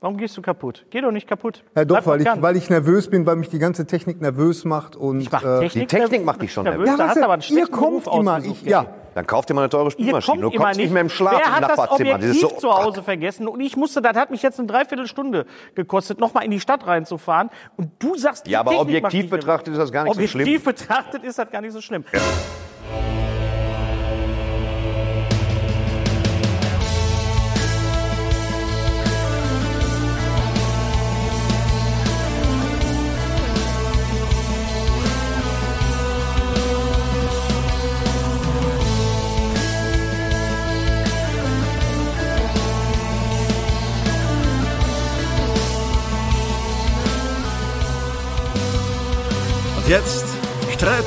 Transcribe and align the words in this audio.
Warum 0.00 0.16
gehst 0.16 0.36
du 0.36 0.42
kaputt? 0.42 0.86
Geh 0.90 1.00
doch 1.00 1.10
nicht 1.10 1.26
kaputt. 1.26 1.64
Ja, 1.74 1.84
doch, 1.84 1.96
Bleib 1.96 2.06
weil 2.06 2.20
ich, 2.20 2.42
weil 2.42 2.56
ich 2.56 2.70
nervös 2.70 3.10
bin, 3.10 3.26
weil 3.26 3.34
mich 3.34 3.48
die 3.48 3.58
ganze 3.58 3.84
Technik 3.84 4.20
nervös 4.20 4.64
macht. 4.64 4.94
Und, 4.94 5.20
Ich 5.22 5.32
mach 5.32 5.42
äh, 5.42 5.58
Technik, 5.60 5.88
die 5.88 5.96
Technik 5.96 6.24
macht 6.24 6.40
dich 6.40 6.52
schon 6.52 6.62
nervös. 6.64 6.84
nervös. 6.86 6.98
Da 6.98 7.02
ja, 7.02 7.08
hast 7.08 7.16
was 7.16 7.20
du 7.20 7.24
aber 7.24 7.32
einen 7.34 7.58
ihr 7.58 7.66
kommt 7.66 8.04
Beruf 8.04 8.20
immer. 8.20 8.38
Ich, 8.44 8.62
ja, 8.62 8.86
Dann 9.16 9.26
kauf 9.26 9.44
dir 9.46 9.54
mal 9.54 9.62
eine 9.62 9.70
teure 9.70 9.86
Ihr 9.86 9.90
Spülmaschine. 9.90 10.40
kommt 10.40 10.42
Du 10.44 10.54
immer 10.56 10.64
kommst 10.66 10.78
nicht. 10.78 10.92
mehr 10.92 11.00
im 11.02 11.08
Schlaf 11.08 11.32
Wer 11.32 11.46
im 11.46 11.52
hat 11.52 11.62
das 11.64 11.76
Nachbarzimmer. 11.78 12.14
Objektiv 12.14 12.42
Das 12.42 12.52
ist 12.52 12.60
zu 12.60 12.70
Hause 12.72 13.02
vergessen? 13.02 13.48
Und 13.48 13.60
ich 13.60 13.76
musste, 13.76 14.00
das 14.00 14.16
hat 14.16 14.30
mich 14.30 14.40
jetzt 14.40 14.60
eine 14.60 14.68
Dreiviertelstunde 14.68 15.46
gekostet, 15.74 16.20
nochmal 16.20 16.44
in 16.44 16.52
die 16.52 16.60
Stadt 16.60 16.86
reinzufahren. 16.86 17.50
Und 17.76 17.90
du 17.98 18.16
sagst, 18.16 18.46
die 18.46 18.52
Ja, 18.52 18.60
aber 18.60 18.70
Technik 18.70 19.04
objektiv 19.04 19.30
betrachtet 19.30 19.72
ist 19.74 19.78
das 19.80 19.90
gar 19.90 20.04
nicht 20.04 20.14
so 20.14 20.26
schlimm. 20.28 20.42
Objektiv 20.46 20.64
betrachtet 20.88 21.24
ist 21.24 21.40
das 21.40 21.50
gar 21.50 21.60
nicht 21.60 21.72
so 21.72 21.80
schlimm. 21.80 22.04
Und 22.12 23.17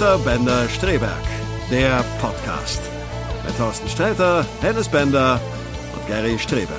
Streiter 0.01 0.17
Bender 0.25 0.67
Streberg, 0.67 1.11
der 1.69 2.03
Podcast. 2.19 2.81
Mit 3.45 3.55
Thorsten 3.55 3.87
Streiter, 3.87 4.43
Hennes 4.59 4.89
Bender 4.89 5.39
und 5.93 6.07
Gary 6.07 6.39
Streberg. 6.39 6.69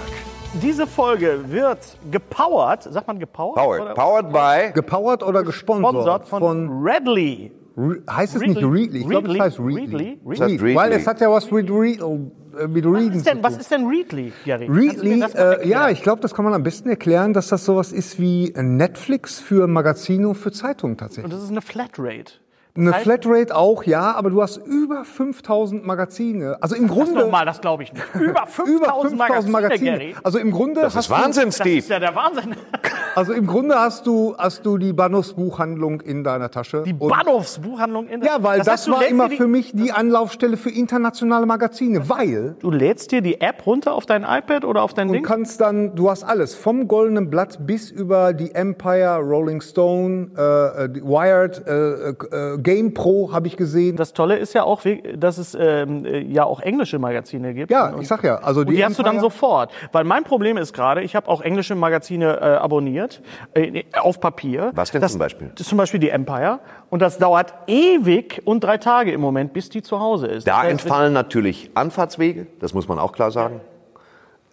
Diese 0.61 0.89
Folge 0.89 1.39
wird 1.47 1.79
gepowert, 2.11 2.83
sagt 2.83 3.07
man 3.07 3.21
gepowert? 3.21 3.55
Powered. 3.55 3.81
Oder? 3.83 3.95
Powered 3.95 4.33
by. 4.33 4.73
gepowert 4.75 5.23
oder 5.23 5.45
gesponsert? 5.45 5.93
Gesponsert 5.93 6.29
von, 6.31 6.83
Redley. 6.83 7.53
Re- 7.77 8.03
heißt 8.11 8.35
es 8.35 8.43
Readly. 8.43 8.55
nicht 8.57 8.65
Readly? 8.65 9.01
Ich 9.03 9.09
glaube, 9.09 9.33
es 9.33 9.39
heißt 9.39 9.61
Readly. 9.61 10.19
Readly. 10.27 10.75
Weil 10.75 10.91
es 10.91 11.07
hat 11.07 11.21
ja 11.21 11.31
was 11.31 11.49
mit, 11.49 11.71
Re 11.71 11.91
äh, 11.91 12.67
mit 12.67 12.85
Was 12.85 12.93
Reading 12.93 13.13
ist, 13.13 13.27
denn, 13.29 13.41
was 13.41 13.57
ist 13.57 13.71
denn 13.71 13.87
Readly, 13.87 14.33
Gary? 14.45 14.67
Readly, 14.69 15.23
äh, 15.37 15.69
ja, 15.69 15.91
ich 15.91 16.03
glaube, 16.03 16.21
das 16.23 16.35
kann 16.35 16.45
man 16.45 16.55
am 16.55 16.65
besten 16.65 16.89
erklären, 16.89 17.33
dass 17.35 17.47
das 17.47 17.65
sowas 17.65 17.93
ist 17.93 18.19
wie 18.19 18.53
Netflix 18.57 19.39
für 19.39 19.69
Magazine 19.69 20.27
und 20.27 20.35
für 20.35 20.51
Zeitungen 20.51 20.97
tatsächlich. 20.97 21.27
Und 21.27 21.33
das 21.33 21.45
ist 21.45 21.51
eine 21.53 21.63
Flatrate. 21.63 22.42
Eine 22.75 22.93
heißt- 22.93 23.03
Flatrate 23.03 23.55
auch, 23.55 23.85
ja, 23.85 24.13
aber 24.15 24.31
du 24.31 24.41
hast 24.41 24.57
über 24.57 25.05
5000 25.05 25.85
Magazine. 25.85 26.57
Also 26.63 26.75
im 26.75 26.87
Das 26.89 26.97
Grunde 26.97 27.21
nochmal, 27.21 27.45
das 27.45 27.61
glaube 27.61 27.83
ich 27.83 27.93
nicht. 27.93 28.03
Über 28.15 28.31
über 28.31 28.47
5000 28.47 29.19
Magazine, 29.19 29.53
Magazine. 29.53 29.91
Gary. 29.99 30.15
Also 30.23 30.39
im 30.39 30.51
Grunde 30.51 30.81
Das 30.81 30.95
hast 30.97 31.05
ist 31.07 31.11
Wahnsinn, 31.11 31.47
Das 31.47 31.57
Steve. 31.57 31.79
ist 31.79 31.91
ja 31.91 31.99
der 31.99 32.15
Wahnsinn. 32.15 32.53
du, 32.53 32.57
also 33.15 33.35
im 33.35 33.47
Grunde 33.47 33.75
hast 33.79 34.07
du 34.07 34.35
hast 34.39 34.65
du 34.65 34.79
die 34.79 34.95
Bahnhofsbuchhandlung 34.95 36.01
in 36.01 36.25
deiner 36.25 36.51
Tasche. 36.51 36.83
Die 36.87 36.95
Und- 36.95 37.11
Bahnhofsbuchhandlung 37.11 38.09
in 38.09 38.23
Ja, 38.23 38.43
weil 38.43 38.61
das, 38.61 38.69
heißt, 38.69 38.87
du 38.87 38.93
war 38.93 39.05
immer 39.07 39.29
für 39.29 39.49
mich 39.49 39.73
die 39.75 39.93
Anlaufstelle 39.93 40.57
für 40.57 40.71
internationale 40.71 41.45
Magazine, 41.45 42.09
weil 42.09 42.57
Du 42.61 42.71
lädst 42.71 43.13
dir 43.13 43.21
die 43.21 43.41
App 43.43 43.67
runter 43.67 43.93
auf 43.93 44.07
dein 44.07 44.23
iPad 44.23 44.65
oder 44.65 44.83
auf 44.83 44.95
dein 44.95 45.09
du 45.09 45.15
Ding? 45.15 45.23
kannst 45.25 45.61
dann, 45.61 45.95
du 45.95 46.09
hast 46.09 46.25
alles, 46.25 46.55
vom 46.55 46.89
Goldenen 46.89 47.29
Blatt 47.29 47.67
bis 47.67 47.91
über 47.91 48.33
die 48.33 48.55
Empire, 48.55 49.19
Rolling 49.19 49.61
Stone, 49.61 50.31
äh, 50.37 50.85
äh, 50.85 51.03
Wired, 51.03 51.67
äh, 51.67 52.11
äh, 52.11 52.62
Game 52.63 52.95
Pro 52.95 53.33
habe 53.33 53.47
ich 53.47 53.57
gesehen. 53.57 53.97
Das 53.97 54.13
Tolle 54.13 54.37
ist 54.37 54.53
ja 54.55 54.65
auch, 54.65 54.83
dass 55.17 55.39
es 55.39 55.57
ähm, 55.59 56.05
äh, 56.05 56.21
ja 56.21 56.45
auch 56.45 56.61
englische 56.61 56.99
Magazine 56.99 57.55
gibt. 57.55 57.71
Ja, 57.71 57.95
ich 58.01 58.09
sag 58.09 58.25
ja, 58.25 58.37
also 58.37 58.61
Und 58.61 58.71
die, 58.71 58.85
hast 58.85 58.99
du 58.99 59.03
dann 59.03 59.21
sofort. 59.21 59.71
Weil 59.93 60.05
mein 60.05 60.25
Problem 60.25 60.57
ist 60.57 60.73
gerade, 60.73 61.03
ich 61.03 61.17
habe 61.17 61.29
auch 61.29 61.41
englische 61.41 61.75
Magazine 61.75 62.39
äh, 62.41 62.45
abonniert, 62.45 63.23
äh, 63.55 63.85
auf 63.99 64.21
Papier. 64.21 64.73
Was 64.75 64.91
denn 64.91 65.01
das, 65.01 65.13
zum 65.13 65.19
Beispiel? 65.19 65.49
Das 65.55 65.63
ist 65.63 65.69
zum 65.69 65.79
Beispiel 65.79 66.01
die 66.01 66.11
Empire. 66.11 66.61
Und 66.91 67.01
das 67.01 67.19
dauert 67.19 67.55
ewig 67.67 68.43
und 68.45 68.63
drei 68.63 68.79
Tage 68.79 69.13
im 69.13 69.21
Moment, 69.21 69.53
bis 69.53 69.69
die 69.69 69.83
zu 69.83 70.01
Hause 70.01 70.27
ist. 70.27 70.47
Da 70.47 70.53
Das 70.53 70.61
heißt, 70.63 70.71
entfallen 70.71 71.13
natürlich 71.13 71.71
Anfahrtswege, 71.75 72.47
das 72.61 72.75
muss 72.75 72.89
man 72.89 72.99
auch 72.99 73.13
klar 73.13 73.31
sagen. 73.31 73.61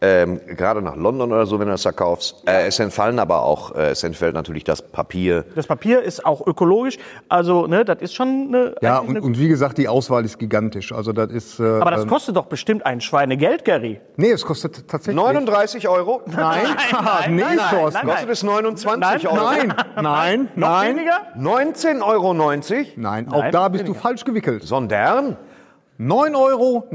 Ähm, 0.01 0.39
gerade 0.47 0.81
nach 0.81 0.95
London 0.95 1.33
oder 1.33 1.45
so, 1.45 1.59
wenn 1.59 1.67
du 1.67 1.73
das 1.73 1.83
da 1.83 1.91
kaufst. 1.91 2.47
Äh, 2.47 2.67
es 2.67 2.79
entfallen 2.79 3.19
aber 3.19 3.43
auch, 3.43 3.75
äh, 3.75 3.89
es 3.89 4.01
entfällt 4.03 4.33
natürlich 4.33 4.63
das 4.63 4.81
Papier. 4.81 5.43
Das 5.55 5.67
Papier 5.67 6.01
ist 6.01 6.25
auch 6.25 6.47
ökologisch. 6.47 6.97
Also, 7.27 7.67
ne, 7.67 7.83
das 7.83 8.01
ist 8.01 8.13
schon 8.15 8.47
eine. 8.47 8.75
Ja, 8.81 8.99
und, 8.99 9.09
eine 9.09 9.21
und 9.21 9.37
wie 9.37 9.49
gesagt, 9.49 9.77
die 9.77 9.89
Auswahl 9.89 10.23
ist 10.23 10.39
gigantisch. 10.39 10.93
Also 10.93 11.11
das 11.11 11.31
ist. 11.31 11.59
Äh, 11.59 11.63
aber 11.63 11.91
das 11.91 12.03
ähm, 12.03 12.09
kostet 12.09 12.37
doch 12.37 12.45
bestimmt 12.45 12.85
ein 12.85 13.01
Schweinegeld, 13.01 13.65
Gary. 13.65 13.99
nee, 14.15 14.31
es 14.31 14.45
kostet 14.45 14.87
tatsächlich. 14.87 15.21
39 15.21 15.89
Euro? 15.89 16.21
Nein, 16.27 16.63
nein, 16.93 17.35
nee, 17.35 17.41
nein, 17.41 17.55
nein, 17.57 17.69
Thorsten. 17.69 17.99
nein, 18.07 18.15
Kostet 18.15 18.29
es 18.29 18.43
29 18.43 19.27
Euro? 19.27 19.35
Nein, 19.35 19.73
nein, 20.01 20.49
Noch 20.55 20.69
nein, 20.69 20.95
weniger? 20.95 21.19
19,90 21.37 22.01
Euro? 22.05 22.33
nein. 22.95 23.27
Auch 23.31 23.39
Nein, 23.41 23.51
da 23.51 23.67
bist 23.67 23.83
du 23.83 23.87
weniger. 23.89 24.01
falsch 24.01 24.23
gewickelt. 24.23 24.63
Sondern? 24.63 25.35
9,99 25.99 26.35
Euro 26.37 26.87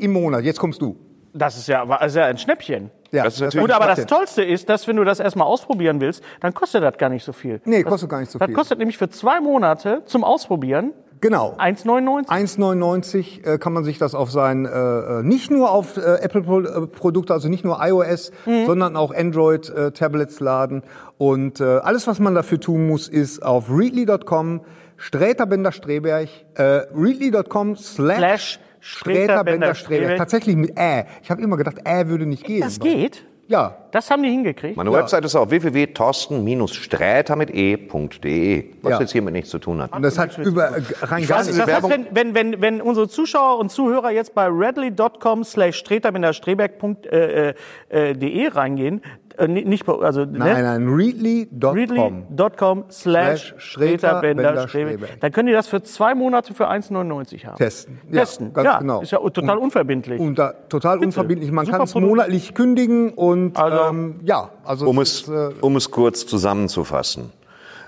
im 0.00 0.12
Monat. 0.12 0.42
Jetzt 0.42 0.58
kommst 0.58 0.82
du. 0.82 0.96
Das 1.38 1.56
ist 1.56 1.68
ja, 1.68 1.84
das 1.84 2.06
ist 2.12 2.16
ja 2.16 2.24
ein 2.26 2.38
Schnäppchen. 2.38 2.90
Ja, 3.12 3.24
Das 3.24 3.34
ist 3.34 3.40
natürlich- 3.40 3.66
Gut, 3.66 3.74
aber 3.74 3.86
das. 3.86 4.06
Tollste 4.06 4.42
ist, 4.42 4.68
dass 4.68 4.88
wenn 4.88 4.96
du 4.96 5.04
das 5.04 5.20
erstmal 5.20 5.46
ausprobieren 5.46 6.00
willst, 6.00 6.22
dann 6.40 6.54
kostet 6.54 6.82
das 6.82 6.96
gar 6.98 7.08
nicht 7.08 7.24
so 7.24 7.32
viel. 7.32 7.60
Nee, 7.64 7.82
das, 7.82 7.90
kostet 7.90 8.08
gar 8.10 8.20
nicht 8.20 8.30
so 8.32 8.38
Das 8.38 8.46
viel. 8.46 8.54
kostet 8.54 8.78
nämlich 8.78 8.98
für 8.98 9.08
zwei 9.10 9.40
Monate 9.40 10.02
zum 10.06 10.24
Ausprobieren 10.24 10.92
Genau. 11.20 11.54
1,99. 11.56 12.28
1,99 12.28 13.46
äh, 13.46 13.58
kann 13.58 13.72
man 13.72 13.84
sich 13.84 13.96
das 13.96 14.14
auf 14.14 14.30
sein, 14.30 14.66
äh, 14.66 14.68
äh, 14.68 15.22
nicht 15.22 15.50
nur 15.50 15.70
auf 15.70 15.96
äh, 15.96 16.00
Apple-Produkte, 16.20 17.32
also 17.32 17.48
nicht 17.48 17.64
nur 17.64 17.78
iOS, 17.80 18.32
Mhm. 18.44 18.66
sondern 18.66 18.96
auch 18.96 19.14
Android-Tablets 19.14 20.40
laden. 20.40 20.82
Und 21.16 21.60
äh, 21.60 21.64
alles, 21.78 22.06
was 22.06 22.18
man 22.18 22.34
dafür 22.34 22.60
tun 22.60 22.86
muss, 22.86 23.08
ist 23.08 23.42
auf 23.42 23.70
readly.com, 23.70 24.60
Sträterbender 24.98 25.72
Streberg, 25.72 26.28
äh, 26.54 26.62
readly.com 26.94 27.76
slash 27.76 28.58
Sträterbender 28.86 29.74
Streberg. 29.74 30.00
Streberg. 30.02 30.18
Tatsächlich 30.18 30.56
mit 30.56 30.78
Ä. 30.78 31.04
Ich 31.22 31.30
habe 31.30 31.42
immer 31.42 31.56
gedacht, 31.56 31.78
Ä 31.84 32.06
würde 32.08 32.26
nicht 32.26 32.44
gehen. 32.44 32.60
Das 32.60 32.78
geht? 32.78 33.24
Ja. 33.48 33.76
Das 33.92 34.10
haben 34.10 34.22
die 34.24 34.30
hingekriegt. 34.30 34.76
Meine 34.76 34.92
Website 34.92 35.24
ist 35.24 35.36
auf 35.36 35.50
www.torsten-sträter 35.50 37.36
mit 37.36 37.50
e.de, 37.54 38.64
was 38.82 38.90
Ja. 38.90 39.00
jetzt 39.00 39.12
hiermit 39.12 39.34
nichts 39.34 39.50
zu 39.50 39.58
tun 39.58 39.80
hat. 39.82 39.92
Und 39.94 40.02
das 40.02 40.18
hat 40.18 40.36
über, 40.38 40.76
äh, 40.76 40.82
rein 41.02 41.24
gar 41.26 41.38
weiß, 41.38 41.46
nicht. 41.46 41.58
Das 41.60 41.72
heißt, 41.72 41.88
wenn, 41.88 42.06
wenn, 42.10 42.34
wenn, 42.34 42.60
wenn 42.60 42.80
unsere 42.82 43.08
Zuschauer 43.08 43.58
und 43.58 43.70
Zuhörer 43.70 44.10
jetzt 44.10 44.34
bei 44.34 44.48
redley.com 44.48 45.44
slash 45.44 45.76
streterminderstreberg.de 45.78 47.08
äh, 47.10 47.54
äh, 47.88 48.14
de 48.14 48.48
reingehen, 48.48 49.00
Äh, 49.38 49.48
ni- 49.48 49.64
nicht, 49.64 49.88
also, 49.88 50.24
Nein, 50.24 50.38
ne? 50.56 50.62
nein, 50.62 50.88
readly.com. 50.88 51.74
Readly.com 51.74 52.84
slash 52.90 53.54
Streter 53.58 54.20
Bender. 54.20 54.66
Streberg. 54.68 55.20
Dann 55.20 55.32
können 55.32 55.48
die 55.48 55.52
das 55.52 55.68
für 55.68 55.82
zwei 55.82 56.14
Monate 56.14 56.54
für 56.54 56.68
1,99 56.68 57.44
haben. 57.46 57.56
Testen. 57.56 57.98
Ja, 58.10 58.20
Testen, 58.20 58.52
ganz 58.52 58.64
ja. 58.64 58.78
genau. 58.78 59.00
Ist 59.02 59.12
ja 59.12 59.18
total 59.18 59.58
unverbindlich. 59.58 60.20
Und 60.20 60.38
da, 60.38 60.52
total 60.68 60.98
unverbindlich. 60.98 61.50
Man 61.52 61.66
kann 61.66 61.82
es 61.82 61.94
monatlich 61.94 62.54
kündigen 62.54 63.10
und 63.12 63.56
Also- 63.58 63.90
ähm, 63.90 64.20
ja, 64.24 64.50
also 64.64 64.86
Um 64.88 64.98
es 65.00 65.20
ist, 65.22 65.28
äh, 65.28 65.50
um 65.60 65.76
es 65.76 65.90
kurz 65.90 66.26
zusammenzufassen. 66.26 67.30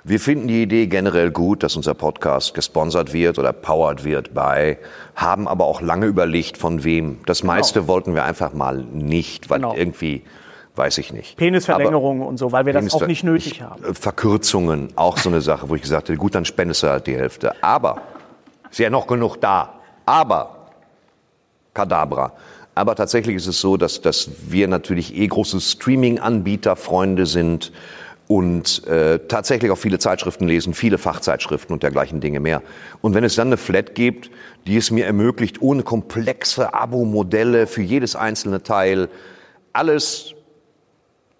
Wir 0.05 0.21
finden 0.21 0.49
die 0.49 0.63
Idee 0.63 0.87
generell 0.87 1.31
gut, 1.31 1.63
dass 1.63 1.77
unser 1.77 1.93
Podcast 1.93 2.55
gesponsert 2.55 3.13
wird 3.13 3.39
oder 3.39 3.53
powered 3.53 4.05
wird 4.05 4.33
bei, 4.33 4.79
haben 5.15 5.47
aber 5.49 5.67
auch 5.67 5.83
lange 5.83 6.07
überlegt, 6.07 6.57
von 6.57 6.83
wem. 6.85 7.19
Das 7.27 7.43
meiste 7.43 7.89
wollten 7.89 8.15
wir 8.15 8.25
einfach 8.25 8.55
mal 8.55 8.77
nicht, 8.93 9.51
weil 9.51 9.59
Genau. 9.59 9.75
irgendwie, 9.75 10.23
weiß 10.79 10.97
ich 10.99 11.13
nicht. 11.13 11.37
Penisverlängerung 11.37 12.23
und 12.23 12.39
so, 12.39 12.53
weil 12.53 12.65
wir 12.65 12.73
das 12.73 12.85
Penisver- 12.85 13.03
auch 13.03 13.07
nicht 13.07 13.25
nötig 13.25 13.53
ich- 13.53 13.63
haben. 13.63 13.95
Verkürzungen, 13.95 14.89
auch 14.97 15.19
so 15.19 15.29
eine 15.29 15.41
Sache, 15.41 15.69
wo 15.69 15.75
ich 15.75 15.83
gesagt 15.83 16.09
hätte, 16.09 16.19
gut, 16.19 16.35
dann 16.35 16.45
spendest 16.45 16.83
du 16.85 16.89
halt 16.89 17.07
die 17.07 17.17
Hälfte. 17.17 17.63
Aber, 17.63 18.01
ist 18.71 18.79
ja 18.79 18.89
noch 18.89 19.07
genug 19.07 19.37
da. 19.41 19.75
Aber, 20.07 20.69
Kadabra. 21.75 22.33
Aber 22.75 22.95
tatsächlich 22.95 23.37
ist 23.37 23.47
es 23.49 23.61
so, 23.61 23.77
dass, 23.77 24.01
dass 24.01 24.31
wir 24.49 24.69
natürlich 24.69 25.15
eh 25.17 25.27
große 25.27 25.61
Streaming-Anbieter, 25.61 26.77
Freunde 26.77 27.27
sind 27.27 27.73
und 28.29 28.87
äh, 28.87 29.19
tatsächlich 29.27 29.71
auch 29.73 29.79
viele 29.79 29.99
Zeitschriften 29.99 30.47
lesen, 30.47 30.75
viele 30.75 30.99
Fachzeitschriften 30.99 31.73
und 31.73 31.83
dergleichen 31.83 32.21
Dinge 32.21 32.41
mehr. 32.41 32.63
Und 33.01 33.15
wenn 33.15 33.25
es 33.25 33.35
dann 33.35 33.49
eine 33.49 33.57
Flat 33.57 33.95
gibt, 33.95 34.31
die 34.67 34.77
es 34.77 34.91
mir 34.91 35.07
ermöglicht, 35.07 35.61
ohne 35.61 35.83
komplexe 35.83 36.73
Abo-Modelle 36.75 37.67
für 37.67 37.83
jedes 37.83 38.15
einzelne 38.15 38.63
Teil 38.63 39.09
alles 39.73 40.35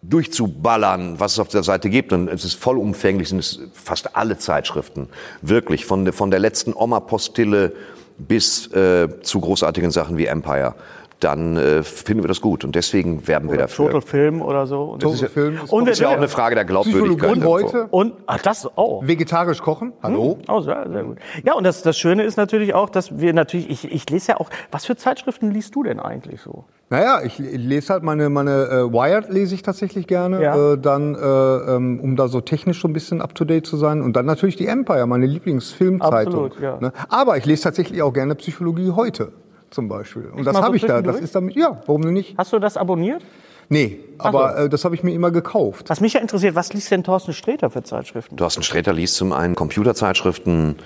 durchzuballern, 0.03 1.19
was 1.21 1.33
es 1.33 1.39
auf 1.39 1.49
der 1.49 1.63
Seite 1.63 1.91
gibt. 1.91 2.13
Und 2.13 2.29
es 2.29 2.45
ist 2.45 2.55
vollumfänglich, 2.55 3.29
sind 3.29 3.39
es 3.41 3.61
fast 3.73 4.17
alle 4.17 4.39
Zeitschriften. 4.39 5.09
Wirklich, 5.43 5.85
von, 5.87 6.05
der- 6.05 6.15
von 6.15 6.31
der 6.31 6.41
letzten 6.41 6.73
Oma-Postille 6.75 7.73
bis 8.19 8.67
äh, 8.73 9.09
zu 9.23 9.41
großartigen 9.41 9.91
Sachen 9.91 10.17
wie 10.17 10.27
Empire. 10.27 10.75
Dann 11.21 11.57
äh, 11.57 11.83
finden 11.83 12.23
wir 12.23 12.29
das 12.29 12.41
gut. 12.41 12.65
Und 12.65 12.77
deswegen 12.77 13.27
werben 13.27 13.51
wir 13.51 13.59
dafür. 13.59 13.87
Total 13.87 14.03
Film 14.03 14.41
oder 14.41 14.67
so. 14.69 14.83
Und, 14.85 15.03
Total 15.03 15.29
Film 15.29 15.55
ist 15.65 15.73
und, 15.73 15.87
Das 15.87 15.95
ist 15.95 16.01
ja 16.01 16.09
auch 16.09 16.17
eine 16.17 16.29
Frage 16.29 16.55
der 16.55 16.65
Glaubwürdigkeit. 16.65 17.33
Psychologie 17.33 17.65
heute, 17.65 17.89
und 17.91 18.13
ach, 18.27 18.41
das 18.41 18.69
auch. 18.77 19.05
vegetarisch 19.05 19.61
kochen. 19.61 19.93
Hallo? 20.03 20.39
Oh, 20.47 20.61
sehr, 20.61 20.89
sehr 20.89 21.03
gut. 21.03 21.19
Ja, 21.45 21.55
und 21.55 21.65
das, 21.65 21.83
das 21.83 21.99
Schöne 21.99 22.23
ist 22.23 22.37
natürlich 22.37 22.73
auch, 22.75 22.89
dass 22.89 23.19
wir 23.19 23.33
natürlich, 23.33 23.69
ich, 23.69 23.93
ich 23.93 24.09
lese 24.11 24.33
ja 24.33 24.37
auch, 24.39 24.49
was 24.71 24.87
für 24.87 24.97
Zeitschriften 24.97 25.51
liest 25.51 25.75
du 25.75 25.83
denn 25.83 25.99
eigentlich 25.99 26.41
so? 26.41 26.65
Naja, 26.91 27.21
ich, 27.23 27.39
ich 27.41 27.59
lese 27.59 27.93
halt 27.93 28.03
meine, 28.03 28.31
meine 28.31 28.65
äh, 28.67 28.93
Wired 28.93 29.29
lese 29.29 29.55
ich 29.57 29.63
tatsächlich 29.63 30.07
gerne, 30.07 30.41
Ja. 30.43 30.73
äh, 30.73 30.79
dann, 30.79 31.17
äh, 31.17 31.19
ähm, 31.19 32.01
um 32.01 32.15
da 32.17 32.29
so 32.29 32.41
technisch 32.41 32.81
so 32.81 32.89
ein 32.89 32.93
bisschen 32.93 33.21
up 33.21 33.35
to 33.35 33.45
date 33.45 33.67
zu 33.67 33.77
sein. 33.77 34.03
Und 34.03 34.15
dann 34.15 34.25
natürlich 34.25 34.57
die 34.57 34.67
Empire, 34.69 35.07
meine 35.07 35.27
Lieblingsfilmzeitung. 35.27 36.47
Absolut, 36.47 36.61
ja. 36.61 36.79
ne? 36.81 36.93
Aber 37.09 37.37
ich 37.37 37.45
lese 37.45 37.65
tatsächlich 37.65 38.03
auch 38.03 38.13
gerne 38.13 38.37
Psychologie 38.37 38.93
heute 38.93 39.33
zum 39.71 39.89
Beispiel. 39.89 40.27
Und 40.27 40.45
das 40.45 40.55
mal 40.55 40.61
so 40.61 40.67
habe 40.67 40.77
ich 40.77 40.85
da. 40.85 41.03
Das 41.03 41.21
ist 41.21 41.35
damit, 41.35 41.57
ja, 41.57 41.83
warum 41.87 42.03
denn 42.03 42.15
nicht? 42.15 42.37
Hast 42.37 42.53
du 42.53 42.59
das 42.59 42.77
abonniert? 42.77 43.23
Nee, 43.71 44.01
aber 44.17 44.57
äh, 44.57 44.69
das 44.69 44.85
habe 44.85 44.95
ich 44.95 45.03
mir 45.03 45.13
immer 45.13 45.31
gekauft. 45.31 45.91
Was 45.91 46.01
mich 46.01 46.15
ja 46.15 46.21
interessiert, 46.21 46.55
was 46.55 46.73
liest 46.73 46.91
denn 46.91 47.05
Thorsten 47.05 47.35
Sträter 47.35 47.69
für 47.69 47.83
Zeitschriften? 47.83 48.37
Thorsten 48.37 48.63
Sträter 48.63 48.95
liest 48.95 49.17
zum 49.17 49.33
einen 49.33 49.55
Computerzeitschriften, 49.55 50.77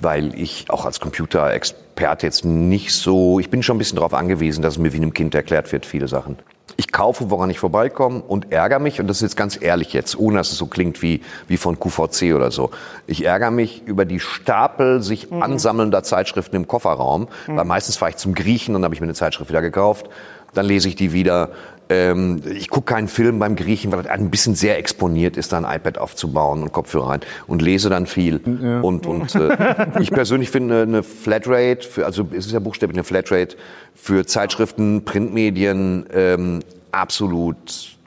weil 0.00 0.34
ich 0.40 0.70
auch 0.70 0.86
als 0.86 1.00
Computerexperte 1.00 2.26
jetzt 2.26 2.44
nicht 2.46 2.92
so, 2.94 3.38
ich 3.40 3.50
bin 3.50 3.62
schon 3.62 3.76
ein 3.76 3.78
bisschen 3.78 3.96
darauf 3.96 4.14
angewiesen, 4.14 4.62
dass 4.62 4.74
es 4.74 4.78
mir 4.78 4.92
wie 4.94 4.96
einem 4.96 5.12
Kind 5.12 5.34
erklärt 5.34 5.70
wird, 5.70 5.84
viele 5.84 6.08
Sachen. 6.08 6.38
Ich 6.80 6.92
kaufe, 6.92 7.28
woran 7.28 7.50
ich 7.50 7.58
vorbeikomme 7.58 8.22
und 8.22 8.52
ärgere 8.52 8.78
mich, 8.78 9.00
und 9.00 9.06
das 9.06 9.18
ist 9.18 9.20
jetzt 9.20 9.36
ganz 9.36 9.60
ehrlich 9.60 9.92
jetzt, 9.92 10.18
ohne 10.18 10.38
dass 10.38 10.50
es 10.50 10.56
so 10.56 10.64
klingt 10.64 11.02
wie, 11.02 11.20
wie 11.46 11.58
von 11.58 11.78
QVC 11.78 12.34
oder 12.34 12.50
so. 12.50 12.70
Ich 13.06 13.26
ärgere 13.26 13.50
mich 13.50 13.82
über 13.84 14.06
die 14.06 14.18
Stapel 14.18 15.02
sich 15.02 15.30
ansammelnder 15.30 16.02
Zeitschriften 16.02 16.56
im 16.56 16.66
Kofferraum, 16.66 17.28
weil 17.48 17.66
meistens 17.66 17.98
fahre 17.98 18.12
ich 18.12 18.16
zum 18.16 18.34
Griechen, 18.34 18.72
dann 18.72 18.82
habe 18.82 18.94
ich 18.94 19.02
mir 19.02 19.04
eine 19.04 19.12
Zeitschrift 19.12 19.50
wieder 19.50 19.60
gekauft, 19.60 20.08
dann 20.54 20.64
lese 20.64 20.88
ich 20.88 20.96
die 20.96 21.12
wieder. 21.12 21.50
Ähm, 21.90 22.40
ich 22.48 22.70
gucke 22.70 22.94
keinen 22.94 23.08
Film 23.08 23.40
beim 23.40 23.56
Griechen, 23.56 23.90
weil 23.90 24.04
das 24.04 24.12
ein 24.12 24.30
bisschen 24.30 24.54
sehr 24.54 24.78
exponiert 24.78 25.36
ist, 25.36 25.52
da 25.52 25.58
ein 25.58 25.64
iPad 25.64 25.98
aufzubauen 25.98 26.62
und 26.62 26.72
Kopfhörer 26.72 27.08
rein 27.08 27.20
und 27.48 27.62
lese 27.62 27.90
dann 27.90 28.06
viel. 28.06 28.36
Und, 28.82 29.06
und 29.06 29.34
äh, 29.34 29.86
ich 30.00 30.12
persönlich 30.12 30.50
finde 30.50 30.82
eine 30.82 31.02
Flatrate, 31.02 31.86
für, 31.86 32.06
also 32.06 32.28
es 32.30 32.46
ist 32.46 32.52
ja 32.52 32.60
buchstäblich 32.60 32.96
eine 32.96 33.04
Flatrate 33.04 33.56
für 33.96 34.24
Zeitschriften, 34.24 35.04
Printmedien 35.04 36.06
ähm, 36.14 36.60
absolut 36.92 37.98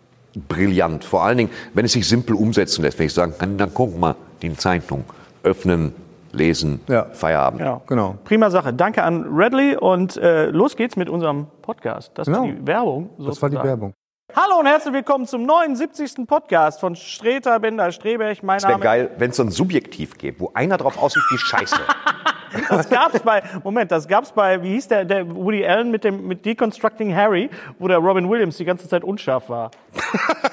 brillant. 0.47 1.03
Vor 1.03 1.24
allen 1.24 1.38
Dingen, 1.38 1.50
wenn 1.74 1.83
es 1.83 1.91
sich 1.91 2.07
simpel 2.07 2.36
umsetzen 2.36 2.83
lässt, 2.83 2.97
wenn 3.00 3.07
ich 3.07 3.13
sagen 3.13 3.33
kann, 3.38 3.57
dann 3.57 3.74
guck 3.74 4.00
mal, 4.00 4.15
die 4.41 4.56
Zeitung 4.56 5.03
öffnen, 5.44 5.94
lesen, 6.33 6.81
Ja. 6.88 7.06
Feierabend. 7.12 7.62
Ja. 7.62 7.81
Genau. 7.88 8.15
Prima 8.24 8.50
Sache. 8.50 8.74
Danke 8.74 9.03
an 9.03 9.25
Redley 9.33 9.77
und 9.77 10.18
äh, 10.18 10.47
los 10.50 10.75
geht's 10.75 10.95
mit 10.95 11.09
unserem 11.09 11.47
Podcast. 11.62 12.12
Das 12.15 12.27
Genau. 12.27 12.39
war 12.41 12.47
die 12.47 12.68
Werbung. 12.68 13.09
Das 13.18 13.41
war 13.41 13.50
die 13.50 13.56
sozusagen. 13.56 13.63
Werbung. 13.68 13.94
Hallo 14.31 14.58
und 14.60 14.66
herzlich 14.66 14.94
willkommen 14.94 15.28
zum 15.28 15.46
79. 15.46 16.25
Podcast 16.25 16.80
von 16.80 16.96
Streter 16.96 17.60
Bender 17.60 17.92
Streberg. 17.92 18.42
Mein 18.42 18.58
Es 18.58 18.64
wäre 18.64 18.72
Name 18.74 18.84
geil, 18.84 19.12
wenn 19.18 19.30
es 19.30 19.36
so 19.36 19.44
ein 19.44 19.52
Subjektiv 19.52 20.18
gäbe, 20.18 20.40
wo 20.40 20.52
einer 20.56 20.78
drauf 20.78 20.98
aussieht 20.98 21.24
wie 21.30 21.38
Scheiße. 21.38 21.75
Das 22.70 22.88
gab's 22.88 23.20
bei, 23.22 23.42
Moment, 23.64 23.92
das 23.92 24.08
gab's 24.08 24.31
bei, 24.31 24.62
wie 24.62 24.74
hieß 24.74 24.88
der, 24.88 25.06
der 25.06 25.28
Woody 25.36 25.66
Allen 25.66 25.90
mit 25.90 26.04
dem, 26.04 26.28
mit 26.28 26.46
Deconstructing 26.46 27.16
Harry, 27.16 27.50
wo 27.80 27.88
der 27.88 27.98
Robin 27.98 28.30
Williams 28.30 28.58
die 28.58 28.64
ganze 28.64 28.88
Zeit 28.88 29.04
unscharf 29.04 29.50
war. 29.50 29.72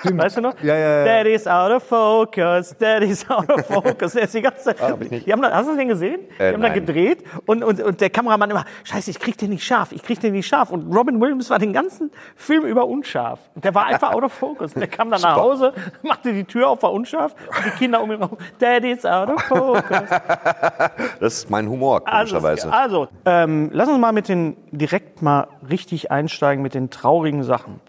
Weißt 0.04 0.38
du 0.38 0.40
noch? 0.40 0.54
Ja, 0.62 0.76
ja, 0.78 1.00
ja. 1.00 1.04
Daddy's 1.04 1.46
out 1.46 1.70
of 1.70 1.82
focus, 1.82 2.74
Daddy's 2.78 3.28
out 3.28 3.50
of 3.52 3.66
focus. 3.66 4.14
Der 4.14 4.22
ist 4.22 4.32
die 4.32 4.40
ganze 4.40 4.62
Zeit. 4.64 4.80
hab 4.80 5.02
ich 5.02 5.10
nicht. 5.10 5.26
Die 5.26 5.32
haben 5.34 5.42
da, 5.42 5.52
hast 5.52 5.68
du 5.68 5.76
den 5.76 5.88
gesehen? 5.88 6.20
Die 6.38 6.42
Äh, 6.42 6.54
haben 6.54 6.62
da 6.62 6.68
nein. 6.70 6.86
gedreht 6.86 7.22
und, 7.44 7.62
und, 7.62 7.82
und 7.82 8.00
der 8.00 8.08
Kameramann 8.08 8.48
immer, 8.50 8.64
Scheiße, 8.84 9.10
ich 9.10 9.18
krieg 9.20 9.36
den 9.36 9.50
nicht 9.50 9.64
scharf, 9.64 9.92
ich 9.92 10.02
krieg 10.02 10.18
den 10.20 10.32
nicht 10.32 10.46
scharf. 10.46 10.70
Und 10.70 10.90
Robin 10.96 11.20
Williams 11.20 11.50
war 11.50 11.58
den 11.58 11.74
ganzen 11.74 12.10
Film 12.34 12.64
über 12.64 12.86
unscharf. 12.86 13.40
Der 13.62 13.74
war 13.74 13.86
einfach 13.86 14.12
out 14.12 14.22
of 14.24 14.32
focus. 14.32 14.74
Der 14.74 14.86
kam 14.88 15.10
dann 15.10 15.20
nach 15.20 15.34
Super. 15.36 15.42
Hause, 15.42 15.72
machte 16.02 16.32
die 16.32 16.44
Tür 16.44 16.68
auf, 16.68 16.82
war 16.82 16.92
unscharf 16.92 17.34
und 17.48 17.64
die 17.66 17.70
Kinder 17.78 18.02
um 18.02 18.10
ihn 18.12 18.18
herum, 18.18 18.38
Daddy's 18.58 19.04
out 19.04 19.28
of 19.30 19.42
focus. 19.42 20.08
Das 21.20 21.34
ist 21.34 21.50
mein 21.50 21.68
Humor, 21.68 22.02
Also, 22.06 22.36
komischerweise. 22.36 22.72
also 22.72 23.08
ähm, 23.24 23.70
lass 23.72 23.88
uns 23.88 23.98
mal 23.98 24.12
mit 24.12 24.28
den 24.28 24.56
direkt 24.70 25.22
mal 25.22 25.48
richtig 25.68 26.10
einsteigen 26.10 26.62
mit 26.62 26.74
den 26.74 26.90
traurigen 26.90 27.42
Sachen. 27.42 27.80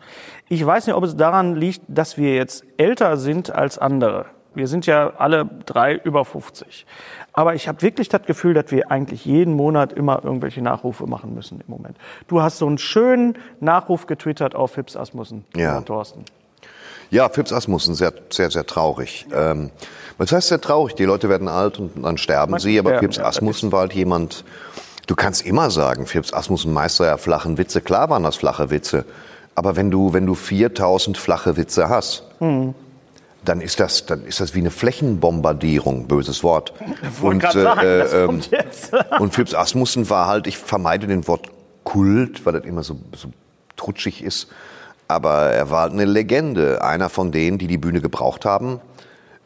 Ich 0.49 0.65
weiß 0.65 0.87
nicht, 0.87 0.95
ob 0.95 1.03
es 1.03 1.15
daran 1.15 1.55
liegt, 1.55 1.81
dass 1.87 2.17
wir 2.17 2.35
jetzt 2.35 2.63
älter 2.77 3.17
sind 3.17 3.53
als 3.53 3.77
andere. 3.77 4.25
Wir 4.53 4.67
sind 4.67 4.85
ja 4.85 5.13
alle 5.17 5.45
drei 5.65 5.95
über 5.95 6.25
50. 6.25 6.85
Aber 7.33 7.55
ich 7.55 7.67
habe 7.67 7.81
wirklich 7.81 8.09
das 8.09 8.23
Gefühl, 8.23 8.53
dass 8.53 8.71
wir 8.71 8.91
eigentlich 8.91 9.23
jeden 9.25 9.53
Monat 9.55 9.93
immer 9.93 10.21
irgendwelche 10.23 10.61
Nachrufe 10.61 11.07
machen 11.07 11.33
müssen 11.33 11.61
im 11.61 11.71
Moment. 11.73 11.95
Du 12.27 12.41
hast 12.41 12.57
so 12.57 12.67
einen 12.67 12.77
schönen 12.77 13.37
Nachruf 13.59 14.05
getwittert 14.05 14.53
auf 14.53 14.75
Hips 14.75 14.97
Asmussen, 14.97 15.45
Ja. 15.55 15.79
Thorsten. 15.81 16.25
Ja, 17.09 17.27
Phipps 17.27 17.51
Asmussen, 17.51 17.93
sehr, 17.93 18.13
sehr, 18.29 18.49
sehr 18.51 18.65
traurig. 18.65 19.27
Ähm, 19.35 19.69
was 20.17 20.31
heißt 20.31 20.47
sehr 20.47 20.61
traurig? 20.61 20.95
Die 20.95 21.03
Leute 21.03 21.27
werden 21.27 21.49
alt 21.49 21.77
und 21.77 22.03
dann 22.03 22.17
sterben 22.17 22.57
sie, 22.57 22.79
aber 22.79 22.93
ja, 22.93 22.99
Phipps 22.99 23.17
ja, 23.17 23.25
Asmussen 23.25 23.71
war 23.73 23.81
halt 23.81 23.93
jemand, 23.93 24.45
du 25.07 25.15
kannst 25.15 25.45
immer 25.45 25.69
sagen, 25.71 26.05
Phipps 26.05 26.31
Asmussen 26.33 26.71
Meister 26.71 27.03
der 27.03 27.17
flachen 27.17 27.57
Witze, 27.57 27.81
klar 27.81 28.09
waren 28.09 28.23
das 28.23 28.37
flache 28.37 28.69
Witze, 28.69 29.03
aber 29.55 29.75
wenn 29.75 29.91
du, 29.91 30.13
wenn 30.13 30.25
du 30.25 30.35
4000 30.35 31.17
flache 31.17 31.57
Witze 31.57 31.89
hast, 31.89 32.23
Hm. 32.39 32.73
Dann 33.43 33.61
ist 33.61 33.79
das, 33.79 34.05
dann 34.05 34.23
ist 34.25 34.39
das 34.39 34.53
wie 34.53 34.59
eine 34.59 34.71
Flächenbombardierung, 34.71 36.07
böses 36.07 36.43
Wort. 36.43 36.73
Grad 37.39 37.55
äh, 37.55 38.07
sagen, 38.07 38.25
kommt 38.27 38.51
jetzt. 38.51 38.91
und 39.19 39.33
Phipps 39.33 39.53
Asmussen 39.53 40.09
war 40.09 40.27
halt, 40.27 40.47
ich 40.47 40.57
vermeide 40.57 41.07
den 41.07 41.27
Wort 41.27 41.49
Kult, 41.83 42.45
weil 42.45 42.53
das 42.53 42.65
immer 42.65 42.83
so, 42.83 42.99
so 43.15 43.29
trutschig 43.75 44.23
ist. 44.23 44.47
Aber 45.07 45.51
er 45.51 45.69
war 45.69 45.81
halt 45.81 45.93
eine 45.93 46.05
Legende. 46.05 46.83
Einer 46.83 47.09
von 47.09 47.31
denen, 47.31 47.57
die 47.57 47.67
die 47.67 47.77
Bühne 47.77 47.99
gebraucht 47.99 48.45
haben. 48.45 48.79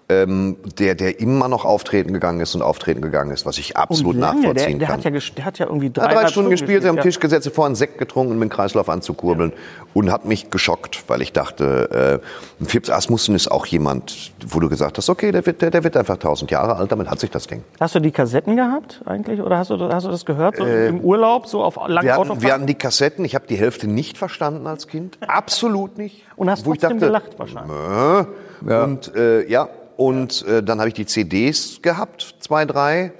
Ähm, 0.07 0.57
der, 0.77 0.93
der 0.93 1.19
immer 1.19 1.47
noch 1.47 1.65
auftreten 1.65 2.13
gegangen 2.13 2.39
ist 2.39 2.53
und 2.53 2.61
auftreten 2.61 3.01
gegangen 3.01 3.31
ist, 3.31 3.47
was 3.47 3.57
ich 3.57 3.75
absolut 3.75 4.15
lange, 4.15 4.41
nachvollziehen 4.41 4.77
der, 4.77 4.77
der 4.77 4.87
kann. 4.87 4.97
hat 4.97 5.03
ja, 5.03 5.09
ges- 5.09 5.33
der 5.33 5.45
hat 5.45 5.57
ja 5.57 5.65
irgendwie 5.65 5.89
drei, 5.89 6.03
hat 6.03 6.13
drei 6.13 6.27
Stunden 6.27 6.51
gespielt, 6.51 6.83
sie 6.83 6.89
am 6.89 6.97
ja. 6.97 7.01
Tisch 7.01 7.19
gesetzt, 7.19 7.49
vorher 7.55 7.69
einen 7.69 7.75
Sekt 7.75 7.97
getrunken, 7.97 8.33
um 8.33 8.39
den 8.39 8.49
Kreislauf 8.49 8.87
anzukurbeln 8.87 9.51
und 9.95 10.11
hat 10.11 10.25
mich 10.25 10.51
geschockt, 10.51 11.05
weil 11.07 11.23
ich 11.23 11.33
dachte, 11.33 12.21
äh, 12.61 12.65
Phipps 12.67 12.91
Asmussen 12.91 13.33
ist 13.33 13.49
auch 13.49 13.65
jemand, 13.65 14.31
wo 14.45 14.59
du 14.59 14.69
gesagt 14.69 14.95
hast, 14.99 15.09
okay, 15.09 15.31
der 15.31 15.43
wird, 15.43 15.63
der, 15.63 15.71
der 15.71 15.83
wird 15.83 15.97
einfach 15.97 16.17
tausend 16.17 16.51
Jahre 16.51 16.75
alt, 16.75 16.91
damit 16.91 17.09
hat 17.09 17.19
sich 17.19 17.31
das 17.31 17.47
Ding. 17.47 17.63
Hast 17.79 17.95
du 17.95 17.99
die 17.99 18.11
Kassetten 18.11 18.55
gehabt 18.55 19.01
eigentlich 19.07 19.41
oder 19.41 19.57
hast 19.57 19.71
du, 19.71 19.89
hast 19.91 20.05
du 20.05 20.11
das 20.11 20.23
gehört 20.23 20.57
so 20.57 20.65
im 20.65 21.01
Urlaub 21.01 21.47
so 21.47 21.63
auf 21.63 21.77
langen 21.77 21.97
Äh, 21.97 22.03
Wir 22.03 22.11
hatten, 22.11 22.19
Autofahrten? 22.21 22.43
wir 22.43 22.53
hatten 22.53 22.67
die 22.67 22.75
Kassetten, 22.75 23.25
ich 23.25 23.33
habe 23.33 23.47
die 23.47 23.55
Hälfte 23.57 23.87
nicht 23.87 24.19
verstanden 24.19 24.67
als 24.67 24.85
Kind, 24.87 25.17
absolut 25.27 25.97
nicht. 25.97 26.23
und 26.35 26.47
hast 26.51 26.63
Wo 26.67 26.73
ich 26.73 26.79
trotzdem 26.79 26.99
dachte, 26.99 27.07
gelacht 27.07 27.39
wahrscheinlich. 27.39 28.27
Und 28.61 29.15
äh, 29.15 29.49
ja, 29.49 29.67
und 29.97 30.45
äh, 30.47 30.61
dann 30.63 30.79
habe 30.79 30.89
ich 30.89 30.93
die 30.93 31.05
CDs 31.05 31.81
gehabt, 31.81 32.35
zwei, 32.39 32.65
drei. 32.65 33.13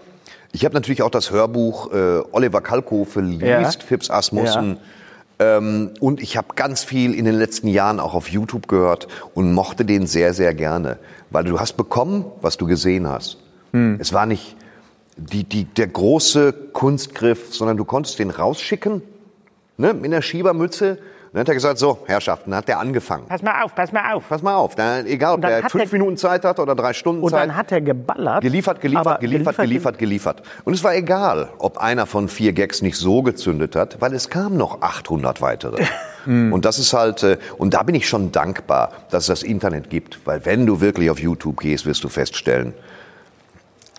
Ich 0.52 0.64
habe 0.66 0.74
natürlich 0.74 1.02
auch 1.02 1.10
das 1.10 1.32
Hörbuch 1.32 1.92
äh, 1.94 2.22
Oliver 2.32 2.62
Kalkofe 2.62 3.22
liest, 3.22 3.44
Ja. 3.44 3.70
Phipps 3.86 4.10
Asmussen. 4.10 4.78
Ähm, 5.38 5.92
und 6.00 6.22
ich 6.22 6.38
habe 6.38 6.48
ganz 6.56 6.84
viel 6.84 7.14
in 7.14 7.26
den 7.26 7.36
letzten 7.36 7.68
Jahren 7.68 8.00
auch 8.00 8.14
auf 8.14 8.30
YouTube 8.30 8.68
gehört 8.70 9.08
und 9.34 9.54
mochte 9.54 9.84
den 9.84 10.08
sehr, 10.08 10.34
sehr 10.34 10.54
gerne. 10.54 10.98
Weil 11.30 11.44
du 11.44 11.60
hast 11.60 11.74
bekommen, 11.74 12.26
was 12.42 12.56
du 12.58 12.66
gesehen 12.68 13.08
hast. 13.08 13.38
Es 14.00 14.14
war 14.14 14.26
nicht 14.26 14.56
die, 15.18 15.44
die, 15.44 15.66
der 15.66 15.88
große 15.88 16.54
Kunstgriff, 16.72 17.54
sondern 17.54 17.76
du 17.76 17.84
konntest 17.84 18.20
den 18.20 18.30
rausschicken, 18.30 19.02
ne, 19.78 19.90
in 20.04 20.12
der 20.12 20.22
Schiebermütze. 20.22 20.98
Dann 21.36 21.42
hat 21.42 21.50
er 21.50 21.54
gesagt, 21.56 21.78
so, 21.80 21.98
Herrschaften, 22.06 22.52
dann 22.52 22.60
hat 22.60 22.70
der 22.70 22.80
angefangen. 22.80 23.26
Pass 23.28 23.42
mal 23.42 23.62
auf, 23.62 23.76
pass 23.76 23.92
mal 23.92 24.14
auf. 24.14 24.24
Pass 24.30 24.42
mal 24.42 24.56
auf, 24.56 24.74
dann, 24.76 25.06
egal 25.06 25.34
ob 25.36 25.42
dann 25.42 25.52
der 25.52 25.70
fünf 25.70 25.92
er- 25.92 26.00
Minuten 26.00 26.16
Zeit 26.16 26.46
hat 26.46 26.60
oder 26.60 26.76
drei 26.76 26.94
Stunden 26.94 27.22
Und 27.22 27.32
Zeit. 27.32 27.42
dann 27.50 27.58
hat 27.58 27.74
er 27.74 27.82
geballert. 27.82 28.42
Geliefert, 28.42 28.80
geliefert, 28.80 29.20
geliefert, 29.20 29.58
geliefert, 29.58 29.98
geliefert. 29.98 30.44
Und 30.64 30.74
es 30.76 30.82
war 30.86 30.96
egal, 30.96 31.50
ob 31.60 31.78
einer 31.78 32.06
von 32.06 32.30
vier 32.30 32.54
Gags 32.54 32.82
nicht 32.82 32.96
so 32.96 33.22
gezündet 33.22 33.76
hat, 33.76 33.98
weil 34.00 34.14
es 34.14 34.30
kamen 34.30 34.56
noch 34.56 34.82
800 34.82 35.42
weitere. 35.42 35.84
Und 36.26 36.64
das 36.64 36.80
ist 36.80 36.94
halt, 36.94 37.22
äh, 37.22 37.38
und 37.60 37.76
da 37.76 37.84
bin 37.84 37.94
ich 37.94 38.08
schon 38.10 38.32
dankbar, 38.32 38.92
dass 39.12 39.24
es 39.24 39.28
das 39.28 39.44
Internet 39.44 39.92
gibt, 39.92 40.26
weil 40.26 40.44
wenn 40.46 40.66
du 40.66 40.82
wirklich 40.82 41.12
auf 41.12 41.20
YouTube 41.20 41.60
gehst, 41.60 41.86
wirst 41.86 42.04
du 42.04 42.10
feststellen, 42.10 42.74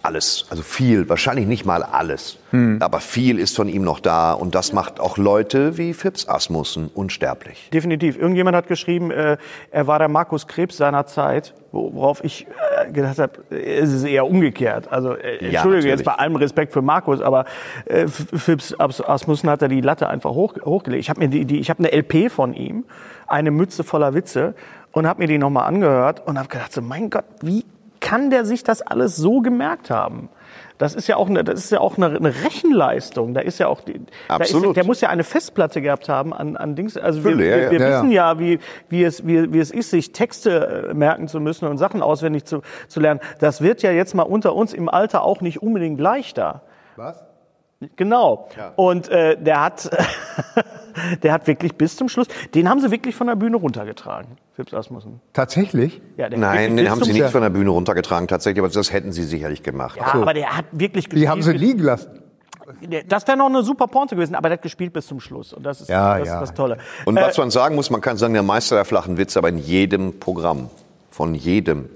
alles, 0.07 0.47
also 0.49 0.63
viel, 0.63 1.09
wahrscheinlich 1.09 1.47
nicht 1.47 1.67
mal 1.67 1.83
alles, 1.83 2.39
aber 2.81 3.01
viel 3.01 3.39
ist 3.39 3.55
von 3.55 3.69
ihm 3.69 3.83
noch 3.83 4.01
da 4.01 4.33
und 4.33 4.55
das 4.55 4.73
macht 4.73 4.99
auch 4.99 5.19
Leute 5.19 5.77
wie 5.77 5.93
Phipps 5.93 6.27
Asmussen 6.27 6.89
unsterblich. 6.95 7.69
Definitiv. 7.75 8.17
Irgendjemand 8.17 8.57
hat 8.57 8.67
geschrieben, 8.67 9.11
äh, 9.11 9.37
er 9.71 9.87
war 9.87 9.99
der 9.99 10.09
Markus 10.09 10.47
Krebs 10.47 10.79
seiner 10.79 11.05
Zeit, 11.05 11.53
worauf 11.73 12.25
ich 12.25 12.47
äh, 12.87 12.91
gedacht 12.93 13.19
habe, 13.19 13.33
äh, 13.51 13.79
es 13.81 13.93
ist 13.93 14.05
eher 14.05 14.27
umgekehrt. 14.27 14.91
Also 14.91 15.15
äh, 15.17 15.45
Ja, 15.51 15.61
Entschuldige 15.61 15.89
jetzt 15.89 16.05
bei 16.05 16.13
allem 16.15 16.37
Respekt 16.37 16.73
für 16.73 16.81
Markus, 16.81 17.21
aber 17.21 17.45
äh, 17.85 18.07
Phipps 18.09 18.73
As- 18.81 19.03
Asmussen 19.07 19.51
hat 19.51 19.61
da 19.61 19.69
die 19.69 19.83
Latte 19.83 20.09
einfach 20.09 20.31
hoch, 20.31 20.55
hochgelegt. 20.65 21.01
Ich 21.03 21.11
habe 21.11 21.21
mir 21.21 21.29
die, 21.29 21.45
die, 21.45 21.59
ich 21.61 21.69
habe 21.69 21.81
eine 21.87 21.93
LP 21.95 22.31
von 22.33 22.55
ihm, 22.55 22.85
eine 23.27 23.51
Mütze 23.51 23.85
voller 23.85 24.15
Witze 24.15 24.55
und 24.93 25.07
habe 25.07 25.21
mir 25.21 25.27
die 25.29 25.37
nochmal 25.37 25.67
angehört 25.67 26.27
und 26.27 26.39
habe 26.39 26.49
gedacht, 26.49 26.73
so, 26.73 26.81
mein 26.81 27.11
Gott, 27.11 27.25
wie 27.43 27.67
kann 28.07 28.31
der 28.31 28.45
sich 28.45 28.63
das 28.63 28.83
alles 28.83 29.17
so 29.17 29.41
gemerkt 29.41 29.91
haben? 29.91 30.29
Das 30.79 30.95
ist 30.95 31.09
ja 31.09 31.17
auch 31.17 31.29
eine, 31.29 31.43
das 31.43 31.65
ist 31.65 31.73
ja 31.73 31.81
auch 31.81 31.97
eine, 31.97 32.23
Rechenleistung. 32.23 33.35
Da 33.35 33.41
ist 33.41 33.59
ja 33.59 33.67
auch, 33.67 33.81
die, 33.81 33.95
Da 34.29 34.37
ist, 34.37 34.55
Absolut. 34.55 34.77
der 34.77 34.85
muss 34.85 35.01
ja 35.01 35.09
eine 35.09 35.25
Festplatte 35.25 35.81
gehabt 35.83 36.09
haben 36.09 36.33
an, 36.33 36.57
an 36.57 36.77
Dings. 36.77 36.97
Also 36.97 37.25
wir, 37.25 37.33
Fülle, 37.33 37.49
ja, 37.49 37.57
wir, 37.57 37.63
ja. 37.65 37.71
wir 37.71 37.81
Ja, 37.81 37.89
ja. 37.89 37.97
wissen 37.97 38.11
ja, 38.13 38.39
wie, 38.39 38.59
wie, 38.89 39.03
es, 39.03 39.27
wie, 39.27 39.53
wie 39.53 39.59
es 39.59 39.73
ist, 39.73 39.91
sich 39.91 40.13
Texte 40.13 40.89
äh, 40.91 40.95
merken 40.95 41.27
zu 41.27 41.41
müssen 41.41 41.67
und 41.67 41.79
Sachen 41.79 42.01
auswendig 42.01 42.45
zu, 42.45 42.63
zu 42.87 43.01
lernen. 43.01 43.21
Das 43.41 43.61
wird 43.61 43.83
ja 43.83 43.91
jetzt 43.91 44.15
mal 44.15 44.23
unter 44.23 44.55
uns 44.55 44.73
im 44.73 44.89
Alter 44.89 45.23
auch 45.23 45.41
nicht 45.41 45.63
unbedingt 45.63 45.99
leichter. 45.99 46.63
Was? 46.95 47.26
Genau. 47.97 48.49
Und 48.77 49.09
äh, 49.11 49.37
der 49.41 49.63
hat, 49.63 49.91
der 51.23 51.33
hat 51.33 51.47
wirklich 51.47 51.75
bis 51.75 51.97
zum 51.97 52.09
Schluss, 52.09 52.27
den 52.55 52.69
haben 52.69 52.81
sie 52.81 52.91
wirklich 52.91 53.15
von 53.15 53.27
der 53.27 53.37
Bühne 53.37 53.57
runtergetragen, 53.59 54.39
Phipps 54.55 54.73
Asmussen. 54.73 55.21
Tatsächlich? 55.35 56.01
Ja, 56.17 56.29
Nein, 56.31 56.77
den 56.77 56.91
haben 56.91 57.05
sie 57.05 57.13
nicht 57.13 57.27
von 57.31 57.43
der 57.43 57.51
Bühne 57.51 57.71
runtergetragen, 57.71 58.29
tatsächlich, 58.29 58.63
aber 58.65 58.73
das 58.73 58.93
hätten 58.93 59.13
sie 59.13 59.25
sicherlich 59.25 59.63
gemacht. 59.63 59.99
Ja, 59.99 60.15
aber 60.15 60.33
der 60.33 60.57
hat 60.57 60.65
wirklich 60.73 61.05
gespielt. 61.05 61.23
Die 61.23 61.29
haben 61.29 61.43
sie 61.43 61.53
liegen 61.53 61.83
lassen. 61.83 62.23
Das 63.07 63.29
wäre 63.29 63.37
noch 63.39 63.47
eine 63.47 63.63
super 63.63 63.87
Pointe 63.87 64.17
gewesen, 64.17 64.35
aber 64.35 64.49
der 64.49 64.57
hat 64.59 64.63
gespielt 64.63 64.93
bis 64.93 65.07
zum 65.07 65.21
Schluss. 65.21 65.53
Und 65.53 65.65
das 65.65 65.83
ist, 65.83 65.89
Ja, 65.89 66.19
das, 66.19 66.27
ja. 66.27 66.35
ist 66.35 66.41
das 66.49 66.55
Tolle. 66.55 66.79
Und 67.05 67.17
Äh, 67.17 67.21
was 67.23 67.39
man 67.39 67.51
sagen 67.51 67.77
muss, 67.77 67.91
man 67.91 68.01
kann 68.01 68.17
sagen, 68.17 68.33
der 68.35 68.43
Meister 68.43 68.75
der 68.75 68.85
flachen 68.85 69.19
Witze, 69.19 69.39
aber 69.39 69.51
in 69.51 69.59
jedem 69.59 70.19
Programm, 70.19 70.69
von 71.11 71.35
jedem, 71.35 71.89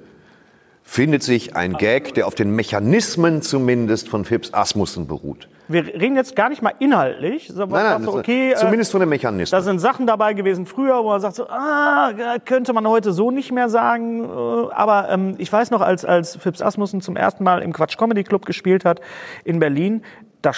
findet 0.90 1.22
sich 1.22 1.54
ein 1.54 1.74
Gag, 1.74 2.14
der 2.14 2.26
auf 2.26 2.34
den 2.34 2.50
Mechanismen 2.56 3.42
zumindest 3.42 4.08
von 4.08 4.24
Phipps 4.24 4.52
Asmussen 4.52 5.06
beruht. 5.06 5.48
wir 5.68 5.86
reden 5.86 6.16
jetzt 6.16 6.34
gar 6.34 6.48
nicht 6.48 6.62
mal 6.62 6.72
inhaltlich, 6.80 7.46
sondern 7.46 7.70
Nein, 7.84 7.92
nein, 8.00 8.02
so, 8.02 8.18
okay, 8.18 8.50
äh, 8.50 8.54
zumindest 8.56 8.90
von 8.90 8.98
den 8.98 9.08
Da 9.08 9.10
Mechanismen. 9.10 9.62
sind 9.62 9.78
Sachen 9.78 10.08
dabei 10.08 10.32
gewesen 10.32 10.66
früher, 10.66 11.04
wo 11.04 11.10
man 11.10 11.20
sagt 11.20 11.36
so, 11.36 11.46
ah, 11.48 12.10
könnte 12.44 12.72
man 12.72 12.88
heute 12.88 13.12
so 13.12 13.30
nicht 13.30 13.52
mehr 13.52 13.68
sagen. 13.68 14.24
äh, 14.24 14.72
Aber 14.72 15.08
ähm, 15.10 15.36
ich 15.38 15.52
weiß 15.52 15.70
noch, 15.70 15.80
als, 15.80 16.04
als 16.04 16.34
Phipps 16.34 16.60
Asmussen 16.60 17.00
zum 17.00 17.14
ersten 17.14 17.44
Mal 17.44 17.62
im 17.62 17.72
Quatsch 17.72 17.96
Comedy 17.96 18.24
Club 18.24 18.44
gespielt 18.44 18.84
hat 18.84 19.00
in 19.44 19.60
Berlin, 19.60 20.02
da 20.42 20.52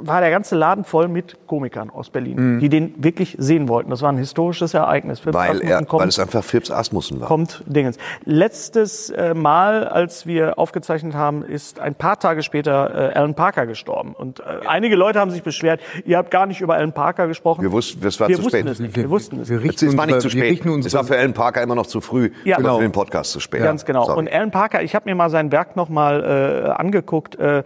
war 0.00 0.20
der 0.20 0.30
ganze 0.30 0.56
Laden 0.56 0.84
voll 0.84 1.08
mit 1.08 1.36
Komikern 1.46 1.90
aus 1.90 2.10
Berlin, 2.10 2.60
die 2.60 2.68
den 2.68 2.94
wirklich 3.02 3.36
sehen 3.38 3.68
wollten. 3.68 3.90
Das 3.90 4.00
war 4.02 4.10
ein 4.10 4.16
historisches 4.18 4.74
Ereignis. 4.74 5.20
Phipps 5.20 5.34
Weil, 5.34 5.50
Asmussen 5.50 5.68
er, 5.68 5.84
kommt, 5.84 6.00
weil 6.02 6.08
es 6.08 6.18
einfach 6.18 6.42
Phipps 6.44 6.70
Asmussen 6.70 7.20
war. 7.20 7.28
kommt 7.28 7.62
Dingens. 7.66 7.98
Letztes 8.24 9.10
äh, 9.10 9.34
Mal, 9.34 9.86
als 9.86 10.26
wir 10.26 10.58
aufgezeichnet 10.58 11.14
haben, 11.14 11.44
ist 11.44 11.80
ein 11.80 11.94
paar 11.94 12.18
Tage 12.18 12.42
später 12.42 13.10
äh, 13.12 13.18
Alan 13.18 13.34
Parker 13.34 13.66
gestorben. 13.66 14.14
Und 14.14 14.40
äh, 14.40 14.44
einige 14.66 14.96
Leute 14.96 15.18
haben 15.20 15.30
sich 15.30 15.42
beschwert, 15.42 15.80
ihr 16.04 16.16
habt 16.16 16.30
gar 16.30 16.46
nicht 16.46 16.60
über 16.60 16.74
Alan 16.74 16.92
Parker 16.92 17.26
gesprochen. 17.26 17.62
Wir 17.62 17.72
wussten, 17.72 18.06
es 18.06 18.18
war 18.20 18.28
wir 18.28 18.36
zu 18.36 18.44
wussten 18.44 18.58
spät. 18.60 18.72
es 18.72 18.78
nicht. 18.80 18.96
Wir 18.96 19.10
wussten 19.10 19.40
es 19.40 19.48
wir 19.48 19.58
nicht. 19.60 19.82
Es 19.82 19.96
war 19.96 20.06
nicht 20.06 20.20
zu 20.20 20.32
wir 20.32 20.54
spät. 20.54 20.86
Es 20.86 20.94
war 20.94 21.04
für 21.04 21.16
Alan 21.18 21.34
Parker 21.34 21.62
immer 21.62 21.74
noch 21.74 21.86
zu 21.86 22.00
früh, 22.00 22.30
Ja. 22.44 22.56
aber 22.56 22.62
Genau. 22.62 22.76
für 22.76 22.82
den 22.82 22.92
Podcast 22.92 23.32
zu 23.32 23.40
spät. 23.40 23.62
Ganz 23.62 23.84
genau. 23.84 24.04
Sorry. 24.04 24.18
Und 24.18 24.32
Alan 24.32 24.50
Parker, 24.50 24.82
ich 24.82 24.94
habe 24.94 25.08
mir 25.08 25.14
mal 25.14 25.30
sein 25.30 25.52
Werk 25.52 25.76
noch 25.76 25.88
mal 25.88 26.64
äh, 26.66 26.70
angeguckt 26.70 27.36
äh, 27.38 27.62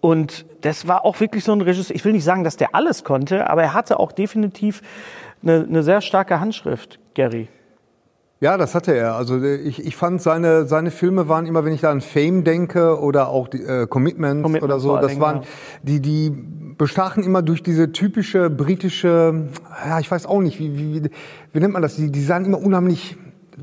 und 0.00 0.46
das 0.60 0.86
war 0.86 1.04
auch 1.04 1.18
wirklich 1.20 1.44
so 1.44 1.52
ein 1.52 1.60
Regisseur. 1.60 1.94
Ich 1.94 2.04
will 2.04 2.12
nicht 2.12 2.24
sagen, 2.24 2.44
dass 2.44 2.56
der 2.56 2.74
alles 2.74 3.04
konnte, 3.04 3.50
aber 3.50 3.62
er 3.62 3.74
hatte 3.74 3.98
auch 3.98 4.12
definitiv 4.12 4.82
eine, 5.42 5.66
eine 5.68 5.82
sehr 5.82 6.00
starke 6.00 6.40
Handschrift, 6.40 6.98
Gary. 7.14 7.48
Ja, 8.40 8.56
das 8.56 8.76
hatte 8.76 8.94
er. 8.94 9.16
Also 9.16 9.42
ich, 9.42 9.84
ich 9.84 9.96
fand 9.96 10.22
seine 10.22 10.66
seine 10.66 10.92
Filme 10.92 11.28
waren 11.28 11.46
immer, 11.46 11.64
wenn 11.64 11.72
ich 11.72 11.80
da 11.80 11.90
an 11.90 12.00
Fame 12.00 12.44
denke 12.44 13.00
oder 13.00 13.28
auch 13.30 13.48
die, 13.48 13.62
äh, 13.62 13.88
Commitments, 13.88 14.44
Commitments 14.44 14.62
oder 14.62 14.78
so, 14.78 14.96
das 14.96 15.18
waren 15.18 15.40
die 15.82 16.00
die 16.00 16.30
bestachen 16.30 17.24
immer 17.24 17.42
durch 17.42 17.64
diese 17.64 17.90
typische 17.90 18.48
britische, 18.48 19.48
ja 19.84 19.98
ich 19.98 20.08
weiß 20.08 20.26
auch 20.26 20.40
nicht, 20.40 20.60
wie 20.60 20.78
wie, 20.78 21.02
wie, 21.02 21.10
wie 21.52 21.58
nennt 21.60 21.72
man 21.72 21.82
das? 21.82 21.96
Die, 21.96 22.12
die 22.12 22.22
sahen 22.22 22.44
immer 22.44 22.62
unheimlich 22.62 23.16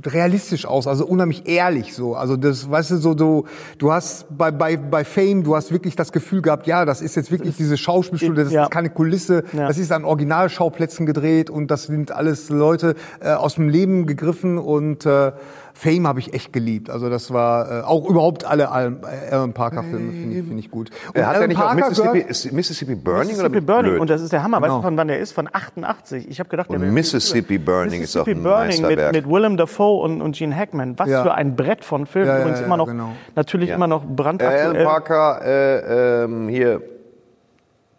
realistisch 0.06 0.66
aus, 0.66 0.88
also 0.88 1.06
unheimlich 1.06 1.48
ehrlich 1.48 1.94
so. 1.94 2.16
Also 2.16 2.36
das, 2.38 2.70
weißt 2.70 2.92
du, 2.92 2.98
so, 2.98 3.18
so 3.18 3.46
du 3.78 3.92
hast 3.92 4.26
bei, 4.36 4.52
bei, 4.52 4.78
bei 4.78 5.04
Fame, 5.06 5.44
du 5.44 5.56
hast 5.56 5.72
wirklich 5.72 5.96
das 5.96 6.12
Gefühl 6.12 6.42
gehabt, 6.42 6.68
ja, 6.68 6.86
das 6.86 7.02
ist 7.02 7.16
jetzt 7.16 7.32
wirklich 7.32 7.56
diese 7.56 7.78
Schauspielschule, 7.78 8.44
das 8.44 8.54
Ja. 8.54 8.64
ist 8.64 8.72
keine 8.72 8.90
Kulisse, 8.90 9.44
Ja. 9.54 9.68
das 9.68 9.78
ist 9.78 9.92
an 9.92 10.04
Originalschauplätzen 10.06 11.06
gedreht 11.06 11.50
und 11.50 11.72
das 11.72 11.84
sind 11.84 12.12
alles 12.12 12.50
Leute 12.50 12.96
äh, 13.22 13.30
aus 13.32 13.56
dem 13.56 13.70
Leben 13.70 14.06
gegriffen 14.06 14.58
und 14.58 15.06
äh, 15.06 15.32
Fame 15.78 16.08
habe 16.08 16.22
ich 16.22 16.34
echt 16.34 16.54
geliebt. 16.54 16.90
Also 16.90 17.10
das 17.10 17.34
war 17.34 17.70
äh, 17.70 17.84
auch 17.84 18.10
überhaupt 18.10 18.46
alle 18.46 18.72
Alan, 18.72 19.02
äh, 19.04 19.34
Alan 19.34 19.52
Parker 19.52 19.84
Filme 19.84 20.12
finde 20.14 20.38
ich, 20.40 20.44
finde 20.46 20.60
ich 20.62 20.72
gut. 20.72 20.90
Und 21.10 21.16
Er 21.18 21.28
hat 21.28 21.34
ja 21.34 21.38
Alan 21.40 21.50
nicht 21.50 21.58
auch 21.60 21.64
Parker 21.66 21.90
Mississippi, 21.90 22.12
gehört- 22.20 22.30
ist 22.32 22.52
Mississippi 22.54 22.96
Burning 22.96 23.18
oder 23.18 23.50
Mississippi 23.50 23.60
Burning. 23.62 23.92
blöd? 23.92 24.00
Und 24.02 24.10
das 24.10 24.22
ist 24.22 24.32
der 24.32 24.42
Hammer. 24.42 24.58
Weißt 24.62 24.70
Genau. 24.70 24.78
du, 24.78 24.82
von 24.84 24.96
wann 24.98 25.08
der 25.10 25.20
ist? 25.20 25.34
Von 25.34 25.50
88. 25.52 26.30
Ich 26.30 26.40
habe 26.40 26.48
gedacht, 26.50 26.70
der 26.72 26.80
Und 26.80 26.94
Mississippi 26.94 27.58
Burning 27.58 28.02
ist 28.02 28.16
auch 28.16 28.26
Mississippi 28.26 28.32
ein 28.40 28.44
Burning 28.44 28.68
mit, 28.70 28.82
Meisterwerk. 28.82 29.14
mit 29.14 29.30
Willem 29.30 29.58
Dafoe 29.58 30.02
und, 30.02 30.22
und 30.22 30.36
Gene 30.38 30.56
Hackman. 30.56 30.98
Was 30.98 31.10
Ja. 31.10 31.24
für 31.24 31.34
ein 31.34 31.58
Brett 31.58 31.84
von 31.84 32.06
Filmen. 32.06 32.28
Ja, 32.30 32.36
ja, 32.36 32.40
Übrigens 32.42 32.60
ja, 32.62 32.66
immer 32.68 32.78
noch, 32.78 32.88
genau. 32.88 33.10
natürlich 33.36 33.70
Ja. 33.70 33.76
immer 33.76 33.88
noch 33.88 34.04
Äh, 34.04 34.08
brandaktuell. 34.16 34.68
Alan 34.78 34.84
Parker, 34.86 35.42
äh, 35.44 36.24
ähm, 36.24 36.48
hier, 36.48 36.82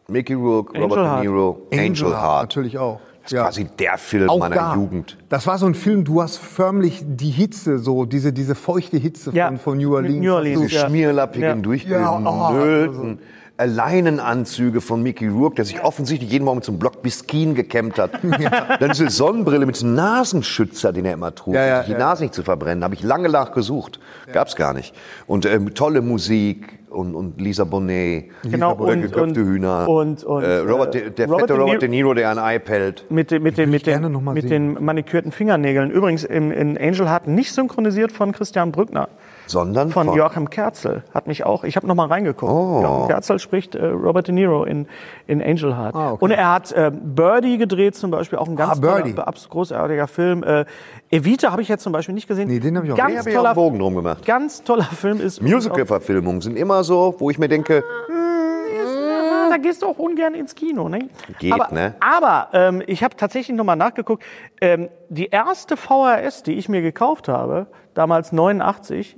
Mickey 0.09 0.35
Rourke, 0.35 0.79
Robert 0.81 0.99
Angel 0.99 1.13
De 1.17 1.21
Niro, 1.31 1.67
Angel, 1.73 2.11
Heart. 2.17 2.43
natürlich 2.43 2.79
auch. 2.79 3.01
Das 3.27 3.33
ist 3.33 3.39
quasi 3.43 3.65
der 3.79 3.99
Film 3.99 4.31
Auch 4.31 4.39
meiner 4.39 4.55
da. 4.55 4.75
Jugend. 4.75 5.17
Das 5.29 5.47
war 5.47 5.59
so 5.59 5.67
ein 5.67 5.75
Film, 5.75 6.05
du 6.05 6.23
hast 6.23 6.37
förmlich 6.39 7.03
die 7.07 7.31
Hitze, 7.31 7.79
so 7.79 8.05
diese, 8.05 8.33
diese 8.33 8.55
feuchte 8.55 8.97
Hitze 8.97 9.31
Ja, 9.35 9.49
von, 9.49 9.59
von 9.59 9.79
New 9.79 9.95
Orleans. 9.95 10.17
New 10.25 10.33
Orleans, 10.33 10.57
hast 10.61 10.65
du- 10.65 10.69
Die 10.69 10.75
Ja. 10.77 10.87
schmierlappigen, 10.89 11.49
Ja. 11.49 11.55
durchgenöllten 11.57 13.19
Leinenanzüge 13.59 14.81
von 14.83 15.03
Mickey 15.03 15.29
Rourke, 15.29 15.57
der 15.57 15.65
sich 15.65 15.83
offensichtlich 15.83 16.31
jeden 16.31 16.45
Morgen 16.45 16.61
zum 16.61 16.79
Block 16.79 17.01
Biskin 17.03 17.55
gekämmt 17.55 17.99
hat. 17.99 18.11
Dann 18.81 18.91
diese 18.91 19.09
Sonnenbrille 19.09 19.65
mit 19.65 19.77
diesem 19.77 19.95
Nasenschützer, 19.95 20.93
den 20.93 21.07
er 21.07 21.15
immer 21.15 21.35
trug, 21.35 21.55
Ja, 21.55 21.65
ja, 21.67 21.75
um 21.77 21.79
sich 21.81 21.87
die 21.87 21.93
ja. 21.93 21.99
Nase 21.99 22.23
nicht 22.25 22.35
zu 22.35 22.43
verbrennen. 22.43 22.85
Habe 22.85 22.95
ich 22.95 23.03
lange 23.03 23.31
nachgesucht. 23.31 23.99
Gab's 24.33 24.57
gar 24.57 24.75
nicht. 24.75 24.95
Und 25.27 25.47
ähm, 25.47 25.75
tolle 25.75 26.03
Musik 26.03 26.76
und, 26.91 27.15
und 27.15 27.41
Lisa 27.41 27.65
Bonet. 27.65 28.27
Genau, 28.45 28.75
Oder 28.75 28.93
und- 28.93 29.03
geköpfte 29.03 29.41
und- 29.41 29.47
Hühner. 29.49 29.89
und- 29.89 30.25
und, 30.25 30.43
äh, 30.43 30.59
Robert, 30.59 30.95
äh, 30.95 31.01
De, 31.03 31.11
der 31.11 31.27
Robert 31.27 31.41
fette 31.43 31.53
De 31.53 31.57
Niro- 31.59 31.67
Robert 31.67 31.83
De 31.83 31.89
Niro, 31.89 32.15
der 32.15 32.31
ein 32.31 32.39
Ei 32.39 32.59
pellt. 32.59 33.05
Mit, 33.11 33.31
den- 33.31 33.43
mit, 33.43 33.59
den, 33.59 33.71
mit, 33.71 33.87
den, 33.87 34.11
noch 34.13 34.21
mal 34.21 34.35
mit 34.35 34.49
den 34.51 34.83
manikürten 34.85 35.33
Fingernägeln. 35.33 35.91
Übrigens 35.91 36.25
in, 36.25 36.51
in 36.51 36.79
Angel 36.79 37.09
Heart 37.09 37.27
nicht 37.29 37.53
synchronisiert 37.53 38.13
von 38.13 38.33
Christian 38.33 38.73
Brückner, 38.73 39.09
Sondern 39.47 39.91
von 39.91 40.07
von- 40.09 40.17
Joachim 40.17 40.51
Kerzel. 40.51 41.03
Hat 41.15 41.27
mich 41.27 41.45
auch, 41.45 41.65
ich 41.65 41.77
habe 41.77 41.87
noch 41.87 41.95
mal 41.95 42.07
reingeguckt. 42.07 42.51
Oh. 42.53 42.81
Joachim 42.83 43.09
Kerzel 43.09 43.39
spricht 43.39 43.75
äh, 43.75 43.85
Robert 43.87 44.29
De 44.29 44.35
Niro 44.35 44.65
in, 44.65 44.87
in 45.27 45.43
Angel 45.43 45.77
Heart. 45.77 45.95
Ah, 45.95 46.13
okay. 46.13 46.25
Und 46.25 46.31
er 46.31 46.53
hat 46.53 46.73
äh, 46.73 46.91
Birdie 46.93 47.59
gedreht 47.59 47.95
zum 47.97 48.11
Beispiel, 48.11 48.39
auch 48.39 48.49
ein 48.49 48.57
ganz 48.57 48.79
Ah, 48.83 49.01
toller, 49.01 49.29
abs- 49.29 49.49
großartiger 49.49 50.07
Film. 50.09 50.43
Äh, 50.43 50.65
Evita 51.11 51.53
habe 51.53 51.63
ich 51.63 51.69
jetzt 51.69 51.83
zum 51.83 51.93
Beispiel 51.93 52.15
nicht 52.15 52.27
gesehen. 52.27 52.49
Nee, 52.49 52.59
den 52.59 52.77
hab 52.77 52.85
ich 52.85 52.93
auch 52.93 52.97
ganz 52.97 53.25
toller, 53.25 53.55
Bogen 53.55 53.79
drum 53.79 53.95
gemacht. 53.95 54.25
Ganz 54.25 54.63
toller 54.65 54.85
Film 54.85 55.21
ist 55.21 55.41
Musical-Verfilmungen 55.41 56.41
sind 56.41 56.57
immer 56.57 56.83
so, 56.83 57.15
wo 57.19 57.31
ich 57.31 57.39
mir 57.39 57.49
denke, 57.49 57.85
Ja, 58.09 59.49
da 59.51 59.57
gehst 59.57 59.83
du 59.83 59.87
auch 59.87 59.99
ungern 59.99 60.35
ins 60.35 60.55
Kino, 60.55 60.89
ne? 60.89 61.09
Geht, 61.39 61.53
aber, 61.53 61.73
ne? 61.73 61.95
Aber 62.01 62.49
ähm, 62.53 62.83
ich 62.87 63.05
habe 63.05 63.17
tatsächlich 63.17 63.57
nochmal 63.57 63.77
nachgeguckt. 63.77 64.25
Ähm, 64.61 64.89
die 65.09 65.27
erste 65.27 65.77
VHS, 65.77 66.43
die 66.43 66.55
ich 66.55 66.69
mir 66.69 66.83
gekauft 66.83 67.29
habe, 67.29 67.69
damals 67.95 68.33
89, 68.33 69.17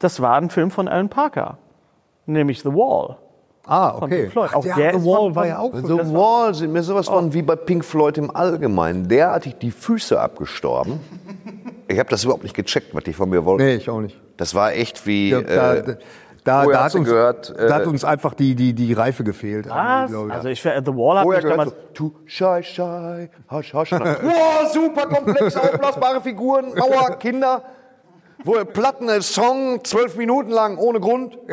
das 0.00 0.20
war 0.20 0.36
ein 0.36 0.50
Film 0.50 0.70
von 0.72 0.88
Alan 0.88 1.08
Parker, 1.08 1.58
nämlich 2.26 2.62
The 2.62 2.72
Wall. 2.72 3.16
Ah, 3.68 3.92
Von 3.92 4.04
okay. 4.04 4.20
Pink 4.22 4.32
Floyd. 4.32 4.54
Auch 4.54 4.64
ja, 4.64 4.76
der 4.76 4.92
The 4.92 4.98
ist 4.98 5.04
Wall 5.04 5.16
von- 5.18 5.34
war 5.36 5.42
von- 5.42 5.48
ja 5.50 5.58
auch. 5.58 5.72
The 5.74 6.12
Wall 6.14 6.54
sind 6.54 6.72
mir 6.72 6.82
sowas 6.82 7.06
von 7.06 7.34
wie 7.34 7.42
bei 7.42 7.54
Pink 7.54 7.84
Floyd 7.84 8.16
im 8.16 8.34
Allgemeinen. 8.34 9.08
Derartig 9.08 9.56
die 9.58 9.70
Füße 9.70 10.18
abgestorben. 10.18 10.98
Ich 11.86 11.98
habe 11.98 12.08
das 12.08 12.24
überhaupt 12.24 12.42
nicht 12.44 12.54
gecheckt, 12.56 12.94
was 12.94 13.04
die 13.04 13.12
von 13.12 13.28
mir 13.28 13.44
wollten. 13.44 13.64
Nee, 13.64 13.74
ich 13.76 13.90
auch 13.90 14.00
nicht. 14.00 14.18
Das 14.38 14.54
war 14.54 14.72
echt 14.72 15.06
wie. 15.06 15.30
Ja, 15.30 15.40
da, 15.42 15.74
äh, 15.74 15.96
da, 16.44 16.84
hat 16.84 16.94
uns, 16.94 17.06
gehört, 17.06 17.50
äh, 17.58 17.66
da 17.66 17.74
hat 17.74 17.86
uns 17.86 18.04
einfach 18.04 18.32
die, 18.32 18.54
die, 18.54 18.72
die 18.72 18.94
Reife 18.94 19.22
gefehlt. 19.22 19.68
Was? 19.68 20.10
ich. 20.10 20.32
Also 20.32 20.48
ich 20.48 20.62
The 20.62 20.68
Wall 20.70 21.18
hat 21.18 21.26
mich 21.26 21.40
damals. 21.40 21.74
so, 21.96 22.12
shy, 22.24 22.62
shy, 22.62 23.28
hush, 23.50 23.74
hush. 23.74 23.92
wow, 23.92 24.72
super 24.72 25.06
komplex 25.08 25.56
aufblasbare 25.56 26.22
Figuren, 26.22 26.72
Mauer, 26.74 27.16
Kinder. 27.18 27.62
Wo 28.44 28.52
Platten, 28.64 29.08
äh, 29.08 29.20
Song, 29.20 29.80
zwölf 29.84 30.16
Minuten 30.16 30.50
lang, 30.50 30.78
ohne 30.78 31.00
Grund. 31.00 31.36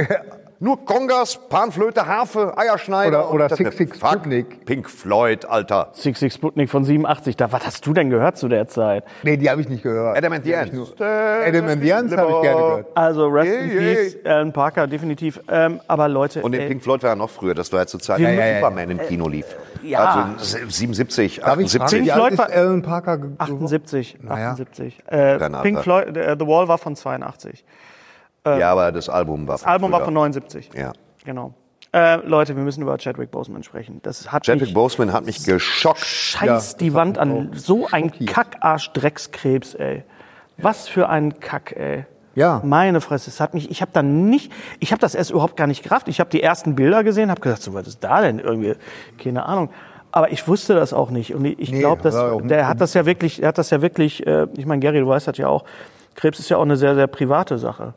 Nur 0.59 0.85
Kongas, 0.85 1.37
Panflöte, 1.49 2.07
Harfe, 2.07 2.57
Eierschneider. 2.57 3.29
Oder- 3.31 3.47
oder 3.49 3.55
Six 3.55 3.75
Six 3.77 3.97
Sputnik. 3.97 4.65
Pink 4.65 4.89
Floyd, 4.89 5.45
Alter. 5.45 5.89
Six 5.91 6.19
Six 6.21 6.35
Sputnik 6.35 6.69
von 6.69 6.85
87. 6.85 7.35
Da, 7.35 7.51
was 7.51 7.65
hast 7.65 7.85
du 7.85 7.93
denn 7.93 8.09
gehört 8.09 8.37
zu 8.37 8.47
der 8.47 8.67
Zeit? 8.67 9.03
Nee, 9.23 9.35
die 9.35 9.49
habe 9.49 9.59
ich 9.61 9.67
nicht 9.67 9.83
gehört. 9.83 10.17
Adam 10.17 10.31
and 10.31 10.45
the 10.45 10.55
Ants. 10.55 10.73
Adam 11.01 11.67
and 11.67 11.81
the 11.83 11.93
Ants 11.93 12.15
habe 12.15 12.31
ich 12.31 12.41
gerne 12.41 12.61
gehört. 12.61 12.87
Also 12.95 13.27
Rest 13.27 13.51
in 13.51 13.69
Yeah, 13.71 13.81
yeah. 13.81 13.93
Peace, 13.95 14.17
Alan 14.25 14.53
Parker, 14.53 14.87
definitiv. 14.87 15.41
Ähm, 15.49 15.81
aber 15.87 16.07
Leute, 16.07 16.41
Und 16.41 16.53
den 16.53 16.61
ey, 16.61 16.67
Pink 16.69 16.83
Floyd 16.83 17.03
war 17.03 17.09
ja 17.11 17.15
noch 17.15 17.29
früher, 17.29 17.53
das 17.53 17.71
war 17.73 17.81
ja 17.81 17.87
zur 17.87 17.99
Zeit, 17.99 18.19
als 18.25 18.35
müssen- 18.35 18.55
Superman 18.55 18.89
im 18.91 18.97
Kino 18.99 19.27
lief. 19.27 19.45
ja. 19.83 20.35
Also 20.37 20.57
77, 20.69 21.41
Darf 21.41 21.59
ich 21.59 21.71
fragen, 21.71 21.83
78. 21.83 22.01
wie 22.05 22.09
Floyd 22.11 22.37
war- 22.37 22.49
Alan 22.49 22.81
Parker 22.81 23.17
geworden? 23.17 23.35
78. 23.39 24.17
Naja. 24.21 24.51
78. 24.51 25.03
Äh. 25.07 25.37
Pink 25.63 25.79
Floyd, 25.79 26.15
äh, 26.15 26.35
The 26.39 26.47
Wall 26.47 26.67
war 26.69 26.77
von 26.77 26.95
82. 26.95 27.65
Ja, 28.45 28.71
aber 28.71 28.91
das 28.91 29.09
Album 29.09 29.47
war 29.47 29.55
Das 29.55 29.63
Album 29.65 29.91
war 29.91 29.99
früher. 29.99 30.05
von 30.05 30.13
79. 30.15 30.69
Ja. 30.75 30.93
Genau. 31.25 31.53
Äh, 31.93 32.17
Leute, 32.27 32.55
wir 32.55 32.63
müssen 32.63 32.81
über 32.81 32.97
Chadwick 32.97 33.31
Boseman 33.31 33.63
sprechen. 33.63 34.01
Das 34.03 34.31
hat 34.31 34.45
Chadwick 34.45 34.63
mich 34.63 34.73
Boseman 34.73 35.13
hat 35.13 35.25
mich 35.25 35.43
geschockt. 35.45 35.99
scheiß 35.99 36.71
Ja, 36.73 36.77
die 36.77 36.93
Wand 36.93 37.17
an. 37.17 37.51
So 37.53 37.87
ein. 37.91 38.11
Kackarsch-Dreckskrebs, 38.11 39.75
ey. 39.75 40.03
Was 40.57 40.87
für 40.87 41.09
ein 41.09 41.39
Kack, 41.39 41.73
ey. 41.77 42.05
Ja. 42.35 42.61
Meine 42.65 42.99
Fresse, 42.99 43.29
es 43.29 43.39
hat 43.39 43.53
mich, 43.53 43.71
ich 43.71 43.81
habe 43.81 43.91
da 43.93 44.03
nicht, 44.03 44.51
ich 44.79 44.91
habe 44.91 44.99
das 44.99 45.15
erst 45.15 45.31
überhaupt 45.31 45.55
gar 45.55 45.67
nicht 45.67 45.83
gerafft. 45.83 46.09
Ich 46.09 46.19
habe 46.19 46.29
die 46.29 46.43
ersten 46.43 46.75
Bilder 46.75 47.03
gesehen, 47.03 47.29
habe 47.31 47.39
gedacht, 47.39 47.61
so, 47.61 47.73
was 47.73 47.87
ist 47.87 48.03
da 48.03 48.21
denn 48.21 48.39
irgendwie? 48.39 48.75
Keine 49.21 49.45
Ahnung. 49.45 49.69
Aber 50.11 50.31
ich 50.31 50.45
wusste 50.47 50.75
das 50.75 50.91
auch 50.93 51.11
nicht. 51.11 51.33
Und 51.33 51.45
ich 51.45 51.71
Nee, 51.71 51.79
glaube, 51.79 52.01
dass 52.01 52.13
war 52.15 52.41
der 52.41 52.67
hat 52.67 52.81
das 52.81 52.93
ja 52.93 53.05
wirklich, 53.05 53.41
er 53.41 53.49
hat 53.49 53.57
das 53.57 53.69
ja 53.69 53.81
wirklich, 53.81 54.25
äh, 54.27 54.47
ich 54.57 54.65
meine, 54.65 54.81
Gary, 54.81 54.99
du 54.99 55.07
weißt 55.07 55.27
das 55.29 55.37
ja 55.37 55.47
auch, 55.47 55.63
Krebs 56.15 56.39
ist 56.39 56.49
ja 56.49 56.57
auch 56.57 56.61
eine 56.63 56.75
sehr, 56.77 56.95
sehr 56.95 57.07
private 57.07 57.57
Sache. 57.57 57.93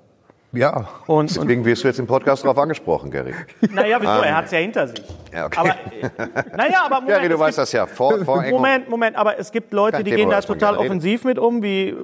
Ja. 0.53 0.89
Und, 1.07 1.37
und 1.37 1.37
Deswegen 1.37 1.65
wirst 1.65 1.85
du 1.85 1.89
jetzt 1.89 1.99
im 1.99 2.07
Podcast 2.07 2.45
darauf 2.45 2.59
angesprochen, 2.59 3.11
Gary. 3.11 3.35
naja, 3.71 3.99
wieso? 4.01 4.11
Er 4.11 4.37
hat 4.37 4.47
es 4.47 4.51
ja 4.53 4.59
hinter 4.59 4.89
sich. 4.89 5.03
Ja, 5.33 5.47
okay. 5.47 5.59
Aber, 5.59 5.71
äh, 5.71 6.57
naja, 6.57 6.83
aber 6.87 6.95
Moment, 7.01 7.09
Gary, 7.19 7.29
du 7.29 7.39
weißt 7.39 7.57
gibt- 7.57 7.63
das 7.63 7.73
ja. 7.73 7.87
Vor, 7.87 8.25
vor 8.25 8.43
Moment, 8.51 8.89
Moment, 8.89 9.17
aber 9.17 9.39
es 9.39 9.53
gibt 9.53 9.73
Leute, 9.73 9.99
die 9.99 10.11
Thema, 10.11 10.17
gehen 10.17 10.31
da 10.31 10.41
total 10.41 10.77
offensiv 10.77 11.25
mit 11.25 11.39
um, 11.39 11.63
wie 11.63 11.95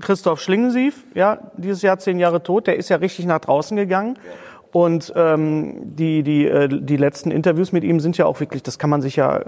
Christoph 0.00 0.40
Schlingensief, 0.40 1.04
ja, 1.14 1.38
dieses 1.56 1.82
Jahr 1.82 1.98
zehn 1.98 2.18
Jahre 2.18 2.42
tot, 2.42 2.66
der 2.66 2.76
ist 2.76 2.88
ja 2.88 2.96
richtig 2.96 3.26
nach 3.26 3.38
draußen 3.38 3.76
gegangen. 3.76 4.18
Und 4.72 5.12
ähm, 5.16 5.94
die, 5.96 6.22
die, 6.22 6.46
äh, 6.48 6.66
die 6.66 6.96
letzten 6.96 7.30
Interviews 7.30 7.72
mit 7.72 7.84
ihm 7.84 8.00
sind 8.00 8.16
ja 8.16 8.24
auch 8.24 8.40
wirklich, 8.40 8.62
das 8.62 8.78
kann 8.78 8.88
man 8.88 9.02
sich 9.02 9.16
ja 9.16 9.36
äh, 9.36 9.42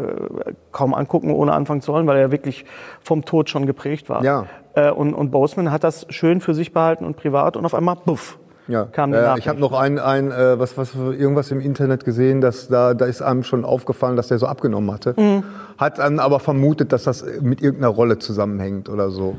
kaum 0.70 0.92
angucken, 0.92 1.30
ohne 1.32 1.54
anfangen 1.54 1.80
zu 1.80 1.94
wollen, 1.94 2.06
weil 2.06 2.18
er 2.18 2.30
wirklich 2.30 2.66
vom 3.00 3.24
Tod 3.24 3.48
schon 3.48 3.64
geprägt 3.64 4.10
war. 4.10 4.22
Ja. 4.22 4.46
Äh, 4.74 4.90
und, 4.90 5.14
und 5.14 5.30
Boseman 5.30 5.70
hat 5.70 5.82
das 5.82 6.06
schön 6.10 6.42
für 6.42 6.52
sich 6.52 6.74
behalten 6.74 7.06
und 7.06 7.16
privat 7.16 7.56
und 7.56 7.64
auf 7.64 7.72
einmal, 7.72 7.96
buff, 8.04 8.38
Ja, 8.66 8.84
kam 8.86 9.12
die 9.12 9.18
Nachricht. 9.18 9.44
ich 9.44 9.48
habe 9.48 9.60
noch 9.60 9.72
ein, 9.72 9.98
ein 9.98 10.30
äh, 10.30 10.58
was, 10.58 10.78
was 10.78 10.94
irgendwas 10.94 11.50
im 11.50 11.60
Internet 11.60 12.04
gesehen, 12.04 12.40
dass 12.40 12.68
da, 12.68 12.94
da 12.94 13.04
ist 13.04 13.20
einem 13.20 13.42
schon 13.42 13.64
aufgefallen, 13.64 14.16
dass 14.16 14.28
der 14.28 14.38
so 14.38 14.46
abgenommen 14.46 14.90
hatte. 14.90 15.14
Mhm. 15.16 15.42
Hat 15.76 15.98
dann 15.98 16.18
aber 16.18 16.40
vermutet, 16.40 16.92
dass 16.92 17.04
das 17.04 17.24
mit 17.42 17.60
irgendeiner 17.60 17.92
Rolle 17.92 18.18
zusammenhängt 18.18 18.88
oder 18.88 19.10
so. 19.10 19.36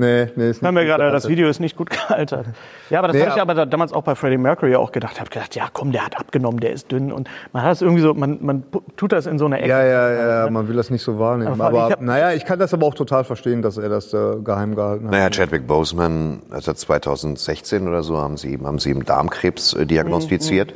Nee, 0.00 0.28
nee, 0.36 0.50
ist 0.50 0.62
nicht 0.62 0.72
wir 0.74 0.80
gut 0.80 0.88
gerade, 0.88 1.10
das. 1.10 1.28
Video 1.28 1.48
ist 1.48 1.60
nicht 1.60 1.76
gut 1.76 1.90
gealtert. 1.90 2.46
Ja, 2.88 2.98
aber 3.00 3.08
das 3.08 3.16
Nee, 3.16 3.22
habe 3.22 3.30
ich 3.36 3.40
aber- 3.42 3.52
aber 3.52 3.54
da, 3.54 3.66
damals 3.66 3.92
auch 3.92 4.02
bei 4.02 4.14
Freddie 4.14 4.38
Mercury 4.38 4.74
auch 4.76 4.92
gedacht. 4.92 5.12
Ich 5.14 5.20
habe 5.20 5.30
gedacht, 5.30 5.54
ja 5.54 5.68
komm, 5.72 5.92
der 5.92 6.04
hat 6.06 6.18
abgenommen, 6.18 6.58
der 6.60 6.72
ist 6.72 6.90
dünn. 6.90 7.12
Und 7.12 7.28
man 7.52 7.62
hat 7.62 7.72
es 7.72 7.82
irgendwie 7.82 8.00
so, 8.02 8.14
man, 8.14 8.38
man 8.40 8.64
tut 8.96 9.12
das 9.12 9.26
in 9.26 9.38
so 9.38 9.44
eine 9.46 9.58
Ecke. 9.58 9.68
Ja, 9.68 9.84
ja, 9.84 10.44
ja, 10.44 10.50
man 10.50 10.68
will 10.68 10.76
das 10.76 10.90
nicht 10.90 11.02
so 11.02 11.18
wahrnehmen. 11.18 11.52
Aber 11.52 11.66
Aber, 11.66 11.86
ich 11.86 11.92
hab- 11.92 12.00
naja, 12.00 12.32
ich 12.32 12.44
kann 12.44 12.58
das 12.58 12.72
aber 12.74 12.86
auch 12.86 12.94
total 12.94 13.24
verstehen, 13.24 13.62
dass 13.62 13.76
er 13.76 13.88
das 13.88 14.12
äh, 14.14 14.36
geheim 14.42 14.74
gehalten 14.74 15.04
hat. 15.04 15.12
Naja, 15.12 15.28
Chadwick 15.30 15.66
Boseman, 15.66 16.40
also 16.50 16.72
2016 16.72 17.86
oder 17.86 18.02
so, 18.02 18.16
haben 18.18 18.36
sie, 18.36 18.54
ihm- 18.54 18.66
haben 18.66 18.78
sie 18.78 18.90
ihm 18.90 19.04
Darmkrebs 19.04 19.74
äh, 19.74 19.86
diagnostiziert. 19.86 20.72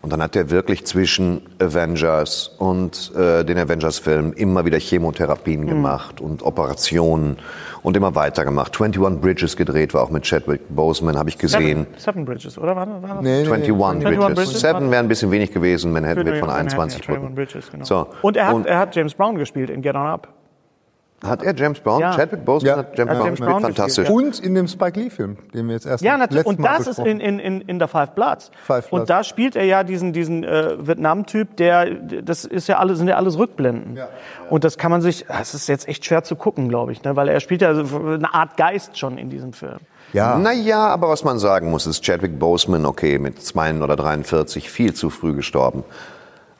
Und 0.00 0.12
dann 0.12 0.22
hat 0.22 0.36
er 0.36 0.48
wirklich 0.50 0.86
zwischen 0.86 1.42
Avengers 1.60 2.54
und 2.58 3.12
äh, 3.16 3.44
den 3.44 3.58
Avengers-Filmen 3.58 4.32
immer 4.32 4.64
wieder 4.64 4.78
Chemotherapien 4.78 5.66
gemacht 5.66 6.20
und 6.20 6.42
Operationen 6.44 7.36
und 7.82 7.96
immer 7.96 8.14
weitergemacht. 8.14 8.80
21 8.80 9.20
Bridges 9.20 9.56
gedreht 9.56 9.94
war 9.94 10.02
auch 10.02 10.10
mit 10.10 10.22
Chadwick 10.24 10.60
Boseman, 10.68 11.16
habe 11.18 11.28
ich 11.30 11.36
gesehen. 11.36 11.86
Seven, 11.96 11.98
Seven 11.98 12.24
Bridges, 12.24 12.56
oder? 12.58 12.76
War, 12.76 12.86
war 12.86 13.14
das? 13.16 13.22
Nee, 13.22 13.42
nee, 13.42 13.50
21 13.50 13.68
nee, 13.68 13.74
Bridges. 13.74 14.04
21 14.04 14.34
Bridges. 14.36 14.60
Seven 14.60 14.90
wäre 14.92 15.02
ein 15.02 15.08
bisschen 15.08 15.30
wenig 15.32 15.52
gewesen, 15.52 15.92
wenn 15.94 16.04
hätten 16.04 16.24
wir 16.24 16.36
von 16.36 16.48
Manhattan, 16.48 16.80
21 16.80 17.00
ja, 17.00 17.14
21 17.14 17.20
Brücken. 17.20 17.34
Bridges, 17.34 17.70
genau. 17.72 17.84
So. 17.84 18.06
Und, 18.22 18.36
er 18.36 18.46
hat, 18.46 18.54
Und- 18.54 18.66
er 18.66 18.78
hat 18.78 18.94
James 18.94 19.14
Brown 19.14 19.36
gespielt 19.36 19.68
in 19.68 19.82
Get 19.82 19.96
On 19.96 20.06
Up. 20.06 20.28
Hat 21.24 21.42
er 21.42 21.52
James 21.56 21.80
Brown? 21.80 22.00
Ja. 22.00 22.14
Chadwick 22.14 22.44
Boseman 22.44 22.70
Ja. 22.70 22.78
hat 22.78 22.96
James 22.96 23.10
Hat 23.10 23.16
Brown 23.16 23.26
James? 23.26 23.40
Brown 23.40 23.60
Fantastisch. 23.62 24.08
Und 24.08 24.38
in 24.38 24.54
dem 24.54 24.68
Spike 24.68 25.00
Lee-Film, 25.00 25.36
den 25.52 25.66
wir 25.66 25.74
jetzt 25.74 25.86
erst 25.86 26.04
Ja, 26.04 26.16
natürlich. 26.16 26.46
Und 26.46 26.60
Mal 26.60 26.78
das 26.78 26.86
ist 26.86 27.00
in, 27.00 27.18
in, 27.18 27.40
in, 27.40 27.60
in 27.62 27.80
der 27.80 27.88
Five 27.88 28.12
Bloods. 28.12 28.52
Five 28.64 28.88
Bloods. 28.88 28.92
Und 28.92 29.10
da 29.10 29.24
spielt 29.24 29.56
er 29.56 29.64
ja 29.64 29.82
diesen, 29.82 30.12
diesen 30.12 30.44
äh, 30.44 30.76
Vietnam-Typ, 30.78 31.56
der, 31.56 31.86
das 31.90 32.44
ist 32.44 32.68
ja 32.68 32.78
alles, 32.78 32.98
sind 32.98 33.08
ja 33.08 33.16
alles 33.16 33.36
Rückblenden. 33.36 33.98
Und 34.48 34.62
das 34.62 34.78
kann 34.78 34.92
man 34.92 35.02
sich, 35.02 35.26
das 35.26 35.54
ist 35.54 35.68
jetzt 35.68 35.88
echt 35.88 36.04
schwer 36.04 36.22
zu 36.22 36.36
gucken, 36.36 36.68
glaube 36.68 36.92
ich, 36.92 37.02
ne? 37.02 37.16
weil 37.16 37.26
er 37.28 37.40
spielt 37.40 37.62
ja 37.62 37.74
so 37.74 37.98
eine 37.98 38.32
Art 38.32 38.56
Geist 38.56 38.96
schon 38.96 39.18
in 39.18 39.28
diesem 39.28 39.52
Film. 39.52 39.78
Ja. 40.12 40.38
Naja, 40.38 40.86
aber 40.86 41.08
was 41.08 41.24
man 41.24 41.40
sagen 41.40 41.70
muss, 41.70 41.86
ist 41.86 42.04
Chadwick 42.04 42.38
Boseman, 42.38 42.86
okay, 42.86 43.18
mit 43.18 43.42
2 43.42 43.82
oder 43.82 43.96
43 43.96 44.70
viel 44.70 44.94
zu 44.94 45.10
früh 45.10 45.34
gestorben. 45.34 45.82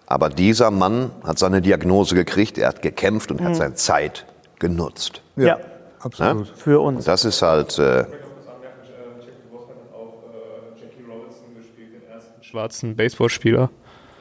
Aber 0.07 0.31
dieser 0.31 0.71
Mann 0.71 1.11
hat 1.25 1.39
seine 1.39 1.61
Diagnose 1.61 2.15
gekriegt, 2.15 2.59
er 2.59 2.69
hat 2.69 2.83
gekämpft 2.83 3.31
und 3.31 3.43
hat 3.43 3.57
seine 3.57 3.75
Zeit 3.75 4.25
genutzt. 4.59 5.23
Ja, 5.37 5.59
absolut. 6.01 6.49
für 6.49 6.81
uns. 6.81 7.05
Das 7.05 7.25
ist 7.25 7.43
halt, 7.43 7.79
äh, 7.79 8.05
schwarzen 12.41 12.97
Baseballspieler. 12.97 13.71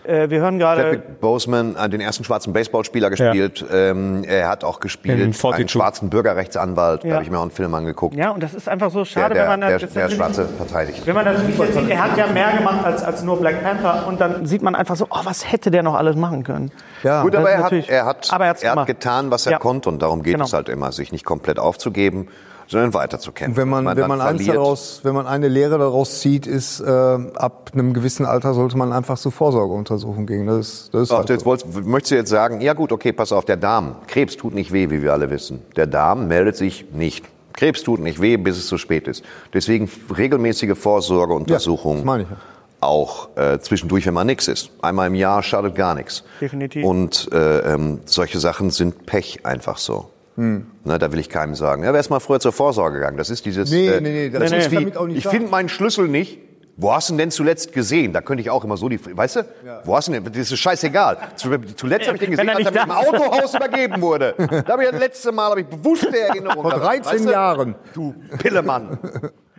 Äh, 0.08 0.30
wir 0.30 0.40
hören 0.40 0.58
gerade, 0.58 0.82
Chadwick 0.84 1.20
Boseman 1.20 1.76
hat 1.78 1.92
den 1.92 2.00
ersten 2.00 2.24
schwarzen 2.24 2.54
Baseballspieler 2.54 3.10
gespielt. 3.10 3.66
Ähm, 3.72 4.24
er 4.24 4.48
hat 4.48 4.64
auch 4.64 4.80
gespielt 4.80 5.18
In 5.18 5.24
einen 5.26 5.34
42. 5.34 5.70
schwarzen 5.72 6.10
Bürgerrechtsanwalt. 6.10 7.04
Da 7.04 7.08
Ja. 7.08 7.14
habe 7.16 7.24
ich 7.26 7.30
mir 7.32 7.38
auch 7.38 7.42
einen 7.42 7.52
Film 7.52 7.74
angeguckt. 7.76 8.16
ja, 8.16 8.32
und 8.32 8.42
das 8.42 8.54
ist 8.54 8.70
einfach 8.70 8.90
so 8.90 9.00
der, 9.00 9.06
schade, 9.06 9.34
der, 9.34 9.44
wenn 9.44 9.60
man 9.60 9.62
der, 9.70 9.80
das, 9.80 9.92
der 9.94 10.10
Schwarze 10.10 10.48
verteidigt. 10.48 11.06
Wenn 11.06 11.16
man 11.16 11.26
das 11.26 11.42
sieht, 11.42 11.90
er 11.90 12.04
hat 12.04 12.18
ja 12.18 12.28
mehr 12.28 12.54
gemacht 12.58 12.86
als, 12.86 13.04
als 13.04 13.22
nur 13.24 13.40
Black 13.40 13.62
Panther 13.62 14.08
und 14.08 14.22
dann 14.22 14.46
sieht 14.46 14.62
man 14.62 14.76
einfach 14.76 14.96
so, 14.96 15.08
oh, 15.10 15.20
was 15.26 15.52
hätte 15.52 15.72
der 15.72 15.84
noch 15.84 15.96
alles 15.96 16.16
machen 16.16 16.44
können? 16.44 16.72
Ja. 17.04 17.22
Gut, 17.24 17.34
Das 17.34 17.42
aber 17.42 17.52
er 17.52 17.64
hat, 17.64 17.74
er, 17.90 18.06
hat, 18.06 18.28
aber 18.32 18.46
er 18.46 18.56
er 18.64 18.76
hat 18.76 18.88
getan, 18.88 19.30
was 19.32 19.46
er 19.46 19.54
Ja. 19.54 19.60
konnte. 19.60 19.90
Und 19.90 20.02
darum 20.02 20.24
geht 20.24 20.34
Genau. 20.34 20.46
es 20.46 20.54
halt 20.54 20.70
immer, 20.70 20.92
sich 20.94 21.12
nicht 21.12 21.26
komplett 21.26 21.60
aufzugeben, 21.60 22.28
sondern 22.68 22.94
weiterzukämpfen. 22.94 23.58
Wenn 23.58 23.70
man, 23.70 23.86
wenn 23.86 23.96
dann 23.96 24.10
man 24.10 24.22
eins 24.22 24.46
daraus, 24.46 25.00
wenn 25.04 25.16
man 25.16 25.26
eine 25.26 25.48
Lehre 25.48 25.78
daraus 25.78 26.20
zieht, 26.20 26.46
ist, 26.46 26.82
äh, 26.82 26.86
ab 26.88 27.72
einem 27.74 27.94
gewissen 27.94 28.26
Alter 28.26 28.54
sollte 28.54 28.78
man 28.78 28.92
einfach 28.92 29.18
zur 29.18 29.32
Vorsorgeuntersuchung 29.32 30.26
gehen. 30.26 30.48
Das 30.48 30.60
ist, 30.60 30.94
das 30.94 31.04
ist 31.04 31.12
Ach, 31.12 31.20
halt 31.20 31.30
jetzt 31.30 31.42
so. 31.42 31.46
wolltest, 31.46 31.86
möchtest 31.86 32.12
du 32.12 32.16
jetzt 32.16 32.30
sagen, 32.30 32.62
ja 32.62 32.74
gut, 32.74 32.92
okay, 32.92 33.14
pass 33.14 33.32
auf, 33.32 33.46
der 33.46 33.58
Darm. 33.58 33.96
Krebs 34.08 34.36
tut 34.36 34.54
nicht 34.54 34.72
weh, 34.72 34.90
wie 34.90 35.02
wir 35.02 35.14
alle 35.14 35.30
wissen. 35.30 35.62
Der 35.76 35.88
Darm 35.88 36.28
meldet 36.28 36.58
sich 36.58 36.86
nicht. 36.94 37.26
Krebs 37.54 37.84
tut 37.84 38.00
nicht 38.02 38.22
weh, 38.22 38.38
bis 38.38 38.58
es 38.58 38.68
zu 38.68 38.78
spät 38.78 39.08
ist. 39.08 39.24
Deswegen 39.54 39.90
regelmäßige 40.16 40.78
Vorsorgeuntersuchungen. 40.78 42.00
Ja, 42.00 42.04
das 42.04 42.06
meine 42.06 42.24
ich 42.24 42.30
ja. 42.30 42.38
Auch 42.80 43.30
äh, 43.36 43.58
zwischendurch, 43.60 44.06
wenn 44.06 44.14
man 44.14 44.28
nichts 44.28 44.48
ist. 44.48 44.70
Einmal 44.84 45.08
im 45.08 45.16
Jahr 45.16 45.42
schadet 45.42 45.74
gar 45.74 45.96
nichts. 45.96 46.24
Definitiv. 46.40 46.86
Und 46.86 47.28
äh, 47.32 47.74
ähm, 47.74 48.02
solche 48.06 48.40
Sachen 48.40 48.70
sind 48.70 49.08
Pech 49.08 49.44
einfach 49.44 49.80
so. 49.80 50.10
Hm. 50.38 50.68
Na, 50.84 50.98
da 50.98 51.12
will 51.12 51.20
ich 51.20 51.30
keinem 51.30 51.56
sagen. 51.56 51.84
Ja, 51.84 51.92
wer 51.94 52.00
ist 52.00 52.10
mal 52.10 52.20
früher 52.20 52.40
zur 52.40 52.52
Vorsorge 52.54 53.00
gegangen? 53.00 53.18
Das 53.18 53.30
ist 53.30 53.46
dieses. 53.46 53.70
Nee, 53.72 53.88
äh, 53.90 54.00
nee, 54.02 54.10
nee, 54.12 54.30
das 54.30 54.44
das 54.44 54.52
will 54.52 54.58
ist 54.60 54.66
ich 54.68 54.72
wie, 54.72 54.76
damit 54.76 54.98
auch 54.98 55.08
nicht 55.08 55.18
ich 55.18 55.28
finde 55.28 55.50
meinen 55.50 55.68
Schlüssel 55.70 56.08
nicht. 56.08 56.40
Wo 56.80 56.94
hast 56.94 57.10
du 57.10 57.16
ihn 57.16 57.18
denn 57.18 57.32
zuletzt 57.32 57.74
gesehen? 57.74 58.14
Da 58.14 58.22
könnte 58.22 58.42
ich 58.42 58.52
auch 58.52 58.64
immer 58.64 58.78
so 58.78 58.88
die, 58.88 59.00
weißt 59.04 59.38
du? 59.38 59.46
Wo 59.84 59.96
hast 59.98 60.08
du 60.08 60.14
ihn 60.14 60.24
denn? 60.24 60.32
Das 60.32 60.52
ist 60.52 60.60
scheißegal. 60.60 61.18
Zu- 61.36 61.58
Zuletzt 61.76 62.06
habe 62.08 62.18
ich 62.18 62.24
den 62.30 62.38
Wenn 62.38 62.46
gesehen, 62.46 62.50
als 62.66 62.66
er 62.68 62.72
mit 62.72 62.84
dem. 62.84 62.92
Autohaus 62.92 63.56
übergeben 63.56 64.00
wurde. 64.00 64.36
Da 64.38 64.74
habe 64.74 64.84
ich 64.84 64.92
das 64.92 65.00
letzte 65.00 65.32
Mal 65.32 65.50
habe 65.50 65.62
ich 65.62 65.66
bewusste 65.66 66.16
Erinnerung. 66.16 66.62
Vor 66.62 66.70
gehabt, 66.70 66.86
13 66.86 67.14
weißt 67.14 67.26
du? 67.26 67.32
Jahren. 67.32 67.76
Du 67.96 68.14
Pillemann. 68.38 69.00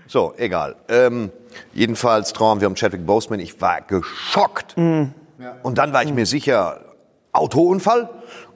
So, 0.07 0.33
egal. 0.37 0.77
Ähm, 0.89 1.33
jedenfalls 1.75 2.33
trauern 2.33 2.61
wir 2.61 2.69
um 2.69 2.77
Chadwick 2.77 3.05
Boseman. 3.05 3.41
Ich 3.41 3.61
war 3.61 3.81
geschockt. 3.81 4.77
Und 4.77 5.13
dann 5.79 5.93
war 5.93 6.05
ich 6.05 6.15
mir 6.15 6.25
sicher, 6.25 6.81
Autounfall. 7.33 8.09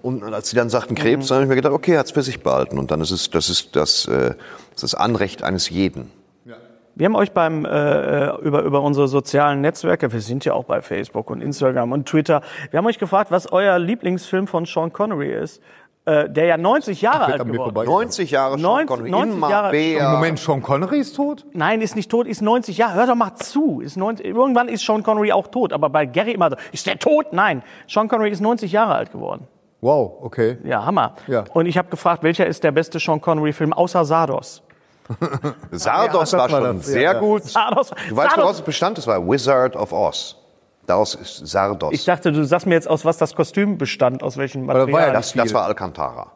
Und 0.02 0.22
als 0.24 0.50
sie 0.50 0.56
dann 0.56 0.68
sagten 0.68 0.94
Krebs, 0.94 1.28
dann 1.28 1.36
habe 1.36 1.44
ich 1.44 1.48
mir 1.48 1.54
gedacht, 1.56 1.72
okay, 1.72 1.92
er 1.92 2.00
hat 2.00 2.06
es 2.06 2.12
für 2.12 2.22
sich 2.22 2.42
behalten. 2.42 2.78
Und 2.78 2.90
dann 2.90 3.00
ist 3.00 3.10
es, 3.12 3.30
das 3.30 3.48
ist 3.48 3.76
das, 3.76 4.06
äh, 4.06 4.34
das 4.72 4.82
ist 4.82 4.82
das 4.82 4.94
Anrecht 4.94 5.42
eines 5.42 5.70
jeden. 5.70 6.10
Wir 6.94 7.06
haben 7.06 7.16
euch 7.16 7.32
beim 7.32 7.64
äh, 7.64 8.36
über, 8.40 8.64
über 8.64 8.82
unsere 8.82 9.08
sozialen 9.08 9.62
Netzwerke, 9.62 10.12
wir 10.12 10.20
sind 10.20 10.44
ja 10.44 10.52
auch 10.52 10.64
bei 10.64 10.82
Facebook 10.82 11.30
und 11.30 11.40
Instagram 11.40 11.90
und 11.92 12.06
Twitter, 12.06 12.42
wir 12.70 12.76
haben 12.76 12.86
euch 12.86 12.98
gefragt, 12.98 13.30
was 13.30 13.50
euer 13.50 13.78
Lieblingsfilm 13.78 14.46
von 14.46 14.66
Sean 14.66 14.92
Connery 14.92 15.32
ist, 15.32 15.62
äh, 16.04 16.28
der 16.28 16.44
ja 16.44 16.58
90 16.58 17.00
Jahre 17.00 17.32
alt 17.32 17.46
geworden 17.46 17.76
ist. 17.80 17.86
90 17.86 18.30
Jahre 18.32 18.58
90 18.58 18.88
Connery. 18.88 19.10
90 19.10 19.36
Immer 19.36 19.48
Jahre- 19.50 19.70
Bär. 19.70 20.08
Moment, 20.10 20.38
Sean 20.38 20.60
Connery 20.60 20.98
ist 20.98 21.16
tot? 21.16 21.46
Nein, 21.54 21.80
ist 21.80 21.96
nicht 21.96 22.10
tot, 22.10 22.26
ist 22.26 22.42
90 22.42 22.76
Jahre. 22.76 22.92
Hör 22.94 23.06
doch 23.06 23.14
mal 23.14 23.36
zu. 23.36 23.80
Ist 23.80 23.96
90, 23.96 24.26
irgendwann 24.26 24.68
ist 24.68 24.84
Sean 24.84 25.02
Connery 25.02 25.32
auch 25.32 25.46
tot. 25.46 25.72
Aber 25.72 25.88
bei 25.88 26.04
Gary 26.04 26.32
immer 26.32 26.50
so, 26.50 26.56
ist 26.72 26.86
der 26.86 26.98
tot? 26.98 27.32
Nein. 27.32 27.62
Sean 27.88 28.08
Connery 28.08 28.30
ist 28.30 28.40
90 28.40 28.70
Jahre 28.70 28.96
alt 28.96 29.12
geworden. 29.12 29.46
Wow, 29.82 30.18
okay. 30.22 30.58
Ja, 30.62 30.84
Hammer. 30.86 31.16
Ja. 31.26 31.44
Und 31.52 31.66
ich 31.66 31.76
habe 31.76 31.88
gefragt, 31.88 32.22
welcher 32.22 32.46
ist 32.46 32.62
der 32.62 32.70
beste 32.70 33.00
Sean 33.00 33.20
Connery-Film 33.20 33.72
außer 33.72 34.04
Sardos? 34.04 34.62
Sardos 35.72 36.30
Ja, 36.30 36.38
war 36.38 36.48
schon 36.48 36.62
das, 36.76 36.86
sehr 36.86 37.02
ja, 37.02 37.12
ja. 37.14 37.18
gut. 37.18 37.42
Sardos. 37.42 37.90
Du 38.08 38.16
weißt, 38.16 38.36
woraus 38.36 38.56
es 38.56 38.62
bestand? 38.62 38.96
Es 38.98 39.08
war 39.08 39.20
Wizard 39.28 39.74
of 39.74 39.92
Oz. 39.92 40.36
Daraus 40.86 41.16
ist 41.16 41.46
Sardos. 41.48 41.92
Ich 41.92 42.04
dachte, 42.04 42.30
du 42.30 42.44
sagst 42.44 42.66
mir 42.68 42.74
jetzt, 42.74 42.88
aus 42.88 43.04
was 43.04 43.18
das 43.18 43.34
Kostüm 43.34 43.76
bestand, 43.76 44.22
aus 44.22 44.36
welchem 44.36 44.68
da 44.68 44.74
war 44.74 44.80
ja 44.80 44.86
Material. 44.86 45.12
das, 45.14 45.32
das 45.32 45.52
war 45.52 45.64
Alcantara. 45.66 46.30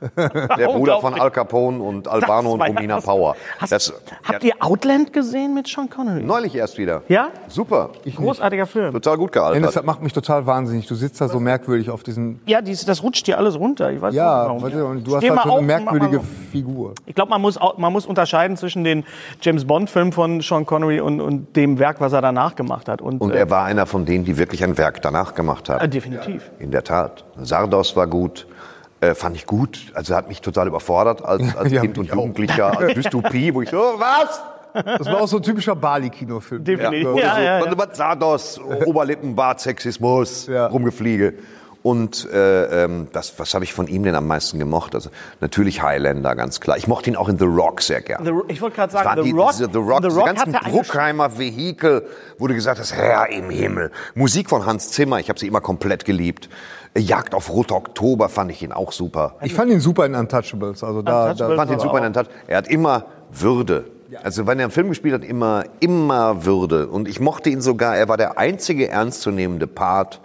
Der 0.16 0.66
Bruder 0.68 1.00
von 1.00 1.14
Al 1.18 1.30
Capone 1.30 1.82
und 1.82 2.06
Albano 2.08 2.52
und 2.52 2.60
Romina 2.62 3.00
Power. 3.00 3.34
Hast, 3.58 3.72
Das, 3.72 3.92
habt 4.24 4.44
ihr 4.44 4.52
Outland 4.60 5.12
gesehen 5.12 5.54
mit 5.54 5.66
Sean 5.66 5.88
Connery? 5.88 6.22
neulich 6.22 6.54
erst 6.54 6.76
wieder. 6.78 7.02
Ja? 7.08 7.28
Super. 7.48 7.90
Großartiger 8.14 8.66
Film. 8.66 8.92
Total 8.92 9.16
gut 9.16 9.32
gealtert. 9.32 9.74
das 9.76 9.82
macht 9.84 10.02
mich 10.02 10.12
total 10.12 10.46
wahnsinnig. 10.46 10.86
Du 10.86 10.94
sitzt 10.94 11.20
da 11.20 11.28
so 11.28 11.40
merkwürdig 11.40 11.90
auf 11.90 12.02
diesem. 12.02 12.40
Ja, 12.46 12.60
dies, 12.60 12.84
das 12.84 13.02
rutscht 13.02 13.26
dir 13.26 13.38
alles 13.38 13.58
runter. 13.58 13.90
Ich 13.90 14.00
weiß 14.00 14.12
nicht 14.12 14.18
Ja, 14.18 14.44
warum. 14.46 14.62
warte, 14.62 14.84
und 14.84 15.06
du 15.06 15.14
hast 15.16 15.22
Steh 15.22 15.30
halt 15.30 15.42
so 15.44 15.50
auf 15.50 15.58
eine 15.58 15.66
mal 15.66 15.80
merkwürdige 15.80 16.16
so. 16.18 16.24
Figur. 16.52 16.92
Ich 17.06 17.14
glaube, 17.14 17.30
man 17.30 17.40
muss, 17.40 17.58
man 17.76 17.92
muss 17.92 18.06
unterscheiden 18.06 18.56
zwischen 18.56 18.84
den 18.84 19.04
James 19.40 19.64
Bond-Filmen 19.66 20.12
von 20.12 20.40
Sean 20.40 20.66
Connery 20.66 21.00
und, 21.00 21.20
und 21.20 21.56
dem 21.56 21.78
Werk, 21.78 22.00
was 22.00 22.12
er 22.12 22.20
danach 22.22 22.54
gemacht 22.54 22.88
hat. 22.88 23.00
Und, 23.00 23.20
Und 23.20 23.32
äh, 23.32 23.38
er 23.38 23.50
war 23.50 23.64
einer 23.64 23.86
von 23.86 24.04
denen, 24.04 24.24
die 24.24 24.36
wirklich 24.36 24.62
ein 24.62 24.76
Werk 24.78 25.00
danach 25.02 25.34
gemacht 25.34 25.68
äh, 25.68 25.72
haben. 25.72 25.90
definitiv. 25.90 26.50
In 26.58 26.70
der 26.70 26.84
Tat. 26.84 27.24
Sardos 27.40 27.96
war 27.96 28.06
gut. 28.06 28.46
Äh, 29.10 29.14
fand 29.14 29.36
ich 29.36 29.46
gut. 29.46 29.92
Also 29.94 30.14
hat 30.14 30.28
mich 30.28 30.40
total 30.40 30.66
überfordert 30.68 31.24
als, 31.24 31.56
als 31.56 31.72
Ja, 31.72 31.80
Kind 31.80 31.98
und. 31.98 32.08
Jugendlicher, 32.12 32.78
als 32.78 32.94
Dystopie, 32.94 33.52
wo 33.54 33.62
ich 33.62 33.70
so, 33.70 33.78
was? 33.78 34.42
Das 34.98 35.06
war 35.06 35.22
auch 35.22 35.28
so 35.28 35.38
ein 35.38 35.42
typischer 35.42 35.74
Bali-Kinofilm. 35.74 36.62
Definitiv. 36.62 37.08
Oder 37.08 37.22
Ja, 37.22 37.34
so, 37.36 37.40
ja, 37.40 37.64
ja. 37.64 37.78
was 37.78 37.96
Sardos, 37.96 38.60
Oberlippenbart, 38.84 39.58
Sexismus, 39.60 40.46
Ja. 40.48 40.66
Rumgefliege. 40.66 41.34
Und 41.86 42.28
äh, 42.32 42.82
ähm, 42.82 43.06
das, 43.12 43.38
was 43.38 43.54
habe 43.54 43.62
ich 43.62 43.72
von 43.72 43.86
ihm 43.86 44.02
denn 44.02 44.16
am 44.16 44.26
meisten 44.26 44.58
gemocht? 44.58 44.96
Also 44.96 45.10
natürlich 45.40 45.82
Highlander, 45.82 46.34
ganz 46.34 46.58
klar. 46.58 46.76
Ich 46.76 46.88
mochte 46.88 47.10
ihn 47.10 47.14
auch 47.14 47.28
in 47.28 47.38
The 47.38 47.44
Rock 47.44 47.80
sehr 47.80 48.00
gern. 48.00 48.24
The, 48.24 48.32
ich 48.48 48.60
wollte 48.60 48.74
gerade 48.74 48.92
Das 48.92 49.04
sagen, 49.04 49.22
The 49.22 49.30
die, 49.30 49.38
Rock, 49.38 49.50
diese, 49.52 49.70
The 49.70 49.78
Rock, 49.78 50.02
The 50.02 50.08
diese 50.08 50.18
Rock 50.18 50.26
ganzen 50.26 50.52
Bruckheimer 50.52 51.38
Vehikel, 51.38 52.04
wo 52.38 52.48
du 52.48 52.54
gesagt 52.54 52.80
hast, 52.80 52.92
Herr 52.92 53.28
im 53.28 53.50
Himmel. 53.50 53.92
Musik 54.16 54.50
von 54.50 54.66
Hans 54.66 54.90
Zimmer, 54.90 55.20
ich 55.20 55.28
habe 55.28 55.38
sie 55.38 55.46
immer 55.46 55.60
komplett 55.60 56.04
geliebt. 56.04 56.48
Jagd 56.98 57.36
auf 57.36 57.50
Roter 57.50 57.76
Oktober 57.76 58.28
fand 58.28 58.50
ich 58.50 58.64
ihn 58.64 58.72
auch 58.72 58.90
super. 58.90 59.36
Ich 59.42 59.54
fand 59.54 59.70
ihn 59.70 59.78
super 59.78 60.06
in 60.06 60.16
Untouchables. 60.16 60.82
Also 60.82 61.02
da, 61.02 61.30
Untouchables 61.30 61.38
da 61.38 61.50
Ich 61.50 61.56
fand 61.56 61.70
ihn 61.70 61.78
super 61.78 62.04
in 62.04 62.12
Tat. 62.12 62.28
Er 62.48 62.56
hat 62.56 62.66
immer 62.66 63.04
Würde. 63.30 63.84
Also 64.24 64.48
wenn 64.48 64.58
er 64.58 64.64
einen 64.64 64.72
Film 64.72 64.88
gespielt 64.88 65.14
hat, 65.14 65.22
immer, 65.22 65.62
immer 65.78 66.44
Würde. 66.44 66.88
Und 66.88 67.06
ich 67.06 67.20
mochte 67.20 67.48
ihn 67.48 67.60
sogar, 67.60 67.96
er 67.96 68.08
war 68.08 68.16
der 68.16 68.38
einzige 68.38 68.88
ernstzunehmende 68.88 69.68
Part 69.68 70.20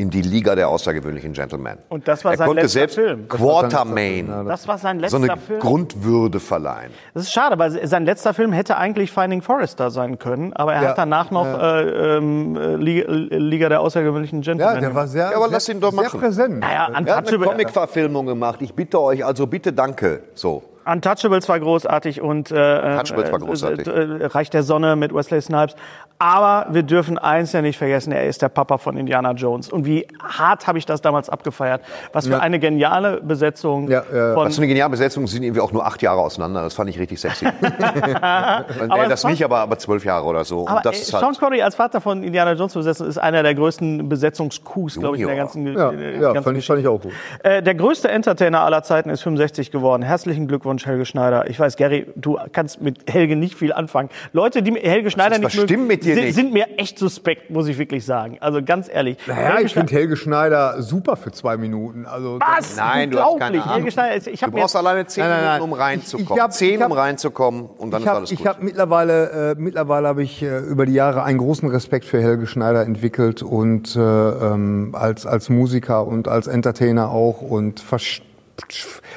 in 0.00 0.10
die 0.10 0.22
Liga 0.22 0.54
der 0.54 0.68
außergewöhnlichen 0.68 1.32
Gentlemen. 1.32 1.78
Und 1.88 2.08
das 2.08 2.24
war 2.24 2.32
er 2.32 2.38
sein 2.38 2.46
konnte 2.46 2.62
letzter 2.62 2.78
selbst 2.80 2.94
Film. 2.94 3.28
Quartermain 3.28 4.28
Das 4.48 4.66
war 4.66 4.78
sein 4.78 4.96
so 4.98 5.18
letzter 5.18 5.32
eine 5.34 5.40
Film. 5.40 5.60
Grundwürde 5.60 6.40
verleihen. 6.40 6.90
Das 7.14 7.24
ist 7.24 7.32
schade, 7.32 7.58
weil 7.58 7.86
sein 7.86 8.04
letzter 8.04 8.34
Film 8.34 8.52
hätte 8.52 8.76
eigentlich 8.76 9.12
Finding 9.12 9.42
Forrester 9.42 9.90
sein 9.90 10.18
können, 10.18 10.52
aber 10.54 10.74
er 10.74 10.82
Ja. 10.82 10.88
hat 10.90 10.98
danach 10.98 11.30
noch 11.30 11.46
äh, 11.46 12.16
ähm, 12.16 12.56
äh, 12.56 12.76
Liga, 12.76 13.04
Liga 13.10 13.68
der 13.68 13.80
außergewöhnlichen 13.80 14.40
Gentlemen. 14.40 14.74
ja, 14.74 14.80
der 14.80 14.94
war 14.94 15.06
sehr, 15.06 15.30
Ja, 15.30 15.36
aber 15.36 15.46
sehr, 15.46 15.52
lass 15.52 15.68
ihn 15.68 15.80
doch 15.80 15.92
sehr 15.92 16.02
machen. 16.02 16.20
präsent. 16.20 16.60
naja, 16.60 16.88
Er 17.04 17.16
hat 17.16 17.28
eine 17.28 17.38
Comic-Verfilmung 17.38 18.26
gemacht. 18.26 18.60
Ich 18.62 18.74
bitte 18.74 19.00
euch, 19.00 19.24
also 19.24 19.46
bitte 19.46 19.72
danke. 19.72 20.22
So. 20.34 20.62
Untouchables 20.90 21.48
war 21.48 21.60
großartig 21.60 22.20
und 22.20 22.50
äh, 22.50 22.54
war 22.56 23.38
großartig. 23.38 23.86
Äh, 23.86 23.90
äh, 23.90 24.26
Reich 24.26 24.50
der 24.50 24.62
Sonne 24.62 24.96
mit 24.96 25.14
Wesley 25.14 25.40
Snipes. 25.40 25.76
Aber 26.18 26.66
wir 26.70 26.82
dürfen 26.82 27.16
eins 27.16 27.52
ja 27.52 27.62
nicht 27.62 27.78
vergessen, 27.78 28.12
er 28.12 28.26
ist 28.26 28.42
der 28.42 28.50
Papa 28.50 28.76
von 28.76 28.98
Indiana 28.98 29.32
Jones. 29.32 29.70
Und 29.70 29.86
wie 29.86 30.06
hart 30.22 30.66
habe 30.66 30.76
ich 30.76 30.84
das 30.84 31.00
damals 31.00 31.30
abgefeiert. 31.30 31.80
Was 32.12 32.26
für 32.26 32.32
Ja. 32.32 32.38
eine 32.40 32.58
geniale 32.58 33.22
Besetzung 33.22 33.88
Ja, 33.88 34.02
ja. 34.12 34.34
von 34.34 34.44
Was 34.46 34.56
für 34.56 34.60
eine 34.60 34.68
geniale 34.68 34.90
Besetzung 34.90 35.26
sind 35.26 35.42
irgendwie 35.44 35.62
auch 35.62 35.72
nur 35.72 35.86
acht 35.86 36.02
Jahre 36.02 36.20
auseinander. 36.20 36.62
Das 36.62 36.74
fand 36.74 36.90
ich 36.90 36.98
richtig 36.98 37.20
sexy. 37.20 37.46
Aber 38.20 38.64
nee, 38.88 39.02
es 39.04 39.08
das 39.08 39.24
nicht, 39.24 39.44
aber, 39.44 39.58
aber 39.60 39.78
zwölf 39.78 40.04
Jahre 40.04 40.26
oder 40.26 40.44
so. 40.44 40.66
Aber 40.66 40.78
Und 40.78 40.86
das 40.86 40.96
äh, 40.96 41.00
ist 41.00 41.06
Sean 41.08 41.22
halt, 41.22 41.38
Connery 41.38 41.62
als 41.62 41.74
Vater 41.74 42.00
von 42.00 42.22
Indiana 42.22 42.52
Jones 42.52 42.72
zu 42.72 42.80
besetzen, 42.80 43.06
ist 43.08 43.18
einer 43.18 43.42
der 43.42 43.54
größten 43.54 44.08
Besetzungscoups, 44.08 44.98
glaube 44.98 45.16
ich, 45.16 45.22
in 45.22 45.28
der 45.28 45.36
ganzen, 45.36 45.66
Ja, 45.66 45.90
ja 45.92 46.32
ganzen 46.32 46.42
fand, 46.44 46.58
ich, 46.58 46.66
fand 46.66 46.80
ich 46.80 46.88
auch 46.88 47.00
gut. 47.00 47.12
Äh, 47.42 47.62
der 47.62 47.74
größte 47.74 48.08
Entertainer 48.10 48.60
aller 48.60 48.82
Zeiten 48.82 49.10
ist 49.10 49.22
65 49.22 49.70
geworden. 49.70 50.02
Herzlichen 50.02 50.48
Glückwunsch, 50.48 50.79
Helge 50.86 51.04
Schneider. 51.04 51.48
Ich 51.50 51.58
weiß, 51.58 51.76
Gary, 51.76 52.06
du 52.16 52.38
kannst 52.52 52.80
mit 52.80 53.10
Helge 53.10 53.36
nicht 53.36 53.54
viel 53.54 53.72
anfangen. 53.72 54.08
Leute, 54.32 54.62
die 54.62 54.70
mit 54.70 54.82
Helge 54.84 55.10
Schneider 55.10 55.38
nicht 55.38 55.44
was 55.46 55.54
mögen, 55.56 55.68
stimmt 55.68 55.88
mit 55.88 56.04
dir 56.04 56.14
sind, 56.14 56.24
nicht? 56.24 56.34
sind 56.34 56.52
mir 56.52 56.66
echt 56.78 56.98
suspekt, 56.98 57.50
muss 57.50 57.68
ich 57.68 57.78
wirklich 57.78 58.04
sagen. 58.04 58.38
Also 58.40 58.62
ganz 58.62 58.88
ehrlich. 58.92 59.16
Naja, 59.26 59.50
Helge 59.54 59.66
ich 59.66 59.74
finde 59.74 59.92
Helge 59.92 60.16
Schneider 60.16 60.82
super 60.82 61.16
für 61.16 61.32
zwei 61.32 61.56
Minuten. 61.56 62.06
Also, 62.06 62.38
Was? 62.40 62.76
Nein, 62.76 63.10
du 63.10 63.18
hast 63.20 63.38
keine. 63.38 63.62
Ahnung. 63.62 63.74
Helge 63.74 63.90
Schneider, 63.90 64.16
ich, 64.16 64.26
ich 64.26 64.40
du 64.40 64.46
habe 64.46 64.56
brauchst 64.58 64.76
alleine 64.76 65.06
zehn 65.06 65.24
Nein, 65.24 65.30
nein, 65.30 65.40
nein. 65.44 65.52
Minuten, 65.60 65.72
um 65.72 65.78
Ich- 65.78 65.82
reinzukommen. 65.84 66.34
ich 66.36 66.40
hab- 66.42 66.52
zehn, 66.52 66.74
ich 66.76 66.80
hab- 66.82 66.90
um 66.90 66.96
reinzukommen 66.96 67.66
und 67.66 67.90
dann 67.90 68.00
Ich 68.00 68.04
ist 68.06 68.08
habe 68.10 68.18
alles 68.18 68.30
gut. 68.36 68.46
hab 68.46 68.62
mittlerweile, 68.62 69.50
äh, 69.50 69.54
mittlerweile 69.58 70.08
habe 70.08 70.22
ich 70.22 70.42
äh, 70.42 70.58
über 70.60 70.86
die 70.86 70.94
Jahre 70.94 71.22
einen 71.24 71.38
großen 71.38 71.68
Respekt 71.68 72.04
für 72.04 72.20
Helge 72.20 72.46
Schneider 72.46 72.82
entwickelt 72.84 73.42
und 73.42 73.94
äh, 73.96 74.00
ähm, 74.00 74.94
als 74.98 75.26
als 75.26 75.48
Musiker 75.48 76.06
und 76.06 76.28
als 76.28 76.46
Entertainer 76.46 77.10
auch 77.10 77.40
und 77.42 77.80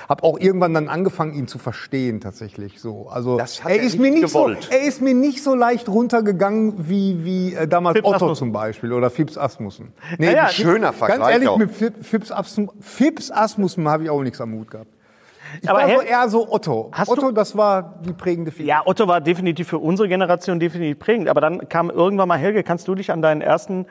habe 0.10 0.24
auch 0.24 0.40
irgendwann 0.40 0.74
dann 0.74 0.90
angefangen, 0.90 1.34
ihn 1.34 1.48
zu 1.48 1.58
verstehen 1.60 2.22
tatsächlich. 2.22 2.80
So, 2.80 3.08
also 3.10 3.38
Das 3.38 3.64
hat 3.64 3.72
er 3.72 3.78
er 3.78 3.84
ist 3.84 3.98
mir 4.00 4.12
nicht 4.12 4.22
nicht 4.24 4.32
so, 4.32 4.40
gewollt. 4.40 4.70
er 4.72 4.82
ist 4.82 5.02
mir 5.02 5.14
nicht 5.14 5.44
so 5.44 5.56
leicht 5.56 5.90
runtergegangen 5.90 6.90
wie 6.90 7.24
wie 7.24 7.54
äh, 7.56 7.68
damals 7.68 7.96
Fips 7.96 8.08
Otto 8.08 8.16
Asmussen. 8.18 8.36
zum 8.36 8.52
Beispiel 8.52 8.94
oder 8.94 9.10
Fips 9.10 9.38
Asmussen. 9.38 9.94
Nee, 10.18 10.28
Ja, 10.28 10.32
ja, 10.34 10.48
schöner 10.50 10.94
Vergleich 10.94 11.20
Ganz 11.20 11.32
ehrlich, 11.32 11.48
auch. 11.50 11.58
mit 11.58 11.72
Fip- 11.72 12.04
Fips, 12.06 12.32
Asm 12.32 12.66
Fips 12.80 13.32
Asmussen 13.32 13.88
habe 13.88 14.04
ich 14.04 14.10
auch 14.10 14.22
nichts 14.22 14.40
am 14.42 14.52
Mut 14.52 14.70
gehabt. 14.72 14.90
Ich 15.62 15.70
Aber 15.70 15.80
war 15.82 15.90
so 15.90 16.02
eher 16.02 16.30
so 16.30 16.52
Otto. 16.52 16.90
Hast 16.94 17.10
Otto, 17.10 17.28
du- 17.28 17.32
das 17.32 17.56
war 17.56 18.00
die 18.06 18.14
prägende 18.14 18.52
Figur. 18.52 18.68
Ja, 18.68 18.82
Otto 18.86 19.08
war 19.08 19.22
definitiv 19.22 19.68
für 19.68 19.78
unsere 19.78 20.08
Generation 20.10 20.60
definitiv 20.60 20.98
prägend. 21.00 21.30
Aber 21.30 21.42
dann 21.42 21.70
kam 21.70 21.92
irgendwann 21.92 22.28
mal 22.28 22.40
Helge. 22.40 22.64
Kannst 22.64 22.88
du 22.88 22.96
dich 22.96 23.12
an 23.12 23.22
deinen 23.22 23.42
ersten 23.42 23.86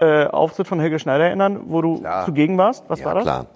äh, 0.00 0.24
Auftritt 0.26 0.66
von 0.66 0.80
Helge 0.80 0.98
Schneider 0.98 1.26
erinnern, 1.26 1.60
wo 1.66 1.82
du 1.82 1.98
Klar. 2.00 2.24
zugegen 2.24 2.56
warst? 2.56 2.84
Was 2.88 3.00
Ja, 3.00 3.06
war 3.06 3.14
das? 3.16 3.24
klar. 3.24 3.46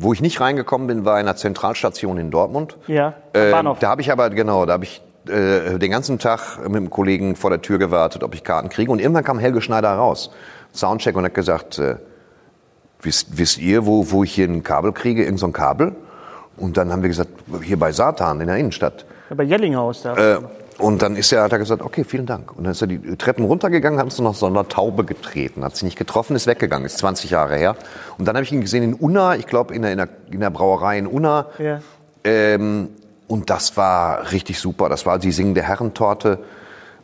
Wo 0.00 0.12
ich 0.12 0.20
nicht 0.20 0.40
reingekommen 0.40 0.86
bin, 0.86 1.04
war 1.04 1.14
in 1.20 1.26
einer 1.26 1.36
Zentralstation 1.36 2.18
in 2.18 2.30
Dortmund. 2.30 2.76
Ja, 2.86 3.14
Äh, 3.32 3.50
Bahnhof. 3.50 3.78
da 3.80 3.88
habe 3.90 4.00
ich 4.00 4.12
aber, 4.12 4.30
genau, 4.30 4.64
da 4.64 4.74
habe 4.74 4.84
ich 4.84 5.02
äh, 5.28 5.76
den 5.78 5.90
ganzen 5.90 6.18
Tag 6.20 6.58
mit 6.62 6.76
einem 6.76 6.88
Kollegen 6.88 7.34
vor 7.34 7.50
der 7.50 7.60
Tür 7.60 7.78
gewartet, 7.78 8.22
ob 8.22 8.34
ich 8.34 8.44
Karten 8.44 8.68
kriege. 8.68 8.90
Und 8.92 9.00
irgendwann 9.00 9.24
kam 9.24 9.38
Helge 9.40 9.60
Schneider 9.60 9.90
raus, 9.92 10.30
Soundcheck, 10.72 11.16
und 11.16 11.24
hat 11.24 11.34
gesagt, 11.34 11.78
äh, 11.80 11.96
wisst, 13.02 13.36
wisst 13.38 13.58
ihr, 13.58 13.86
wo, 13.86 14.10
wo 14.12 14.22
ich 14.22 14.32
hier 14.32 14.46
ein 14.48 14.62
Kabel 14.62 14.92
kriege, 14.92 15.24
irgend 15.24 15.40
so 15.40 15.46
ein 15.46 15.52
Kabel? 15.52 15.96
Und 16.56 16.76
dann 16.76 16.92
haben 16.92 17.02
wir 17.02 17.08
gesagt, 17.08 17.30
hier 17.62 17.78
bei 17.78 17.90
Satan 17.92 18.40
in 18.40 18.46
der 18.46 18.56
Innenstadt. 18.56 19.04
Ja, 19.30 19.36
Bei 19.36 19.42
Jellinghaus 19.44 20.02
da. 20.02 20.14
Äh, 20.16 20.38
und 20.78 21.02
dann 21.02 21.16
ist 21.16 21.32
er, 21.32 21.42
hat 21.42 21.52
er 21.52 21.58
gesagt, 21.58 21.82
okay, 21.82 22.04
vielen 22.04 22.26
Dank. 22.26 22.56
Und 22.56 22.64
dann 22.64 22.72
ist 22.72 22.80
er 22.80 22.86
die 22.86 23.16
Treppen 23.16 23.44
runtergegangen, 23.44 23.98
hat 23.98 24.06
uns 24.06 24.18
noch 24.20 24.34
so 24.34 24.46
einer 24.46 24.68
Taube 24.68 25.04
getreten, 25.04 25.64
hat 25.64 25.76
sie 25.76 25.84
nicht 25.84 25.98
getroffen, 25.98 26.36
ist 26.36 26.46
weggegangen, 26.46 26.86
ist 26.86 26.98
20 26.98 27.30
Jahre 27.30 27.56
her. 27.56 27.76
Und 28.16 28.26
dann 28.26 28.36
habe 28.36 28.44
ich 28.44 28.52
ihn 28.52 28.60
gesehen 28.60 28.84
in 28.84 28.94
Unna, 28.94 29.34
ich 29.34 29.46
glaube 29.46 29.74
in 29.74 29.82
der, 29.82 29.90
in, 29.90 29.98
der, 29.98 30.08
in 30.30 30.40
der 30.40 30.50
Brauerei 30.50 30.98
in 30.98 31.08
Unna. 31.08 31.46
Ja. 31.58 31.80
Ähm, 32.22 32.90
und 33.26 33.50
das 33.50 33.76
war 33.76 34.30
richtig 34.30 34.60
super. 34.60 34.88
Das 34.88 35.04
war 35.04 35.18
die 35.18 35.32
singende 35.32 35.62
Herrentorte. 35.62 36.38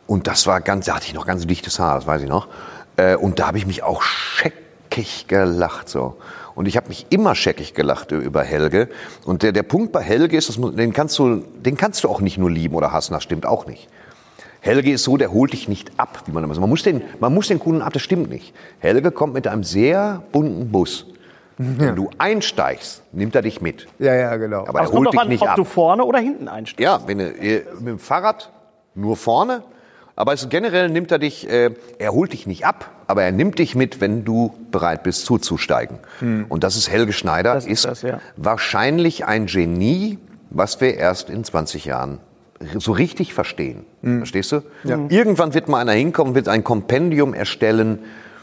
Und 0.07 0.27
das 0.27 0.47
war 0.47 0.61
ganz, 0.61 0.85
da 0.85 0.95
hatte 0.95 1.07
ich 1.07 1.13
noch 1.13 1.25
ganz 1.25 1.45
dichtes 1.45 1.77
Haar, 1.79 1.95
das 1.95 2.07
weiß 2.07 2.21
ich 2.21 2.29
noch. 2.29 2.47
Äh, 2.95 3.15
und 3.15 3.39
da 3.39 3.47
habe 3.47 3.57
ich 3.57 3.65
mich 3.65 3.83
auch 3.83 4.01
scheckig 4.01 5.27
gelacht 5.27 5.89
so. 5.89 6.15
Und 6.55 6.67
ich 6.67 6.77
habe 6.77 6.87
mich 6.87 7.05
immer 7.09 7.35
scheckig 7.35 7.73
gelacht 7.73 8.11
über 8.11 8.41
Helge. 8.43 8.87
Und 9.25 9.43
der, 9.43 9.51
der 9.51 9.63
Punkt 9.63 9.91
bei 9.91 10.01
Helge 10.01 10.37
ist, 10.37 10.57
muss- 10.57 10.75
den, 10.75 10.93
kannst 10.93 11.19
du, 11.19 11.37
den 11.37 11.75
kannst 11.77 12.03
du 12.03 12.09
auch 12.09 12.21
nicht 12.21 12.37
nur 12.37 12.49
lieben 12.49 12.75
oder 12.75 12.91
hassen, 12.91 13.13
das 13.13 13.23
stimmt 13.23 13.45
auch 13.45 13.65
nicht. 13.67 13.87
Helge 14.61 14.91
ist 14.91 15.03
so, 15.03 15.17
der 15.17 15.31
holt 15.31 15.53
dich 15.53 15.67
nicht 15.67 15.91
ab, 15.99 16.23
wie 16.25 16.31
man 16.31 16.43
immer 16.43 16.53
sagt. 16.55 16.61
Man 16.61 16.69
muss 16.69 16.81
den, 16.81 17.01
man 17.19 17.33
muss 17.33 17.47
den 17.49 17.59
Kunden 17.59 17.81
ab, 17.81 17.93
das 17.93 18.01
stimmt 18.01 18.29
nicht. 18.29 18.53
Helge 18.79 19.11
kommt 19.11 19.33
mit 19.35 19.47
einem 19.47 19.63
sehr 19.63 20.23
bunten 20.31 20.71
Bus. 20.71 21.05
Wenn 21.57 21.95
du 21.95 22.09
einsteigst, 22.17 23.01
nimmt 23.13 23.33
er 23.35 23.41
dich 23.41 23.61
mit. 23.61 23.87
Ja, 23.99 24.13
ja, 24.13 24.35
genau. 24.35 24.65
Aber 24.67 24.81
es 24.81 24.89
er 24.89 24.93
holt 24.97 25.07
doch 25.07 25.11
dich 25.11 25.21
an, 25.21 25.27
nicht 25.29 25.41
ob 25.43 25.49
ab. 25.49 25.55
du 25.55 25.63
vorne 25.63 26.03
oder 26.03 26.19
hinten 26.19 26.47
einsteigst. 26.49 26.79
Ja, 26.83 26.99
wenn 27.05 27.19
du, 27.19 27.25
äh, 27.29 27.63
mit 27.79 27.87
dem 27.87 27.99
Fahrrad 27.99 28.51
nur 28.93 29.15
vorne. 29.15 29.63
Aber 30.15 30.33
es, 30.33 30.47
generell 30.49 30.89
nimmt 30.89 31.11
er 31.11 31.19
dich, 31.19 31.49
äh, 31.49 31.71
er 31.99 32.11
holt 32.13 32.31
dich 32.33 32.47
nicht 32.47 32.65
ab, 32.65 32.89
aber 33.07 33.23
er 33.23 33.31
nimmt 33.31 33.59
dich 33.59 33.75
mit, 33.75 33.99
wenn 33.99 34.23
du 34.23 34.53
bereit 34.71 35.03
bist 35.03 35.25
zuzusteigen. 35.25 35.99
Und 36.47 36.63
das 36.63 36.77
ist 36.77 36.89
Helge 36.89 37.11
Schneider, 37.11 37.53
Das 37.53 37.65
ist 37.65 37.85
ist 37.85 37.85
das, 37.85 38.01
ja. 38.01 38.21
wahrscheinlich 38.37 39.25
ein 39.25 39.45
Genie, 39.45 40.17
was 40.49 40.79
wir 40.79 40.95
erst 40.95 41.29
in 41.29 41.43
20 41.43 41.85
Jahren 41.85 42.19
so 42.77 42.93
richtig 42.93 43.33
verstehen. 43.33 43.85
Verstehst 44.01 44.51
du? 44.53 44.61
Irgendwann 45.09 45.53
wird 45.53 45.67
mal 45.67 45.79
einer 45.79 45.91
hinkommen, 45.91 46.35
wird 46.35 46.47
ein 46.47 46.63
Kompendium 46.63 47.33
erstellen 47.33 47.99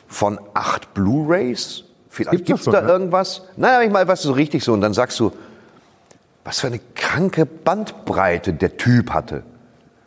von 0.06 0.38
acht 0.52 0.92
Blu-rays. 0.92 1.84
Vielleicht 2.10 2.44
Gibt's 2.44 2.46
gibt 2.46 2.58
es 2.58 2.64
doch 2.66 2.72
da 2.72 2.82
ne? 2.82 2.88
irgendwas. 2.88 3.42
Naja, 3.56 3.80
ich 3.82 3.90
mal, 3.90 4.04
du, 4.04 4.14
so 4.16 4.32
richtig 4.32 4.62
so. 4.62 4.74
Und 4.74 4.82
dann 4.82 4.92
sagst 4.92 5.18
du, 5.18 5.32
was 6.44 6.60
für 6.60 6.66
eine 6.66 6.80
kranke 6.94 7.46
Bandbreite 7.46 8.52
der 8.52 8.76
Typ 8.76 9.10
hatte. 9.14 9.44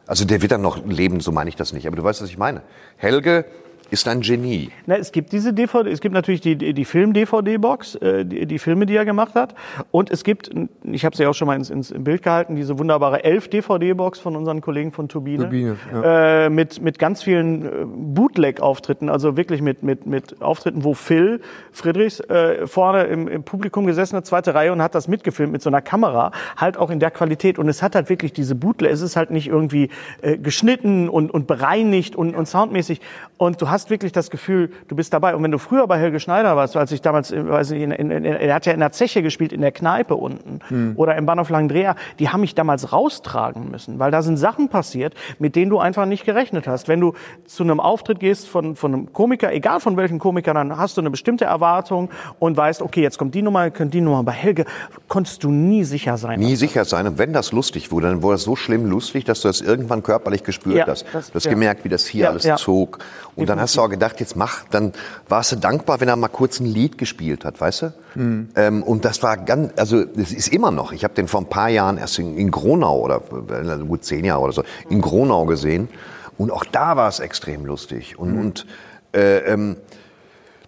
Also 0.07 0.25
der 0.25 0.41
wird 0.41 0.51
dann 0.51 0.61
noch 0.61 0.85
leben, 0.85 1.19
so 1.19 1.31
meine 1.31 1.49
ich 1.49 1.55
das 1.55 1.73
nicht. 1.73 1.87
Aber 1.87 1.95
du 1.95 2.03
weißt, 2.03 2.21
was 2.21 2.29
ich 2.29 2.37
meine. 2.37 2.61
Helge 2.97 3.45
ist 3.91 4.07
ein 4.07 4.21
Genie. 4.21 4.71
Na, 4.85 4.95
es 4.95 5.11
gibt 5.11 5.31
diese 5.31 5.53
DVD, 5.53 5.89
es 5.89 6.01
gibt 6.01 6.13
natürlich 6.13 6.41
die, 6.41 6.55
die 6.55 6.85
Film-DVD-Box, 6.85 7.95
äh, 7.95 8.25
die, 8.25 8.45
die 8.45 8.59
Filme, 8.59 8.85
die 8.85 8.95
er 8.95 9.05
gemacht 9.05 9.35
hat. 9.35 9.55
Und 9.91 10.11
es 10.11 10.23
gibt, 10.23 10.49
ich 10.83 11.05
habe 11.05 11.15
sie 11.15 11.25
auch 11.27 11.33
schon 11.33 11.47
mal 11.47 11.55
ins, 11.55 11.69
ins 11.69 11.93
Bild 11.95 12.23
gehalten, 12.23 12.55
diese 12.55 12.79
wunderbare 12.79 13.23
11-DVD-Box 13.25 14.19
von 14.19 14.35
unseren 14.35 14.61
Kollegen 14.61 14.91
von 14.91 15.07
Turbine. 15.07 15.43
Turbine, 15.43 15.77
äh, 16.03 16.49
mit, 16.49 16.81
mit 16.81 16.99
ganz 16.99 17.23
vielen 17.23 17.65
äh, 17.65 17.69
Bootleg-Auftritten, 17.85 19.09
also 19.09 19.37
wirklich 19.37 19.61
mit, 19.61 19.83
mit, 19.83 20.05
mit 20.05 20.41
Auftritten, 20.41 20.83
wo 20.83 20.93
Phil 20.93 21.41
Friedrichs 21.71 22.19
äh, 22.21 22.67
vorne 22.67 23.03
im, 23.03 23.27
im 23.27 23.43
Publikum 23.43 23.85
gesessen 23.85 24.17
hat, 24.17 24.25
zweite 24.25 24.55
Reihe 24.55 24.71
und 24.71 24.81
hat 24.81 24.95
das 24.95 25.07
mitgefilmt 25.07 25.51
mit 25.51 25.61
so 25.61 25.69
einer 25.69 25.81
Kamera, 25.81 26.31
halt 26.57 26.77
auch 26.77 26.89
in 26.89 26.99
der 26.99 27.11
Qualität. 27.11 27.59
Und 27.59 27.69
es 27.69 27.83
hat 27.83 27.95
halt 27.95 28.09
wirklich 28.09 28.33
diese 28.33 28.55
Bootleg, 28.55 28.91
es 28.91 29.01
ist 29.01 29.15
halt 29.15 29.31
nicht 29.31 29.47
irgendwie 29.47 29.89
äh, 30.21 30.37
geschnitten 30.37 31.09
und, 31.09 31.31
und 31.31 31.47
bereinigt 31.47 32.15
und, 32.15 32.35
und 32.35 32.47
soundmäßig. 32.47 33.01
Und 33.37 33.61
du 33.61 33.69
hast 33.69 33.74
wirklich 33.89 34.11
das 34.11 34.29
Gefühl, 34.29 34.71
du 34.87 34.95
bist 34.95 35.13
dabei. 35.13 35.35
Und 35.35 35.43
wenn 35.43 35.51
du 35.51 35.57
früher 35.59 35.85
bei 35.87 35.97
Helge 35.99 36.19
Schneider 36.19 36.55
warst, 36.55 36.75
als 36.77 36.91
ich 36.91 37.01
damals, 37.01 37.31
äh, 37.31 37.47
weiß 37.47 37.71
ich, 37.71 37.81
in, 37.81 37.91
in, 37.91 38.09
in, 38.11 38.25
er 38.25 38.53
hat 38.55 38.65
ja 38.65 38.73
in 38.73 38.79
der 38.79 38.91
Zeche 38.91 39.21
gespielt, 39.21 39.51
in 39.53 39.61
der 39.61 39.71
Kneipe 39.71 40.15
unten 40.15 40.93
oder 40.95 41.15
im 41.15 41.25
Bahnhof 41.25 41.49
Langendreher, 41.49 41.95
die 42.19 42.29
haben 42.29 42.41
mich 42.41 42.55
damals 42.55 42.91
raustragen 42.93 43.69
müssen, 43.71 43.99
weil 43.99 44.11
da 44.11 44.21
sind 44.21 44.37
Sachen 44.37 44.69
passiert, 44.69 45.13
mit 45.39 45.55
denen 45.55 45.69
du 45.69 45.79
einfach 45.79 46.05
nicht 46.05 46.25
gerechnet 46.25 46.67
hast. 46.67 46.87
Wenn 46.87 46.99
du 47.01 47.13
zu 47.45 47.63
einem 47.63 47.79
Auftritt 47.79 48.19
gehst 48.19 48.47
von, 48.47 48.75
von 48.75 48.93
einem 48.93 49.13
Komiker, 49.13 49.51
egal 49.53 49.79
von 49.79 49.97
welchem 49.97 50.19
Komiker, 50.19 50.53
dann 50.53 50.77
hast 50.77 50.97
du 50.97 51.01
eine 51.01 51.09
bestimmte 51.11 51.45
Erwartung 51.45 52.09
und 52.39 52.55
weißt, 52.57 52.81
okay, 52.81 53.01
jetzt 53.01 53.17
kommt 53.17 53.35
die 53.35 53.41
Nummer, 53.41 53.69
kommt 53.71 53.93
die 53.93 54.01
Nummer. 54.01 54.23
Bei 54.23 54.31
Helge 54.31 54.65
konntest 55.07 55.43
du 55.43 55.51
nie 55.51 55.83
sicher 55.83 56.17
sein. 56.17 56.39
Nie 56.39 56.55
sicher 56.55 56.85
sein. 56.85 57.07
Und 57.07 57.17
wenn 57.17 57.33
das 57.33 57.51
lustig 57.51 57.91
wurde, 57.91 58.07
dann 58.07 58.21
wurde 58.23 58.35
es 58.35 58.43
so 58.43 58.55
schlimm 58.55 58.85
lustig, 58.89 59.25
dass 59.25 59.41
du 59.41 59.47
das 59.49 59.61
irgendwann 59.61 60.03
körperlich 60.03 60.43
gespürt 60.43 60.75
Ja, 60.77 60.87
hast. 60.87 61.05
das- 61.13 61.29
du 61.31 61.35
hast 61.35 61.45
ja. 61.45 61.51
gemerkt, 61.51 61.83
wie 61.83 61.89
das 61.89 62.05
hier 62.05 62.23
Ja, 62.25 62.29
alles 62.29 62.47
zog. 62.61 62.99
Und 63.35 63.49
dann 63.49 63.59
hast 63.65 63.77
du 63.77 63.81
auch 63.81 63.89
gedacht, 63.89 64.19
jetzt 64.19 64.35
mach. 64.35 64.63
Dann 64.69 64.93
warst 65.27 65.51
du 65.51 65.55
dankbar, 65.57 65.99
wenn 65.99 66.07
er 66.07 66.15
mal 66.15 66.27
kurz 66.27 66.59
ein 66.59 66.65
Lied 66.65 66.97
gespielt 66.97 67.45
hat, 67.45 67.59
weißt 67.59 67.81
du? 67.81 67.93
Mhm. 68.15 68.49
Ähm, 68.55 68.83
und 68.83 69.05
das 69.05 69.21
war 69.23 69.37
ganz, 69.37 69.73
also 69.77 70.03
das 70.05 70.31
ist 70.31 70.47
immer 70.47 70.71
noch. 70.71 70.91
Ich 70.91 71.03
habe 71.03 71.13
den 71.13 71.27
vor 71.27 71.41
ein 71.41 71.49
paar 71.49 71.69
Jahren 71.69 71.97
erst 71.97 72.19
in, 72.19 72.37
in 72.37 72.51
Gronau 72.51 72.99
oder 72.99 73.21
äh, 73.49 73.83
gut 73.85 74.03
zehn 74.03 74.23
Jahre 74.25 74.41
oder 74.41 74.53
so 74.53 74.63
in 74.89 75.01
Gronau 75.01 75.45
gesehen. 75.45 75.89
Und 76.37 76.51
auch 76.51 76.65
da 76.65 76.95
war 76.97 77.09
es 77.09 77.19
extrem 77.19 77.65
lustig. 77.65 78.17
Und, 78.19 78.33
Mhm. 78.33 78.39
und 78.39 78.65
äh, 79.13 79.37
ähm, 79.39 79.77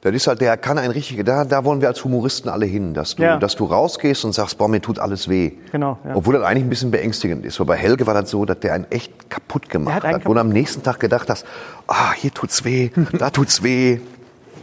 das 0.02 0.14
ist 0.14 0.28
halt, 0.28 0.42
der 0.42 0.56
kann 0.58 0.78
ein 0.78 0.92
richtiger, 0.92 1.24
da, 1.24 1.44
da 1.46 1.64
wollen 1.66 1.82
wir 1.82 1.88
als 1.88 2.04
Humoristen 2.04 2.50
alle 2.50 2.66
hin, 2.66 2.94
dass 2.94 3.16
du, 3.16 3.24
Ja. 3.24 3.38
dass 3.38 3.56
du 3.56 3.66
rausgehst 3.66 4.26
und 4.26 4.34
sagst, 4.34 4.58
boah, 4.58 4.68
mir 4.68 4.82
tut 4.82 5.00
alles 5.00 5.28
weh. 5.28 5.52
Genau, 5.72 5.98
ja. 6.06 6.16
Obwohl 6.16 6.36
das 6.36 6.44
eigentlich 6.44 6.64
ein 6.64 6.70
bisschen 6.70 6.92
beängstigend 6.92 7.46
ist. 7.46 7.60
Weil 7.60 7.66
bei 7.68 7.76
Helge 7.78 8.06
war 8.08 8.14
das 8.14 8.30
so, 8.30 8.46
dass 8.46 8.60
der 8.60 8.74
einen 8.74 8.86
echt 8.92 9.30
kaputt 9.30 9.70
gemacht 9.70 10.04
hat 10.04 10.14
hat. 10.16 10.26
Wo 10.26 10.34
du 10.34 10.40
am 10.40 10.50
nächsten 10.50 10.84
Tag 10.84 11.00
gedacht 11.00 11.30
hast, 11.30 11.46
ah, 11.88 12.14
hier 12.14 12.32
tut's 12.34 12.64
weh, 12.64 12.90
da 13.18 13.30
tut's 13.30 13.64
weh. 13.64 14.00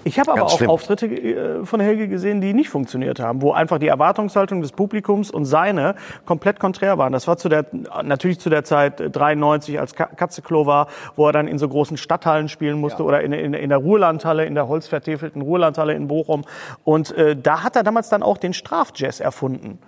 Ich 0.05 0.19
habe 0.21 0.33
aber 0.33 0.41
Ganz 0.41 0.53
auch 0.53 0.59
schlimm. 0.59 0.71
Auftritte 0.71 1.07
äh, 1.07 1.65
von 1.65 1.81
Helge 1.81 2.09
gesehen, 2.09 2.41
die 2.41 2.53
nicht 2.53 2.69
funktioniert 2.69 3.21
haben, 3.21 3.41
wo 3.43 3.53
einfach 3.53 3.79
die 3.79 3.89
Erwartungshaltung 3.89 4.61
des 4.61 4.73
Publikums 4.73 5.31
und 5.31 5.47
seine 5.47 5.95
komplett 6.27 6.61
konträr 6.61 6.99
waren. 6.99 7.13
Das 7.13 7.27
war 7.27 7.37
zu 7.39 7.49
der, 7.49 7.65
natürlich 8.03 8.39
zu 8.39 8.51
der 8.51 8.65
Zeit 8.65 9.01
äh, 9.01 9.11
93, 9.11 9.81
als 9.81 9.95
Ka- 9.95 10.07
Katzeklo 10.15 10.67
war, 10.67 10.89
wo 11.17 11.27
er 11.27 11.33
dann 11.33 11.49
in 11.49 11.59
so 11.59 11.69
großen 11.69 11.97
Stadthallen 11.97 12.49
spielen 12.49 12.79
musste 12.81 13.03
oder 13.03 13.23
in, 13.23 13.33
in, 13.33 13.55
in 13.55 13.69
der 13.71 13.79
Ruhrlandhalle, 13.79 14.45
in 14.45 14.55
der 14.55 14.69
holzvertäfelten 14.69 15.41
Ruhrlandhalle 15.43 15.95
in 15.95 16.07
Bochum. 16.09 16.45
Und 16.85 17.17
äh, 17.17 17.35
da 17.35 17.63
hat 17.63 17.75
er 17.77 17.83
damals 17.83 18.09
dann 18.11 18.23
auch 18.23 18.37
den 18.37 18.53
Strafjazz 18.53 19.21
erfunden. 19.21 19.79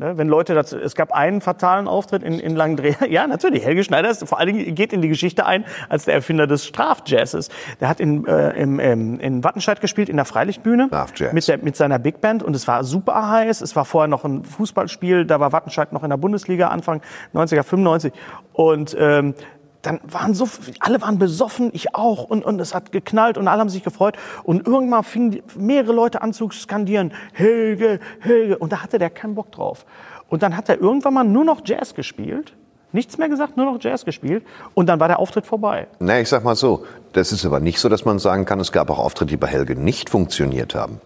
Ne, 0.00 0.16
wenn 0.16 0.28
Leute 0.28 0.54
dazu, 0.54 0.78
es 0.78 0.94
gab 0.94 1.12
einen 1.12 1.42
fatalen 1.42 1.86
Auftritt 1.86 2.22
in, 2.22 2.38
in 2.40 2.56
Langendreher. 2.56 2.96
Ja, 3.10 3.26
natürlich. 3.26 3.66
Helge 3.66 3.84
Schneider 3.84 4.08
ist 4.08 4.26
vor 4.26 4.38
allen 4.38 4.56
Dingen 4.56 4.74
geht 4.74 4.94
in 4.94 5.02
die 5.02 5.08
Geschichte 5.08 5.44
ein 5.44 5.66
als 5.90 6.06
der 6.06 6.14
Erfinder 6.14 6.46
des 6.46 6.64
Strafjazzes. 6.64 7.50
Der 7.80 7.88
hat 7.90 8.00
in, 8.00 8.24
äh, 8.24 8.50
im, 8.52 8.80
ähm, 8.80 9.20
in 9.20 9.44
Wattenscheid 9.44 9.82
gespielt 9.82 10.08
in 10.08 10.16
der 10.16 10.24
Freilichtbühne 10.24 10.86
Strafjazz. 10.86 11.34
mit, 11.34 11.46
der, 11.46 11.58
mit 11.58 11.76
seiner 11.76 11.98
Big 11.98 12.22
Band 12.22 12.42
und 12.42 12.56
es 12.56 12.66
war 12.66 12.82
super 12.82 13.28
heiß. 13.28 13.60
Es 13.60 13.76
war 13.76 13.84
vorher 13.84 14.08
noch 14.08 14.24
ein 14.24 14.42
Fußballspiel. 14.42 15.26
Da 15.26 15.38
war 15.38 15.52
Wattenscheid 15.52 15.92
noch 15.92 16.02
in 16.02 16.08
der 16.08 16.16
Bundesliga 16.16 16.68
Anfang 16.68 17.02
90er, 17.34 17.62
95 17.62 18.14
und 18.54 18.96
ähm, 18.98 19.34
dann 19.82 20.00
waren 20.04 20.34
so, 20.34 20.48
alle 20.80 21.00
waren 21.00 21.18
besoffen, 21.18 21.70
ich 21.72 21.94
auch, 21.94 22.24
und, 22.24 22.44
und 22.44 22.60
es 22.60 22.74
hat 22.74 22.92
geknallt 22.92 23.38
und 23.38 23.48
alle 23.48 23.60
haben 23.60 23.68
sich 23.68 23.82
gefreut. 23.82 24.16
Und 24.44 24.66
irgendwann 24.66 25.04
fingen 25.04 25.42
mehrere 25.56 25.92
Leute 25.92 26.22
an 26.22 26.32
zu 26.32 26.50
skandieren, 26.50 27.12
Helge, 27.32 28.00
Helge, 28.20 28.58
und 28.58 28.72
da 28.72 28.82
hatte 28.82 28.98
der 28.98 29.10
keinen 29.10 29.34
Bock 29.34 29.52
drauf. 29.52 29.86
Und 30.28 30.42
dann 30.42 30.56
hat 30.56 30.68
er 30.68 30.80
irgendwann 30.80 31.14
mal 31.14 31.24
nur 31.24 31.44
noch 31.44 31.62
Jazz 31.64 31.94
gespielt, 31.94 32.54
nichts 32.92 33.18
mehr 33.18 33.28
gesagt, 33.28 33.56
nur 33.56 33.66
noch 33.66 33.78
Jazz 33.80 34.04
gespielt, 34.04 34.44
und 34.74 34.86
dann 34.86 35.00
war 35.00 35.08
der 35.08 35.18
Auftritt 35.18 35.46
vorbei. 35.46 35.86
Na, 35.98 36.20
ich 36.20 36.28
sag 36.28 36.44
mal 36.44 36.56
so, 36.56 36.84
das 37.12 37.32
ist 37.32 37.46
aber 37.46 37.60
nicht 37.60 37.80
so, 37.80 37.88
dass 37.88 38.04
man 38.04 38.18
sagen 38.18 38.44
kann, 38.44 38.60
es 38.60 38.72
gab 38.72 38.90
auch 38.90 38.98
Auftritte, 38.98 39.30
die 39.30 39.36
bei 39.36 39.46
Helge 39.46 39.76
nicht 39.76 40.10
funktioniert 40.10 40.74
haben. 40.74 41.00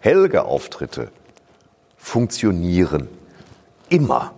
Helge-Auftritte 0.00 1.08
funktionieren 1.96 3.08
immer. 3.88 4.32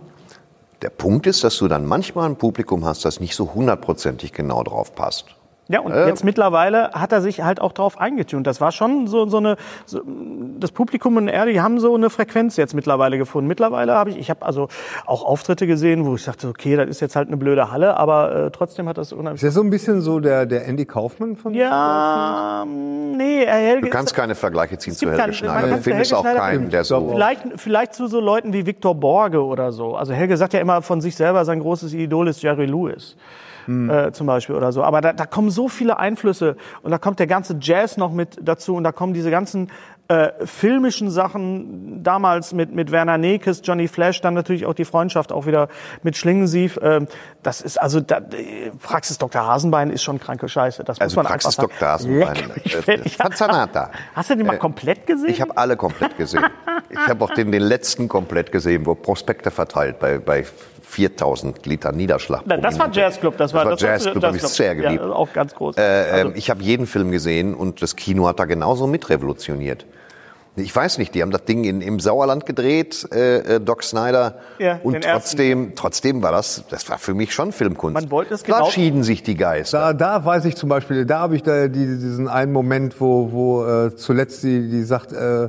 Der 0.83 0.91
Punkt 0.91 1.29
ist, 1.29 1.45
dass 1.45 1.59
du 1.59 1.69
dann 1.69 1.87
manchmal 1.87 2.29
ein 2.29 2.37
Publikum 2.37 2.85
hast, 2.85 3.05
das 3.05 3.21
nicht 3.21 3.37
so 3.37 3.55
hundertprozentig 3.55 4.33
genau 4.33 4.65
drauf 4.65 4.97
passt. 4.97 5.27
Ja, 5.73 5.81
und 5.81 5.93
Äh. 5.93 6.07
jetzt 6.07 6.23
mittlerweile 6.23 6.91
hat 6.93 7.13
er 7.13 7.23
sich 7.23 7.43
halt 7.43 7.61
auch 7.61 7.73
drauf 7.73 7.99
eingetunt. 7.99 8.47
Das 8.47 8.61
war 8.61 8.73
schon 8.73 9.07
so, 9.07 9.27
so 9.27 9.39
eine, 9.39 9.57
so, 9.87 10.03
das 10.61 10.71
Publikum 10.71 11.17
und 11.17 11.29
er, 11.29 11.47
die 11.47 11.61
haben 11.63 11.81
so 11.81 11.95
eine 11.95 12.11
Frequenz 12.11 12.57
jetzt 12.59 12.75
mittlerweile 12.75 13.17
gefunden. 13.17 13.49
Mittlerweile 13.49 13.95
habe 13.95 14.11
ich, 14.11 14.19
ich 14.19 14.29
habe 14.29 14.45
also 14.45 14.69
auch 15.07 15.25
Auftritte 15.25 15.67
gesehen, 15.67 16.05
wo 16.05 16.15
ich 16.15 16.25
dachte, 16.25 16.47
okay, 16.49 16.77
das 16.77 16.89
ist 16.89 17.01
jetzt 17.01 17.17
halt 17.17 17.29
eine 17.29 17.39
blöde 17.39 17.71
Halle, 17.73 17.97
aber 17.97 18.35
äh, 18.35 18.51
trotzdem 18.51 18.87
hat 18.87 18.99
das 18.99 19.13
unheimlich. 19.15 19.37
Ist 19.37 19.43
der 19.45 19.51
so 19.53 19.63
ein 19.63 19.71
bisschen 19.71 20.03
so 20.03 20.21
der, 20.21 20.45
der 20.45 20.67
Andy 20.69 20.85
Kaufmann 20.85 21.37
von 21.37 21.55
Ja, 21.55 22.65
mm, 22.67 23.17
nee, 23.17 23.47
Herr 23.47 23.55
Helge. 23.55 23.87
Du 23.87 23.91
kannst 23.91 24.15
keine 24.15 24.35
Vergleiche 24.35 24.77
ziehen 24.77 24.93
zu 24.93 25.11
Helge 25.11 25.33
Schneider. 25.33 25.69
Du 25.77 25.83
findest 25.83 26.13
auch 26.13 26.21
Schneider- 26.21 26.39
keinen, 26.41 26.69
der 26.69 26.85
so... 26.85 27.09
Vielleicht, 27.13 27.43
vielleicht 27.57 27.95
zu 27.95 28.07
so 28.09 28.21
Leuten 28.21 28.53
wie 28.53 28.67
Victor 28.67 28.95
Borge 28.95 29.43
oder 29.43 29.73
so. 29.73 29.97
Also 29.97 30.13
Helge 30.13 30.37
sagt 30.37 30.53
ja 30.53 30.61
immer 30.61 30.83
von 30.83 31.01
sich 31.01 31.17
selber, 31.17 31.45
sein 31.47 31.61
großes 31.61 31.95
Idol 31.95 32.29
ist 32.29 32.43
Jerry 32.43 32.67
Lewis. 32.67 33.17
Äh, 33.69 34.13
zum 34.13 34.27
Beispiel 34.27 34.55
oder 34.55 34.73
so. 34.73 34.83
Aber 34.83 35.01
da, 35.01 35.13
da 35.13 35.27
kommen 35.27 35.51
so 35.51 35.69
viele 35.69 35.99
Einflüsse 35.99 36.57
und 36.83 36.91
da 36.91 36.99
kommt 36.99 37.19
der 37.19 37.27
ganze 37.27 37.57
Jazz 37.61 37.97
noch 37.97 38.13
mit 38.13 38.39
dazu 38.41 38.75
und 38.75 38.85
da 38.85 38.93
kommen 38.93 39.15
diese 39.15 39.31
ganzen 39.31 39.71
äh, 40.09 40.33
filmischen 40.45 41.11
Sachen 41.11 42.03
damals 42.03 42.53
mit, 42.53 42.75
mit 42.75 42.91
Werner 42.91 43.19
Nekes, 43.19 43.63
Johnny 43.65 43.89
Flash, 43.89 44.21
dann 44.21 44.35
natürlich 44.35 44.67
auch 44.67 44.75
die 44.75 44.85
Freundschaft 44.85 45.33
auch 45.33 45.47
wieder 45.47 45.69
mit 46.03 46.17
Schlingensief. 46.17 46.79
Ähm, 46.83 47.07
das 47.43 47.61
ist 47.61 47.81
also 47.81 48.01
da, 48.01 48.19
äh, 48.19 48.71
Praxis 48.83 49.19
Dr. 49.19 49.47
Hasenbein 49.47 49.91
ist 49.91 50.03
schon 50.03 50.19
kranke 50.19 50.49
Scheiße. 50.49 50.85
Das 50.85 51.01
Also 51.01 51.15
muss 51.15 51.25
man 51.25 51.27
Praxis. 51.27 51.57
Dr. 51.57 51.89
Hasenbein, 51.89 52.37
mich 52.63 52.75
äh. 52.89 52.99
Hast 54.15 54.31
du 54.31 54.37
den 54.37 54.47
mal 54.47 54.57
Äh, 54.57 54.59
komplett 54.59 55.07
gesehen? 55.07 55.31
Ich 55.31 55.41
habe 55.41 55.57
alle 55.57 55.77
komplett 55.77 56.17
gesehen. 56.19 56.45
Ich 56.91 57.09
habe 57.09 57.25
auch 57.25 57.33
den, 57.33 57.53
den 57.53 57.63
letzten 57.63 58.09
komplett 58.09 58.53
gesehen, 58.53 58.85
wo 58.85 58.95
Prospekte 58.95 59.51
verteilt 59.51 59.99
bei, 59.99 60.19
bei 60.19 60.45
4000 60.93 61.65
Liter 61.67 61.91
Niederschlag. 61.93 62.43
Na, 62.45 62.59
das 62.59 62.79
war. 62.79 62.91
Jazzclub, 62.93 63.37
das 63.39 63.55
war, 63.55 63.65
das 63.65 63.83
war 63.83 63.89
das 63.93 64.05
Jazzclub, 64.05 64.23
habe 64.25 64.37
ich 64.37 64.43
sehr 64.43 64.75
geliebt. 64.75 65.03
Ja, 65.03 65.11
auch 65.11 65.33
ganz 65.33 65.55
groß. 65.55 65.79
Äh, 65.79 65.81
Also- 65.81 66.29
ähm, 66.29 66.33
ich 66.37 66.51
habe 66.51 66.63
jeden 66.63 66.87
Film 66.87 67.11
gesehen 67.11 67.55
und 67.55 67.81
das 67.81 67.97
Kino 67.97 68.27
hat 68.29 68.39
da 68.39 68.45
genauso 68.45 68.87
mitrevolutioniert. 68.87 69.87
Ich 70.55 70.77
weiß 70.77 70.99
nicht, 70.99 71.15
die 71.15 71.23
haben 71.23 71.31
das 71.31 71.47
Ding 71.47 71.65
in, 71.65 71.81
im 71.81 71.99
Sauerland 71.99 72.45
gedreht, 72.45 73.09
äh, 73.11 73.55
äh, 73.57 73.61
Doc 73.61 73.83
Snyder. 73.83 74.35
Ja, 74.59 74.81
und 74.83 74.97
ersten. 74.97 75.11
trotzdem, 75.11 75.73
trotzdem 75.77 76.23
war 76.23 76.31
das, 76.31 76.65
das 76.69 76.87
war 76.91 76.99
für 76.99 77.15
mich 77.15 77.33
schon 77.33 77.53
Filmkunst. 77.53 77.95
Man 77.95 78.11
wollte 78.11 78.35
es 78.35 78.43
genau- 78.45 78.69
schieden 78.69 79.03
sich 79.03 79.23
die 79.23 79.35
Geister. 79.35 79.79
Da, 79.79 79.93
da 79.95 80.25
weiß 80.27 80.45
ich 80.45 80.57
zum 80.57 80.69
Beispiel, 80.69 81.07
da 81.07 81.21
habe 81.21 81.37
ich 81.37 81.43
da 81.43 81.69
die, 81.69 81.87
diesen 81.87 82.29
einen 82.29 82.53
Moment, 82.53 83.01
wo, 83.01 83.33
wo 83.33 83.65
äh, 83.65 83.97
zuletzt 83.97 84.43
die, 84.43 84.69
die 84.69 84.83
sagt, 84.83 85.13
äh, 85.15 85.49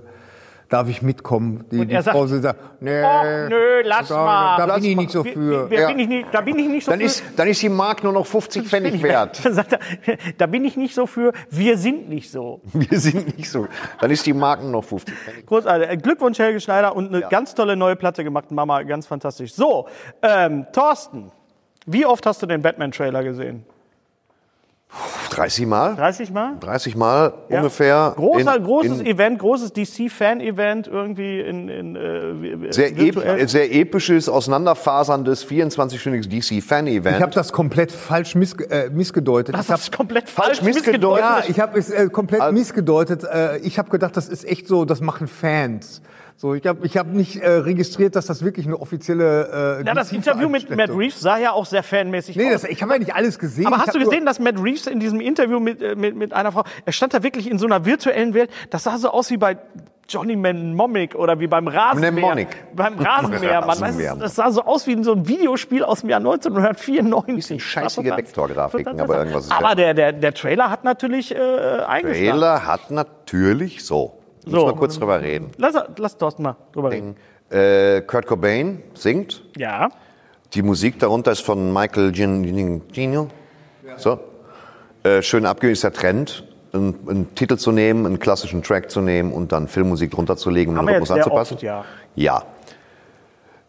darf 0.74 0.90
ich 0.90 1.02
mitkommen? 1.02 1.66
Die, 1.72 1.80
Und 1.80 1.88
die 1.90 1.94
er 1.96 2.02
sagt, 2.04 2.18
Frau 2.18 2.26
sagt, 2.26 2.60
nee, 2.82 3.02
Och, 3.04 3.24
nö, 3.50 3.82
lass 3.84 4.08
da, 4.08 4.26
mal. 4.26 4.58
Da, 4.58 4.66
Lass 4.66 4.82
bin 4.82 4.90
ich 4.90 4.96
mal. 4.96 5.02
nicht 5.04 5.12
so 5.12 5.24
Wie- 5.24 5.32
für. 5.32 5.66
wie- 5.68 5.70
wer 5.72 5.82
Ja. 5.82 5.88
bin 5.88 6.00
ich 6.00 6.08
nicht, 6.08 6.28
da 6.32 6.42
bin 6.42 6.58
ich 6.60 6.68
nicht 6.68 6.86
so 6.86 6.92
Dann 6.92 7.00
für. 7.00 7.06
ist, 7.06 7.24
dann 7.38 7.48
ist 7.48 7.62
die 7.62 7.70
Mark 7.70 8.04
nur 8.04 8.12
noch 8.14 8.26
50 8.26 8.68
Pfennig 8.68 9.02
wert. 9.04 9.40
Dann 9.46 9.54
sagt 9.54 9.74
er, 9.74 9.80
da 10.38 10.46
bin 10.48 10.66
ich 10.66 10.76
nicht 10.76 10.96
so 10.96 11.06
für. 11.06 11.32
Wir 11.50 11.78
sind 11.78 12.10
nicht 12.10 12.32
so. 12.32 12.62
Wir 12.74 13.00
sind 13.00 13.38
nicht 13.38 13.50
so. 13.50 13.68
Dann 14.02 14.12
ist 14.12 14.26
die 14.26 14.34
Marken 14.34 14.72
noch 14.72 14.84
50 14.84 15.14
Pfennig. 15.16 15.46
Großartig. 15.46 15.90
Äh, 15.90 15.98
Glückwunsch, 15.98 16.40
Helge 16.40 16.60
Schneider, 16.60 16.96
und 16.96 17.14
eine 17.14 17.22
ganz 17.30 17.54
tolle 17.56 17.76
neue 17.76 17.96
Platte 17.96 18.24
gemacht. 18.24 18.52
Mama, 18.52 18.82
ganz 18.84 19.06
fantastisch. 19.08 19.54
So, 19.54 19.88
ähm, 20.22 20.66
Thorsten, 20.74 21.32
wie 21.86 22.06
oft 22.06 22.26
hast 22.26 22.42
du 22.42 22.46
den 22.46 22.62
Batman-Trailer 22.62 23.24
gesehen? 23.24 23.66
30 25.32 25.66
Mal. 25.66 25.96
30 25.96 26.32
Mal? 26.32 26.58
30 26.60 26.96
Mal 26.96 27.34
Ja. 27.50 27.58
ungefähr. 27.58 28.14
Großer, 28.16 28.56
in- 28.58 28.64
großes 28.64 29.00
in 29.00 29.06
Event, 29.08 29.40
großes 29.40 29.74
DC-Fan-Event 29.74 30.88
irgendwie 30.88 31.40
in, 31.42 31.68
in 31.70 31.96
äh, 31.96 32.72
sehr, 32.72 32.96
virtuell. 32.96 33.40
ep 33.40 33.50
sehr 33.50 33.74
episches, 33.74 34.30
auseinanderfaserndes 34.30 35.48
24-stündiges 35.48 36.30
DC-Fan-Event. 36.30 37.16
Ich 37.18 37.22
habe 37.24 37.34
das 37.34 37.52
komplett 37.52 37.92
falsch 37.92 38.36
miss 38.36 38.54
äh, 38.54 38.90
missgedeutet. 38.92 39.56
Das 39.56 39.66
ich 39.66 39.72
hab, 39.72 39.80
ist 39.80 39.96
komplett 39.96 40.30
Falsch 40.30 40.60
falsch 40.60 40.62
missgedeutet. 40.62 41.24
ja, 41.26 41.44
ich 41.48 41.60
habe 41.60 41.80
es 41.80 41.90
äh, 41.90 42.10
komplett 42.10 42.42
Al- 42.42 42.52
missgedeutet. 42.52 43.24
Äh, 43.24 43.58
ich 43.60 43.80
habe 43.80 43.90
gedacht, 43.90 44.16
das 44.16 44.30
ist 44.30 44.46
echt 44.46 44.68
so, 44.68 44.86
das 44.86 45.02
machen 45.02 45.28
Fans. 45.28 46.02
So, 46.36 46.56
ich 46.56 46.66
habe 46.68 46.86
ich 46.86 46.98
hab 46.98 47.08
nicht 47.08 47.38
äh, 47.38 47.48
registriert, 47.50 48.16
dass 48.16 48.26
das 48.26 48.44
wirklich 48.44 48.66
eine 48.66 48.78
offizielle. 48.80 49.80
Äh, 49.82 49.86
Ja, 49.88 49.94
das 49.94 50.12
Interview 50.12 50.50
mit 50.50 50.70
Matt 50.76 50.90
Reeves 50.90 51.20
sah 51.22 51.38
ja 51.38 51.52
auch 51.52 51.66
sehr 51.66 51.84
fanmäßig 51.84 52.36
Nee, 52.36 52.48
aus. 52.48 52.62
das, 52.62 52.72
ich 52.72 52.82
habe 52.82 52.94
ja 52.94 53.00
nicht 53.00 53.16
alles 53.16 53.40
gesehen. 53.40 53.68
Aber 53.68 53.78
Ich 53.78 53.82
hast 53.84 53.96
du 53.96 54.00
gesehen, 54.00 54.26
dass 54.26 54.40
Matt 54.40 54.56
Reeves 54.62 54.88
in 54.88 55.00
diesem 55.00 55.22
Interview 55.22 55.60
mit, 55.60 55.82
äh, 55.82 55.96
mit, 55.96 56.16
mit 56.16 56.34
einer 56.34 56.52
Frau, 56.52 56.64
er 56.86 56.92
stand 56.92 57.14
da 57.14 57.24
wirklich 57.24 57.50
in 57.50 57.60
so 57.60 57.66
einer 57.66 57.86
virtuellen 57.86 58.34
Welt, 58.34 58.50
das 58.72 58.84
sah 58.84 58.98
so 58.98 59.10
aus 59.12 59.30
wie 59.32 59.38
bei 59.38 59.58
Johnny 60.10 60.36
Mnemonic 60.36 61.16
oder 61.16 61.40
wie 61.40 61.48
beim 61.48 61.68
Rasenmäher. 61.68 62.12
Mnemonic. 62.12 62.48
Beim 62.76 62.96
Rasenmäher, 63.00 63.62
man 63.66 63.80
weiß, 63.80 63.98
das 64.20 64.36
sah 64.36 64.52
so 64.52 64.64
aus 64.64 64.86
wie 64.86 64.92
in 64.92 65.04
so 65.06 65.14
ein 65.14 65.28
Videospiel 65.28 65.84
aus 65.86 66.02
dem 66.02 66.10
Jahr 66.10 66.20
1994. 66.20 67.36
Bisschen 67.36 67.60
scheißige 67.60 68.06
Vektorgrafiken, 68.18 69.00
aber 69.00 69.20
irgendwas 69.20 69.46
ist 69.46 69.52
Aber 69.52 69.70
ja- 69.70 69.76
der, 69.76 69.94
der, 69.94 70.12
der 70.14 70.34
Trailer 70.34 70.70
hat 70.70 70.84
natürlich 70.84 71.34
äh, 71.34 71.38
eingeschlagen. 71.38 72.32
Trailer 72.32 72.66
hat 72.68 72.92
natürlich 72.92 73.86
so. 73.86 74.20
So. 74.46 74.68
wir 74.68 74.74
kurz 74.74 74.98
drüber 74.98 75.22
reden. 75.22 75.52
Lass, 75.58 75.76
lass 75.98 76.18
Thorsten 76.18 76.44
mal 76.44 76.56
drüber 76.72 76.92
reden. 76.92 77.16
Äh, 77.50 78.02
Kurt 78.02 78.26
Cobain 78.26 78.82
singt. 78.94 79.44
Ja. 79.58 79.90
Die 80.54 80.62
Musik 80.62 81.00
darunter 81.00 81.32
ist 81.32 81.42
von 81.42 81.72
Michael 81.74 82.12
Giannino. 82.12 83.28
So. 83.98 84.20
Äh, 85.04 85.22
schön 85.22 85.44
der 85.44 85.94
Trend, 85.94 86.46
einen, 86.72 86.96
einen 87.08 87.36
Titel 87.36 87.58
zu 87.58 87.72
nehmen, 87.72 88.06
einen 88.06 88.20
klassischen 88.20 88.64
Track 88.64 88.90
zu 88.90 89.02
nehmen 89.02 89.34
und 89.34 89.52
dann 89.52 89.68
Filmmusik 89.68 90.12
drunter 90.12 90.38
zu 90.38 90.50
legen, 90.50 90.72
um 90.72 90.86
den 90.86 90.90
Rhythmus 90.90 91.12
anzupassen. 91.12 91.56
oft, 91.56 91.64
ja. 91.64 91.86
Ja. 92.16 92.44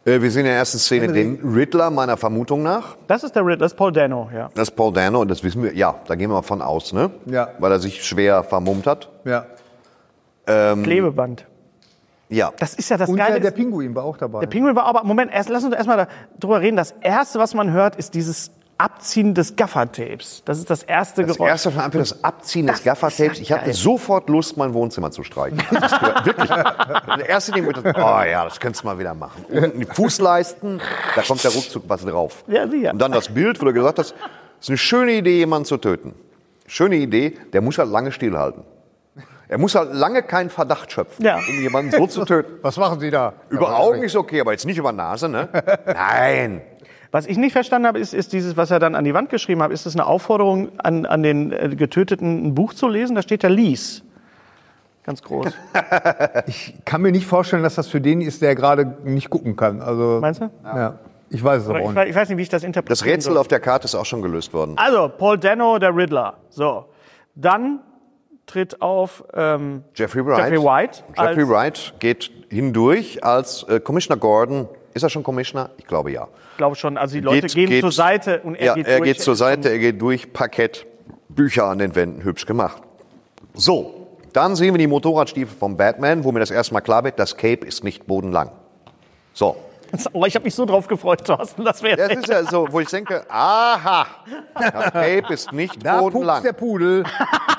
Äh, 0.04 0.20
wir 0.20 0.30
sehen 0.30 0.40
in 0.40 0.46
der 0.46 0.56
ersten 0.56 0.78
Szene 0.78 1.12
den 1.12 1.40
Riddler 1.42 1.90
meiner 1.90 2.16
Vermutung 2.16 2.62
nach. 2.62 2.96
Das 3.06 3.24
ist 3.24 3.34
der 3.34 3.44
Rid, 3.44 3.60
das 3.60 3.72
ist 3.72 3.78
Paul 3.78 3.90
Dano, 3.90 4.28
ja. 4.34 4.50
Das 4.54 4.68
ist 4.68 4.76
Paul 4.76 4.92
Dano 4.92 5.22
und 5.22 5.30
das 5.30 5.42
wissen 5.42 5.62
wir, 5.62 5.74
ja, 5.74 5.94
da 6.06 6.14
gehen 6.14 6.30
wir 6.30 6.34
mal 6.34 6.42
von 6.42 6.60
aus, 6.62 6.92
ne? 6.92 7.10
Ja. 7.26 7.48
Weil 7.58 7.72
er 7.72 7.78
sich 7.80 8.04
schwer 8.04 8.44
vermummt 8.44 8.86
hat. 8.86 9.10
Ja. 9.24 9.46
Ähm, 10.46 10.82
Klebeband. 10.82 11.46
Ja. 12.28 12.52
Das 12.58 12.74
ist 12.74 12.88
ja 12.88 12.96
das 12.96 13.08
Und 13.08 13.16
Geile. 13.16 13.32
der, 13.34 13.40
der 13.40 13.50
Pinguin 13.52 13.94
war 13.94 14.04
auch 14.04 14.16
dabei. 14.16 14.40
Der 14.40 14.46
Pinguin 14.46 14.74
war 14.74 14.84
aber, 14.86 15.04
Moment, 15.04 15.32
erst, 15.32 15.48
lass 15.50 15.62
uns 15.64 15.74
erstmal 15.74 16.08
darüber 16.38 16.60
reden. 16.60 16.76
Das 16.76 16.94
erste, 17.00 17.38
was 17.38 17.54
man 17.54 17.70
hört, 17.72 17.96
ist 17.96 18.14
dieses 18.14 18.50
Abziehen 18.76 19.34
des 19.34 19.54
Gaffertapes. 19.54 20.42
Das 20.44 20.58
ist 20.58 20.68
das 20.68 20.82
erste 20.82 21.24
Das 21.24 21.36
Geräusch. 21.36 21.48
erste 21.50 21.70
schon 21.70 21.80
einfach 21.80 21.98
das 22.00 22.24
Abziehen 22.24 22.66
des 22.66 22.76
Das 22.78 22.84
ja 22.84 22.92
Gaffertapes. 22.92 23.38
Ich 23.38 23.52
hatte 23.52 23.72
sofort 23.72 24.28
Lust, 24.28 24.56
mein 24.56 24.74
Wohnzimmer 24.74 25.12
zu 25.12 25.22
streichen. 25.22 25.58
Das 25.70 25.92
ist 25.92 26.00
gehört- 26.00 26.26
wirklich. 26.26 26.48
Der 26.48 27.28
erste 27.28 27.52
Ding, 27.52 27.66
oh 27.68 28.00
ja, 28.00 28.44
das 28.44 28.58
könntest 28.58 28.82
du 28.82 28.88
mal 28.88 28.98
wieder 28.98 29.14
machen. 29.14 29.44
Unten 29.48 29.78
die 29.78 29.86
Fußleisten, 29.86 30.80
da 31.14 31.22
kommt 31.22 31.44
der 31.44 31.52
ruckzuck 31.52 31.84
was 31.86 32.04
drauf. 32.04 32.42
Ja, 32.48 32.66
sicher. 32.66 32.90
Und 32.90 32.98
dann 32.98 33.12
das 33.12 33.28
Bild, 33.28 33.60
wo 33.60 33.66
du 33.66 33.72
gesagt 33.72 33.98
hast, 34.00 34.10
es 34.10 34.64
ist 34.66 34.68
eine 34.70 34.78
schöne 34.78 35.12
Idee, 35.12 35.36
jemanden 35.38 35.66
zu 35.66 35.76
töten. 35.76 36.14
Schöne 36.66 36.96
Idee, 36.96 37.36
der 37.52 37.60
muss 37.60 37.78
halt 37.78 37.90
lange 37.90 38.10
stillhalten. 38.10 38.64
Er 39.54 39.58
muss 39.60 39.76
halt 39.76 39.94
lange 39.94 40.24
keinen 40.24 40.50
Verdacht 40.50 40.90
schöpfen, 40.90 41.24
Ja. 41.24 41.36
um 41.36 41.62
jemanden 41.62 41.92
so 41.92 42.08
zu 42.08 42.24
töten. 42.24 42.54
Was 42.62 42.76
machen 42.76 42.98
Sie 42.98 43.12
da? 43.12 43.34
Über 43.50 43.78
Augen 43.78 44.02
ist 44.02 44.16
okay, 44.16 44.40
aber 44.40 44.50
jetzt 44.50 44.66
nicht 44.66 44.78
über 44.78 44.90
Nase, 44.90 45.28
ne? 45.28 45.48
Nein. 45.86 46.60
Was 47.12 47.24
ich 47.26 47.36
nicht 47.38 47.52
verstanden 47.52 47.86
habe, 47.86 48.00
ist, 48.00 48.14
ist 48.14 48.32
dieses, 48.32 48.56
was 48.56 48.72
er 48.72 48.80
dann 48.80 48.96
an 48.96 49.04
die 49.04 49.14
Wand 49.14 49.30
geschrieben 49.30 49.62
hat. 49.62 49.70
Ist 49.70 49.86
das 49.86 49.94
eine 49.94 50.06
Aufforderung 50.06 50.70
an, 50.80 51.06
an 51.06 51.22
den 51.22 51.52
äh, 51.52 51.68
Getöteten, 51.76 52.46
ein 52.48 52.54
Buch 52.56 52.74
zu 52.74 52.88
lesen? 52.88 53.14
Da 53.14 53.22
steht 53.22 53.44
ja 53.44 53.48
Lies. 53.48 54.02
Ganz 55.04 55.22
groß. 55.22 55.52
Ich 56.48 56.74
kann 56.84 57.00
mir 57.02 57.12
nicht 57.12 57.26
vorstellen, 57.28 57.62
dass 57.62 57.76
das 57.76 57.86
für 57.86 58.00
den 58.00 58.22
ist, 58.22 58.42
der 58.42 58.56
gerade 58.56 58.96
nicht 59.04 59.30
gucken 59.30 59.54
kann. 59.54 59.80
Also, 59.80 60.18
Meinst 60.20 60.40
du? 60.40 60.50
Ja. 60.64 60.98
Ich 61.30 61.44
weiß 61.44 61.62
es 61.62 61.68
aber 61.68 61.78
Ich, 61.78 61.84
auch 61.84 61.90
nicht. 61.92 61.98
weiß- 62.00 62.06
ich 62.08 62.14
weiß 62.16 62.28
nicht, 62.30 62.38
wie 62.38 62.42
ich 62.42 62.48
das 62.48 62.64
interpretiere. 62.64 62.96
Das 62.98 63.04
Rätsel 63.04 63.36
auf 63.36 63.46
der 63.46 63.60
Karte 63.60 63.84
ist 63.84 63.94
auch 63.94 64.04
schon 64.04 64.20
gelöst 64.20 64.52
worden. 64.52 64.74
Also, 64.78 65.08
Paul 65.16 65.38
Dano, 65.38 65.78
der 65.78 65.94
Riddler. 65.94 66.34
So. 66.50 66.86
Dann 67.36 67.78
tritt 68.46 68.80
auf 68.82 69.24
ähm, 69.34 69.84
Jeffrey 69.94 70.24
Wright. 70.24 70.38
Jeffrey 70.38 70.62
White. 70.62 71.02
Jeffrey 71.16 71.48
Wright 71.48 71.94
geht 71.98 72.30
hindurch 72.48 73.24
als 73.24 73.62
äh, 73.64 73.80
Commissioner 73.80 74.18
Gordon. 74.18 74.68
Ist 74.92 75.02
er 75.02 75.10
schon 75.10 75.22
Commissioner? 75.22 75.70
Ich 75.76 75.86
glaube 75.86 76.12
ja. 76.12 76.28
Ich 76.52 76.58
glaube 76.58 76.76
schon, 76.76 76.96
also 76.96 77.14
die 77.14 77.20
Leute 77.20 77.48
gehen 77.48 77.80
zur 77.80 77.90
Seite 77.90 78.40
und 78.42 78.54
er 78.54 78.66
ja, 78.66 78.74
geht 78.74 78.86
er 78.86 78.98
durch. 78.98 79.10
geht 79.10 79.20
zur 79.20 79.34
Seite, 79.34 79.70
er 79.70 79.78
geht 79.78 80.00
durch, 80.00 80.32
Parkett, 80.32 80.86
Bücher 81.28 81.64
an 81.64 81.78
den 81.78 81.96
Wänden, 81.96 82.22
hübsch 82.22 82.46
gemacht. 82.46 82.80
So, 83.54 84.08
dann 84.32 84.54
sehen 84.54 84.72
wir 84.74 84.78
die 84.78 84.86
Motorradstiefel 84.86 85.56
vom 85.56 85.76
Batman, 85.76 86.22
wo 86.22 86.30
mir 86.30 86.40
das 86.40 86.50
erste 86.50 86.74
Mal 86.74 86.80
klar 86.80 87.02
wird, 87.04 87.18
das 87.18 87.36
Cape 87.36 87.66
ist 87.66 87.82
nicht 87.82 88.06
bodenlang. 88.06 88.50
So, 89.32 89.56
Oh, 90.12 90.24
ich 90.24 90.34
habe 90.34 90.44
mich 90.44 90.54
so 90.54 90.64
drauf 90.64 90.86
gefreut, 90.86 91.24
Thorsten. 91.24 91.64
Das 91.64 91.82
wäre 91.82 91.96
das 91.96 92.08
jetzt 92.10 92.24
ist 92.24 92.28
ja 92.28 92.44
so, 92.44 92.66
wo 92.70 92.80
ich 92.80 92.88
denke, 92.88 93.24
aha, 93.28 94.06
das 94.54 94.92
Cape 94.92 95.32
ist 95.32 95.52
nicht 95.52 95.84
Da 95.84 96.00
bodenlang. 96.00 96.42
der 96.42 96.52
Pudel. 96.52 97.04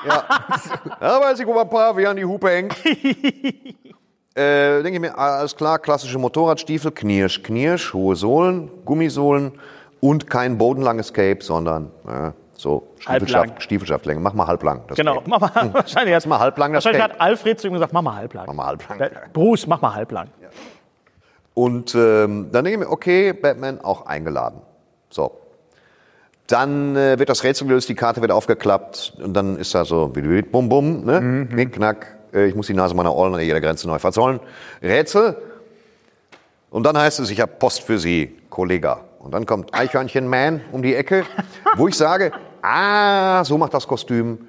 Ja, 0.06 1.20
weiß 1.20 1.40
ich, 1.40 1.46
paar 1.46 1.96
wie 1.96 2.06
an 2.06 2.16
die 2.16 2.24
Hupe 2.24 2.48
hängt. 2.50 2.76
äh, 4.34 4.82
denke 4.82 4.94
ich 4.94 5.00
mir, 5.00 5.18
alles 5.18 5.56
klar, 5.56 5.78
klassische 5.78 6.18
Motorradstiefel, 6.18 6.92
knirsch, 6.92 7.42
knirsch, 7.42 7.92
hohe 7.92 8.16
Sohlen, 8.16 8.70
Gummisohlen 8.84 9.52
und 10.00 10.28
kein 10.28 10.58
bodenlanges 10.58 11.12
Cape, 11.12 11.42
sondern 11.42 11.90
äh, 12.06 12.30
so. 12.54 12.94
Stiefelschaft, 12.98 13.62
Stiefelschaftslänge. 13.62 14.20
Mach 14.20 14.32
mal 14.32 14.46
halblang. 14.46 14.82
Das 14.88 14.96
Genau, 14.96 15.16
Cape. 15.16 15.30
mach 15.30 15.40
mal, 15.40 15.74
wahrscheinlich, 15.74 16.14
hat, 16.14 16.26
mal 16.26 16.38
halblang 16.38 16.72
das 16.72 16.84
wahrscheinlich 16.84 17.02
Cape. 17.02 17.14
hat 17.14 17.20
Alfred 17.20 17.60
zu 17.60 17.66
ihm 17.68 17.74
gesagt, 17.74 17.92
mach 17.92 18.02
mal 18.02 18.16
halblang. 18.16 18.46
Mach 18.46 18.54
mal 18.54 18.66
halblang. 18.66 19.10
Bruce, 19.32 19.66
mach 19.66 19.80
mal 19.80 19.94
halblang. 19.94 20.28
Und 21.56 21.94
ähm, 21.94 22.50
dann 22.52 22.66
denke 22.66 22.72
ich 22.72 22.86
mir, 22.86 22.92
okay, 22.92 23.32
Batman 23.32 23.80
auch 23.80 24.04
eingeladen. 24.04 24.60
So. 25.08 25.38
Dann 26.48 26.94
äh, 26.96 27.18
wird 27.18 27.30
das 27.30 27.44
Rätsel 27.44 27.66
gelöst, 27.66 27.88
die 27.88 27.94
Karte 27.94 28.20
wird 28.20 28.30
aufgeklappt 28.30 29.14
und 29.24 29.32
dann 29.32 29.56
ist 29.56 29.74
da 29.74 29.86
so, 29.86 30.12
bum 30.52 30.68
bum, 30.68 31.06
ne? 31.06 31.46
Knick, 31.50 31.72
knack, 31.72 32.18
äh, 32.34 32.46
ich 32.46 32.54
muss 32.54 32.66
die 32.66 32.74
Nase 32.74 32.94
meiner 32.94 33.14
Ollen 33.14 33.34
an 33.34 33.40
jeder 33.40 33.62
Grenze 33.62 33.88
neu 33.88 33.98
verzollen. 33.98 34.38
Rätsel. 34.82 35.34
Und 36.68 36.84
dann 36.84 36.98
heißt 36.98 37.20
es, 37.20 37.30
ich 37.30 37.40
habe 37.40 37.52
Post 37.58 37.84
für 37.84 37.98
Sie, 37.98 38.36
Kollege. 38.50 38.98
Und 39.18 39.32
dann 39.32 39.46
kommt 39.46 39.72
Eichhörnchen 39.72 40.28
Man 40.28 40.60
um 40.72 40.82
die 40.82 40.94
Ecke, 40.94 41.24
wo 41.76 41.88
ich 41.88 41.96
sage, 41.96 42.32
ah, 42.60 43.42
so 43.44 43.56
macht 43.56 43.72
das 43.72 43.88
Kostüm 43.88 44.46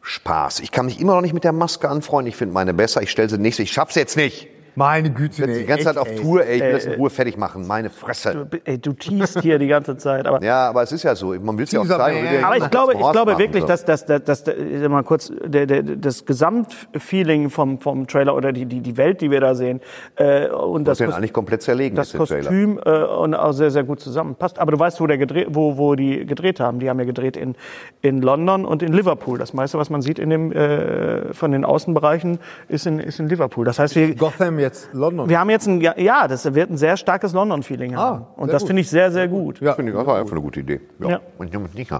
Spaß. 0.00 0.60
Ich 0.60 0.72
kann 0.72 0.86
mich 0.86 0.98
immer 0.98 1.14
noch 1.14 1.20
nicht 1.20 1.34
mit 1.34 1.44
der 1.44 1.52
Maske 1.52 1.90
anfreunden. 1.90 2.30
Ich 2.30 2.36
finde 2.36 2.54
meine 2.54 2.72
besser. 2.72 3.02
Ich 3.02 3.10
stelle 3.10 3.28
sie 3.28 3.36
nächste. 3.36 3.62
Ich 3.62 3.72
schaff's 3.72 3.96
jetzt 3.96 4.16
nicht. 4.16 4.48
Meine 4.74 5.10
Güte, 5.10 5.46
Die 5.46 5.52
nee, 5.52 5.64
ganze 5.64 5.84
Zeit 5.84 5.96
echt, 5.96 6.02
auf. 6.02 6.20
Tour, 6.20 6.44
ey, 6.44 6.56
ich 6.56 6.62
will 6.62 6.72
das 6.72 6.84
in 6.86 6.92
Ruhe 6.94 7.10
fertig 7.10 7.36
machen, 7.36 7.66
meine 7.66 7.90
Fresse. 7.90 8.48
Ey, 8.64 8.78
du 8.78 8.92
teast 8.92 9.40
hier 9.40 9.58
die 9.58 9.66
ganze 9.66 9.96
Zeit. 9.96 10.26
Aber, 10.26 10.42
Ja, 10.42 10.68
aber 10.68 10.82
es 10.82 10.92
ist 10.92 11.02
ja 11.02 11.14
so, 11.14 11.34
man 11.40 11.58
will 11.58 11.64
es 11.64 11.72
ja 11.72 11.80
auch 11.80 11.86
zeigen. 11.86 12.22
Will 12.22 12.40
ja 12.40 12.46
aber 12.46 12.56
ich 12.56 12.70
glaube, 12.70 12.92
ich 12.94 12.98
glaube 12.98 13.38
wirklich, 13.38 13.62
so. 13.62 13.68
dass, 13.68 13.84
dass, 13.84 14.06
dass, 14.06 14.22
dass, 14.24 14.44
dass 14.44 14.54
mal 14.88 15.02
kurz 15.02 15.32
der, 15.44 15.66
der, 15.66 15.82
das 15.82 16.24
Gesamtfeeling 16.24 17.50
vom, 17.50 17.80
vom 17.80 18.06
Trailer 18.06 18.34
oder 18.34 18.52
die, 18.52 18.66
die, 18.66 18.80
die 18.80 18.96
Welt, 18.96 19.20
die 19.20 19.30
wir 19.30 19.40
da 19.40 19.54
sehen, 19.54 19.80
äh, 20.16 20.48
und 20.48 20.86
das, 20.86 20.98
den 20.98 21.12
eigentlich 21.12 21.32
komplett 21.32 21.62
zerlegen, 21.62 21.96
das. 21.96 22.12
Kostüm 22.12 22.78
äh, 22.84 23.02
und 23.04 23.34
auch 23.34 23.52
sehr, 23.52 23.70
sehr 23.70 23.84
gut 23.84 24.00
zusammenpasst. 24.00 24.58
Aber 24.58 24.72
du 24.72 24.78
weißt, 24.78 25.00
wo, 25.00 25.06
der 25.06 25.18
gedreht, 25.18 25.48
wo, 25.50 25.78
wo 25.78 25.94
die 25.94 26.26
gedreht 26.26 26.60
haben. 26.60 26.78
Die 26.78 26.88
haben 26.88 26.98
ja 26.98 27.04
gedreht 27.04 27.36
in, 27.36 27.54
in 28.02 28.20
London 28.20 28.64
und 28.64 28.82
in 28.82 28.92
Liverpool. 28.92 29.38
Das 29.38 29.52
meiste, 29.52 29.78
was 29.78 29.90
man 29.90 30.02
sieht 30.02 30.18
in 30.18 30.30
dem, 30.30 30.52
äh, 30.52 31.32
von 31.32 31.52
den 31.52 31.64
Außenbereichen, 31.64 32.38
ist 32.68 32.86
in, 32.86 32.98
ist 33.00 33.20
in 33.20 33.28
Liverpool. 33.28 33.64
Das 33.64 33.78
heißt, 33.78 33.96
wir, 33.96 34.14
Gotham 34.14 34.58
jetzt 34.60 34.90
London. 34.92 35.28
wir 35.28 35.40
haben 35.40 35.50
jetzt 35.50 35.66
ein, 35.66 35.80
ja, 35.80 35.94
ja, 35.98 36.28
das 36.28 36.54
wird 36.54 36.70
ein 36.70 36.76
sehr 36.76 36.96
starkes 36.96 37.32
London-Feeling 37.32 37.96
haben. 37.96 38.26
Und 38.36 38.46
sehr 38.46 38.52
das 38.54 38.64
finde 38.64 38.82
ich 38.82 38.90
sehr, 38.90 39.10
sehr 39.10 39.28
gut. 39.28 39.60
Ja. 39.60 39.74
Finde 39.74 39.92
ich, 39.92 39.98
das 39.98 40.06
war 40.06 40.18
einfach 40.18 40.32
eine 40.32 40.40
gute 40.40 40.60
Idee. 40.60 40.80
Ja. 41.00 41.08
Ja. 41.08 41.20
Und 41.38 41.52
ich 41.52 41.74
nicht 41.74 41.90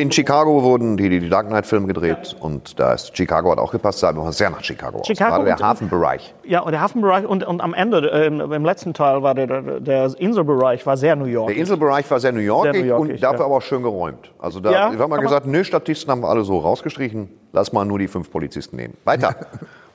In 0.00 0.10
Chicago 0.10 0.62
wurden 0.62 0.96
die, 0.96 1.08
die 1.08 1.28
Dark 1.28 1.48
Knight-Filme 1.48 1.86
gedreht 1.86 2.34
und 2.40 2.78
da 2.80 2.94
ist 2.94 3.14
Chicago 3.14 3.50
hat 3.50 3.58
auch 3.58 3.70
gepasst, 3.70 3.98
sah 3.98 4.08
aber 4.08 4.32
sehr 4.32 4.48
nach 4.48 4.64
Chicago, 4.64 5.00
aus. 5.00 5.06
Chicago 5.06 5.32
Gerade 5.32 5.44
der 5.44 5.56
und- 5.56 5.62
Hafenbereich. 5.62 6.34
Ja, 6.44 6.60
und 6.60 6.72
der 6.72 6.80
Hafenbereich 6.80 7.26
und, 7.26 7.44
und 7.44 7.60
am 7.60 7.74
Ende, 7.74 8.10
äh, 8.10 8.26
im, 8.28 8.40
im 8.40 8.64
letzten 8.64 8.94
Teil 8.94 9.22
war 9.22 9.34
der, 9.34 9.80
der, 9.80 10.18
Inselbereich 10.18 10.86
war 10.86 10.96
sehr 10.96 11.16
New 11.16 11.26
York. 11.26 11.48
Der 11.48 11.56
Inselbereich 11.56 12.10
war 12.10 12.18
sehr 12.18 12.32
New 12.32 12.40
Yorkig, 12.40 12.90
und 12.92 13.22
dafür 13.22 13.40
ja. 13.40 13.44
aber 13.44 13.56
auch 13.56 13.62
schön 13.62 13.82
geräumt. 13.82 14.32
Also 14.38 14.60
da 14.60 14.70
Ja, 14.70 14.92
ich 14.92 14.98
hab 14.98 15.08
mal 15.08 15.16
kann 15.16 15.24
gesagt, 15.24 15.46
nö, 15.46 15.62
Statisten 15.64 16.10
haben 16.10 16.22
wir 16.22 16.28
alle 16.28 16.44
so 16.44 16.58
rausgestrichen, 16.58 17.28
lass 17.52 17.72
mal 17.72 17.84
nur 17.84 17.98
die 17.98 18.08
fünf 18.08 18.30
Polizisten 18.30 18.76
nehmen. 18.76 18.94
Weiter. 19.04 19.36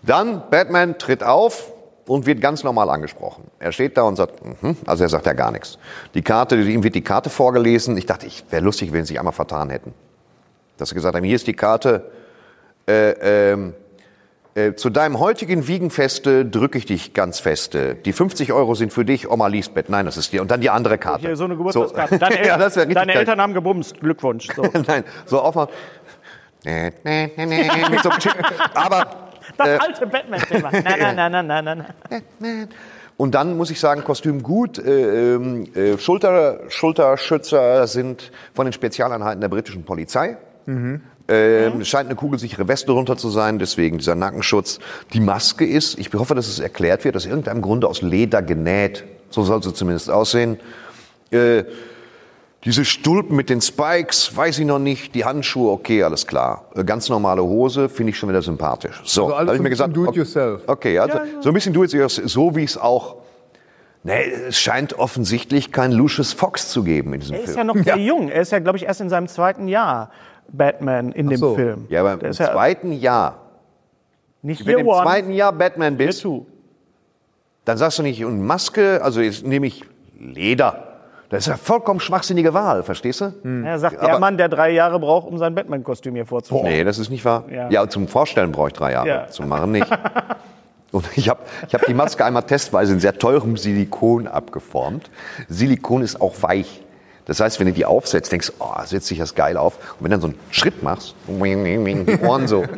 Dann 0.08 0.42
Batman 0.50 0.98
tritt 0.98 1.24
auf 1.24 1.72
und 2.08 2.26
wird 2.26 2.42
ganz 2.42 2.64
normal 2.64 2.90
angesprochen. 2.90 3.44
Er 3.60 3.72
steht 3.72 3.98
da 3.98 4.04
und 4.04 4.16
sagt, 4.16 4.44
mhm, 4.44 4.76
also 4.88 5.04
er 5.04 5.10
sagt 5.10 5.28
ja 5.28 5.34
gar 5.34 5.52
nichts. 5.52 5.78
Die 6.16 6.24
Karte, 6.24 6.56
ihm 6.56 6.84
wird 6.84 6.96
die 6.96 7.04
Karte 7.04 7.30
vorgelesen. 7.30 7.96
Ich 7.98 8.08
dachte, 8.08 8.26
ich 8.26 8.44
wäre 8.50 8.64
lustig, 8.64 8.94
wenn 8.94 9.04
sie 9.04 9.10
sich 9.10 9.20
einmal 9.20 9.34
vertan 9.34 9.70
hätten. 9.70 9.94
Dass 10.78 10.90
sie 10.90 10.96
gesagt 10.96 11.16
haben, 11.16 11.24
hier 11.24 11.36
ist 11.36 11.46
die 11.46 11.54
Karte, 11.54 12.10
äh, 12.88 13.52
ähm, 13.52 13.74
Äh, 14.58 14.74
zu 14.74 14.90
deinem 14.90 15.20
heutigen 15.20 15.68
Wiegenfeste 15.68 16.44
drücke 16.44 16.80
ich 16.80 16.88
dich 16.88 17.14
ganz 17.14 17.40
feste. 17.40 17.94
Die 17.94 18.12
50 18.12 18.54
Euro 18.54 18.74
sind 18.74 18.92
für 18.92 19.06
dich, 19.06 19.30
Oma 19.30 19.46
Lisbeth. 19.46 19.88
Nein, 19.88 20.08
das 20.08 20.18
ist 20.18 20.34
dir. 20.34 20.42
Und 20.42 20.50
dann 20.50 20.62
die 20.62 20.72
andere 20.72 20.98
Karte. 20.98 21.28
Hier, 21.28 21.36
so 21.36 21.44
eine 21.44 21.56
Geburtstagskarte. 21.56 22.18
Deine, 22.20 22.48
ja, 22.48 22.58
deine 22.58 22.94
geil. 22.94 23.10
Eltern 23.10 23.40
haben 23.40 23.54
gebumst. 23.54 24.00
Glückwunsch. 24.00 24.48
So. 24.56 24.64
Nein, 24.88 25.04
so 25.28 25.42
aufmachen. 25.42 25.72
So. 28.04 28.10
Aber 28.74 29.27
Das 29.58 29.80
alte 29.82 30.08
Batman-Thema. 30.08 30.72
Nein, 30.72 30.84
nein, 30.84 31.16
nein, 31.16 31.48
nein, 31.48 31.66
nein, 31.66 31.86
nein. 32.40 32.70
Und 33.18 33.34
dann 33.34 33.58
muss 33.58 33.72
ich 33.72 33.80
sagen, 33.80 34.04
Kostüm 34.04 34.44
gut. 34.44 34.78
Äh, 34.78 35.36
ähm, 35.36 35.68
äh, 35.74 35.98
Schulter, 35.98 36.60
Schulterschützer 36.70 37.88
sind 37.88 38.32
von 38.54 38.66
den 38.66 38.74
Spezialeinheiten 38.74 39.42
der 39.42 39.50
britischen 39.50 39.84
Polizei. 39.84 40.38
Ähm, 41.30 41.82
es 41.82 41.88
scheint 41.88 42.08
eine 42.08 42.16
kugelsichere 42.16 42.68
Weste 42.68 42.88
drunter 42.88 43.18
zu 43.18 43.30
sein, 43.30 43.60
deswegen 43.60 43.98
dieser 43.98 44.16
Nackenschutz. 44.16 44.80
Die 45.14 45.20
Maske 45.20 45.66
ist, 45.66 45.98
ich 46.00 46.14
hoffe, 46.14 46.36
dass 46.36 46.48
es 46.48 46.60
erklärt 46.60 47.04
wird, 47.04 47.16
aus 47.16 47.26
irgendeinem 47.26 47.62
Grunde 47.62 47.88
aus 47.88 48.02
Leder 48.02 48.42
genäht. 48.42 49.04
So 49.30 49.44
soll 49.44 49.62
sie 49.64 49.74
zumindest 49.74 50.10
aussehen. 50.10 50.60
Äh, 51.32 51.64
diese 52.68 52.84
Stulpen 52.84 53.38
mit 53.38 53.50
den 53.50 53.62
Spikes, 53.62 54.36
weiß 54.36 54.60
ich 54.60 54.66
noch 54.66 54.78
nicht. 54.78 55.16
Die 55.16 55.24
Handschuhe, 55.24 55.72
okay, 55.72 56.04
alles 56.04 56.28
klar. 56.28 56.66
Äh, 56.76 56.84
Ganz 56.84 57.08
normale 57.08 57.42
Hose, 57.42 57.88
finde 57.88 58.10
ich 58.10 58.18
schon 58.20 58.28
wieder 58.28 58.42
sympathisch. 58.42 59.02
So, 59.06 59.24
Also 59.28 59.36
alles 59.36 59.48
da 59.48 59.54
hab 59.54 59.54
ich 59.54 59.58
so 59.58 59.64
mir 59.64 59.68
ein 59.68 59.72
gesagt, 59.72 59.94
bisschen 59.94 60.04
do 60.04 60.04
it 60.04 60.10
okay, 60.10 60.20
yourself. 60.20 60.62
Okay, 60.68 61.00
also 61.00 61.20
so 61.40 61.50
ein 61.50 61.54
bisschen 61.54 61.72
do 61.74 61.84
it 61.86 61.94
yourself, 61.94 62.30
so 62.30 62.56
wie 62.58 62.66
es 62.66 62.78
auch. 62.78 63.16
Nee, 64.04 64.22
es 64.50 64.60
scheint 64.60 65.00
offensichtlich 65.00 65.72
kein 65.72 65.94
Lucius 65.94 66.34
Fox 66.34 66.68
zu 66.70 66.84
geben 66.84 67.14
in 67.14 67.22
diesem 67.22 67.36
Er 67.36 67.42
ist 67.44 67.54
Film. 67.54 67.58
ja 67.70 67.74
noch 67.74 67.76
sehr 67.86 67.98
jung. 67.98 68.28
Er 68.28 68.42
ist 68.42 68.52
ja, 68.52 68.60
glaube 68.60 68.78
ich, 68.78 68.84
erst 68.84 69.00
in 69.00 69.10
seinem 69.10 69.30
zweiten 69.30 69.70
Jahr 69.70 70.12
Batman 70.50 71.14
in 71.14 71.30
dem 71.30 71.38
so. 71.40 71.56
Film. 71.56 71.86
ja, 71.88 72.02
aber 72.02 72.14
im 72.22 72.32
ist 72.32 72.40
ja 72.40 72.52
zweiten 72.52 72.92
Jahr, 72.92 73.44
nicht 74.42 74.66
wenn 74.66 74.74
du 74.74 74.80
im 74.92 75.04
zweiten 75.04 75.32
Jahr 75.32 75.54
Batman 75.54 75.96
bist, 75.96 76.28
dann 77.64 77.78
sagst 77.78 77.98
du 78.00 78.04
nicht, 78.04 78.26
und 78.26 78.46
Maske, 78.46 79.02
also 79.02 79.22
jetzt 79.22 79.46
nehme 79.46 79.68
ich 79.68 79.86
Leder. 80.20 80.87
Das 81.30 81.40
ist 81.42 81.48
ja 81.48 81.58
vollkommen 81.58 82.00
schwachsinnige 82.00 82.54
Wahl, 82.54 82.84
verstehst 82.84 83.20
du? 83.22 83.34
Er 83.66 83.80
sagt 83.80 84.02
der 84.02 84.10
Aber- 84.12 84.20
Mann, 84.20 84.38
der 84.38 84.48
drei 84.48 84.70
Jahre 84.72 84.98
braucht, 85.00 85.28
um 85.28 85.38
sein 85.38 85.54
Batman-Kostüm 85.56 86.16
hier 86.16 86.26
vorzuführen. 86.26 86.64
Nee, 86.72 86.84
das 86.86 87.00
ist 87.00 87.10
nicht 87.10 87.26
wahr. 87.26 87.44
Ja. 87.52 87.70
Ja, 87.70 87.90
zum 87.90 88.08
Vorstellen 88.08 88.52
brauche 88.54 88.68
ich 88.70 88.74
drei 88.74 88.94
Jahre, 88.94 89.08
Ja. 89.08 89.28
zum 89.28 89.50
Machen 89.50 89.72
nicht. 89.74 89.88
Und 90.94 91.06
ich 91.18 91.28
habe 91.28 91.42
ich 91.68 91.74
hab 91.74 91.86
die 91.86 91.94
Maske 91.94 92.24
einmal 92.24 92.44
testweise 92.44 92.94
in 92.94 93.00
sehr 93.02 93.18
teurem 93.18 93.58
Silikon 93.58 94.26
abgeformt. 94.28 95.10
Silikon 95.50 96.02
ist 96.02 96.22
auch 96.22 96.34
weich. 96.42 96.82
Das 97.28 97.40
heißt, 97.40 97.60
wenn 97.60 97.68
du 97.68 97.74
die 97.74 97.86
aufsetzt, 97.86 98.32
denkst 98.32 98.48
du, 98.48 98.54
oh, 98.60 98.74
setzt 98.86 99.08
sich 99.08 99.20
das 99.20 99.36
geil 99.36 99.58
auf. 99.58 99.76
Und 100.00 100.06
wenn 100.06 100.12
du 100.12 100.18
dann 100.18 100.22
so 100.22 100.28
einen 100.28 100.40
Schritt 100.50 100.82
machst, 100.82 101.16
die 101.28 102.20
Ohren 102.26 102.48
so. 102.48 102.64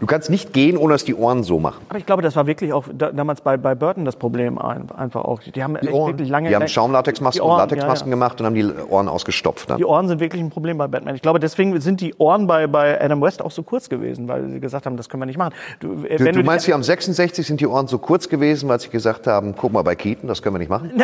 Du 0.00 0.06
kannst 0.06 0.30
nicht 0.30 0.52
gehen, 0.52 0.76
ohne 0.76 0.94
dass 0.94 1.04
die 1.04 1.14
Ohren 1.14 1.42
so 1.42 1.58
machen. 1.58 1.84
Aber 1.88 1.98
ich 1.98 2.06
glaube, 2.06 2.22
das 2.22 2.36
war 2.36 2.46
wirklich 2.46 2.72
auch 2.72 2.84
da, 2.92 3.10
damals 3.10 3.40
bei, 3.40 3.56
bei 3.56 3.74
Burton 3.74 4.04
das 4.04 4.16
Problem 4.16 4.58
ein, 4.58 4.88
einfach 4.96 5.24
auch. 5.24 5.40
Die 5.40 5.62
haben 5.62 5.76
echt 5.76 5.92
Ohren. 5.92 6.12
wirklich 6.12 6.28
lange. 6.28 6.48
Die 6.48 6.54
haben 6.54 6.66
die 6.66 6.72
Schaumlatexmasken 6.72 7.42
und 7.42 7.56
Latexmasken 7.56 8.08
ja, 8.08 8.10
ja. 8.10 8.16
gemacht 8.16 8.40
und 8.40 8.46
haben 8.46 8.54
die 8.54 8.64
Ohren 8.88 9.08
ausgestopft. 9.08 9.70
Dann. 9.70 9.78
Die 9.78 9.84
Ohren 9.84 10.08
sind 10.08 10.20
wirklich 10.20 10.42
ein 10.42 10.50
Problem 10.50 10.78
bei 10.78 10.86
Batman. 10.86 11.14
Ich 11.14 11.22
glaube, 11.22 11.40
deswegen 11.40 11.78
sind 11.80 12.00
die 12.00 12.14
Ohren 12.18 12.46
bei, 12.46 12.66
bei 12.66 13.00
Adam 13.00 13.20
West 13.22 13.42
auch 13.42 13.50
so 13.50 13.62
kurz 13.62 13.88
gewesen, 13.88 14.28
weil 14.28 14.48
sie 14.48 14.60
gesagt 14.60 14.86
haben, 14.86 14.96
das 14.96 15.08
können 15.08 15.22
wir 15.22 15.26
nicht 15.26 15.38
machen. 15.38 15.54
Du, 15.80 16.04
äh, 16.04 16.16
Du, 16.16 16.24
wenn 16.24 16.34
du 16.34 16.40
die- 16.40 16.46
meinst, 16.46 16.66
hier 16.66 16.74
am 16.74 16.82
66 16.82 17.46
sind 17.46 17.60
die 17.60 17.66
Ohren 17.66 17.88
so 17.88 17.98
kurz 17.98 18.28
gewesen, 18.28 18.68
weil 18.68 18.80
sie 18.80 18.88
gesagt 18.88 19.26
haben, 19.26 19.54
guck 19.56 19.72
mal 19.72 19.82
bei 19.82 19.94
Keaton, 19.94 20.28
das 20.28 20.42
können 20.42 20.54
wir 20.54 20.58
nicht 20.60 20.70
machen? 20.70 20.90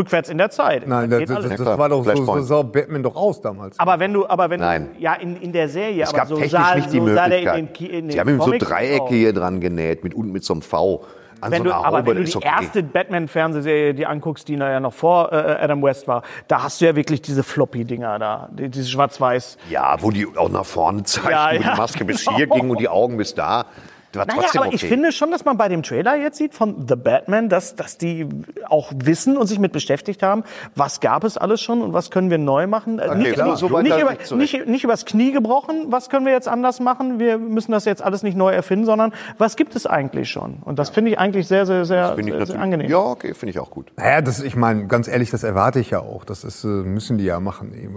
Rückwärts 0.00 0.28
in 0.28 0.38
der 0.38 0.50
Zeit. 0.50 0.86
Nein, 0.86 1.10
geht 1.10 1.28
das, 1.30 1.46
das, 1.46 1.56
das 1.56 1.78
war 1.78 1.88
doch 1.88 2.04
so, 2.04 2.24
so 2.24 2.40
sah 2.40 2.62
Batman 2.62 3.02
doch 3.02 3.14
aus 3.16 3.40
damals. 3.40 3.78
aber 3.78 4.00
wenn 4.00 4.12
du, 4.12 4.26
aber 4.26 4.50
wenn 4.50 4.60
Nein. 4.60 4.90
du, 4.96 5.00
ja, 5.02 5.14
in, 5.14 5.36
in 5.36 5.52
der 5.52 5.68
Serie, 5.68 6.02
Es 6.02 6.08
aber 6.08 6.18
gab 6.18 6.28
so 6.28 6.34
technisch 6.36 6.52
sah, 6.52 6.74
nicht 6.74 6.92
die 6.92 6.98
so 6.98 7.06
sah 7.14 7.28
der 7.28 7.40
Möglichkeit. 7.54 7.58
in 7.58 7.66
den, 7.66 7.90
in 8.00 8.08
den 8.08 8.10
Sie 8.10 8.20
haben 8.20 8.28
ihm 8.30 8.40
so 8.40 8.50
Dreiecke 8.58 9.02
auch. 9.02 9.08
hier 9.08 9.32
dran 9.32 9.60
genäht, 9.60 10.02
mit 10.04 10.14
unten 10.14 10.32
mit 10.32 10.42
so 10.44 10.54
einem 10.54 10.62
V. 10.62 11.04
An 11.42 11.52
Wenn 11.52 11.58
so 11.58 11.64
du, 11.64 11.70
einer 11.74 11.84
aber 11.86 11.98
Haube, 11.98 12.10
wenn 12.10 12.16
du 12.18 12.24
die 12.24 12.36
okay. 12.36 12.48
erste 12.60 12.82
Batman-Fernsehserie 12.82 13.94
dir 13.94 14.10
anguckst, 14.10 14.46
die 14.48 14.54
ja 14.56 14.78
noch 14.80 14.92
vor 14.92 15.32
äh, 15.32 15.36
Adam 15.36 15.82
West 15.82 16.06
war, 16.06 16.22
da 16.48 16.62
hast 16.64 16.80
du 16.80 16.84
ja 16.86 16.94
wirklich 16.96 17.22
diese 17.22 17.42
Floppy-Dinger 17.42 18.18
da, 18.18 18.48
die, 18.52 18.68
diese 18.68 18.88
schwarz-weiß. 18.90 19.56
Ja, 19.70 19.96
wo 20.00 20.10
die 20.10 20.26
auch 20.36 20.50
nach 20.50 20.66
vorne 20.66 21.02
zeigen, 21.04 21.30
Ja, 21.30 21.50
wo 21.52 21.54
ja. 21.62 21.72
die 21.72 21.78
Maske 21.80 22.04
bis 22.04 22.28
hier 22.28 22.46
ging 22.46 22.68
und 22.68 22.78
die 22.78 22.88
Augen 22.88 23.16
bis 23.16 23.34
da. 23.34 23.64
War 24.12 24.26
Naja, 24.26 24.40
trotzdem 24.40 24.60
aber 24.62 24.66
okay. 24.68 24.76
ich 24.76 24.84
finde 24.86 25.12
schon, 25.12 25.30
dass 25.30 25.44
man 25.44 25.56
bei 25.56 25.68
dem 25.68 25.82
Trailer 25.82 26.16
jetzt 26.16 26.36
sieht 26.38 26.54
von 26.54 26.86
The 26.88 26.96
Batman, 26.96 27.48
dass, 27.48 27.76
dass 27.76 27.96
die 27.96 28.26
auch 28.68 28.90
wissen 28.96 29.36
und 29.36 29.46
sich 29.46 29.58
mit 29.58 29.72
beschäftigt 29.72 30.22
haben, 30.22 30.42
was 30.74 31.00
gab 31.00 31.22
es 31.24 31.36
alles 31.38 31.60
schon 31.60 31.80
und 31.80 31.92
was 31.92 32.10
können 32.10 32.30
wir 32.30 32.38
neu 32.38 32.66
machen. 32.66 32.98
Äh, 32.98 33.14
nicht, 33.14 33.32
klar, 33.34 33.48
nicht, 33.48 33.58
so 33.58 33.66
nicht, 33.80 33.96
über, 33.96 34.10
nicht 34.12 34.30
nicht, 34.54 34.66
nicht 34.66 34.84
übers 34.84 35.04
Knie 35.04 35.32
gebrochen, 35.32 35.86
was 35.88 36.08
können 36.10 36.26
wir 36.26 36.32
jetzt 36.32 36.48
anders 36.48 36.80
machen, 36.80 37.18
wir 37.20 37.38
müssen 37.38 37.72
das 37.72 37.84
jetzt 37.84 38.02
alles 38.02 38.22
nicht 38.22 38.36
neu 38.36 38.50
erfinden, 38.52 38.84
sondern 38.84 39.12
was 39.38 39.56
gibt 39.56 39.76
es 39.76 39.86
eigentlich 39.86 40.28
schon? 40.30 40.58
Und 40.64 40.78
das 40.78 40.90
finde 40.90 41.12
ich 41.12 41.18
eigentlich 41.18 41.46
sehr, 41.46 41.66
sehr, 41.66 41.84
sehr, 41.84 42.14
Finde 42.16 42.32
ich 42.32 42.36
sehr, 42.36 42.46
sehr 42.46 42.60
angenehm. 42.60 42.90
Ja, 42.90 42.98
okay, 42.98 43.34
finde 43.34 43.50
ich 43.50 43.58
auch 43.60 43.70
gut. 43.70 43.92
Naja, 43.96 44.22
das, 44.22 44.40
ich 44.42 44.56
meine, 44.56 44.86
ganz 44.86 45.06
ehrlich, 45.06 45.30
das 45.30 45.44
erwarte 45.44 45.78
ich 45.78 45.90
ja 45.90 46.00
auch. 46.00 46.24
Das 46.24 46.42
ist, 46.42 46.64
äh, 46.64 46.66
müssen 46.66 47.18
die 47.18 47.24
ja 47.24 47.38
machen. 47.38 47.72
Die 47.72 47.88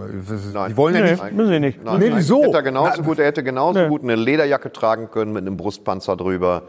Nein. 0.53 0.77
wollen 0.77 0.95
ja 0.95 1.01
Nee, 1.01 1.11
nicht. 1.11 1.31
müssen 1.31 1.49
sie 1.53 1.59
nicht. 1.59 1.83
Nein, 1.83 1.99
Nee, 1.99 2.09
nein. 2.09 2.17
wieso? 2.19 2.43
Hätte 2.43 2.57
er 2.57 2.63
genauso 2.63 2.91
Na, 2.97 3.03
gut, 3.03 3.19
er 3.19 3.25
hätte 3.25 3.43
genauso 3.43 3.79
Nee. 3.79 3.87
gut 3.87 4.03
eine 4.03 4.15
Lederjacke 4.15 4.71
tragen 4.71 5.09
können 5.09 5.31
mit 5.33 5.41
einem 5.47 5.57
Brustpanzer 5.57 6.02
drüber. 6.05 6.63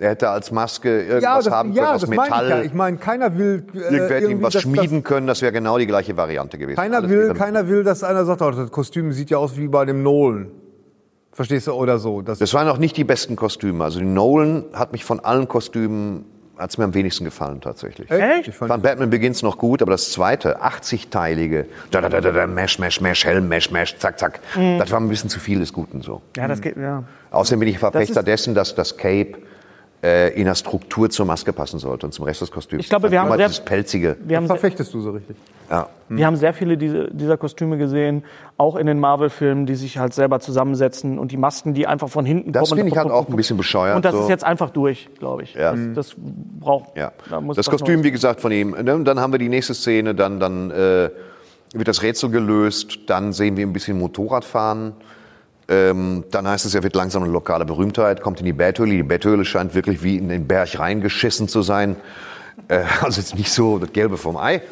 Er 0.00 0.10
hätte 0.10 0.28
als 0.30 0.52
Maske 0.52 1.00
irgendwas 1.02 1.22
Ja, 1.24 1.36
das, 1.38 1.50
haben 1.50 1.74
können 1.74 1.84
ja, 1.84 1.94
aus 1.94 2.00
das 2.02 2.10
meine 2.10 2.22
ich 2.22 2.30
Metall. 2.30 2.48
ja. 2.50 2.62
Ich 2.62 2.72
meine, 2.74 2.96
keiner 2.98 3.36
will 3.36 3.64
äh, 3.74 3.78
Irgendwer 3.78 4.04
hätte 4.08 4.16
ihm 4.16 4.22
irgendwie, 4.30 4.44
was 4.44 4.52
dass- 4.52 4.62
schmieden 4.62 5.02
können, 5.02 5.26
das 5.26 5.42
wäre 5.42 5.50
genau 5.52 5.76
die 5.76 5.86
gleiche 5.88 6.16
Variante 6.16 6.56
gewesen. 6.56 6.76
Keiner 6.76 6.98
Alles 6.98 7.10
will, 7.10 7.34
keiner 7.34 7.68
will, 7.68 7.82
dass 7.82 8.04
einer 8.04 8.24
sagt, 8.24 8.40
oh, 8.42 8.50
das 8.52 8.70
Kostüm 8.70 9.10
sieht 9.12 9.30
ja 9.30 9.38
aus 9.38 9.56
wie 9.56 9.66
bei 9.66 9.84
dem 9.84 10.02
Nolan. 10.04 10.52
Verstehst 11.32 11.66
du? 11.66 11.72
Oder 11.72 11.98
so. 11.98 12.22
Das, 12.22 12.38
Das 12.38 12.54
waren 12.54 12.68
auch 12.68 12.78
nicht 12.78 12.96
die 12.96 13.04
besten 13.04 13.34
Kostüme. 13.36 13.82
Also 13.84 14.00
Nolan 14.00 14.64
hat 14.72 14.92
mich 14.92 15.04
von 15.04 15.18
allen 15.20 15.48
Kostümen, 15.48 16.24
hat's 16.58 16.76
mir 16.78 16.84
am 16.84 16.94
wenigsten 16.94 17.24
gefallen 17.24 17.60
tatsächlich. 17.60 18.10
Echt? 18.10 18.48
Ich 18.48 18.54
fand, 18.54 18.70
fand 18.70 18.82
Batman 18.82 19.10
Begins 19.10 19.42
noch 19.42 19.58
gut, 19.58 19.80
aber 19.80 19.92
das 19.92 20.10
zweite, 20.12 20.60
80-teilige, 20.62 21.66
da, 21.90 22.00
da, 22.00 22.08
da, 22.08 22.20
da, 22.20 22.32
da, 22.32 22.46
Mesh, 22.46 22.78
Mesh, 22.78 23.00
Mesh, 23.00 23.24
Helm, 23.24 23.48
Mesh, 23.48 23.70
Mesh, 23.70 23.96
zack, 23.98 24.18
zack, 24.18 24.40
Mhm. 24.56 24.78
das 24.78 24.90
war 24.90 25.00
ein 25.00 25.08
bisschen 25.08 25.30
zu 25.30 25.40
viel 25.40 25.60
des 25.60 25.72
Guten 25.72 26.02
so. 26.02 26.20
Ja, 26.36 26.48
das 26.48 26.60
geht, 26.60 26.76
ja. 26.76 27.04
Außerdem 27.30 27.60
bin 27.60 27.68
ich 27.68 27.78
Verfechter 27.78 28.20
ist- 28.20 28.26
dessen, 28.28 28.54
dass 28.54 28.74
das 28.74 28.96
Cape 28.96 29.38
in 30.00 30.44
der 30.44 30.54
Struktur 30.54 31.10
zur 31.10 31.26
Maske 31.26 31.52
passen 31.52 31.80
sollte 31.80 32.06
und 32.06 32.12
zum 32.12 32.24
Rest 32.24 32.40
des 32.40 32.52
Kostüms. 32.52 32.84
Ich 32.84 32.88
glaube, 32.88 33.10
wir 33.10 33.20
haben 33.20 33.28
sehr- 33.36 33.48
dieses 33.48 33.64
pelzige. 33.64 34.16
Wir 34.24 34.36
haben, 34.36 34.46
sehr, 34.46 34.54
verfechtest 34.56 34.94
du 34.94 35.00
so 35.00 35.10
richtig. 35.10 35.36
Ja. 35.68 35.88
wir 36.08 36.24
haben 36.24 36.36
sehr 36.36 36.54
viele 36.54 36.78
diese, 36.78 37.08
dieser 37.12 37.36
Kostüme 37.36 37.76
gesehen, 37.78 38.22
auch 38.56 38.76
in 38.76 38.86
den 38.86 39.00
Marvel-Filmen, 39.00 39.66
die 39.66 39.74
sich 39.74 39.98
halt 39.98 40.14
selber 40.14 40.38
zusammensetzen 40.40 41.18
und 41.18 41.32
die 41.32 41.36
Masken, 41.36 41.74
die 41.74 41.86
einfach 41.88 42.08
von 42.08 42.24
hinten 42.24 42.52
Das 42.52 42.68
kommen. 42.70 42.78
finde 42.78 42.92
ich 42.92 42.96
halt 42.98 43.10
auch 43.10 43.28
ein 43.28 43.34
bisschen 43.36 43.56
bescheuert. 43.56 43.96
Und 43.96 44.04
das 44.04 44.14
so. 44.14 44.20
ist 44.22 44.28
jetzt 44.28 44.44
einfach 44.44 44.70
durch, 44.70 45.08
glaube 45.18 45.42
ich. 45.42 45.54
Ja. 45.54 45.72
Das, 45.72 45.80
das 45.94 46.14
braucht. 46.16 46.96
Ja. 46.96 47.10
da 47.28 47.40
muss 47.40 47.56
Das 47.56 47.68
Kostüm, 47.68 48.04
wie 48.04 48.12
gesagt, 48.12 48.40
von 48.40 48.52
ihm. 48.52 48.70
Ne, 48.80 48.94
und 48.94 49.04
Dann 49.04 49.18
haben 49.18 49.32
wir 49.32 49.38
die 49.40 49.48
nächste 49.48 49.74
Szene, 49.74 50.14
dann, 50.14 50.38
dann 50.38 50.70
äh, 50.70 51.10
wird 51.74 51.88
das 51.88 52.02
Rätsel 52.02 52.30
gelöst, 52.30 53.00
dann 53.08 53.32
sehen 53.32 53.56
wir 53.56 53.66
ein 53.66 53.72
bisschen 53.72 53.98
Motorrad 53.98 54.44
fahren. 54.44 54.92
Ähm, 55.70 56.24
dann 56.30 56.48
heißt 56.48 56.64
es, 56.64 56.74
er 56.74 56.82
wird 56.82 56.94
langsam 56.96 57.22
eine 57.22 57.32
lokale 57.32 57.64
Berühmtheit, 57.66 58.22
kommt 58.22 58.40
in 58.40 58.46
die 58.46 58.52
Betthöhle. 58.54 58.92
Die 58.92 59.02
Betthöhle 59.02 59.44
scheint 59.44 59.74
wirklich 59.74 60.02
wie 60.02 60.16
in 60.16 60.28
den 60.30 60.46
Berg 60.46 60.78
reingeschissen 60.78 61.46
zu 61.48 61.60
sein. 61.62 61.96
Äh, 62.68 62.84
also 63.02 63.20
jetzt 63.20 63.36
nicht 63.36 63.52
so 63.52 63.78
das 63.78 63.92
Gelbe 63.92 64.16
vom 64.16 64.36
Ei. 64.36 64.62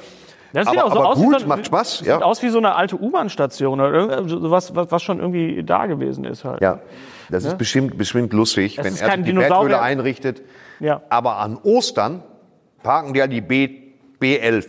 Das 0.53 0.69
sieht 0.69 0.79
aber- 0.79 0.87
auch 0.87 0.93
so 0.95 1.01
aber 1.01 1.09
aus 1.11 1.19
gut, 1.19 1.37
wie 1.37 1.41
so, 1.41 1.47
macht 1.49 1.67
Spaß, 1.67 1.99
Sieht 1.99 2.07
ja. 2.07 2.23
aus 2.23 2.43
wie 2.43 2.49
so 2.49 2.57
eine 2.59 2.75
alte 2.77 2.97
U-Bahn-Station 2.97 3.79
oder 3.81 3.93
irgend- 3.93 4.31
so 4.31 4.51
was, 4.51 4.75
schon 5.03 5.19
irgendwie 5.21 5.63
da 5.63 5.85
gewesen 5.85 6.25
ist 6.25 6.45
halt. 6.45 6.63
Ja, 6.63 6.81
das 7.29 7.45
ist 7.45 7.59
bestimmt, 7.59 7.99
bestimmt 7.99 8.33
lustig, 8.33 8.79
wenn 8.79 8.87
ist 8.95 9.03
er 9.03 9.17
die. 9.19 9.33
Betthöhle 9.33 9.81
einrichtet. 9.83 10.41
Ja. 10.81 11.03
Aber 11.11 11.37
an 11.39 11.59
Ostern 11.63 12.23
parken 12.83 13.13
die 13.13 13.19
ja 13.19 13.27
die 13.27 13.43
B, 13.43 13.69
B11. 14.21 14.67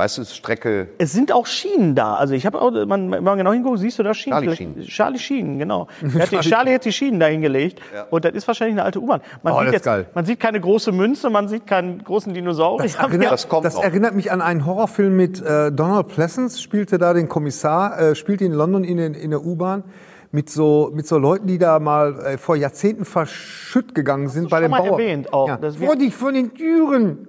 Weißt 0.00 0.16
du, 0.16 0.24
Strecke 0.24 0.88
Es 0.96 1.12
sind 1.12 1.30
auch 1.30 1.44
Schienen 1.46 1.94
da. 1.94 2.14
Also 2.14 2.32
ich 2.32 2.46
habe 2.46 2.58
auch, 2.62 2.70
man, 2.86 3.10
wenn 3.10 3.22
man 3.22 3.36
genau 3.36 3.52
hinguckt, 3.52 3.80
siehst 3.80 3.98
du 3.98 4.02
da 4.02 4.14
Schienen. 4.14 4.38
Charlie 4.40 4.56
Schienen. 4.56 4.82
Charlie 4.86 5.18
Schienen, 5.18 5.58
genau. 5.58 5.88
Hat 6.18 6.30
die, 6.32 6.38
Charlie 6.40 6.72
hat 6.72 6.86
die 6.86 6.92
Schienen 6.92 7.20
da 7.20 7.26
hingelegt 7.26 7.82
und 8.08 8.24
das 8.24 8.32
ist 8.32 8.46
wahrscheinlich 8.46 8.76
eine 8.76 8.84
alte 8.84 8.98
U-Bahn. 8.98 9.20
Man, 9.42 9.52
Oh, 9.52 9.58
sieht 9.58 9.66
das 9.66 9.68
ist 9.68 9.72
jetzt- 9.74 9.84
geil. 9.84 10.06
man 10.14 10.24
sieht 10.24 10.40
keine 10.40 10.58
große 10.58 10.90
Münze, 10.92 11.28
man 11.28 11.48
sieht 11.48 11.66
keinen 11.66 12.02
großen 12.02 12.32
Dinosaurier. 12.32 12.84
Das 12.84 12.94
erinnert, 12.98 13.30
das 13.30 13.46
kommt 13.48 13.66
das 13.66 13.74
noch. 13.74 13.84
erinnert 13.84 14.14
mich 14.14 14.32
an 14.32 14.40
einen 14.40 14.64
Horrorfilm 14.64 15.14
mit 15.14 15.42
äh, 15.42 15.70
Donald 15.70 16.08
Pleasence, 16.08 16.62
spielte 16.62 16.96
da 16.96 17.12
den 17.12 17.28
Kommissar, 17.28 18.00
äh, 18.00 18.14
spielte 18.14 18.46
in 18.46 18.52
London 18.52 18.84
in, 18.84 18.96
den, 18.96 19.12
in 19.12 19.30
der 19.30 19.44
U-Bahn 19.44 19.84
mit 20.32 20.48
so, 20.48 20.90
mit 20.94 21.06
so 21.08 21.18
Leuten, 21.18 21.46
die 21.46 21.58
da 21.58 21.78
mal 21.80 22.18
äh, 22.20 22.38
vor 22.38 22.56
Jahrzehnten 22.56 23.04
verschütt 23.04 23.94
gegangen 23.94 24.28
sind 24.28 24.48
bei 24.48 24.58
schon 24.58 24.62
den 24.62 24.70
mal 24.70 24.78
Bauern. 24.78 24.92
erwähnt 25.00 25.32
auch, 25.34 25.48
Ja. 25.48 25.56
dass 25.58 25.78
wir- 25.78 25.88
Vor, 25.88 25.96
die, 25.96 26.10
vor 26.10 26.32
den 26.32 26.54
Türen. 26.54 27.26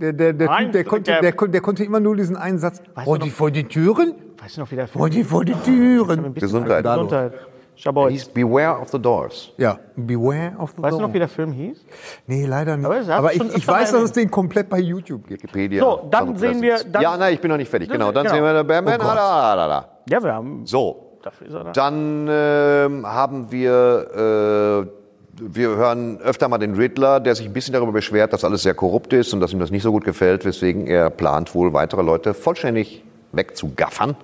Der, 0.00 0.12
der, 0.14 0.32
der, 0.32 0.46
Nein, 0.48 0.64
typ, 0.66 0.72
der, 0.72 0.84
konnte, 0.84 1.10
der- 1.10 1.20
der, 1.20 1.32
kon- 1.32 1.52
der 1.52 1.60
konnte 1.60 1.84
immer 1.84 2.00
nur 2.00 2.16
diesen 2.16 2.36
einen 2.36 2.58
Satz. 2.58 2.80
Weißt 2.94 3.04
Vor 3.04 3.18
du 3.18 3.24
die, 3.24 3.30
noch- 3.30 3.36
vor 3.36 3.50
die 3.50 3.64
Türen? 3.64 4.14
Weißt 4.42 4.56
du 4.56 4.60
noch, 4.62 4.70
wie 4.70 4.76
der 4.76 4.88
Vor 4.88 5.10
die, 5.10 5.24
vor 5.24 5.44
die 5.44 5.52
Türen. 5.52 6.32
Gesundheit. 6.34 6.84
Gesundheit. 6.84 7.32
Schaboy. 7.76 8.10
hieß 8.12 8.28
Beware 8.28 8.78
of 8.80 8.88
the 8.90 8.98
Doors. 9.00 9.52
Ja, 9.56 9.78
beware 9.96 10.52
of 10.58 10.72
the 10.76 10.82
Weißt 10.82 10.96
du 10.98 11.00
noch, 11.02 11.12
wie 11.14 11.18
der 11.18 11.28
Film 11.28 11.52
hieß? 11.52 11.84
Nee, 12.26 12.44
leider 12.46 12.76
nicht. 12.76 12.86
Aber 12.86 13.14
Aber 13.14 13.34
ich, 13.34 13.42
ich 13.56 13.66
weiß, 13.66 13.92
dass 13.92 14.02
es 14.02 14.12
den 14.12 14.30
komplett 14.30 14.68
bei 14.68 14.78
YouTube 14.78 15.26
gibt. 15.26 15.42
Wikipedia. 15.44 15.82
So, 15.82 16.08
dann 16.10 16.36
sehen 16.36 16.60
wir- 16.62 16.78
dann- 16.90 17.02
ja, 17.02 17.16
nein, 17.16 17.34
ich 17.34 17.40
bin 17.40 17.50
noch 17.50 17.56
nicht 17.56 17.70
fertig. 17.70 17.90
Genau, 17.90 18.12
dann 18.12 18.24
Genau. 18.26 18.34
sehen 18.34 18.44
wir 18.44 18.64
Batman. 18.64 19.00
Oh. 19.00 19.04
Ah, 19.04 19.56
da, 19.56 19.56
da, 19.56 19.68
da. 19.68 19.88
Ja, 20.10 20.22
wir 20.22 20.34
haben. 20.34 20.66
So, 20.66 21.18
dafür 21.22 21.46
ist 21.46 21.54
er 21.54 21.64
da. 21.64 21.72
Dann 21.72 22.26
ähm, 22.30 23.06
haben 23.06 23.50
wir, 23.50 24.86
äh, 24.86 24.99
wir 25.40 25.68
hören 25.70 26.20
öfter 26.20 26.48
mal 26.48 26.58
den 26.58 26.74
Riddler, 26.74 27.20
der 27.20 27.34
sich 27.34 27.46
ein 27.46 27.52
bisschen 27.52 27.72
darüber 27.72 27.92
beschwert, 27.92 28.32
dass 28.32 28.44
alles 28.44 28.62
sehr 28.62 28.74
korrupt 28.74 29.12
ist 29.12 29.32
und 29.32 29.40
dass 29.40 29.52
ihm 29.52 29.58
das 29.58 29.70
nicht 29.70 29.82
so 29.82 29.92
gut 29.92 30.04
gefällt, 30.04 30.44
weswegen 30.44 30.86
er 30.86 31.10
plant, 31.10 31.54
wohl 31.54 31.72
weitere 31.72 32.02
Leute 32.02 32.34
vollständig 32.34 33.02
wegzugaffern. 33.32 34.16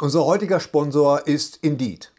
Unser 0.00 0.24
heutiger 0.24 0.60
Sponsor 0.60 1.26
ist 1.26 1.58
Indeed. 1.62 2.12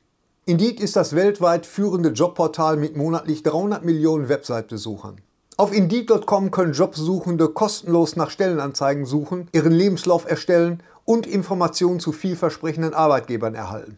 Indeed 0.45 0.79
ist 0.79 0.95
das 0.95 1.15
weltweit 1.15 1.65
führende 1.65 2.09
Jobportal 2.09 2.75
mit 2.77 2.97
monatlich 2.97 3.43
300 3.43 3.85
Millionen 3.85 4.29
Website-Besuchern. 4.29 5.21
Auf 5.57 5.73
Indeed.com 5.73 6.51
können 6.51 6.73
Jobsuchende 6.73 7.49
kostenlos 7.49 8.15
nach 8.15 8.29
Stellenanzeigen 8.29 9.05
suchen, 9.05 9.47
ihren 9.51 9.71
Lebenslauf 9.71 10.29
erstellen 10.29 10.81
und 11.05 11.27
Informationen 11.27 11.99
zu 11.99 12.11
vielversprechenden 12.11 12.93
Arbeitgebern 12.93 13.55
erhalten. 13.55 13.97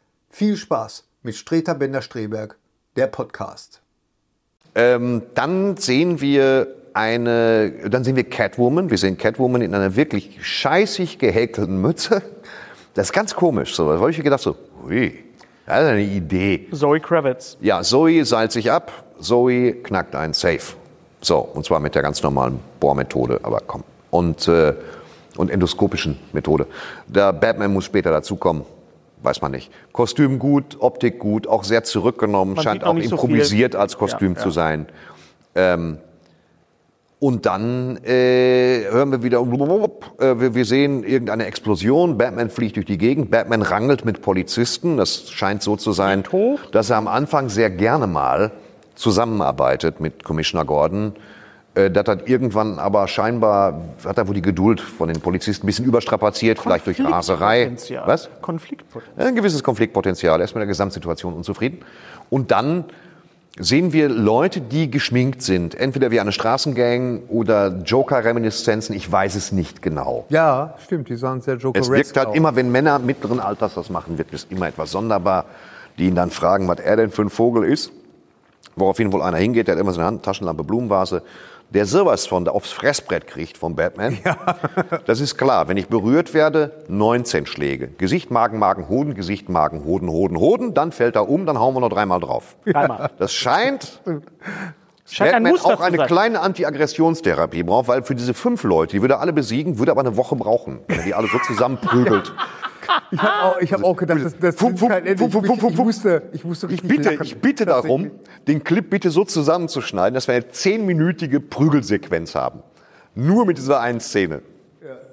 viel 0.31 0.57
Spaß 0.57 1.03
mit 1.23 1.35
Streter 1.35 1.75
Bender-Streberg, 1.75 2.57
der 2.95 3.07
Podcast. 3.07 3.81
Ähm, 4.73 5.23
dann 5.35 5.77
sehen 5.77 6.21
wir 6.21 6.67
eine, 6.93 7.89
dann 7.89 8.03
sehen 8.03 8.15
wir 8.15 8.23
Catwoman. 8.23 8.89
Wir 8.89 8.97
sehen 8.97 9.17
Catwoman 9.17 9.61
in 9.61 9.75
einer 9.75 9.95
wirklich 9.95 10.39
scheißig 10.41 11.19
gehäkelten 11.19 11.79
Mütze. 11.81 12.21
Das 12.93 13.07
ist 13.07 13.13
ganz 13.13 13.35
komisch. 13.35 13.75
So, 13.75 13.91
da 13.91 13.99
habe 13.99 14.11
ich 14.11 14.17
mir 14.17 14.23
gedacht 14.23 14.41
so, 14.41 14.55
ui, 14.85 15.23
das 15.65 15.83
ist 15.83 15.89
eine 15.89 16.01
Idee. 16.01 16.67
Zoe 16.73 16.99
Kravitz. 16.99 17.57
Ja, 17.61 17.81
Zoe 17.81 18.25
seilt 18.25 18.51
sich 18.51 18.71
ab, 18.71 18.91
Zoe 19.19 19.73
knackt 19.73 20.15
einen 20.15 20.33
Safe. 20.33 20.75
So, 21.21 21.37
und 21.37 21.65
zwar 21.65 21.79
mit 21.79 21.93
der 21.95 22.01
ganz 22.01 22.21
normalen 22.23 22.59
Bohrmethode, 22.79 23.39
aber 23.43 23.61
komm. 23.65 23.83
Und, 24.09 24.47
äh, 24.47 24.73
und 25.37 25.49
endoskopischen 25.49 26.17
Methode. 26.33 26.67
Der 27.07 27.31
Batman 27.31 27.71
muss 27.71 27.85
später 27.85 28.09
dazukommen. 28.11 28.65
Weiß 29.23 29.41
man 29.41 29.51
nicht. 29.51 29.71
Kostüm 29.91 30.39
gut, 30.39 30.77
Optik 30.79 31.19
gut, 31.19 31.47
auch 31.47 31.63
sehr 31.63 31.83
zurückgenommen, 31.83 32.55
Man 32.55 32.63
scheint 32.63 32.83
auch 32.83 32.95
so 32.95 33.15
improvisiert 33.15 33.73
viel. 33.73 33.79
als 33.81 33.97
Kostüm 33.97 34.33
Ja, 34.33 34.39
zu 34.39 34.49
ja. 34.49 34.53
sein. 34.53 34.85
Ähm, 35.55 35.97
und 37.19 37.45
dann 37.45 37.97
äh, 38.03 38.85
hören 38.89 39.11
wir 39.11 39.21
wieder, 39.21 39.41
äh, 39.41 40.39
wir, 40.39 40.55
wir 40.55 40.65
sehen 40.65 41.03
irgendeine 41.03 41.45
Explosion, 41.45 42.17
Batman 42.17 42.49
fliegt 42.49 42.77
durch 42.77 42.87
die 42.87 42.97
Gegend, 42.97 43.29
Batman 43.29 43.61
rangelt 43.61 44.05
mit 44.05 44.23
Polizisten. 44.23 44.97
Das 44.97 45.29
scheint 45.29 45.61
so 45.61 45.75
zu 45.75 45.91
sein, 45.91 46.23
dass 46.71 46.89
er 46.89 46.97
am 46.97 47.07
Anfang 47.07 47.49
sehr 47.49 47.69
gerne 47.69 48.07
mal 48.07 48.51
zusammenarbeitet 48.95 49.99
mit 49.99 50.23
Commissioner 50.23 50.65
Gordon. 50.65 51.13
Äh, 51.75 51.89
Das 51.91 52.05
hat 52.07 52.27
irgendwann 52.27 52.79
aber 52.79 53.07
scheinbar, 53.07 53.81
hat 54.05 54.17
er 54.17 54.27
wohl 54.27 54.35
die 54.35 54.41
Geduld 54.41 54.81
von 54.81 55.07
den 55.07 55.21
Polizisten 55.21 55.65
ein 55.65 55.67
bisschen 55.67 55.85
überstrapaziert, 55.85 56.59
vielleicht 56.59 56.85
durch 56.85 56.99
Raserei. 56.99 57.65
Konfliktpotenzial. 57.65 58.07
Was? 58.07 58.29
Konfliktpotenzial. 58.41 59.27
Ein 59.27 59.35
gewisses 59.35 59.63
Konfliktpotenzial. 59.63 60.39
Er 60.39 60.43
ist 60.45 60.53
mit 60.55 60.61
der 60.61 60.67
Gesamtsituation 60.67 61.33
unzufrieden. 61.33 61.79
Und 62.29 62.51
dann 62.51 62.85
sehen 63.59 63.91
wir 63.93 64.07
Leute, 64.09 64.61
die 64.61 64.89
geschminkt 64.89 65.41
sind. 65.41 65.75
Entweder 65.75 66.09
wie 66.11 66.19
eine 66.19 66.31
Straßengang 66.31 67.23
oder 67.27 67.79
Joker-Reminiszenzen. 67.85 68.95
Ich 68.95 69.11
weiß 69.11 69.35
es 69.35 69.51
nicht 69.51 69.81
genau. 69.81 70.25
Ja, 70.29 70.75
stimmt, 70.83 71.09
die 71.09 71.15
sahen 71.15 71.41
sehr 71.41 71.55
joker 71.55 71.79
Es 71.79 71.89
wirkt 71.89 72.15
halt 72.17 72.33
immer, 72.35 72.55
wenn 72.55 72.71
Männer 72.71 72.99
mittleren 72.99 73.39
Alters 73.39 73.73
das 73.73 73.89
machen, 73.89 74.17
wird 74.17 74.33
es 74.33 74.47
immer 74.49 74.67
etwas 74.67 74.91
sonderbar, 74.91 75.45
die 75.97 76.07
ihn 76.07 76.15
dann 76.15 76.31
fragen, 76.31 76.67
was 76.67 76.79
er 76.79 76.95
denn 76.95 77.11
für 77.11 77.23
ein 77.23 77.29
Vogel 77.29 77.65
ist. 77.65 77.91
Woraufhin 78.77 79.11
wohl 79.11 79.21
einer 79.21 79.37
hingeht, 79.37 79.67
der 79.67 79.75
hat 79.75 79.81
immer 79.81 79.91
so 79.91 79.99
eine 79.99 80.07
Hand, 80.07 80.23
Taschenlampe, 80.23 80.63
Blumenvase, 80.63 81.21
der 81.71 81.85
sowas 81.85 82.27
von 82.27 82.47
aufs 82.47 82.71
Fressbrett 82.71 83.27
kriegt 83.27 83.57
vom 83.57 83.75
Batman. 83.75 84.17
Das 85.05 85.19
ist 85.19 85.37
klar. 85.37 85.67
Wenn 85.67 85.77
ich 85.77 85.87
berührt 85.87 86.33
werde, 86.33 86.83
19 86.87 87.45
Schläge. 87.45 87.87
Gesicht, 87.87 88.29
Magen, 88.29 88.59
Magen, 88.59 88.87
Hoden, 88.89 89.13
Gesicht, 89.15 89.49
Magen, 89.49 89.83
Hoden, 89.83 90.09
Hoden, 90.09 90.37
Hoden. 90.37 90.73
Dann 90.73 90.91
fällt 90.91 91.15
er 91.15 91.29
um, 91.29 91.45
dann 91.45 91.59
hauen 91.59 91.73
wir 91.75 91.79
noch 91.79 91.89
dreimal 91.89 92.19
drauf. 92.19 92.55
Dreimal. 92.65 93.09
Das 93.17 93.33
scheint, 93.33 94.01
Scheint 95.11 95.33
ein 95.33 95.43
Muster 95.43 95.67
auch 95.67 95.77
zu 95.77 95.83
eine 95.83 95.97
sein. 95.97 96.07
kleine 96.07 96.39
Anti-Aggressionstherapie 96.39 97.63
braucht, 97.63 97.87
weil 97.89 98.03
für 98.03 98.15
diese 98.15 98.33
fünf 98.33 98.63
Leute, 98.63 98.95
die 98.95 99.01
würde 99.01 99.15
er 99.15 99.19
alle 99.19 99.33
besiegen, 99.33 99.77
würde 99.77 99.91
aber 99.91 100.01
eine 100.01 100.15
Woche 100.15 100.35
brauchen, 100.35 100.79
wenn 100.87 100.99
er 100.99 101.05
die 101.05 101.13
alle 101.13 101.27
so 101.27 101.37
zusammenprügelt. 101.39 102.33
Ich 103.11 103.21
habe 103.21 103.43
auch, 103.43 103.61
ich 103.61 103.73
hab 103.73 103.83
auch 103.83 103.95
gedacht, 103.95 104.19
das, 104.23 104.37
das 104.37 104.55
Fup, 104.55 104.73
ist 104.73 104.79
fup, 104.79 104.89
kein 104.89 105.05
Ende. 105.05 105.23
Ich, 105.23 105.33
ich, 105.33 105.43
ich 106.33 106.43
musste 106.43 106.65
Ich 106.65 106.71
richtig 106.71 106.89
bitte, 106.89 107.11
lachen. 107.11 107.23
ich 107.23 107.37
bitte 107.39 107.65
darum, 107.65 108.11
den 108.47 108.63
Clip 108.63 108.89
bitte 108.89 109.11
so 109.11 109.23
zusammenzuschneiden, 109.23 110.13
dass 110.13 110.27
wir 110.27 110.35
eine 110.35 110.49
zehnminütige 110.49 111.39
Prügelsequenz 111.39 112.35
haben. 112.35 112.63
Nur 113.15 113.45
mit 113.45 113.57
dieser 113.57 113.79
einen 113.79 113.99
Szene. 113.99 114.41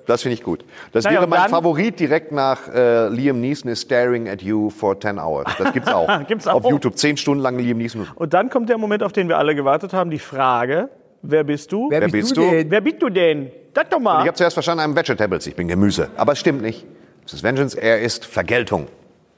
Das 0.08 0.22
finde 0.22 0.34
ich 0.34 0.42
gut. 0.42 0.64
Das 0.92 1.04
Naja, 1.04 1.14
wäre 1.16 1.24
und 1.24 1.30
mein 1.30 1.42
dann- 1.42 1.50
Favorit 1.50 2.00
direkt 2.00 2.32
nach 2.32 2.66
äh, 2.74 3.08
Liam 3.08 3.40
Neeson 3.40 3.70
is 3.70 3.82
staring 3.82 4.28
at 4.28 4.42
you 4.42 4.70
for 4.70 4.98
10 4.98 5.18
hours. 5.20 5.46
Das 5.58 5.72
gibt's 5.72 5.88
auch. 5.92 6.08
Gibt's 6.26 6.48
auch. 6.48 6.64
Auf 6.64 6.70
YouTube. 6.70 6.96
Zehn 6.98 7.16
Stunden 7.16 7.42
lang 7.42 7.58
Liam 7.58 7.78
Neeson. 7.78 8.06
Und 8.16 8.34
dann 8.34 8.50
kommt 8.50 8.68
der 8.70 8.78
Moment, 8.78 9.02
auf 9.04 9.12
den 9.12 9.28
wir 9.28 9.38
alle 9.38 9.54
gewartet 9.54 9.92
haben, 9.92 10.10
die 10.10 10.18
Frage, 10.18 10.88
wer 11.22 11.44
bist 11.44 11.70
du? 11.72 11.88
Wer, 11.90 12.00
Wer 12.00 12.08
bist 12.08 12.28
bist 12.34 12.36
du 12.36 12.40
du? 12.42 12.50
denn? 12.50 12.70
Wer 12.70 12.80
bist 12.80 13.02
du 13.02 13.08
denn? 13.10 13.50
Sag 13.74 13.90
doch 13.90 14.00
mal. 14.00 14.22
Ich 14.22 14.26
habe 14.26 14.34
zuerst 14.36 14.54
verstanden, 14.54 14.82
I'm 14.82 14.96
Vegetables. 14.96 15.46
Ich 15.46 15.54
bin 15.54 15.68
Gemüse. 15.68 16.08
Aber 16.16 16.32
es 16.32 16.40
stimmt 16.40 16.62
nicht. 16.62 16.84
Es 17.26 17.34
ist 17.34 17.42
Vengeance. 17.44 17.76
Er 17.78 18.00
ist 18.00 18.24
Vergeltung. 18.24 18.86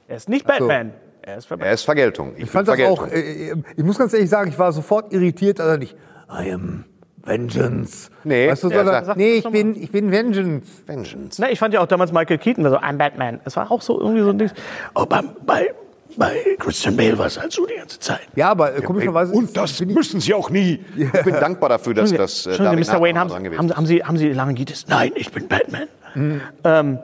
er 0.08 0.16
ist 0.16 0.28
nicht 0.28 0.46
Batman. 0.46 0.92
Er 1.22 1.36
ist. 1.36 1.50
Er 1.50 1.72
ist 1.72 1.82
Vergeltung. 1.82 2.32
Ich 2.38 2.48
fand 2.48 2.68
das 2.68 2.76
Vergeltung. 2.76 3.06
auch, 3.08 3.12
äh, 3.12 3.54
ich 3.76 3.84
muss 3.84 3.98
ganz 3.98 4.14
ehrlich 4.14 4.30
sagen, 4.30 4.48
ich 4.50 4.58
war 4.58 4.72
sofort 4.72 5.12
irritiert, 5.12 5.60
als 5.60 5.68
er 5.72 5.78
nicht, 5.78 5.96
I 6.30 6.52
am 6.52 6.84
Vengeance. 7.24 8.10
Nee, 8.24 8.48
weißt 8.48 8.64
du, 8.64 8.68
sondern, 8.70 9.04
sagt- 9.04 9.16
nee, 9.18 9.34
ich 9.34 9.48
bin, 9.48 9.80
ich 9.80 9.90
bin 9.90 10.10
Vengeance. 10.10 10.66
Vengeance. 10.86 11.40
Na, 11.40 11.50
ich 11.50 11.58
fand 11.58 11.74
ja 11.74 11.80
auch 11.80 11.86
damals 11.86 12.12
Michael 12.12 12.38
Keaton, 12.38 12.64
also 12.64 12.78
I'm 12.78 12.96
Batman. 12.96 13.40
Es 13.44 13.56
war 13.56 13.70
auch 13.70 13.82
so 13.82 14.00
irgendwie 14.00 14.22
so 14.22 14.30
ein 14.30 14.38
Ding. 14.38 14.50
Oh, 14.94 15.04
bei, 15.06 15.20
bei, 15.44 15.74
bei 16.16 16.36
Christian 16.58 16.96
Bale 16.96 17.18
war 17.18 17.26
es 17.26 17.40
halt 17.40 17.52
so 17.52 17.66
die 17.66 17.74
ganze 17.74 17.98
Zeit. 17.98 18.26
Ja, 18.36 18.50
aber 18.50 18.76
äh, 18.76 18.80
komischerweise 18.82 19.32
Und 19.32 19.56
das 19.56 19.80
müssen 19.80 20.20
Sie 20.20 20.34
auch 20.34 20.50
nie. 20.50 20.84
Ich 20.96 21.10
bin 21.22 21.34
dankbar 21.34 21.68
dafür, 21.68 21.94
dass 21.94 22.12
das 22.12 22.46
äh, 22.46 22.52
Mr. 22.52 23.00
Wayne, 23.00 23.18
haben, 23.18 23.30
haben, 23.32 23.44
ist. 23.70 23.76
haben, 23.76 23.86
Sie, 23.86 24.02
haben 24.02 24.16
Sie 24.16 24.32
Laryngitis? 24.32 24.86
Nein, 24.88 25.12
ich 25.14 25.30
bin 25.30 25.46
Batman. 25.46 25.88
Mhm. 26.14 26.40
Ähm, 26.64 26.98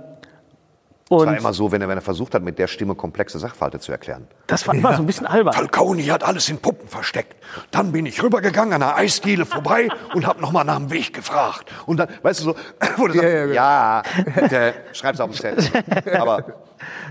Es 1.08 1.10
war 1.12 1.18
und 1.20 1.36
immer 1.36 1.52
so, 1.52 1.70
wenn 1.70 1.80
er, 1.80 1.88
wenn 1.88 1.98
er 1.98 2.02
versucht 2.02 2.34
hat, 2.34 2.42
mit 2.42 2.58
der 2.58 2.66
Stimme 2.66 2.96
komplexe 2.96 3.38
Sachverhalte 3.38 3.78
zu 3.78 3.92
erklären. 3.92 4.26
das 4.48 4.66
war 4.66 4.74
immer 4.74 4.92
so 4.96 5.02
ein 5.02 5.06
bisschen 5.06 5.26
albern. 5.26 5.52
Falcone 5.54 6.02
hat 6.12 6.24
alles 6.24 6.48
in 6.48 6.58
Puppen 6.58 6.88
versteckt. 6.88 7.36
Dann 7.70 7.92
bin 7.92 8.06
ich 8.06 8.20
rübergegangen 8.22 8.74
an 8.74 8.82
einer 8.82 8.96
Eisdiele 8.96 9.46
vorbei 9.46 9.88
und 10.14 10.26
habe 10.26 10.40
nochmal 10.40 10.64
nach 10.64 10.78
dem 10.78 10.90
Weg 10.90 11.12
gefragt. 11.14 11.72
Und 11.86 11.98
dann, 11.98 12.08
weißt 12.22 12.40
du 12.40 12.44
so, 12.44 12.54
wo 12.96 13.06
du 13.06 13.14
Ja, 13.14 13.22
sagst, 13.22 13.54
ja, 13.54 13.54
ja, 13.54 14.02
bitte, 14.40 14.74
schreib's 14.92 15.20
auf 15.20 15.30
den 15.30 15.36
Zettel. 15.56 16.16
Aber 16.16 16.44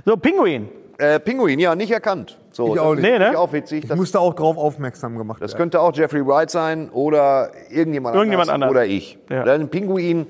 So, 0.06 0.18
Pinguin. 0.18 0.68
äh, 0.98 1.18
Pinguin, 1.22 1.60
ja, 1.60 1.74
nicht 1.74 1.92
erkannt. 1.92 2.38
So, 2.52 2.74
Ich 2.74 2.80
auch 2.82 2.96
das 2.96 3.02
nicht. 3.02 3.12
Nee, 3.12 3.20
ne? 3.20 3.38
auch 3.40 3.54
witzig. 3.54 3.84
ich 3.84 3.90
Das, 3.90 3.98
musste 3.98 4.20
auch 4.20 4.34
drauf 4.34 4.58
aufmerksam 4.58 5.18
gemacht 5.18 5.42
das 5.42 5.52
werden. 5.54 5.58
könnte 5.58 5.80
auch 5.80 5.96
Jeffrey 5.96 6.26
Wright 6.26 6.50
sein 6.52 6.90
oder 6.90 7.52
irgendjemand, 7.70 8.16
Irgendjemand 8.16 8.50
anders. 8.50 8.70
Oder 8.72 8.86
ich. 8.86 9.18
Ja. 9.30 9.44
Dann 9.46 9.70
Pinguin, 9.70 10.28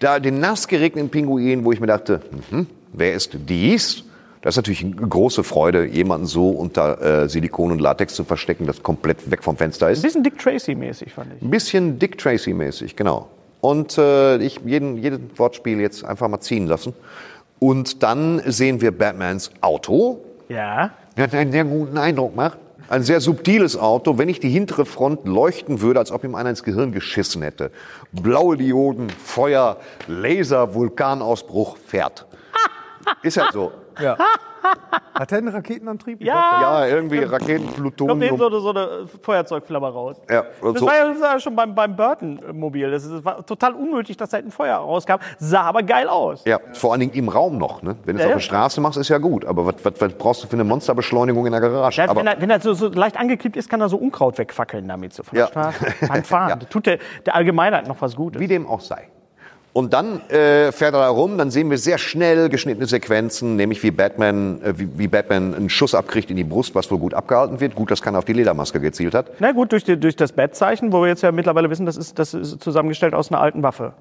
da 0.00 0.18
den 0.18 0.40
nass 0.40 0.66
geregneten 0.66 1.10
Pinguin, 1.10 1.64
wo 1.64 1.70
ich 1.70 1.78
mir 1.80 1.86
dachte, 1.86 2.20
mhm, 2.50 2.66
wer 2.94 3.14
ist 3.14 3.36
dies? 3.48 4.04
Das 4.42 4.54
ist 4.54 4.56
natürlich 4.56 4.84
eine 4.84 4.94
große 4.94 5.42
Freude, 5.42 5.86
jemanden 5.86 6.26
so 6.26 6.50
unter 6.50 7.22
äh, 7.22 7.28
Silikon 7.30 7.72
und 7.72 7.80
Latex 7.80 8.14
zu 8.14 8.24
verstecken, 8.24 8.66
das 8.66 8.82
komplett 8.82 9.30
weg 9.30 9.42
vom 9.42 9.56
Fenster 9.56 9.86
Ein 9.86 9.94
ist. 9.94 10.02
bisschen 10.02 10.22
Dick 10.22 10.38
Tracy-mäßig, 10.38 11.14
fand 11.14 11.32
ich. 11.34 11.42
Ein 11.42 11.50
bisschen 11.50 11.98
Dick 11.98 12.18
Tracy-mäßig, 12.18 12.94
genau. 12.94 13.30
Und 13.62 13.96
äh, 13.96 14.36
ich 14.36 14.60
jeden, 14.66 14.98
jeden 14.98 15.30
Wortspiel 15.38 15.80
jetzt 15.80 16.04
einfach 16.04 16.28
mal 16.28 16.40
ziehen 16.40 16.66
lassen. 16.66 16.92
Und 17.58 18.02
dann 18.02 18.42
sehen 18.44 18.82
wir 18.82 18.90
Batmans 18.90 19.50
Auto. 19.62 20.22
Ja. 20.50 20.90
Das 21.16 21.32
einen 21.32 21.50
sehr 21.50 21.64
guten 21.64 21.96
Eindruck 21.96 22.36
macht. 22.36 22.58
Ein 22.90 23.02
sehr 23.02 23.22
subtiles 23.22 23.78
Auto. 23.78 24.18
Wenn 24.18 24.28
ich 24.28 24.40
die 24.40 24.50
hintere 24.50 24.84
Front 24.84 25.26
leuchten 25.26 25.80
würde, 25.80 26.00
als 26.00 26.12
ob 26.12 26.22
ihm 26.24 26.34
einer 26.34 26.50
ins 26.50 26.62
Gehirn 26.62 26.92
geschissen 26.92 27.40
hätte. 27.40 27.70
Blaue 28.12 28.58
Dioden, 28.58 29.08
Feuer, 29.08 29.78
Laser, 30.06 30.74
Vulkanausbruch, 30.74 31.78
fährt. 31.78 32.26
Ist 33.22 33.36
halt 33.40 33.52
so. 33.52 33.72
Ja. 34.00 34.16
Hat 35.14 35.30
er 35.30 35.38
einen 35.38 35.48
Raketenantrieb? 35.48 36.20
Ja, 36.20 36.60
Ja, 36.82 36.86
irgendwie 36.88 37.18
Raketen, 37.18 37.68
kommt 37.96 38.22
eben 38.24 38.36
so, 38.38 38.46
eine- 38.48 38.58
so 38.60 38.70
eine 38.70 38.88
Feuerzeugflammer 39.22 39.90
raus. 39.90 40.16
Ja, 40.28 40.42
Das 40.60 40.80
so. 40.80 40.86
war 40.86 40.96
ja 40.96 41.12
ja 41.12 41.38
schon 41.38 41.54
beim, 41.54 41.74
beim 41.76 41.94
Burton-Mobil. 41.94 42.90
Das, 42.90 43.24
war 43.24 43.46
total 43.46 43.74
unnötig, 43.74 44.16
dass 44.16 44.30
da 44.30 44.38
ein 44.38 44.50
Feuer 44.50 44.76
rauskam. 44.78 45.16
Sah 45.38 45.60
aber 45.62 45.84
geil 45.84 46.08
aus. 46.08 46.42
Ja, 46.44 46.58
vor 46.72 46.90
allen 46.92 47.00
Dingen 47.00 47.12
im 47.12 47.28
Raum 47.28 47.56
noch. 47.58 47.82
Ne? 47.82 47.94
Wenn 48.04 48.16
du 48.16 48.22
es 48.22 48.24
Ja, 48.24 48.26
auf 48.26 48.30
ja. 48.30 48.34
der 48.36 48.40
Straße 48.40 48.80
machst, 48.80 48.98
ist 48.98 49.10
ja 49.10 49.18
gut. 49.18 49.44
Aber 49.44 49.64
was, 49.66 49.74
was, 49.84 50.00
was 50.00 50.12
brauchst 50.14 50.42
du 50.42 50.48
für 50.48 50.54
eine 50.54 50.64
Monsterbeschleunigung 50.64 51.46
in 51.46 51.52
der 51.52 51.60
Garage? 51.60 52.02
Ja, 52.02 52.08
aber, 52.10 52.20
wenn 52.20 52.26
er, 52.26 52.40
wenn 52.40 52.50
er 52.50 52.60
so, 52.60 52.72
so 52.74 52.88
leicht 52.88 53.16
angeklebt 53.16 53.56
ist, 53.56 53.68
kann 53.68 53.80
er 53.80 53.88
so 53.88 53.96
Unkraut 53.98 54.38
wegfackeln 54.38 54.88
damit, 54.88 55.12
so 55.12 55.22
von 55.22 55.38
Ja. 55.38 55.44
der 55.46 55.52
Straße. 55.52 55.86
Beim 56.08 56.24
Fahren. 56.24 56.58
Das 56.58 56.68
tut 56.68 56.86
der, 56.86 56.98
der 57.24 57.36
Allgemeinheit 57.36 57.86
noch 57.86 58.00
was 58.00 58.16
Gutes. 58.16 58.40
Wie 58.40 58.48
dem 58.48 58.66
auch 58.66 58.80
sei. 58.80 59.08
Und 59.74 59.92
dann 59.92 60.20
äh, 60.30 60.70
fährt 60.70 60.94
er 60.94 61.00
da 61.00 61.08
rum, 61.08 61.36
dann 61.36 61.50
sehen 61.50 61.68
wir 61.68 61.78
sehr 61.78 61.98
schnell 61.98 62.48
geschnittene 62.48 62.86
Sequenzen, 62.86 63.56
nämlich 63.56 63.82
wie 63.82 63.90
Batman, 63.90 64.62
äh, 64.62 64.78
wie, 64.78 64.88
wie 64.96 65.08
Batman 65.08 65.52
einen 65.52 65.68
Schuss 65.68 65.96
abkriegt 65.96 66.30
in 66.30 66.36
die 66.36 66.44
Brust, 66.44 66.76
was 66.76 66.88
wohl 66.92 66.98
gut 66.98 67.12
abgehalten 67.12 67.58
wird. 67.58 67.74
Gut, 67.74 67.90
dass 67.90 68.00
keiner 68.00 68.18
auf 68.18 68.24
die 68.24 68.34
Ledermaske 68.34 68.78
gezielt 68.78 69.14
hat. 69.14 69.32
Na 69.40 69.50
gut, 69.50 69.72
durch, 69.72 69.82
die, 69.82 69.98
durch 69.98 70.14
das 70.14 70.30
Bettzeichen, 70.30 70.92
wo 70.92 71.00
wir 71.02 71.08
jetzt 71.08 71.22
ja 71.24 71.32
mittlerweile 71.32 71.68
wissen, 71.70 71.86
das 71.86 71.96
ist, 71.96 72.20
das 72.20 72.34
ist 72.34 72.62
zusammengestellt 72.62 73.14
aus 73.14 73.32
einer 73.32 73.40
alten 73.40 73.64
Waffe. 73.64 73.94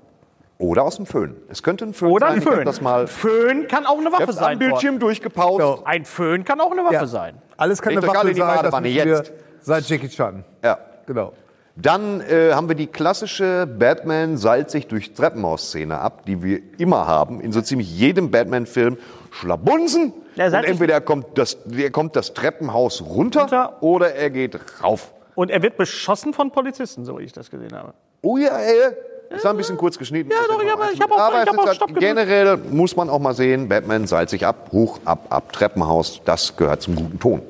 Oder 0.59 0.83
aus 0.83 0.97
dem 0.97 1.07
Föhn. 1.07 1.35
Es 1.49 1.63
könnte 1.63 1.85
ein 1.85 1.95
Föhn 1.95 2.11
Oder 2.11 2.27
sein. 2.27 2.35
ein 2.35 2.41
Ich 2.41 2.45
hab 2.47 2.53
Föhn. 2.53 2.65
das 2.65 2.79
mal 2.79 3.07
Föhn 3.07 3.67
kann 3.67 3.87
auch 3.87 3.97
eine 3.97 4.11
Waffe 4.11 4.31
sein. 4.31 4.53
am 4.53 4.59
Bildschirm 4.59 4.99
durchgepaust. 4.99 5.81
Ein 5.85 6.05
Föhn 6.05 6.45
kann 6.45 6.61
auch 6.61 6.71
eine 6.71 6.83
Waffe 6.83 6.93
Ja. 6.93 7.05
sein. 7.07 7.33
Alles 7.57 7.81
kann 7.81 7.93
Legt 7.95 8.03
eine 8.03 8.13
Waffe 8.13 8.35
sein, 8.35 8.59
das 8.71 8.83
wir 8.83 8.91
jetzt. 8.91 9.33
seit 9.61 9.89
Jackie 9.89 10.07
Chan. 10.09 10.43
Ja. 10.63 10.77
Genau. 11.07 11.33
Dann 11.75 12.21
äh, 12.21 12.53
haben 12.53 12.67
wir 12.67 12.75
die 12.75 12.85
klassische 12.87 13.65
Batman 13.67 14.37
sich 14.37 14.87
durch 14.87 15.13
Treppenhaus-Szene 15.13 15.97
ab, 15.97 16.25
die 16.25 16.43
wir 16.43 16.59
immer 16.77 17.07
haben 17.07 17.41
in 17.41 17.51
so 17.51 17.61
ziemlich 17.61 17.97
jedem 17.97 18.29
Batman-Film. 18.29 18.97
Schlabunsen. 19.31 20.13
Ja, 20.35 20.45
und 20.47 20.53
entweder 20.53 20.93
er 20.93 21.01
kommt, 21.01 21.25
das, 21.37 21.57
er 21.75 21.89
kommt 21.89 22.15
das 22.15 22.33
Treppenhaus 22.35 23.01
runter, 23.01 23.41
Runter. 23.41 23.77
oder 23.81 24.13
er 24.13 24.29
geht 24.29 24.59
rauf. 24.83 25.11
Und 25.35 25.49
er 25.49 25.63
wird 25.63 25.77
beschossen 25.77 26.33
von 26.33 26.51
Polizisten, 26.51 27.05
so 27.05 27.17
wie 27.17 27.23
ich 27.23 27.33
das 27.33 27.49
gesehen 27.49 27.73
habe. 27.75 27.93
Oh 28.21 28.37
ja, 28.37 28.55
ey. 28.59 28.91
Das 29.31 29.43
war 29.43 29.51
ein 29.51 29.57
bisschen 29.57 29.77
kurz 29.77 29.97
geschnitten. 29.97 30.29
Ja, 30.29 30.37
Das 30.37 30.47
doch, 30.47 30.61
ich 30.63 30.69
noch 30.71 30.79
hab- 30.79 30.93
ich 30.93 31.01
hab 31.01 31.11
auch- 31.11 31.17
Aber 31.17 31.41
ich 31.41 31.49
hab 31.49 31.57
auch 31.57 31.65
halt 31.65 31.75
Stopp 31.75 31.95
generell 31.99 32.57
muss 32.69 32.95
man 32.95 33.09
auch 33.09 33.17
mal 33.17 33.33
sehen, 33.33 33.67
Batman 33.67 34.05
sich 34.05 34.45
ab, 34.45 34.69
hoch, 34.71 34.99
ab, 35.05 35.25
ab, 35.29 35.51
Treppenhaus. 35.51 36.21
Das 36.23 36.55
gehört 36.55 36.83
zum 36.83 36.95
guten 36.95 37.19
Ton. 37.19 37.41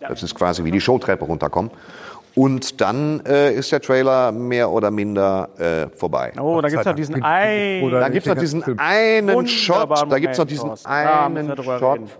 Das 0.00 0.22
ist 0.22 0.34
quasi 0.34 0.62
wie 0.64 0.70
die 0.70 0.80
Showtreppe 0.80 1.24
runterkommen. 1.24 1.70
Und 2.34 2.80
dann 2.80 3.20
äh, 3.26 3.52
ist 3.52 3.72
der 3.72 3.80
Trailer 3.80 4.32
mehr 4.32 4.70
oder 4.70 4.90
minder 4.90 5.48
äh, 5.58 5.96
vorbei. 5.96 6.32
Oh, 6.40 6.60
da 6.62 6.68
gibt 6.68 6.78
es 6.80 6.84
Sei 6.84 6.90
noch 6.90 6.96
diesen 6.96 7.22
einen. 7.22 7.84
Oder- 7.84 8.00
Da 8.00 8.08
gibt 8.08 8.26
es 8.26 8.34
noch 8.34 8.40
diesen 8.40 8.78
einen 8.78 9.46
Shot, 9.46 9.90
da 10.10 10.18
gibt 10.18 10.32
es 10.32 10.38
noch 10.38 10.46
diesen 10.46 10.70
einen 10.86 11.54
Shot, 11.56 11.82
reden. 11.98 12.10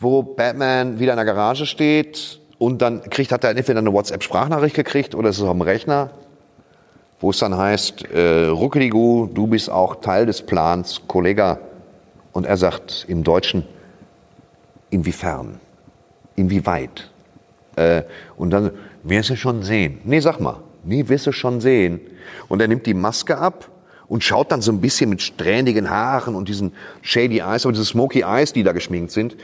wo 0.00 0.22
Batman 0.22 0.98
wieder 0.98 1.12
in 1.12 1.16
der 1.16 1.24
Garage 1.26 1.64
steht 1.66 2.40
und 2.58 2.82
dann 2.82 3.02
kriegt, 3.08 3.30
hat 3.30 3.44
er 3.44 3.50
entweder 3.50 3.78
eine 3.78 3.92
WhatsApp-Sprachnachricht 3.92 4.74
gekriegt 4.74 5.14
oder 5.14 5.28
es 5.28 5.38
ist 5.38 5.44
am 5.44 5.60
Rechner, 5.60 6.10
wo 7.20 7.30
es 7.30 7.38
dann 7.38 7.56
heißt, 7.56 8.10
äh, 8.12 8.46
Ruckeligu, 8.48 9.28
du 9.32 9.46
bist 9.46 9.70
auch 9.70 9.96
Teil 9.96 10.26
des 10.26 10.42
Plans, 10.42 11.02
Kollege. 11.06 11.58
Und 12.32 12.46
er 12.46 12.56
sagt 12.56 13.04
im 13.08 13.22
Deutschen, 13.24 13.64
inwiefern? 14.90 15.60
Inwieweit? 16.36 17.10
Äh, 17.76 18.02
und 18.36 18.50
dann, 18.50 18.70
wirst 19.02 19.30
du 19.30 19.36
schon 19.36 19.62
sehen. 19.62 20.00
Nee, 20.04 20.20
sag 20.20 20.40
mal. 20.40 20.60
Nee, 20.84 21.08
wirst 21.08 21.26
du 21.26 21.32
schon 21.32 21.60
sehen. 21.60 22.00
Und 22.48 22.60
er 22.60 22.68
nimmt 22.68 22.86
die 22.86 22.94
Maske 22.94 23.38
ab 23.38 23.68
und 24.08 24.24
schaut 24.24 24.50
dann 24.50 24.62
so 24.62 24.72
ein 24.72 24.80
bisschen 24.80 25.10
mit 25.10 25.22
strähnigen 25.22 25.90
Haaren 25.90 26.34
und 26.34 26.48
diesen 26.48 26.72
shady 27.02 27.38
Eyes, 27.38 27.64
aber 27.64 27.72
diese 27.72 27.84
smoky 27.84 28.22
Eyes, 28.22 28.52
die 28.52 28.62
da 28.62 28.72
geschminkt 28.72 29.12
sind. 29.12 29.36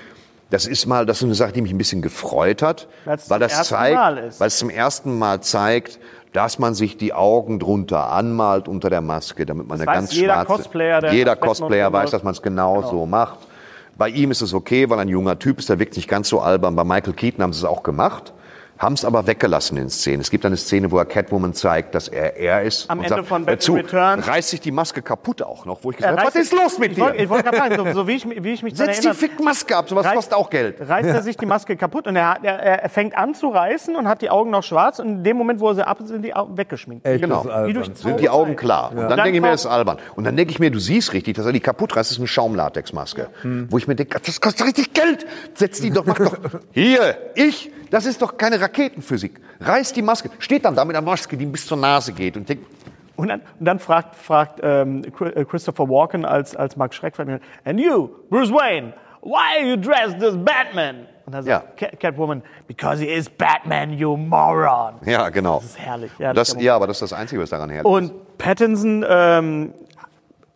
Das 0.50 0.66
ist 0.66 0.86
mal, 0.86 1.06
das 1.06 1.18
ist 1.18 1.24
eine 1.24 1.34
Sache, 1.34 1.52
die 1.52 1.60
mich 1.60 1.72
ein 1.72 1.78
bisschen 1.78 2.02
gefreut 2.02 2.62
hat, 2.62 2.86
Weil's 3.04 3.28
weil 3.28 3.40
das 3.40 3.64
zeigt, 3.64 4.40
weil 4.40 4.46
es 4.46 4.58
zum 4.58 4.70
ersten 4.70 5.18
Mal 5.18 5.40
zeigt, 5.40 5.98
dass 6.32 6.58
man 6.58 6.74
sich 6.74 6.96
die 6.96 7.12
Augen 7.12 7.58
drunter 7.58 8.12
anmalt 8.12 8.68
unter 8.68 8.90
der 8.90 9.00
Maske, 9.00 9.46
damit 9.46 9.66
man 9.66 9.78
Das 9.78 9.88
eine 9.88 9.96
weiß 9.96 10.04
ganz 10.08 10.14
jeder 10.14 10.34
schwarze, 10.34 10.62
Cosplayer, 10.62 11.00
der 11.00 11.12
jeder 11.12 11.36
Cosplayer 11.36 11.92
weiß, 11.92 12.10
dass 12.10 12.22
man 12.22 12.32
es 12.34 12.42
genau, 12.42 12.82
so 12.82 13.06
macht. 13.06 13.38
Bei 13.96 14.08
ihm 14.08 14.30
ist 14.30 14.42
es 14.42 14.52
okay, 14.52 14.88
weil 14.90 14.98
er 14.98 15.02
ein 15.02 15.08
junger 15.08 15.38
Typ 15.38 15.58
ist, 15.58 15.68
der 15.68 15.78
wirkt 15.78 15.96
nicht 15.96 16.08
ganz 16.08 16.28
so 16.28 16.40
albern. 16.40 16.76
Bei 16.76 16.84
Michael 16.84 17.14
Keaton 17.14 17.42
haben 17.42 17.52
sie 17.52 17.60
es 17.60 17.64
auch 17.64 17.82
gemacht, 17.82 18.32
haben 18.78 18.92
es 18.94 19.04
aber 19.04 19.26
weggelassen 19.26 19.78
in 19.78 19.88
Szenen. 19.90 20.20
Es 20.20 20.30
gibt 20.30 20.44
eine 20.44 20.56
Szene, 20.56 20.90
wo 20.90 20.98
er 20.98 21.04
Catwoman 21.06 21.54
zeigt, 21.54 21.94
dass 21.94 22.08
er 22.08 22.36
er 22.36 22.62
ist. 22.62 22.90
Am 22.90 22.98
und 22.98 23.04
Ende 23.04 23.16
sagt, 23.16 23.28
von 23.28 23.38
"Hör 23.42 23.46
Batman 23.46 23.60
zu, 23.60 23.74
Returns." 23.74 24.28
reißt 24.28 24.50
sich 24.50 24.60
die 24.60 24.70
Maske 24.72 25.02
kaputt 25.02 25.42
auch 25.42 25.64
noch, 25.64 25.82
wo 25.82 25.90
ich 25.90 25.96
gesagt 25.96 26.18
habe, 26.18 26.26
was 26.28 26.34
ist 26.36 26.52
los 26.52 26.78
mit 26.78 26.92
Ich 26.92 26.98
wollte 26.98 27.18
dir? 27.18 27.28
wollt 27.30 27.44
gerade 27.44 27.56
sagen, 27.56 27.76
so, 27.76 27.92
so 28.02 28.06
wie, 28.08 28.12
ich, 28.16 28.26
wie 28.26 28.52
ich 28.52 28.62
mich 28.62 28.74
daran 28.74 28.92
Setz 28.94 29.00
die 29.02 29.08
erinnere, 29.08 29.28
fick 29.28 29.42
Maske 29.42 29.76
ab, 29.76 29.88
sowas 29.88 30.06
Reißt- 30.06 30.14
kostet 30.14 30.34
auch 30.34 30.50
Geld. 30.50 30.76
reißt 30.80 31.08
er 31.08 31.22
sich 31.24 31.36
die 31.36 31.46
Maske 31.46 31.76
kaputt 31.76 32.06
und 32.06 32.16
er, 32.16 32.30
hat- 32.30 32.44
er, 32.44 32.58
er 32.58 32.88
fängt 32.88 33.16
an 33.16 33.34
zu 33.34 33.48
reißen 33.48 33.96
und 33.96 34.08
hat 34.08 34.20
die 34.22 34.30
Augen 34.30 34.50
noch 34.50 34.62
schwarz 34.62 34.98
und 34.98 35.08
in 35.08 35.24
dem 35.24 35.36
Moment, 35.36 35.60
wo 35.60 35.68
er 35.70 35.74
sie 35.76 35.86
ab 35.86 36.00
ist, 36.00 36.08
sind 36.08 36.22
die 36.22 36.34
Augen 36.34 36.56
weggeschminkt. 36.56 37.06
Ey, 37.06 37.18
Genau. 37.18 37.44
Sind 37.94 38.20
die 38.20 38.28
Augen 38.28 38.56
klar. 38.56 38.90
Und 38.90 38.96
dann, 38.98 39.08
Dann 39.08 39.16
denke 39.22 39.36
ich 39.36 39.40
mir, 39.42 39.50
das 39.50 39.62
ist 39.62 39.66
albern. 39.70 39.98
Und 40.16 40.24
dann 40.24 40.36
denke 40.36 40.50
ich 40.52 40.58
mir, 40.58 40.70
du 40.70 40.78
siehst 40.78 41.12
richtig, 41.12 41.36
dass 41.36 41.46
er 41.46 41.52
die 41.52 41.60
kaputt 41.60 41.96
reißt. 41.96 42.10
Das 42.10 42.12
ist 42.12 42.18
eine 42.18 42.26
Schaumlatexmaske. 42.26 43.28
Wo 43.70 43.78
ich 43.78 43.88
mir 43.88 43.94
denke, 43.96 44.18
das 44.24 44.40
kostet 44.40 44.66
richtig 44.66 44.92
Geld. 44.92 45.26
Setz 45.54 45.80
die 45.80 45.90
doch, 45.90 46.04
mach 46.06 46.18
doch. 46.18 46.36
Hier, 46.72 47.16
ich, 47.34 47.70
das 47.90 48.06
ist 48.06 48.20
doch 48.22 48.36
keine 48.36 48.60
Raketenphysik. 48.66 49.40
Reiß 49.60 49.92
die 49.92 50.02
Maske. 50.02 50.30
Steht 50.38 50.64
dann 50.64 50.74
da 50.74 50.84
mit 50.84 50.96
einer 50.96 51.04
Maske, 51.06 51.36
die 51.36 51.44
ihm 51.44 51.52
bis 51.52 51.66
zur 51.66 51.76
Nase 51.78 52.12
geht. 52.12 52.36
Und 52.36 52.48
denkt, 52.48 52.66
Und 53.16 53.28
dann, 53.28 53.40
und 53.58 53.64
dann 53.64 53.78
fragt, 53.78 54.14
fragt 54.16 54.60
ähm, 54.62 55.02
äh, 55.20 55.44
Christopher 55.44 55.88
Walken 55.88 56.24
als, 56.24 56.54
als 56.54 56.76
Mark 56.76 56.92
Schreck, 56.94 57.14
and 57.18 57.80
you, 57.80 58.08
Bruce 58.28 58.50
Wayne, 58.52 58.92
why 59.22 59.58
are 59.60 59.66
you 59.66 59.76
dressed 59.76 60.22
as 60.22 60.36
Batman? 60.36 61.06
Und 61.24 61.32
dann 61.34 61.42
sagt 61.42 61.76
Cat- 61.78 61.98
Catwoman, 61.98 62.42
because 62.68 63.02
he 63.02 63.08
is 63.10 63.28
Batman, 63.28 63.92
you 63.92 64.16
moron. 64.16 64.94
ja, 65.04 65.28
genau. 65.30 65.56
Das 65.56 65.64
ist 65.70 65.78
herrlich. 65.78 66.12
Ja, 66.18 66.32
Das, 66.32 66.54
ja, 66.60 66.76
aber 66.76 66.86
das 66.86 67.00
ist 67.00 67.10
das 67.10 67.18
Einzige, 67.18 67.40
was 67.42 67.50
daran 67.50 67.70
herrlich 67.70 67.90
ist. 67.90 67.96
Und 67.96 68.38
Pattinson 68.38 69.04
ähm, 69.08 69.72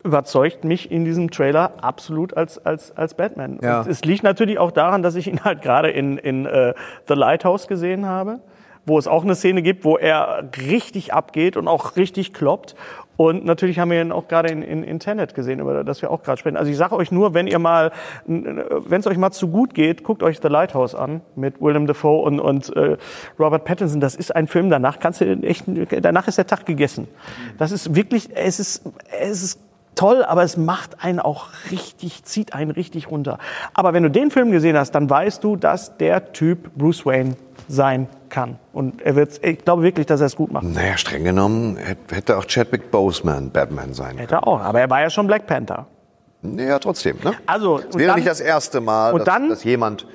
überzeugt 0.03 0.65
mich 0.65 0.91
in 0.91 1.05
diesem 1.05 1.31
Trailer 1.31 1.73
absolut 1.83 2.37
als, 2.37 2.65
als, 2.65 2.97
als 2.97 3.15
Batman. 3.15 3.59
Ja. 3.63 3.85
Es 3.87 4.05
liegt 4.05 4.23
natürlich 4.23 4.59
auch 4.59 4.71
daran, 4.71 5.03
dass 5.03 5.15
ich 5.15 5.27
ihn 5.27 5.45
halt 5.45 5.63
gerade 5.63 5.91
in, 5.91 6.17
in 6.19 6.47
äh, 6.47 6.75
The 7.09 7.15
Lighthouse 7.15 7.67
gesehen 7.67 8.07
habe, 8.07 8.41
wo 8.87 8.99
es 8.99 9.07
auch 9.07 9.25
eine 9.25 9.35
Szene 9.35 9.63
gibt, 9.63 9.85
wo 9.85 9.99
er 9.99 10.49
richtig 10.57 11.13
abgeht 11.13 11.57
und 11.57 11.69
auch 11.69 11.97
richtig 11.97 12.33
kloppt. 12.33 12.75
Und 13.19 13.45
natürlich 13.45 13.79
haben 13.79 13.91
wir 13.91 14.01
ihn 14.01 14.13
auch 14.13 14.29
gerade 14.29 14.49
in, 14.49 14.63
in, 14.63 14.83
in 14.83 14.99
Tenet 14.99 15.35
gesehen, 15.35 15.61
über 15.61 15.85
das 15.85 16.01
wir 16.01 16.11
auch 16.11 16.23
gerade 16.23 16.39
sprechen. 16.39 16.57
Also 16.57 16.71
ich 16.71 16.79
sage 16.79 16.97
euch 16.97 17.13
nur, 17.13 17.35
wenn 17.35 17.47
ihr 17.47 17.59
mal, 17.59 17.93
wenn 18.25 19.01
es 19.01 19.07
euch 19.07 19.19
mal 19.19 19.31
zu 19.31 19.49
gut 19.49 19.75
geht, 19.75 20.05
guckt 20.05 20.23
euch 20.23 20.39
The 20.41 20.49
Lighthouse 20.49 20.95
an 20.95 21.21
mit 21.37 21.61
Willem 21.61 21.87
Dafoe 21.87 22.23
und, 22.23 22.41
und 22.41 22.75
äh, 22.75 22.97
Robert 23.39 23.67
Pattinson. 23.67 24.01
Das 24.01 24.15
ist 24.15 24.35
ein 24.35 24.47
Film, 24.47 24.71
danach 24.71 24.99
kannst 25.01 25.21
du 25.21 25.27
echt, 25.43 25.67
danach 26.01 26.29
ist 26.29 26.39
der 26.39 26.47
Tag 26.47 26.65
gegessen. 26.65 27.09
Das 27.59 27.73
ist 27.73 27.95
wirklich, 27.95 28.31
es 28.35 28.59
ist, 28.59 28.91
es 29.21 29.43
ist 29.43 29.61
toll, 29.95 30.25
aber 30.25 30.43
es 30.43 30.57
macht 30.57 31.03
einen 31.05 31.21
auch 31.21 31.49
richtig, 31.71 32.25
zieht 32.25 32.55
einen 32.55 32.71
richtig 32.71 33.11
runter. 33.11 33.39
Aber 33.75 33.93
wenn 33.93 34.03
du 34.03 34.11
den 34.11 34.31
Film 34.31 34.51
gesehen 34.51 34.77
hast, 34.77 34.93
dann 34.93 35.09
weißt 35.11 35.43
du, 35.45 35.57
dass 35.57 35.97
der 35.99 36.33
Typ 36.33 36.75
Bruce 36.75 37.05
Wayne 37.07 37.37
sein 37.69 38.09
kann. 38.29 38.59
Und 38.73 39.03
er 39.03 39.17
wird, 39.17 39.45
ich 39.45 39.59
glaube 39.65 39.83
wirklich, 39.83 40.07
dass 40.07 40.21
er 40.21 40.27
es 40.27 40.37
gut 40.37 40.53
macht. 40.53 40.65
Naja, 40.65 40.97
streng 40.97 41.25
genommen 41.25 41.77
hätte- 41.77 42.37
auch 42.37 42.45
Chadwick 42.47 42.91
Boseman 42.91 43.51
Batman 43.51 43.93
sein 43.93 44.09
können. 44.11 44.19
Hätte 44.21 44.35
er 44.37 44.47
auch. 44.47 44.61
Aber 44.61 44.81
er 44.81 44.89
war 44.91 45.01
ja 45.03 45.11
schon 45.11 45.27
Black 45.27 45.47
Panther. 45.47 45.87
Ja, 46.43 46.79
trotzdem. 46.79 47.17
Ne? 47.23 47.33
Also, 47.47 47.81
Es 47.81 47.95
wäre 47.97 48.09
dann- 48.09 48.17
nicht 48.17 48.29
das 48.29 48.41
erste 48.41 48.81
Mal, 48.81 49.13
dass, 49.15 49.25
dann- 49.25 49.49
dass 49.51 49.63
jemand 49.65 50.07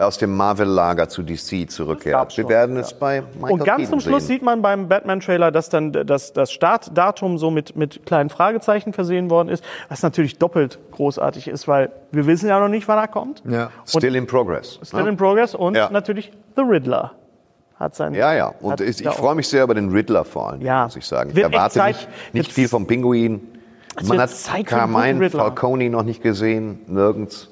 aus 0.00 0.18
dem 0.18 0.36
Marvel-Lager 0.36 1.08
zu 1.08 1.22
DC 1.22 1.70
zurückkehrt. 1.70 2.36
Wir 2.36 2.48
werden 2.48 2.76
es 2.76 2.94
bei 2.94 3.22
Michael 3.34 3.52
Und 3.52 3.64
ganz 3.64 3.82
Keaton 3.82 3.86
zum 3.86 4.00
Schluss 4.00 4.26
sehen. 4.26 4.36
sieht 4.36 4.42
man 4.42 4.62
beim 4.62 4.88
Batman-Trailer, 4.88 5.50
dass 5.50 5.68
dann 5.68 5.92
das, 5.92 6.32
das 6.32 6.50
Startdatum 6.52 7.38
so 7.38 7.50
mit, 7.50 7.76
mit 7.76 8.06
kleinen 8.06 8.30
Fragezeichen 8.30 8.92
versehen 8.92 9.30
worden 9.30 9.48
ist, 9.48 9.62
was 9.88 10.02
natürlich 10.02 10.38
doppelt 10.38 10.78
großartig 10.92 11.48
ist, 11.48 11.68
weil 11.68 11.90
wir 12.12 12.26
wissen 12.26 12.48
ja 12.48 12.58
noch 12.60 12.68
nicht, 12.68 12.88
wann 12.88 12.98
er 12.98 13.08
kommt. 13.08 13.42
Ja. 13.48 13.70
Still 13.86 14.16
in 14.16 14.26
progress. 14.26 14.78
Still 14.82 15.02
ne? 15.02 15.10
in 15.10 15.16
Progress 15.16 15.54
und 15.54 15.74
Ja. 15.76 15.90
natürlich 15.90 16.32
The 16.56 16.62
Riddler 16.62 17.12
hat 17.78 17.94
sein. 17.94 18.14
Ja, 18.14 18.34
ja. 18.34 18.52
Und 18.60 18.72
hat 18.72 18.80
ich, 18.80 19.00
ich 19.04 19.08
freue 19.10 19.34
mich 19.34 19.48
sehr 19.48 19.64
über 19.64 19.74
den 19.74 19.90
Riddler 19.90 20.24
vor 20.24 20.50
allem, 20.50 20.60
Ja. 20.62 20.84
muss 20.84 20.96
ich 20.96 21.06
sagen. 21.06 21.30
Ich 21.30 21.36
Wird 21.36 21.52
erwarte 21.52 21.74
Zeit- 21.74 21.96
nicht, 21.96 22.34
nicht 22.34 22.52
viel 22.52 22.68
vom 22.68 22.86
Pinguin. 22.86 23.40
Man 24.02 24.20
hat 24.20 24.30
Zeit 24.30 24.68
für 24.68 24.76
einen 24.82 24.92
Carmine. 24.92 25.30
Falcone 25.30 25.90
noch 25.90 26.02
nicht 26.04 26.22
gesehen, 26.22 26.80
nirgends. 26.86 27.49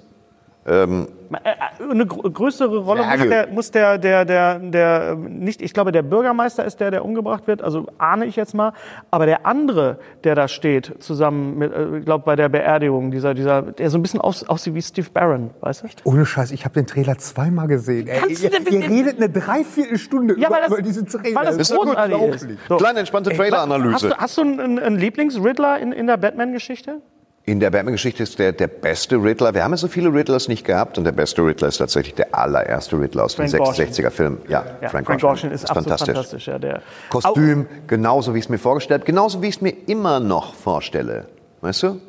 Ähm, 0.68 1.08
Äh, 1.44 1.82
Eine 1.90 2.06
gr- 2.06 2.30
größere 2.30 2.78
Rolle 2.78 3.02
muss 3.04 3.28
der, 3.28 3.46
muss 3.48 3.70
der, 3.70 3.98
der, 3.98 4.24
der, 4.24 4.58
der, 4.60 5.10
ähm, 5.12 5.40
nicht, 5.40 5.60
ich 5.60 5.74
glaube, 5.74 5.92
der 5.92 6.00
Bürgermeister 6.02 6.64
ist 6.64 6.80
der, 6.80 6.90
der 6.90 7.04
umgebracht 7.04 7.46
wird, 7.46 7.60
also 7.62 7.86
ahne 7.98 8.24
ich 8.24 8.34
jetzt 8.36 8.54
mal. 8.54 8.72
Aber 9.10 9.26
der 9.26 9.44
andere, 9.44 9.98
der 10.24 10.34
da 10.34 10.48
steht, 10.48 10.94
zusammen 11.02 11.58
mit, 11.58 11.70
äh, 11.70 11.98
ich 11.98 12.04
glaube, 12.06 12.24
bei 12.24 12.34
der 12.34 12.48
Beerdigung, 12.48 13.10
dieser, 13.10 13.34
dieser, 13.34 13.60
der 13.60 13.90
so 13.90 13.98
ein 13.98 14.02
bisschen 14.02 14.22
aus, 14.22 14.48
aussieht 14.48 14.74
wie 14.74 14.80
Steve 14.80 15.08
Barron, 15.12 15.50
weißt 15.60 15.82
du? 15.82 15.88
Ohne 16.04 16.24
Scheiß, 16.24 16.50
ich 16.50 16.64
habe 16.64 16.72
den 16.74 16.86
Trailer 16.86 17.18
zweimal 17.18 17.66
gesehen. 17.68 18.08
Kannst 18.10 18.42
ihr, 18.42 18.48
du 18.50 18.62
denn- 18.62 18.80
ihr 18.82 18.88
redet 18.88 19.18
eine 19.18 19.28
Dreiviertelstunde 19.28 20.38
Ja, 20.38 20.48
über, 20.48 20.60
das- 20.60 20.68
über 20.68 20.80
diesen 20.82 21.06
Trailer. 21.08 21.36
weil 21.36 21.44
das 21.44 21.56
ist 21.58 21.74
großartig 21.74 22.14
ist. 22.16 22.22
unglaublich. 22.22 22.58
So. 22.70 22.76
Kleine 22.78 22.98
entspannte 23.00 23.30
Hast 23.30 23.36
Trailer-Analyse. 23.36 24.08
du, 24.08 24.16
hast 24.16 24.38
du 24.38 24.40
einen, 24.42 24.60
einen, 24.60 24.78
einen 24.78 24.96
Lieblings-Riddler 24.96 25.78
in, 25.78 25.92
in 25.92 26.06
der 26.06 26.16
Batman-Geschichte? 26.16 27.02
In 27.49 27.61
der 27.61 27.70
Batman-Geschichte 27.70 28.24
ist 28.24 28.38
der, 28.38 28.53
der 28.53 28.66
beste 28.66 29.16
Riddler. 29.16 29.55
Wir 29.55 29.64
haben 29.64 29.70
ja 29.70 29.78
so 29.78 29.88
viele 29.88 30.12
Riddlers 30.12 30.49
nicht 30.49 30.66
gehabt 30.66 30.99
und 30.99 31.05
der 31.05 31.12
beste 31.12 31.40
Riddler 31.40 31.68
ist 31.68 31.78
tatsächlich 31.78 32.14
der 32.14 32.34
allererste 32.34 33.01
Riddler 33.01 33.24
aus 33.24 33.36
dem 33.36 33.49
Frank 33.49 33.64
Gorshin. 33.64 33.86
66er-Film. 33.86 34.38
Ja, 34.49 34.66
Ja, 34.82 34.88
Frank, 34.90 35.07
Frank 35.07 35.20
Gorshin 35.22 35.49
Gorshin 35.49 35.51
ist, 35.53 35.70
absolut 35.70 35.99
fantastisch. 35.99 36.46
ja, 36.46 36.59
der, 36.59 36.82
Kostüm, 37.09 37.66
genauso 37.86 38.34
wie 38.34 38.38
ich 38.40 38.44
es 38.44 38.49
mir 38.51 38.59
vorgestellt 38.59 39.01
habe, 39.01 39.07
genauso 39.07 39.40
wie 39.40 39.46
ich 39.46 39.57
es 39.57 39.61
mir 39.62 39.72
immer 39.86 40.20
noch 40.20 40.53
vorstelle. 40.53 41.24
Weißt 41.62 41.84
du? 41.84 42.03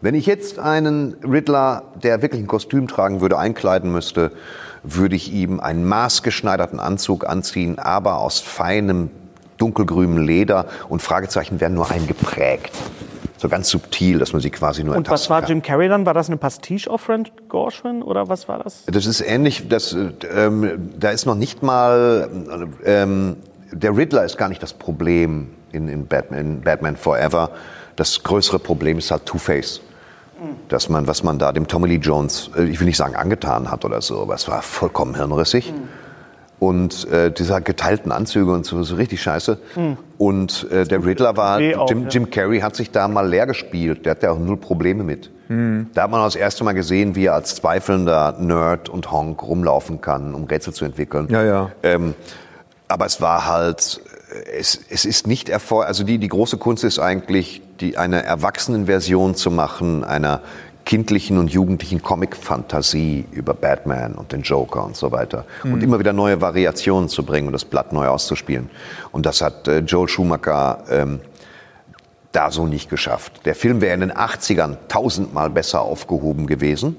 Wenn 0.00 0.16
ich 0.16 0.26
jetzt 0.26 0.58
einen 0.58 1.14
Riddler, 1.22 1.84
der 2.02 2.20
wirklich 2.20 2.42
ein 2.42 2.48
Kostüm 2.48 2.88
tragen 2.88 3.20
würde, 3.20 3.38
einkleiden 3.38 3.92
müsste, 3.92 4.32
würde 4.82 5.14
ich 5.14 5.32
ihm 5.32 5.60
einen 5.60 5.84
maßgeschneiderten 5.84 6.80
Anzug 6.80 7.24
anziehen, 7.24 7.78
aber 7.78 8.18
aus 8.18 8.40
feinem 8.40 9.12
dunkelgrünem 9.58 10.18
Leder 10.18 10.66
und 10.88 11.02
Fragezeichen 11.02 11.60
werden 11.60 11.74
nur 11.74 11.88
eingeprägt. 11.88 12.72
So 13.42 13.48
ganz 13.48 13.70
subtil, 13.70 14.20
dass 14.20 14.32
man 14.32 14.40
sie 14.40 14.50
quasi 14.50 14.84
nur 14.84 14.94
Und 14.94 15.10
was 15.10 15.28
war 15.28 15.40
kann. 15.40 15.48
Jim 15.48 15.62
Carrey 15.62 15.88
dann? 15.88 16.06
War 16.06 16.14
das 16.14 16.28
eine 16.28 16.36
Pastiche 16.36 16.88
auf 16.88 17.00
Frank 17.00 17.32
Gorshin 17.48 18.00
oder 18.00 18.28
was 18.28 18.46
war 18.46 18.62
das? 18.62 18.84
Das 18.86 19.04
ist 19.04 19.20
ähnlich, 19.20 19.66
das, 19.68 19.92
äh, 19.94 20.12
ähm, 20.32 20.92
da 20.96 21.10
ist 21.10 21.26
noch 21.26 21.34
nicht 21.34 21.60
mal, 21.60 22.30
ähm, 22.84 23.34
der 23.72 23.96
Riddler 23.96 24.24
ist 24.24 24.38
gar 24.38 24.48
nicht 24.48 24.62
das 24.62 24.72
Problem 24.72 25.48
in, 25.72 25.88
in, 25.88 26.06
Batman, 26.06 26.38
in 26.38 26.60
Batman 26.60 26.94
Forever. 26.94 27.50
Das 27.96 28.22
größere 28.22 28.60
Problem 28.60 28.98
ist 28.98 29.10
halt 29.10 29.26
Two-Face. 29.26 29.80
Dass 30.68 30.88
man, 30.88 31.08
was 31.08 31.24
man 31.24 31.40
da 31.40 31.50
dem 31.50 31.66
Tommy 31.66 31.88
Lee 31.88 31.96
Jones, 31.96 32.48
äh, 32.56 32.62
ich 32.62 32.78
will 32.78 32.86
nicht 32.86 32.96
sagen 32.96 33.16
angetan 33.16 33.72
hat 33.72 33.84
oder 33.84 34.00
so, 34.02 34.22
aber 34.22 34.36
es 34.36 34.46
war 34.46 34.62
vollkommen 34.62 35.16
hirnrissig. 35.16 35.74
Und 36.62 37.10
äh, 37.10 37.32
diese 37.32 37.60
geteilten 37.60 38.12
Anzüge 38.12 38.52
und 38.52 38.64
so, 38.64 38.84
so 38.84 38.94
richtig 38.94 39.20
scheiße. 39.20 39.58
Und 40.16 40.70
äh, 40.70 40.84
der 40.84 41.04
Riddler 41.04 41.36
war, 41.36 41.56
auch, 41.76 41.90
Jim, 41.90 42.04
ja. 42.04 42.08
Jim 42.08 42.30
Carrey 42.30 42.60
hat 42.60 42.76
sich 42.76 42.92
da 42.92 43.08
mal 43.08 43.28
leer 43.28 43.48
gespielt. 43.48 44.06
Der 44.06 44.12
hat 44.12 44.22
ja 44.22 44.30
auch 44.30 44.38
null 44.38 44.58
Probleme 44.58 45.02
mit. 45.02 45.28
Da 45.92 46.02
hat 46.04 46.10
man 46.10 46.20
auch 46.20 46.26
das 46.26 46.36
erste 46.36 46.62
Mal 46.62 46.72
gesehen, 46.72 47.16
wie 47.16 47.26
er 47.26 47.34
als 47.34 47.56
zweifelnder 47.56 48.36
Nerd 48.38 48.88
und 48.88 49.10
Honk 49.10 49.42
rumlaufen 49.42 50.00
kann, 50.00 50.34
um 50.34 50.44
Rätsel 50.44 50.72
zu 50.72 50.84
entwickeln. 50.84 51.26
Ja, 51.30 51.42
ja. 51.42 51.72
Ähm, 51.82 52.14
aber 52.86 53.06
es 53.06 53.20
war 53.20 53.46
halt, 53.46 54.00
äh, 54.30 54.58
es, 54.58 54.80
es 54.88 55.04
ist 55.04 55.26
nicht 55.26 55.48
erfolg, 55.48 55.86
also 55.86 56.04
die, 56.04 56.18
die 56.18 56.28
große 56.28 56.58
Kunst 56.58 56.84
ist 56.84 57.00
eigentlich, 57.00 57.60
die, 57.80 57.98
eine 57.98 58.22
Erwachsenenversion 58.22 59.34
zu 59.34 59.50
machen, 59.50 60.04
einer 60.04 60.42
kindlichen 60.84 61.38
und 61.38 61.50
jugendlichen 61.50 62.02
Comic-Fantasie 62.02 63.26
über 63.30 63.54
Batman 63.54 64.14
und 64.14 64.32
den 64.32 64.42
Joker 64.42 64.84
und 64.84 64.96
so 64.96 65.12
weiter. 65.12 65.44
Und 65.64 65.82
immer 65.82 65.98
wieder 65.98 66.12
neue 66.12 66.40
Variationen 66.40 67.08
zu 67.08 67.24
bringen 67.24 67.46
und 67.46 67.52
das 67.52 67.64
Blatt 67.64 67.92
neu 67.92 68.08
auszuspielen. 68.08 68.70
Und 69.12 69.26
das 69.26 69.40
hat 69.40 69.68
äh, 69.68 69.78
Joel 69.80 70.08
Schumacher 70.08 70.84
ähm, 70.90 71.20
da 72.32 72.50
so 72.50 72.66
nicht 72.66 72.88
geschafft. 72.90 73.44
Der 73.44 73.54
Film 73.54 73.80
wäre 73.80 73.94
in 73.94 74.00
den 74.00 74.12
80ern 74.12 74.76
tausendmal 74.88 75.50
besser 75.50 75.82
aufgehoben 75.82 76.46
gewesen. 76.46 76.96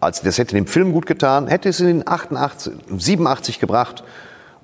Also 0.00 0.22
das 0.24 0.38
hätte 0.38 0.54
dem 0.54 0.66
Film 0.66 0.92
gut 0.92 1.06
getan, 1.06 1.46
hätte 1.48 1.68
es 1.68 1.80
in 1.80 1.86
den 1.86 2.08
88, 2.08 2.74
87 2.96 3.60
gebracht 3.60 4.04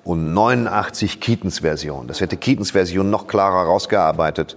und 0.03 0.33
89 0.33 1.19
Keatons 1.19 1.59
Version. 1.59 2.07
Das 2.07 2.21
hätte 2.21 2.37
Keatons 2.37 2.71
Version 2.71 3.09
noch 3.09 3.27
klarer 3.27 3.65
rausgearbeitet 3.65 4.55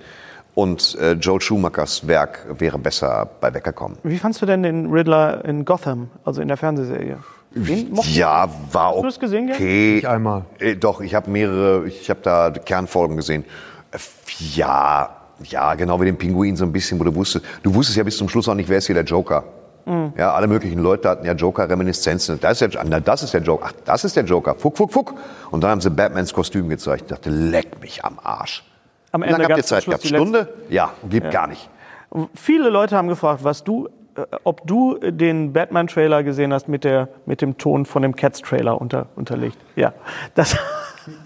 und 0.57 0.96
äh, 0.98 1.12
Joel 1.12 1.42
Schumachers 1.42 2.07
Werk 2.09 2.46
wäre 2.59 2.78
besser 2.78 3.28
bei 3.42 3.52
weggekommen. 3.52 3.98
Wie 4.02 4.16
fandst 4.16 4.40
du 4.40 4.46
denn 4.46 4.62
den 4.62 4.90
Riddler 4.90 5.44
in 5.44 5.66
Gotham, 5.66 6.09
also 6.24 6.40
in 6.40 6.48
der 6.48 6.57
Fernsehserie? 6.57 7.18
Ja, 7.54 8.48
war 8.72 8.94
du 8.96 9.02
das 9.02 9.20
gesehen, 9.20 9.50
okay. 9.52 9.96
Nicht 9.96 10.07
einmal. 10.07 10.46
Äh, 10.59 10.76
doch, 10.76 11.02
ich 11.02 11.14
habe 11.14 11.30
mehrere, 11.30 11.86
ich 11.86 12.09
habe 12.09 12.20
da 12.22 12.50
Kernfolgen 12.50 13.16
gesehen. 13.16 13.44
Äh, 13.92 13.98
Ja, 14.54 15.11
ja, 15.44 15.74
genau 15.74 16.00
wie 16.00 16.07
den 16.07 16.16
Pinguin 16.16 16.57
so 16.57 16.64
ein 16.64 16.72
bisschen, 16.72 16.98
wo 16.98 17.04
du 17.04 17.14
wusstest, 17.14 17.44
du 17.62 17.74
wusstest 17.74 17.98
ja 17.98 18.04
bis 18.04 18.16
zum 18.16 18.28
Schluss 18.30 18.48
auch 18.48 18.54
nicht, 18.54 18.70
wer 18.70 18.78
ist 18.78 18.86
hier 18.86 18.94
der 18.94 19.04
Joker. 19.04 19.44
Mhm. 19.84 20.14
Ja, 20.16 20.32
alle 20.32 20.46
möglichen 20.46 20.78
Leute 20.80 21.09
hatten 21.11 21.26
ja 21.26 21.34
Joker-Reminiszenzen. 21.34 22.40
Das 22.40 22.62
ist, 22.62 22.74
der, 22.74 22.82
na, 22.84 22.98
das 22.98 23.22
ist 23.22 23.34
der 23.34 23.42
Joker. 23.42 23.66
Ach, 23.68 23.72
das 23.84 24.04
ist 24.04 24.16
der 24.16 24.24
Joker. 24.24 24.54
Fuck, 24.54 24.78
fuck, 24.78 24.92
fuck. 24.92 25.14
Und 25.50 25.62
dann 25.62 25.70
haben 25.70 25.80
sie 25.82 25.90
Batmans 25.90 26.32
Kostüm 26.32 26.68
gezeigt. 26.70 27.02
Ich 27.02 27.09
dachte, 27.09 27.28
leck 27.30 27.80
mich 27.82 28.04
am 28.04 28.18
Arsch. 28.22 28.64
Am 29.12 29.22
Wie 29.22 29.26
lange 29.26 29.44
habt 29.44 29.50
ihr 29.50 29.57
gab's 29.57 29.68
zum 29.68 29.76
Zeit 29.76 29.84
Schluss 29.84 29.92
gehabt? 29.94 30.04
die 30.04 30.09
Stunde? 30.09 30.48
Ja, 30.68 30.92
gibt 31.09 31.30
gar 31.30 31.46
nicht. 31.46 31.68
Viele 32.34 32.70
Leute 32.70 32.96
haben 32.96 33.09
gefragt, 33.09 33.44
was 33.44 33.64
du, 33.64 33.88
äh, 34.16 34.22
ob 34.44 34.66
du 34.66 34.98
den 34.98 35.52
Batman-Trailer 35.52 36.22
gesehen 36.22 36.52
hast 36.52 36.68
mit, 36.68 36.84
der, 36.84 37.09
mit 37.26 37.40
dem 37.42 37.59
Ton 37.59 37.86
von 37.86 38.02
dem 38.02 38.14
Cats-Trailer 38.16 38.80
unter, 38.80 39.07
unterlegt. 39.16 39.59
Ja, 39.74 39.92
das 40.34 40.57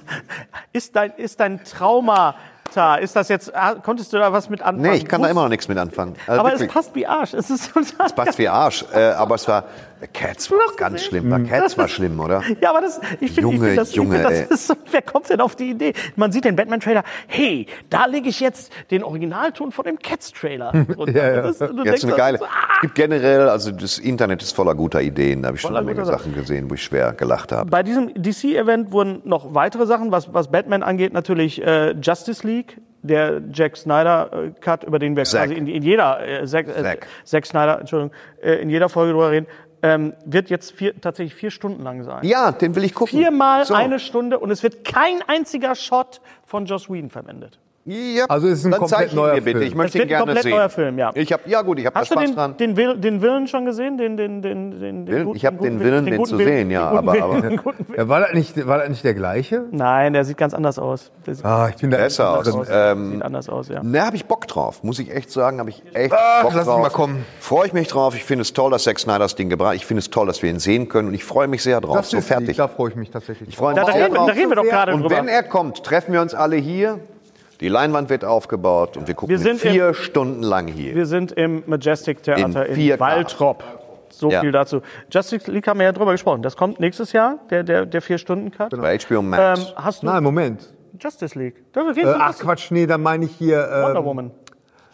ist 0.72 0.96
dein, 0.96 1.12
ist 1.16 1.40
dein 1.40 1.62
Trauma. 1.64 2.34
Da, 2.72 2.94
ist 2.96 3.16
das 3.16 3.28
jetzt, 3.28 3.52
ah, 3.54 3.74
konntest 3.82 4.12
du 4.12 4.18
da 4.18 4.32
was 4.32 4.48
mit 4.48 4.62
anfangen? 4.62 4.82
Nee, 4.92 4.98
ich 4.98 5.06
kann 5.06 5.20
da 5.22 5.28
immer 5.28 5.42
noch 5.42 5.48
nichts 5.48 5.66
mit 5.66 5.76
anfangen. 5.76 6.14
Also 6.28 6.40
Aber 6.40 6.52
es 6.52 6.60
wirklich. 6.60 6.72
passt 6.72 6.94
wie 6.94 7.04
Arsch. 7.04 7.34
Es 7.34 7.50
ist 7.50 7.72
total. 7.72 8.06
Es 8.06 8.12
passt 8.12 8.38
wie 8.38 8.48
Arsch. 8.48 8.84
Äh, 8.94 9.10
aber 9.10 9.34
es 9.34 9.48
war, 9.48 9.64
Cats 10.08 10.50
war 10.50 10.58
ganz 10.76 11.02
schlimm. 11.02 11.30
War 11.30 11.40
Cats 11.40 11.76
war 11.78 11.88
schlimm, 11.88 12.18
oder? 12.20 12.42
Ja, 12.60 12.70
aber 12.70 12.80
das, 12.80 13.00
ich 13.20 13.32
finde, 13.32 13.32
ich 13.32 13.36
Junge, 13.36 13.66
find 13.66 13.78
das, 13.78 13.90
ich 13.90 13.96
Junge, 13.96 14.18
find, 14.18 14.48
das 14.50 14.68
ist 14.68 14.76
wer 14.90 15.02
kommt 15.02 15.28
denn 15.30 15.40
auf 15.40 15.56
die 15.56 15.70
Idee? 15.70 15.92
Man 16.16 16.32
sieht 16.32 16.44
den 16.44 16.56
Batman-Trailer, 16.56 17.04
hey, 17.26 17.66
da 17.88 18.06
lege 18.06 18.28
ich 18.28 18.40
jetzt 18.40 18.72
den 18.90 19.04
Originalton 19.04 19.72
von 19.72 19.84
dem 19.84 19.98
Cats-Trailer. 19.98 20.86
Ja, 21.10 21.34
ja. 21.34 21.42
Das, 21.42 21.58
denkst, 21.58 22.04
eine 22.04 22.12
geile. 22.14 22.34
ist 22.36 22.40
so, 22.40 22.46
Es 22.46 22.80
gibt 22.82 22.94
generell, 22.94 23.48
also 23.48 23.72
das 23.72 23.98
Internet 23.98 24.42
ist 24.42 24.52
voller 24.52 24.74
guter 24.74 25.00
Ideen. 25.00 25.42
Da 25.42 25.48
habe 25.48 25.56
ich 25.56 25.60
schon 25.60 25.70
Voller 25.70 25.80
eine 25.80 25.86
Menge 25.86 26.02
guter 26.02 26.18
Sachen 26.18 26.34
gesehen, 26.34 26.70
wo 26.70 26.74
ich 26.74 26.82
schwer 26.82 27.12
gelacht 27.12 27.52
habe. 27.52 27.68
Bei 27.70 27.82
diesem 27.82 28.12
DC-Event 28.14 28.92
wurden 28.92 29.22
noch 29.24 29.54
weitere 29.54 29.86
Sachen, 29.86 30.12
was, 30.12 30.32
was 30.32 30.50
Batman 30.50 30.82
angeht, 30.82 31.12
natürlich 31.12 31.62
äh, 31.62 31.92
Justice 31.92 32.46
League, 32.46 32.76
der 33.02 33.40
Jack 33.52 33.76
Snyder-Cut, 33.76 34.84
über 34.84 34.98
den 34.98 35.16
wir 35.16 35.24
Zack. 35.24 35.46
quasi 35.46 35.54
in, 35.54 35.66
in 35.66 35.82
jeder, 35.82 36.26
äh, 36.26 36.46
Zack, 36.46 36.68
äh, 36.68 36.82
Zack. 36.82 37.06
Zack 37.24 37.46
Snyder, 37.46 37.80
Entschuldigung, 37.80 38.14
äh, 38.42 38.54
in 38.56 38.70
jeder 38.70 38.88
Folge 38.88 39.12
drüber 39.12 39.30
reden, 39.30 39.46
ähm, 39.82 40.14
wird 40.24 40.50
jetzt 40.50 40.72
vier, 40.72 41.00
tatsächlich 41.00 41.34
vier 41.34 41.50
Stunden 41.50 41.82
lang 41.82 42.04
sein. 42.04 42.24
Ja, 42.24 42.52
den 42.52 42.74
will 42.74 42.84
ich 42.84 42.94
gucken. 42.94 43.18
Viermal 43.18 43.64
So. 43.64 43.74
eine 43.74 43.98
Stunde 43.98 44.38
und 44.38 44.50
es 44.50 44.62
wird 44.62 44.84
kein 44.84 45.22
einziger 45.26 45.74
Shot 45.74 46.20
von 46.44 46.66
Joss 46.66 46.90
Whedon 46.90 47.10
verwendet. 47.10 47.58
Ja, 47.86 48.26
Also 48.28 48.46
es 48.48 48.58
ist 48.58 48.66
ein 48.66 48.72
dann 48.72 48.80
komplett 48.80 49.14
neuer 49.14 49.34
mir 49.34 49.40
bitte. 49.40 49.58
Film. 49.58 49.68
Ich 49.68 49.74
möchte 49.74 49.98
Es 49.98 50.04
ihn 50.04 50.08
gerne 50.08 50.24
komplett 50.26 50.42
sehen. 50.42 50.50
neuer 50.52 50.68
Film, 50.68 50.98
ja. 50.98 51.10
Ich 51.14 51.32
hab, 51.32 51.46
ja 51.46 51.62
gut, 51.62 51.78
ich 51.78 51.86
habe 51.86 51.98
du 51.98 52.04
Spaß 52.04 52.24
den, 52.24 52.34
dran. 52.34 52.56
den, 52.58 52.76
Will, 52.76 52.98
den 52.98 53.22
Willen 53.22 53.46
schon 53.48 53.64
gesehen? 53.64 53.96
Den, 53.96 54.18
den, 54.18 54.42
den, 54.42 54.78
den, 54.78 55.06
den, 55.06 55.24
guten- 55.24 55.36
Ich 55.36 55.46
hab 55.46 55.58
den 55.60 55.80
Willen, 55.80 56.04
den 56.04 56.16
guten 56.18 56.28
zu 56.28 56.38
Willen, 56.38 56.48
sehen, 56.48 56.70
ja, 56.70 56.90
den 56.90 56.98
aber- 56.98 57.22
aber- 57.22 57.40
den. 57.40 57.60
Ja, 57.96 58.06
war, 58.08 58.20
das 58.20 58.34
nicht, 58.34 58.66
war 58.66 58.78
das 58.78 58.90
nicht 58.90 59.02
der 59.02 59.14
gleiche? 59.14 59.64
Nein, 59.70 60.12
der 60.12 60.24
sieht 60.24 60.36
ganz 60.36 60.52
anders 60.52 60.78
aus. 60.78 61.10
Der 61.26 61.34
sieht 61.34 61.44
Ah, 61.44 61.70
ich 61.70 61.76
bin 61.76 61.90
da 61.90 61.96
Besser 61.96 62.38
aus. 62.38 62.44
drin. 62.44 62.66
Ähm, 62.70 63.10
sieht 63.12 63.22
anders 63.22 63.48
aus, 63.48 63.68
ja. 63.70 63.82
Ne, 63.82 64.04
habe 64.04 64.14
ich 64.16 64.26
Bock 64.26 64.46
drauf, 64.46 64.82
muss 64.84 64.98
ich 64.98 65.10
echt 65.14 65.30
sagen, 65.30 65.58
habe 65.58 65.70
ich 65.70 65.82
echt 65.94 66.12
Ach, 66.14 66.42
Bock 66.42 66.52
lass 66.54 66.66
ihn 66.66 66.70
drauf. 66.70 66.82
mal 66.82 66.90
kommen. 66.90 67.24
Freue 67.40 67.66
ich 67.66 67.72
mich 67.72 67.88
drauf. 67.88 68.14
Ich 68.14 68.24
finde 68.24 68.42
es 68.42 68.52
toll, 68.52 68.70
dass 68.70 68.84
Zack 68.84 68.98
Snyder 68.98 69.20
das 69.20 69.36
Ding 69.36 69.48
gebracht. 69.48 69.74
Ich 69.76 69.86
finde 69.86 70.00
es 70.00 70.10
toll, 70.10 70.26
dass 70.26 70.42
wir 70.42 70.50
ihn 70.50 70.58
sehen 70.58 70.88
können 70.90 71.08
und 71.08 71.14
ich 71.14 71.24
freue 71.24 71.48
mich 71.48 71.62
sehr 71.62 71.80
drauf. 71.80 71.96
Das 71.96 72.10
so 72.10 72.20
fertig. 72.20 72.58
da 72.58 72.68
freue 72.68 72.90
ich 72.90 72.96
mich 72.96 73.10
tatsächlich. 73.10 73.48
Ich 73.48 73.56
freue 73.56 73.74
Da, 73.74 73.80
mich 73.80 73.86
da, 73.88 73.92
sehr 73.94 74.02
reden, 74.04 74.12
wir- 74.12 74.18
drauf. 74.18 74.26
da 74.28 74.32
reden 74.34 74.48
wir 74.50 74.56
doch 74.56 74.64
gerade 74.64 74.94
Und 74.94 75.00
drüber. 75.02 75.16
wenn 75.16 75.28
er 75.28 75.42
kommt, 75.44 75.82
treffen 75.82 76.12
wir 76.12 76.20
uns 76.20 76.34
alle 76.34 76.56
hier. 76.56 77.00
Die 77.60 77.68
Leinwand 77.68 78.08
wird 78.08 78.24
aufgebaut 78.24 78.96
und 78.96 79.06
wir 79.06 79.14
gucken 79.14 79.30
Wir 79.30 79.38
sind 79.38 79.60
vier 79.60 79.92
Stunden 79.92 80.42
lang 80.42 80.66
hier. 80.66 80.94
Wir 80.94 81.04
sind 81.06 81.32
im 81.32 81.62
Majestic 81.66 82.22
Theater 82.22 82.66
In 82.66 82.72
in, 82.74 82.92
4K. 82.96 83.00
Waltrop. 83.00 83.62
So 84.10 84.30
Ja. 84.30 84.40
viel 84.40 84.50
dazu. 84.52 84.80
Justice 85.12 85.50
League 85.50 85.66
haben 85.68 85.78
wir 85.78 85.86
ja 85.86 85.92
drüber 85.92 86.12
gesprochen. 86.12 86.42
Das 86.42 86.56
kommt 86.56 86.80
nächstes 86.80 87.12
Jahr, 87.12 87.38
der, 87.50 87.62
der, 87.62 87.86
der 87.86 88.02
Vier-Stunden-Cut. 88.02 88.70
Bei 88.80 88.98
HBO 88.98 89.18
Ähm, 89.20 89.30
Max. 89.30 89.72
hast 89.76 90.02
du 90.02 90.06
Nein, 90.06 90.22
Moment. 90.22 90.72
Justice 90.98 91.38
League? 91.38 91.62
Da 91.72 91.82
reden 91.82 92.08
Äh, 92.08 92.14
ach 92.18 92.36
Quatsch, 92.38 92.70
nee, 92.70 92.86
da 92.86 92.98
meine 92.98 93.26
ich 93.26 93.32
hier. 93.36 93.58
Wonder 93.58 94.00
Äh, 94.00 94.04
Woman. 94.04 94.30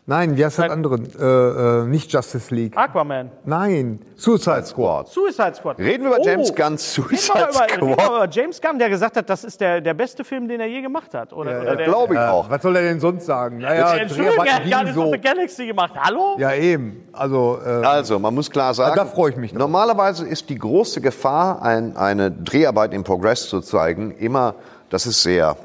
Nein, 0.07 0.37
wie 0.37 0.45
heißt 0.45 0.59
das 0.59 0.71
andere? 0.71 0.97
Äh, 1.19 1.83
äh, 1.83 1.87
nicht 1.87 2.13
Justice 2.13 2.55
League. 2.55 2.77
Aquaman. 2.77 3.31
Nein, 3.45 4.01
Suicide 4.17 4.65
Squad. 4.65 5.09
Suicide 5.09 5.55
Squad. 5.55 5.79
Reden 5.79 6.05
wir 6.05 6.17
über 6.17 6.25
James 6.25 6.55
Gunn's 6.55 6.97
Reden 6.99 7.11
wir 7.11 7.19
Suicide 7.19 7.39
mal 7.39 7.51
über, 7.51 7.61
reden 7.75 7.87
wir 7.89 7.95
Squad. 7.95 8.09
über 8.09 8.29
James 8.31 8.61
Gunn, 8.61 8.79
der 8.79 8.89
gesagt 8.89 9.17
hat, 9.17 9.29
das 9.29 9.45
ist 9.45 9.61
der, 9.61 9.81
der 9.81 9.95
beste 9.95 10.25
Film, 10.25 10.49
den 10.49 10.61
er 10.61 10.67
je 10.67 10.81
gemacht 10.83 11.13
hat. 11.15 11.33
Oder, 11.33 11.61
oder 11.61 11.77
der, 11.77 11.87
Glaube 11.87 12.15
ich 12.15 12.21
auch. 12.21 12.49
Was 12.49 12.63
soll 12.63 12.77
er 12.77 12.83
denn 12.83 13.01
sonst 13.01 13.27
sagen? 13.27 13.59
Naja, 13.59 13.95
Entschuldigung, 13.97 14.45
er 14.45 14.79
hat 14.79 14.95
so. 14.95 15.13
the 15.13 15.19
Galaxy 15.19 15.67
gemacht. 15.67 15.93
Hallo? 15.97 16.37
Ja, 16.39 16.53
eben. 16.55 17.09
Also, 17.13 17.59
äh, 17.65 17.69
Also, 17.69 18.19
man 18.19 18.35
muss 18.35 18.51
klar 18.51 18.73
sagen, 18.75 18.95
Da 18.97 19.05
freu 19.05 19.29
ich 19.29 19.37
mich 19.37 19.51
drauf. 19.53 19.59
normalerweise 19.61 20.27
ist 20.27 20.49
die 20.49 20.59
große 20.59 21.01
Gefahr, 21.01 21.63
ein, 21.63 21.97
eine 21.97 22.31
Dreharbeit 22.31 22.95
im 22.95 23.05
Progress 23.05 23.49
zu 23.49 23.61
zeigen, 23.61 24.13
immer, 24.13 24.55
dass 24.91 25.07
es 25.07 25.23
sehr 25.23 25.57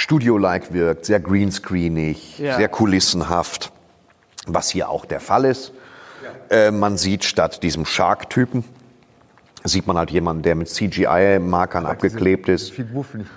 studio-like 0.00 0.72
wirkt, 0.72 1.04
sehr 1.04 1.20
greenscreenig, 1.20 2.38
Ja. 2.38 2.56
sehr 2.56 2.68
kulissenhaft, 2.68 3.70
was 4.46 4.70
hier 4.70 4.88
auch 4.88 5.04
der 5.04 5.20
Fall 5.20 5.44
ist. 5.44 5.72
Äh, 6.48 6.70
man 6.70 6.96
sieht 6.96 7.24
statt 7.24 7.62
diesem 7.62 7.84
Shark-Typen, 7.84 8.64
sieht 9.64 9.86
man 9.86 9.98
halt 9.98 10.10
jemanden, 10.10 10.42
der 10.42 10.54
mit 10.54 10.68
CGI-Markern 10.68 11.84
abgeklebt 11.84 12.48
ist. 12.48 12.72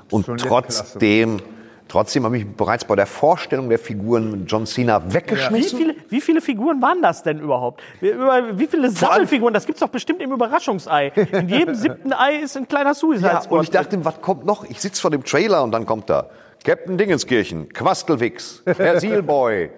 Und 0.09 0.26
trotzdem, 0.39 1.41
trotzdem 1.89 2.24
habe 2.24 2.38
ich 2.38 2.47
bereits 2.47 2.86
bei 2.86 2.95
der 2.95 3.07
Vorstellung 3.07 3.68
der 3.68 3.78
Figuren 3.78 4.45
John 4.47 4.66
Cena 4.66 5.03
Wie 5.05 5.16
weggeschmissen. 5.16 5.78
viele, 5.78 5.95
wie 6.09 6.22
viele 6.22 6.39
Figuren 6.39 6.82
waren 6.82 7.01
das 7.01 7.24
denn 7.24 7.39
überhaupt? 7.41 7.82
Wie, 7.99 8.14
wie 8.14 8.68
viele 8.68 8.89
Sammelfiguren? 8.89 9.53
Das 9.53 9.66
gibt's 9.66 9.82
doch 9.82 9.89
bestimmt 9.89 10.22
im 10.22 10.32
Überraschungsei. 10.32 11.09
In 11.09 11.49
jedem 11.49 11.76
siebten 11.76 12.14
Ei 12.14 12.38
ist 12.38 12.55
ein 12.55 12.70
kleiner 12.70 12.93
Suicide 12.93 13.28
Ja, 13.28 13.41
Squad. 13.41 13.57
und 13.59 13.64
ich 13.66 13.70
dachte, 13.72 14.03
was 14.05 14.22
kommt 14.22 14.45
noch? 14.45 14.64
Ich 14.70 14.80
sitze 14.80 15.01
vor 15.01 15.11
dem 15.11 15.26
Trailer 15.26 15.61
und 15.61 15.72
dann 15.74 15.86
kommt 15.86 16.09
da 16.09 16.30
Captain 16.64 16.97
Dingenskirchen, 16.97 17.70
Quastelwix, 17.70 18.64
Herr 18.78 18.99
Sealboy, 18.99 19.70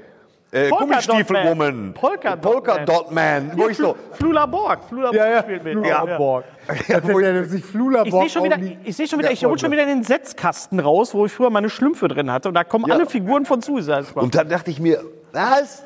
äh, 0.51 0.69
Polka 0.69 0.85
Gummistiefelwoman, 0.85 1.93
Polka 1.93 2.35
Dot 2.35 2.41
Polka 2.53 2.75
Man. 2.75 2.85
Dot 2.85 3.11
Man. 3.11 3.51
Wo 3.55 3.67
ich 3.67 3.77
so, 3.77 3.95
Flula 4.13 4.45
Borg. 4.45 4.83
Flula 4.87 5.07
Borg 5.11 5.15
Ja, 5.15 5.27
ja, 5.27 5.41
spielt 5.43 5.63
mit. 5.63 5.73
Flula 5.73 6.17
Borg. 6.17 6.45
Ja 6.87 7.43
sich 7.45 7.65
Flula 7.65 8.03
Ich 8.05 8.11
Borg 8.11 8.29
sehe 8.29 8.29
schon 8.29 8.43
wieder, 8.43 8.59
ich 8.83 8.95
sehe 8.95 9.07
schon 9.07 9.19
wieder, 9.19 9.31
ich 9.31 9.43
hole 9.43 9.59
schon 9.59 9.71
wieder 9.71 9.83
in 9.83 9.89
den 9.89 10.03
Setzkasten 10.03 10.79
raus, 10.79 11.13
wo 11.13 11.25
ich 11.25 11.31
früher 11.31 11.49
meine 11.49 11.69
Schlümpfe 11.69 12.07
drin 12.07 12.31
hatte. 12.31 12.47
Und 12.49 12.53
da 12.55 12.63
kommen 12.63 12.89
alle 12.89 13.05
Figuren 13.07 13.45
von 13.45 13.61
Suicide 13.61 14.03
Squad. 14.03 14.23
und 14.23 14.35
dann 14.35 14.47
dachte 14.47 14.71
ich 14.71 14.79
mir, 14.79 15.03
was? 15.31 15.83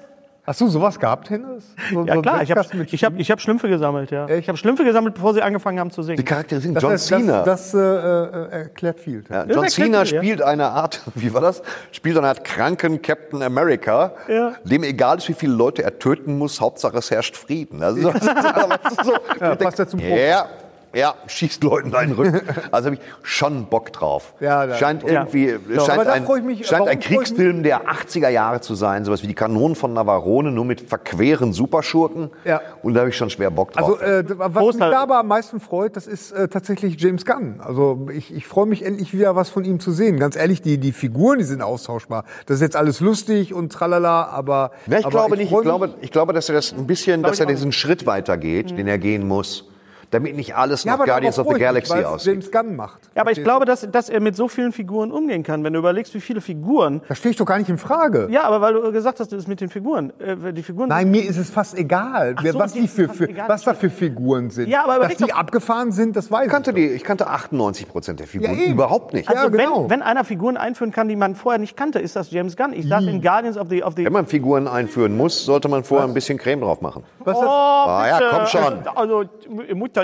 Hast 0.49 0.61
du 0.61 0.67
sowas 0.67 0.99
gehabt, 0.99 1.29
Hennes? 1.29 1.63
So, 1.93 2.03
ja 2.07 2.15
so 2.15 2.21
klar, 2.23 2.41
ich 2.41 2.49
habe 2.49 2.61
ich 2.83 3.03
hab, 3.03 3.19
ich 3.19 3.29
hab 3.29 3.39
Schlümpfe 3.39 3.69
gesammelt, 3.69 4.09
ja. 4.09 4.27
Ich 4.29 4.47
habe 4.47 4.57
Schlümpfe 4.57 4.83
gesammelt, 4.83 5.13
bevor 5.13 5.35
sie 5.35 5.43
angefangen 5.43 5.79
haben 5.79 5.91
zu 5.91 6.01
Die 6.01 6.07
singen. 6.07 6.25
Charaktere 6.25 6.59
sind 6.59 6.73
Das, 6.73 6.81
John 6.81 6.91
das, 6.93 7.05
Cena. 7.05 7.43
das, 7.43 7.71
das 7.71 7.73
äh, 7.75 7.77
äh, 7.77 8.49
erklärt 8.61 8.99
viel. 8.99 9.23
Ja, 9.29 9.45
Das 9.45 9.55
John 9.55 9.63
erklärt 9.65 9.71
Cena 9.71 10.05
viel, 10.05 10.15
ja. 10.15 10.21
spielt 10.23 10.41
eine 10.41 10.69
Art, 10.69 11.01
wie 11.13 11.31
war 11.35 11.41
das? 11.41 11.61
Spielt 11.91 12.17
eine 12.17 12.29
Art 12.29 12.43
kranken 12.43 12.99
Captain 12.99 13.43
America, 13.43 14.13
Ja. 14.27 14.53
dem 14.63 14.81
egal 14.81 15.19
ist, 15.19 15.29
wie 15.29 15.35
viele 15.35 15.53
Leute 15.53 15.83
er 15.83 15.99
töten 15.99 16.39
muss, 16.39 16.59
Hauptsache 16.59 16.97
es 16.97 17.11
herrscht 17.11 17.37
Frieden. 17.37 17.83
Also, 17.83 18.01
so, 18.11 18.11
das 18.11 19.05
so, 19.05 19.13
Ja, 19.39 19.53
passt 19.55 19.77
ja 19.77 19.85
zum 19.85 19.99
Profi. 19.99 20.17
Ja, 20.29 20.47
ja, 20.93 21.15
schießt 21.27 21.63
Leuten 21.63 21.87
in 21.93 22.09
den 22.09 22.11
Rücken. 22.13 22.41
Also 22.71 22.87
habe 22.87 22.95
ich 22.95 23.01
schon 23.23 23.65
Bock 23.67 23.91
drauf. 23.93 24.33
Ja, 24.39 24.65
da- 24.67 24.75
scheint 24.75 25.03
Ja. 25.03 25.09
irgendwie, 25.09 25.53
aber 25.75 25.85
scheint, 25.85 26.07
ein, 26.07 26.23
ich 26.37 26.43
mich- 26.43 26.67
scheint 26.67 26.87
ein 26.87 26.99
ich 26.99 27.05
Kriegsfilm 27.05 27.63
der 27.63 27.89
80er 27.89 28.29
Jahre 28.29 28.61
zu 28.61 28.75
sein, 28.75 29.05
sowas 29.05 29.21
wie 29.23 29.27
die 29.27 29.33
Kanonen 29.33 29.75
von 29.75 29.93
Navarone, 29.93 30.51
nur 30.51 30.65
mit 30.65 30.81
verqueren 30.81 31.53
Superschurken. 31.53 32.29
Ja. 32.45 32.61
Und 32.83 32.93
da 32.93 33.01
habe 33.01 33.09
ich 33.09 33.17
schon 33.17 33.29
schwer 33.29 33.51
Bock 33.51 33.71
drauf. 33.73 34.01
Also 34.01 34.03
äh, 34.03 34.23
was 34.37 34.53
Poster- 34.53 34.85
mich 34.85 34.93
da 34.95 35.01
aber 35.03 35.19
am 35.19 35.27
meisten 35.27 35.59
freut, 35.59 35.95
das 35.95 36.07
ist 36.07 36.31
äh, 36.31 36.47
tatsächlich 36.47 36.99
James 36.99 37.25
Gunn. 37.25 37.59
Also 37.63 38.07
ich, 38.13 38.33
ich 38.33 38.45
freue 38.47 38.65
mich 38.65 38.83
endlich 38.85 39.13
wieder 39.13 39.35
was 39.35 39.49
von 39.49 39.63
ihm 39.65 39.79
zu 39.79 39.91
sehen. 39.91 40.19
Ganz 40.19 40.35
ehrlich, 40.35 40.61
die, 40.61 40.77
die 40.77 40.91
Figuren, 40.91 41.39
die 41.39 41.45
sind 41.45 41.61
austauschbar. 41.61 42.23
Das 42.45 42.55
ist 42.55 42.61
jetzt 42.61 42.75
alles 42.75 42.99
lustig 42.99 43.53
und 43.53 43.71
tralala, 43.71 44.25
aber 44.25 44.71
Ja, 44.87 44.97
ich 44.99 45.05
aber 45.05 45.11
glaube 45.11 45.37
nicht. 45.37 45.49
freu 45.49 45.59
Ich 45.59 45.63
glaube, 45.63 45.89
ich 46.01 46.11
glaube, 46.11 46.33
dass 46.33 46.49
er 46.49 46.55
das 46.55 46.73
ein 46.73 46.87
bisschen, 46.87 47.23
dass 47.23 47.33
ich 47.35 47.39
er 47.41 47.45
diesen 47.45 47.71
Schritt 47.71 48.05
weitergeht, 48.05 48.77
den 48.77 48.87
er 48.87 48.97
gehen 48.97 49.27
muss, 49.27 49.65
damit 50.11 50.35
nicht 50.35 50.55
alles 50.55 50.83
ja, 50.83 50.97
nach 50.97 51.05
Guardians 51.05 51.37
of 51.39 51.47
the 51.51 51.59
Galaxy 51.59 51.97
es 51.97 52.05
aussieht. 52.05 52.33
James 52.33 52.51
Gunn 52.51 52.75
macht. 52.75 52.99
Ja, 53.15 53.21
aber 53.21 53.31
ich 53.31 53.43
glaube, 53.43 53.65
dass, 53.65 53.87
dass 53.91 54.09
er 54.09 54.19
mit 54.19 54.35
so 54.35 54.47
vielen 54.47 54.71
Figuren 54.71 55.11
umgehen 55.11 55.43
kann. 55.43 55.63
Wenn 55.63 55.73
du 55.73 55.79
überlegst, 55.79 56.13
wie 56.13 56.19
viele 56.21 56.41
Figuren. 56.41 57.01
Das 57.07 57.17
stehe 57.19 57.31
ich 57.31 57.37
doch 57.37 57.45
gar 57.45 57.57
nicht 57.59 57.69
in 57.69 57.77
Frage. 57.77 58.27
Ja, 58.31 58.43
aber 58.43 58.61
weil 58.61 58.73
du 58.73 58.91
gesagt 58.91 59.19
hast, 59.19 59.31
das 59.31 59.39
ist 59.39 59.47
mit 59.47 59.61
den 59.61 59.69
Figuren. 59.69 60.11
Äh, 60.19 60.53
die 60.53 60.63
Figuren 60.63 60.89
Nein, 60.89 61.11
mir 61.11 61.23
ist 61.23 61.37
es 61.37 61.49
fast 61.49 61.77
egal, 61.77 62.35
wer- 62.41 62.53
so, 62.53 62.59
was, 62.59 62.73
die 62.73 62.87
für, 62.87 63.09
für, 63.09 63.29
egal. 63.29 63.47
was 63.49 63.63
da 63.63 63.73
für 63.73 63.89
Figuren 63.89 64.49
sind. 64.49 64.67
Ja, 64.69 64.83
aber 64.83 64.93
Dass 64.93 64.97
überleg 64.99 65.17
die 65.19 65.23
doch- 65.25 65.37
abgefahren 65.37 65.91
sind, 65.91 66.15
das 66.15 66.31
weiß 66.31 66.45
Ich 66.47 66.51
kannte, 66.51 66.71
ich. 66.71 66.75
die, 66.75 66.87
ich 66.87 67.03
kannte 67.03 67.27
98 67.27 67.87
Prozent 67.87 68.19
der 68.19 68.27
Figuren 68.27 68.55
Ja, 68.57 68.63
eben. 68.63 68.73
überhaupt 68.73 69.13
nicht. 69.13 69.29
Ja, 69.29 69.35
Also 69.35 69.51
genau. 69.51 69.83
wenn, 69.83 69.89
wenn 69.91 70.01
einer 70.01 70.23
Figuren 70.23 70.57
einführen 70.57 70.91
kann, 70.91 71.07
die 71.07 71.15
man 71.15 71.35
vorher 71.35 71.59
nicht 71.59 71.77
kannte, 71.77 71.99
ist 71.99 72.15
das 72.15 72.31
James 72.31 72.57
Gunn. 72.57 72.73
Ich 72.73 72.87
sag 72.87 73.01
in 73.03 73.21
Guardians 73.21 73.57
of 73.57 73.67
the... 73.69 73.83
Of 73.83 73.93
the 73.95 74.05
Wenn 74.05 74.13
man 74.13 74.25
Figuren 74.25 74.67
einführen 74.67 75.15
muss, 75.15 75.45
sollte 75.45 75.67
man 75.69 75.83
vorher 75.83 76.07
ein 76.07 76.13
bisschen 76.13 76.37
Creme 76.37 76.61
drauf 76.61 76.81
machen. 76.81 77.03
Was 77.19 77.37
das? 77.37 77.45
oh, 77.47 77.49
Ah, 77.49 78.07
ja, 78.07 78.19
komm 78.31 78.45
schon. 78.47 78.87
Also, 78.95 79.23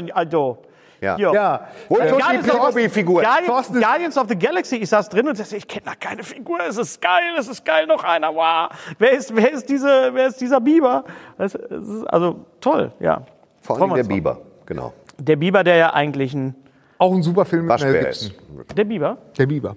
Muttern, 0.02 0.12
also... 0.16 0.58
Ja. 1.02 1.18
Ja. 1.18 1.68
Holt 1.90 2.00
Äh, 2.02 2.04
euch 2.06 2.12
die 2.16 2.22
Guardians 2.22 2.46
of- 2.50 2.52
Playmobil-Figur. 2.56 3.22
Guardians, 3.22 3.68
Guardians 3.74 4.18
of 4.18 4.28
the 4.30 4.36
Galaxy, 4.40 4.78
ich 4.78 4.90
saß 4.90 5.10
drin 5.10 5.28
und 5.28 5.38
dachte, 5.38 5.56
ich 5.58 5.68
kenne 5.68 5.86
noch 5.88 6.00
keine 6.00 6.24
Figur, 6.24 6.58
es 6.68 6.78
ist 6.78 7.02
geil, 7.02 7.36
es 7.38 7.48
ist 7.48 7.64
geil, 7.66 7.86
noch 7.86 8.04
einer, 8.04 8.34
wow. 8.34 8.70
Wer 8.98 9.12
ist, 9.12 9.36
wer 9.36 9.52
ist, 9.52 9.70
diese, 9.70 10.10
wer 10.14 10.28
ist 10.28 10.40
dieser 10.42 10.60
Biber? 10.62 11.04
Das, 11.38 11.54
es 11.54 11.88
ist 11.88 12.06
also 12.06 12.46
toll, 12.62 12.92
ja. 13.02 13.22
Vor 13.62 13.76
allem 13.80 13.90
der 13.90 14.00
uns 14.00 14.08
Biber. 14.08 14.40
Genau. 14.66 14.94
Der 15.20 15.36
Biber, 15.36 15.64
der 15.64 15.76
ja 15.76 15.94
eigentlich 15.94 16.34
ein... 16.34 16.56
Auch 16.98 17.14
ein 17.14 17.22
super 17.22 17.46
Film 17.46 17.66
mit 17.66 17.80
Mel 17.82 18.04
Gibson. 18.06 18.32
ist. 18.32 18.78
Der 18.78 18.86
Biber? 18.86 19.18
Der 19.38 19.46
Biber. 19.46 19.76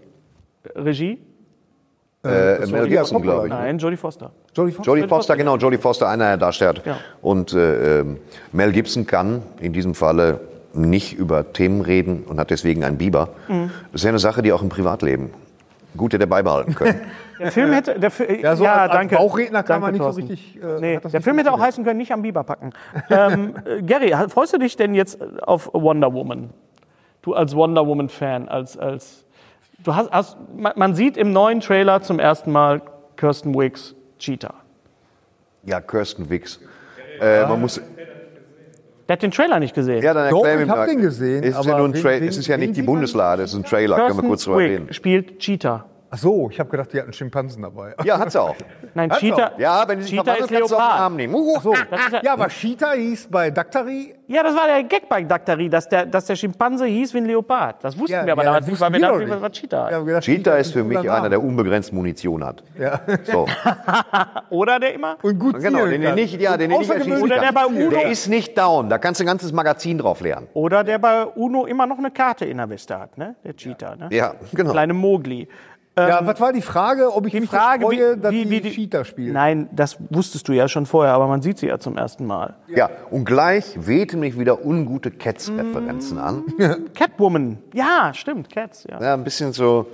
Regie? 0.76 1.20
Äh, 2.24 2.66
Mel 2.66 2.88
Gibson, 2.88 3.22
glaube 3.22 3.46
ich. 3.46 3.52
Nein, 3.52 3.78
Jodie 3.78 3.96
Foster. 3.96 4.32
Jodie 4.54 4.72
Foster. 4.72 4.92
Jodie 4.92 5.08
Foster, 5.08 5.36
genau, 5.36 5.56
Jodie 5.56 5.78
Foster, 5.78 6.08
einer 6.08 6.26
der 6.26 6.36
Darsteller. 6.36 6.80
Ja. 6.84 6.96
Und 7.22 7.52
äh, 7.52 8.00
ähm, 8.00 8.18
Mel 8.52 8.72
Gibson 8.72 9.06
kann 9.06 9.42
in 9.60 9.72
diesem 9.72 9.94
Falle 9.94 10.40
nicht 10.74 11.14
über 11.16 11.52
Themen 11.52 11.80
reden 11.80 12.24
und 12.24 12.40
hat 12.40 12.50
deswegen 12.50 12.82
einen 12.84 12.98
Biber. 12.98 13.30
Mhm. 13.48 13.70
Das 13.92 14.00
ist 14.00 14.04
ja 14.04 14.10
eine 14.10 14.18
Sache, 14.18 14.42
die 14.42 14.52
auch 14.52 14.62
im 14.62 14.68
Privatleben 14.68 15.30
gut 15.96 16.12
hätte 16.12 16.26
beibehalten 16.26 16.74
können. 16.74 17.00
Der 17.38 17.52
Film 17.52 17.72
hätte... 17.72 17.98
Der, 17.98 18.10
Ja, 18.40 18.56
so 18.56 18.64
ja, 18.64 18.72
als, 18.72 18.80
als 18.82 18.92
danke. 18.92 19.14
Bauchredner 19.14 19.62
kann 19.62 19.80
Danke, 19.80 19.82
man 19.82 19.92
nicht 19.92 20.02
Thorsten. 20.02 20.22
so 20.22 20.28
richtig. 20.28 20.62
Äh, 20.62 20.80
Nee, 20.80 21.00
der 21.12 21.22
Film 21.22 21.38
hätte 21.38 21.52
auch 21.52 21.60
heißen 21.60 21.84
können, 21.84 21.98
nicht 21.98 22.12
am 22.12 22.22
Biber 22.22 22.42
packen. 22.42 22.72
ähm, 23.10 23.54
äh, 23.64 23.80
Gary, 23.82 24.12
freust 24.28 24.52
du 24.54 24.58
dich 24.58 24.76
denn 24.76 24.92
jetzt 24.92 25.20
auf 25.42 25.70
Wonder 25.72 26.12
Woman? 26.12 26.50
Du 27.22 27.34
als 27.34 27.54
Wonder 27.54 27.86
Woman-Fan, 27.86 28.48
als, 28.48 28.76
als 28.76 29.24
du 29.88 29.94
hast, 29.96 30.10
hast 30.10 30.36
man, 30.76 30.94
sieht 30.94 31.16
im 31.16 31.32
neuen 31.32 31.60
Trailer 31.60 32.02
zum 32.02 32.18
ersten 32.18 32.52
Mal 32.52 32.82
Kirsten 33.16 33.54
Wicks 33.58 33.94
Cheetah. 34.18 34.54
ja, 35.64 35.80
Kirsten 35.80 36.28
Wicks. 36.30 36.60
Äh, 37.20 37.46
man 37.46 37.60
muss, 37.60 37.80
Der 39.08 39.12
hat 39.14 39.22
den 39.22 39.30
Trailer 39.30 39.58
nicht 39.58 39.74
gesehen. 39.74 40.02
ja, 40.02 40.12
dann 40.14 40.30
Doch, 40.30 40.38
erklär 40.44 40.56
mir 40.58 40.64
ich 40.64 40.70
hab 40.70 40.76
mal. 40.78 40.86
den 40.86 41.00
gesehen, 41.00 41.42
Es 41.42 41.58
ist, 41.58 41.64
ja 41.66 41.78
nur 41.78 41.88
ein 41.88 41.94
wen- 41.94 42.02
Tra- 42.02 42.20
wen- 42.20 42.28
es 42.28 42.36
ist 42.36 42.46
ja 42.46 42.56
nicht 42.56 42.76
die? 42.76 42.82
Bundeslade, 42.82 43.42
es 43.42 43.52
ist 43.52 43.56
ein 43.58 43.64
Trailer, 43.64 43.96
können 43.96 44.08
wir 44.08 44.12
Kirsten 44.14 44.28
kurz 44.28 44.44
drüber 44.44 44.58
reden. 44.58 44.92
spielt 44.92 45.38
Cheetah. 45.38 45.84
Ach 46.10 46.16
so, 46.16 46.48
ich 46.50 46.58
habe 46.58 46.70
gedacht, 46.70 46.90
die 46.92 46.98
hatten 47.00 47.12
Schimpansen 47.12 47.62
dabei. 47.62 47.94
Ja, 48.02 48.18
hat's 48.18 48.34
auch. 48.34 48.54
Nein, 48.94 49.10
Hat's 49.10 49.20
Cheetah. 49.20 49.52
Ja, 49.58 49.86
wenn 49.86 49.98
sie 50.00 50.04
sich 50.08 50.12
Cheetah 50.18 50.32
ist 50.32 50.48
verwandelt, 50.48 50.60
kannst 50.60 50.70
du 50.72 50.76
auf 50.76 50.80
den 50.80 50.86
Leopard. 50.88 51.00
Arm 51.00 51.16
nehmen. 51.16 51.34
Uh, 51.34 51.60
So. 51.60 51.74
Ja- 51.74 52.20
Ja, 52.22 52.32
aber 52.32 52.48
Cheetah 52.48 52.92
hieß 52.92 53.28
bei 53.30 53.50
Daktari. 53.50 54.14
Ja, 54.26 54.42
das 54.42 54.54
war 54.56 54.66
der 54.66 54.82
Gag 54.84 55.08
bei 55.08 55.22
Daktari, 55.22 55.68
dass 55.68 55.88
der, 55.88 56.06
dass 56.06 56.26
der 56.26 56.36
Schimpanse 56.36 56.86
hieß 56.86 57.12
wie 57.14 57.18
ein 57.18 57.26
Leopard. 57.26 57.82
Das 57.84 57.98
wussten 57.98 58.12
Ja, 58.12 58.24
wir 58.26 58.32
aber 58.32 58.42
ja, 58.42 58.46
damals 58.50 58.64
das 58.66 58.70
nicht, 58.72 58.80
weil 58.80 58.92
wir 58.92 59.00
dachten, 59.00 59.20
doch 59.20 59.28
das 59.28 59.40
war 59.42 59.48
nicht. 59.48 59.60
Cheetah. 59.60 59.88
Wir 59.90 59.96
haben 59.96 60.06
gedacht, 60.06 60.22
Cheetah 60.24 60.56
ist 60.56 60.72
für 60.72 60.84
mich 60.84 60.98
einer, 61.10 61.28
der 61.30 61.42
unbegrenzt 61.42 61.92
Munition 61.92 62.44
hat. 62.44 62.62
Ja. 62.78 63.00
So. 63.24 63.46
Oder 64.50 64.80
der 64.80 64.94
immer? 64.94 65.16
Und 65.22 65.38
gut 65.38 65.58
Genau, 65.60 65.86
den 65.86 66.00
du 66.00 66.06
kann. 66.08 66.14
nicht, 66.16 66.40
ja, 66.40 66.56
den 66.56 66.70
du 66.70 66.78
nicht 66.78 66.90
Oder 67.22 67.38
der 67.40 67.52
bei. 67.52 67.66
Uno. 67.66 67.90
Der 67.90 68.08
ist 68.10 68.28
nicht 68.28 68.56
down, 68.56 68.88
da 68.88 68.98
kannst 68.98 69.20
du 69.20 69.24
ein 69.24 69.26
ganzes 69.26 69.52
Magazin 69.52 69.98
drauf 69.98 70.20
leeren. 70.20 70.46
Oder 70.54 70.84
der 70.84 70.98
bei 70.98 71.24
Uno 71.26 71.66
immer 71.66 71.86
noch 71.86 71.98
eine 71.98 72.10
Karte 72.10 72.44
in 72.46 72.56
der 72.58 72.68
Weste 72.70 72.98
hat, 72.98 73.16
ne? 73.18 73.34
Der 73.44 73.54
Cheetah, 73.56 73.96
ne? 73.96 74.08
Ja, 74.10 74.34
genau. 74.54 74.70
Kleine 74.72 74.94
Mogli. 74.94 75.48
Ja, 75.98 76.26
was 76.26 76.40
war 76.40 76.52
die 76.52 76.62
Frage, 76.62 77.12
ob 77.14 77.26
ich 77.26 77.32
Die 77.32 77.40
mich 77.40 77.50
Frage, 77.50 77.84
freue, 77.84 78.16
wie, 78.16 78.20
dass 78.20 78.32
wie, 78.32 78.44
die, 78.44 78.50
wie 78.50 78.60
die 78.60 78.70
Cheetah 78.70 79.04
spielt? 79.04 79.32
Nein, 79.32 79.68
das 79.72 79.96
wusstest 80.10 80.46
du 80.48 80.52
ja 80.52 80.68
schon 80.68 80.86
vorher, 80.86 81.14
aber 81.14 81.26
man 81.26 81.42
sieht 81.42 81.58
sie 81.58 81.66
ja 81.66 81.78
zum 81.78 81.96
ersten 81.96 82.26
Mal. 82.26 82.54
Ja, 82.68 82.90
und 83.10 83.24
gleich 83.24 83.64
wehten 83.86 84.20
mich 84.20 84.38
wieder 84.38 84.64
ungute 84.64 85.10
Cats-Referenzen 85.10 86.18
an. 86.18 86.44
Catwoman. 86.94 87.58
Ja, 87.74 88.12
stimmt, 88.14 88.50
Cats, 88.50 88.84
ja. 88.88 89.00
Ja, 89.00 89.14
ein 89.14 89.24
bisschen 89.24 89.52
so, 89.52 89.86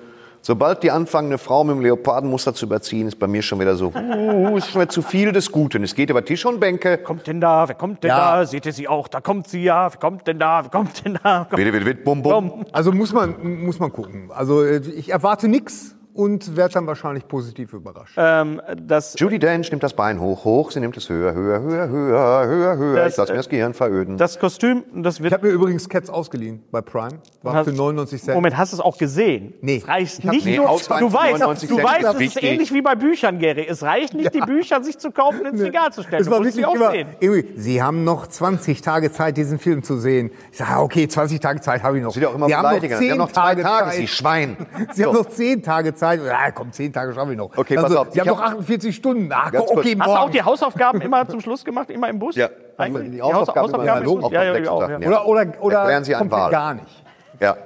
sobald 0.42 0.82
die 0.82 0.90
anfangen, 0.90 1.28
eine 1.28 1.38
Frau 1.38 1.64
mit 1.64 1.76
dem 1.76 1.82
Leopardenmuster 1.82 2.52
zu 2.54 2.66
überziehen, 2.66 3.06
ist 3.08 3.18
bei 3.18 3.26
mir 3.26 3.42
schon 3.42 3.60
wieder 3.60 3.76
so, 3.76 3.92
uh, 3.94 4.56
ist 4.56 4.70
schon 4.70 4.80
wieder 4.82 4.90
zu 4.90 5.02
viel 5.02 5.32
des 5.32 5.50
Guten. 5.50 5.82
Es 5.82 5.94
geht 5.94 6.10
über 6.10 6.24
Tisch 6.24 6.44
und 6.44 6.60
Bänke. 6.60 6.98
Kommt 6.98 7.26
denn 7.26 7.40
da? 7.40 7.66
Wer 7.68 7.74
kommt 7.74 8.02
denn 8.02 8.08
Ja. 8.10 8.36
da? 8.36 8.46
Seht 8.46 8.66
ihr 8.66 8.72
sie 8.72 8.88
auch? 8.88 9.08
Da 9.08 9.20
kommt 9.20 9.48
sie 9.48 9.62
ja. 9.62 9.90
Wer 9.92 9.98
kommt 9.98 10.26
denn 10.26 10.38
da? 10.38 10.62
Wer 10.64 10.70
kommt 10.70 11.04
denn 11.04 11.18
da? 11.22 11.38
Kommt, 11.48 11.56
Bitte, 11.56 11.72
bitte, 11.72 11.84
bitte, 11.84 12.02
bum, 12.02 12.22
bum. 12.22 12.64
Also 12.72 12.92
muss 12.92 13.12
man, 13.12 13.64
muss 13.64 13.78
man 13.78 13.92
gucken. 13.92 14.30
Also 14.34 14.62
äh, 14.62 14.78
ich 14.96 15.10
erwarte 15.10 15.48
nichts 15.48 15.93
und 16.14 16.56
werde 16.56 16.74
dann 16.74 16.86
wahrscheinlich 16.86 17.26
positiv 17.28 17.72
überrascht. 17.72 18.14
Ähm, 18.16 18.62
das, 18.86 19.14
Judy 19.18 19.38
Dench 19.38 19.70
nimmt 19.70 19.82
das 19.82 19.92
Bein 19.94 20.20
hoch, 20.20 20.44
hoch, 20.44 20.70
sie 20.70 20.80
nimmt 20.80 20.96
es 20.96 21.08
höher, 21.08 21.34
höher, 21.34 21.60
höher, 21.60 21.88
höher, 21.88 22.46
höher, 22.46 22.76
höher. 22.76 22.96
Das, 23.04 23.12
ich 23.12 23.18
lasse 23.18 23.32
mir 23.32 23.34
äh, 23.34 23.38
das 23.38 23.48
Gehirn 23.48 23.74
veröden. 23.74 24.16
das 24.16 24.38
Kostüm, 24.38 24.84
das 24.94 25.16
Ich 25.16 25.22
wird. 25.24 25.32
habe 25.32 25.46
mir 25.48 25.52
übrigens 25.52 25.88
Cats 25.88 26.08
ausgeliehen 26.08 26.62
bei 26.70 26.80
Prime. 26.80 27.18
War 27.42 27.54
Hast- 27.54 27.68
für 27.68 27.74
99 27.74 28.22
Cent. 28.22 28.34
Moment, 28.36 28.56
hast 28.56 28.72
du 28.72 28.76
es 28.76 28.80
auch 28.80 28.96
gesehen? 28.96 29.54
Nee. 29.60 29.78
Es 29.78 29.88
reicht 29.88 30.18
Ich 30.20 30.26
hab- 30.26 30.32
nicht 30.34 30.46
Nee, 30.46 30.56
nur. 30.56 30.66
Du 30.66 30.72
weißt, 31.12 31.40
99 31.40 31.68
du 31.68 31.76
weißt, 31.82 32.04
es 32.14 32.20
ist 32.20 32.42
ähnlich 32.42 32.72
wie 32.72 32.80
bei 32.82 32.94
Büchern, 32.94 33.38
Gary. 33.40 33.66
Es 33.68 33.82
reicht 33.82 34.14
nicht, 34.14 34.32
die 34.34 34.40
Bücher 34.40 34.82
sich 34.84 34.98
zu 34.98 35.10
kaufen 35.10 35.40
und 35.40 35.46
ins 35.46 35.62
Regal 35.64 35.92
zu 35.92 36.02
stellen. 36.04 36.22
Es 36.22 36.30
war 36.30 36.38
Du 36.38 36.44
musst 36.44 36.56
wirklich 36.56 36.78
sie 36.78 37.02
immer, 37.02 37.12
irgendwie, 37.20 37.60
Sie 37.60 37.82
haben 37.82 38.04
noch 38.04 38.28
20 38.28 38.80
Tage 38.82 39.10
Zeit, 39.12 39.36
diesen 39.36 39.58
Film 39.58 39.82
zu 39.82 39.96
sehen. 39.98 40.30
Ich 40.52 40.58
sage, 40.58 40.80
okay, 40.80 41.08
20 41.08 41.40
Tage 41.40 41.60
Zeit 41.60 41.82
habe 41.82 41.98
ich 41.98 42.04
noch. 42.04 42.12
Sieht 42.12 42.24
auch 42.24 42.34
immer 42.34 42.46
Sie 42.46 42.54
haben 42.54 42.62
noch 42.62 42.70
beleidigend. 42.70 42.98
10 42.98 43.04
Wir 43.06 43.10
haben 43.12 43.18
noch 43.18 43.32
zwei 43.32 43.40
Tage, 43.40 43.62
Tage, 43.62 43.90
Sie 43.90 43.96
Zeit. 44.02 44.08
Schwein. 44.10 44.56
Sie 44.92 45.02
So. 45.02 45.08
haben 45.08 45.16
noch 45.16 45.28
10 45.28 45.62
Tage 45.62 45.94
Zeit. 45.94 46.03
Ja, 46.12 46.50
komm, 46.50 46.72
10 46.72 46.92
Tage 46.92 47.12
schaffe 47.14 47.32
ich 47.32 47.38
noch. 47.38 47.50
Okay, 47.56 47.74
pass 47.74 47.84
also, 47.84 47.98
auf, 48.00 48.08
Sie 48.12 48.20
haben 48.20 48.26
ich 48.26 48.32
noch 48.32 48.40
hab- 48.40 48.52
48 48.58 48.94
Stunden. 48.94 49.30
Ach, 49.32 49.46
okay, 49.48 49.56
kurz. 49.56 49.86
Hast 49.86 49.96
du 49.98 50.02
auch 50.12 50.18
morgen. 50.20 50.32
die 50.32 50.42
Hausaufgaben 50.42 51.00
immer 51.00 51.28
zum 51.28 51.40
Schluss 51.40 51.64
gemacht, 51.64 51.90
immer 51.90 52.08
im 52.08 52.18
Bus? 52.18 52.36
Ja. 52.36 52.48
Eigentlich? 52.76 53.10
Die 53.12 53.22
Hausaufgaben 53.22 53.60
Haus- 53.68 53.72
immer 53.74 53.82
im 53.84 53.88
analog, 53.90 54.14
Bus? 54.16 54.24
auch 54.24 54.32
Ja, 54.32 54.70
auch, 54.70 54.80
Sachen, 54.80 55.02
ja. 55.02 55.10
ja. 55.10 55.22
Oder, 55.24 55.26
oder, 55.26 55.62
oder 55.62 55.78
Erklären 55.78 56.04
Sie 56.04 56.14
einen 56.14 56.30
Wahl. 56.30 56.50
gar 56.50 56.74
nicht. 56.74 57.04
Ja. 57.40 57.56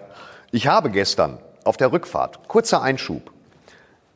Ich 0.51 0.67
habe 0.67 0.91
gestern 0.91 1.39
auf 1.65 1.77
der 1.77 1.93
Rückfahrt, 1.93 2.47
kurzer 2.49 2.83
Einschub, 2.83 3.31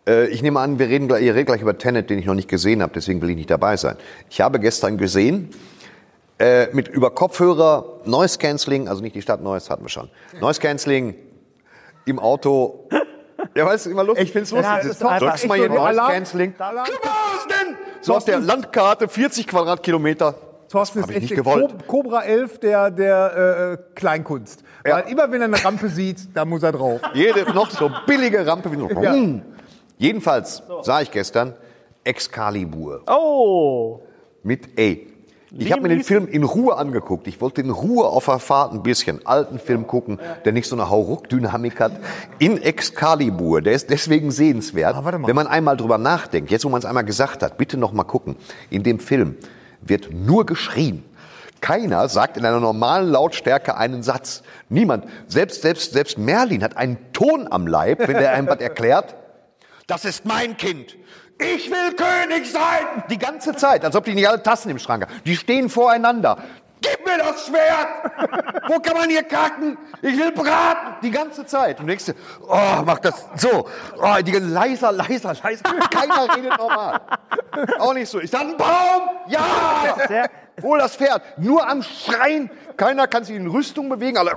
Äh, 0.05 0.27
ich 0.29 0.43
nehme 0.43 0.59
an, 0.59 0.81
wir 0.81 0.89
reden, 0.89 1.07
gleich- 1.07 1.23
ihr 1.23 1.33
redet 1.35 1.47
gleich 1.47 1.61
über 1.63 1.79
Tenet, 1.79 2.11
den 2.11 2.19
ich 2.19 2.27
noch 2.27 2.35
nicht 2.35 2.49
gesehen 2.49 2.83
habe, 2.83 2.93
deswegen 2.93 3.23
will 3.23 3.31
ich 3.31 3.37
nicht 3.37 3.51
dabei 3.51 3.77
sein. 3.77 3.97
Ich 4.31 4.41
habe 4.41 4.59
gestern 4.59 4.99
gesehen, 4.99 5.51
äh, 6.41 6.67
mit 6.73 6.89
über 6.89 7.11
Kopfhörer, 7.13 7.85
Noise 8.05 8.39
Cancelling, 8.39 8.89
also 8.89 9.01
nicht 9.01 9.15
die 9.15 9.23
Stadt 9.23 9.41
Neuss, 9.43 9.71
hatten 9.71 9.85
wir 9.85 9.89
schon. 9.91 10.09
Noise 10.41 10.61
Cancelling 10.61 11.15
im 12.05 12.19
Auto. 12.19 12.89
Ja, 13.55 13.67
weißt 13.67 13.87
du, 13.87 13.91
immer 13.91 14.05
lustig. 14.05 14.27
Ich 14.27 14.33
finde 14.33 14.45
es 14.45 14.51
lustig. 14.51 14.71
Ja, 14.71 14.79
es 14.79 14.87
ist 14.87 15.03
Drückst 15.03 15.49
mal 15.49 15.59
hier 15.59 15.69
so 15.69 15.75
Noise 15.75 16.01
denn? 17.49 17.77
So 18.01 18.15
auf 18.15 18.25
der 18.25 18.41
Landkarte, 18.41 19.09
40 19.09 19.47
Quadratkilometer. 19.47 20.35
Thorsten 20.69 21.03
Hab 21.03 21.11
ist 21.11 21.17
ich 21.17 21.23
echt 21.25 21.37
nicht 21.37 21.47
der 21.47 21.69
Cobra 21.87 22.23
11 22.23 22.59
der, 22.61 22.91
der 22.91 23.77
äh, 23.79 23.95
Kleinkunst. 23.95 24.65
Ja. 24.87 24.97
Weil 24.97 25.13
immer 25.13 25.31
wenn 25.31 25.43
er 25.43 25.49
eine 25.49 25.63
Rampe 25.63 25.89
sieht, 25.89 26.35
da 26.35 26.45
muss 26.45 26.63
er 26.63 26.73
drauf. 26.73 27.01
Jede 27.15 27.53
noch 27.53 27.71
so 27.71 27.91
billige 28.07 28.47
Rampe 28.47 28.73
wie 28.73 28.77
nur. 28.77 28.91
Ja. 29.03 29.13
Hm. 29.13 29.43
Jedenfalls 29.99 30.63
sah 30.83 31.03
ich 31.03 31.11
gestern 31.11 31.55
Excalibur 32.05 33.03
Oh, 33.07 34.01
mit 34.43 34.69
A. 34.79 35.12
Ich 35.59 35.71
habe 35.71 35.83
mir 35.83 35.89
den 35.91 36.03
Film 36.03 36.27
in 36.29 36.45
Ruhe 36.45 36.77
angeguckt. 36.77 37.27
Ich 37.27 37.41
wollte 37.43 37.61
in 37.61 37.71
Ruhe 37.71 38.07
auf 38.07 38.25
der 38.25 38.39
Fahrt 38.39 38.73
ein 38.73 38.83
bisschen 38.83 39.27
alten 39.27 39.59
Film 39.59 39.87
gucken, 39.87 40.19
der 40.45 40.53
nicht 40.53 40.67
so 40.67 40.75
eine 40.77 40.89
Hauruck-Dynamik 40.89 41.79
hat. 41.79 41.93
In 42.39 42.57
Excalibur, 42.63 43.61
der 43.61 43.75
ist 43.75 43.91
deswegen 43.91 44.31
sehenswert, 44.31 44.97
Ah, 44.97 45.05
wenn 45.05 45.37
man 45.37 45.47
einmal 45.47 45.77
drüber 45.77 45.99
nachdenkt. 45.99 46.51
Jetzt, 46.51 46.65
wo 46.65 46.71
man 46.71 46.79
es 46.79 46.87
einmal 46.87 47.05
gesagt 47.05 47.43
hat, 47.43 47.59
bitte 47.59 47.77
noch 47.77 47.93
mal 47.93 48.05
gucken. 48.05 48.37
In 48.71 48.83
dem 48.83 48.99
Film 48.99 49.37
wird 49.83 50.13
nur 50.13 50.47
geschrien. 50.47 51.05
Keiner 51.61 52.09
sagt 52.09 52.39
in 52.39 52.47
einer 52.47 52.59
normalen 52.59 53.11
Lautstärke 53.11 53.77
einen 53.77 54.03
Satz. 54.03 54.43
Niemand. 54.71 55.05
Selbst, 55.29 55.63
selbst, 55.63 55.93
selbst 55.93 56.17
Merlin 56.19 56.63
hat 56.65 56.77
einen 56.79 56.97
Ton 57.13 57.47
am 57.51 57.67
Leib, 57.67 58.01
wenn 58.09 58.17
er 58.17 58.33
einem 58.33 58.49
was 58.49 58.61
erklärt. 58.61 59.15
Das 59.87 60.05
ist 60.05 60.25
mein 60.25 60.57
Kind. 60.57 60.97
Ich 61.43 61.71
will 61.71 61.95
König 61.95 62.51
sein. 62.51 63.03
Die 63.11 63.19
ganze 63.19 63.55
Zeit, 63.57 63.85
als 63.85 63.97
ob 63.97 64.05
die 64.05 64.15
nicht 64.15 64.29
alle 64.29 64.43
Tassen 64.43 64.71
im 64.71 64.79
Schrank 64.79 65.03
haben. 65.05 65.21
Die 65.25 65.37
stehen 65.37 65.69
voreinander. 65.69 66.39
Gib 66.81 67.07
mir 67.07 67.19
das 67.19 67.47
Schwert! 67.47 68.63
Wo 68.69 68.81
kann 68.81 68.97
man 68.97 69.09
hier 69.09 69.23
kacken? 69.23 69.79
Ich 70.03 70.17
will 70.17 70.33
braten! 70.33 70.97
Die 71.03 71.11
ganze 71.13 71.47
Zeit. 71.47 71.79
Und 71.79 71.87
du 71.87 71.91
denkst 71.91 72.07
dir, 72.07 72.15
oh, 72.49 72.83
mach 72.85 72.99
das 72.99 73.25
so. 73.37 73.69
Oh, 74.01 74.15
die 74.21 74.33
leiser, 74.33 74.91
leiser, 74.91 75.35
leiser. 75.43 75.63
Keiner 75.91 76.37
redet 76.37 76.59
normal. 76.59 77.01
Auch 77.79 77.95
nicht 77.95 78.09
so. 78.09 78.19
Ist 78.19 78.35
da 78.35 78.41
ein 78.41 78.57
Baum? 78.57 79.11
Ja! 79.29 79.97
Sehr- 80.09 80.31
Hol 80.61 80.79
das 80.79 80.97
Pferd. 80.97 81.23
Nur 81.39 81.67
am 81.67 81.83
Schreien. 81.83 82.51
Keiner 82.77 83.07
kann 83.07 83.25
sich 83.25 83.37
in 83.37 83.47
Rüstung 83.47 83.89
bewegen. 83.89 84.19
Alle. 84.19 84.37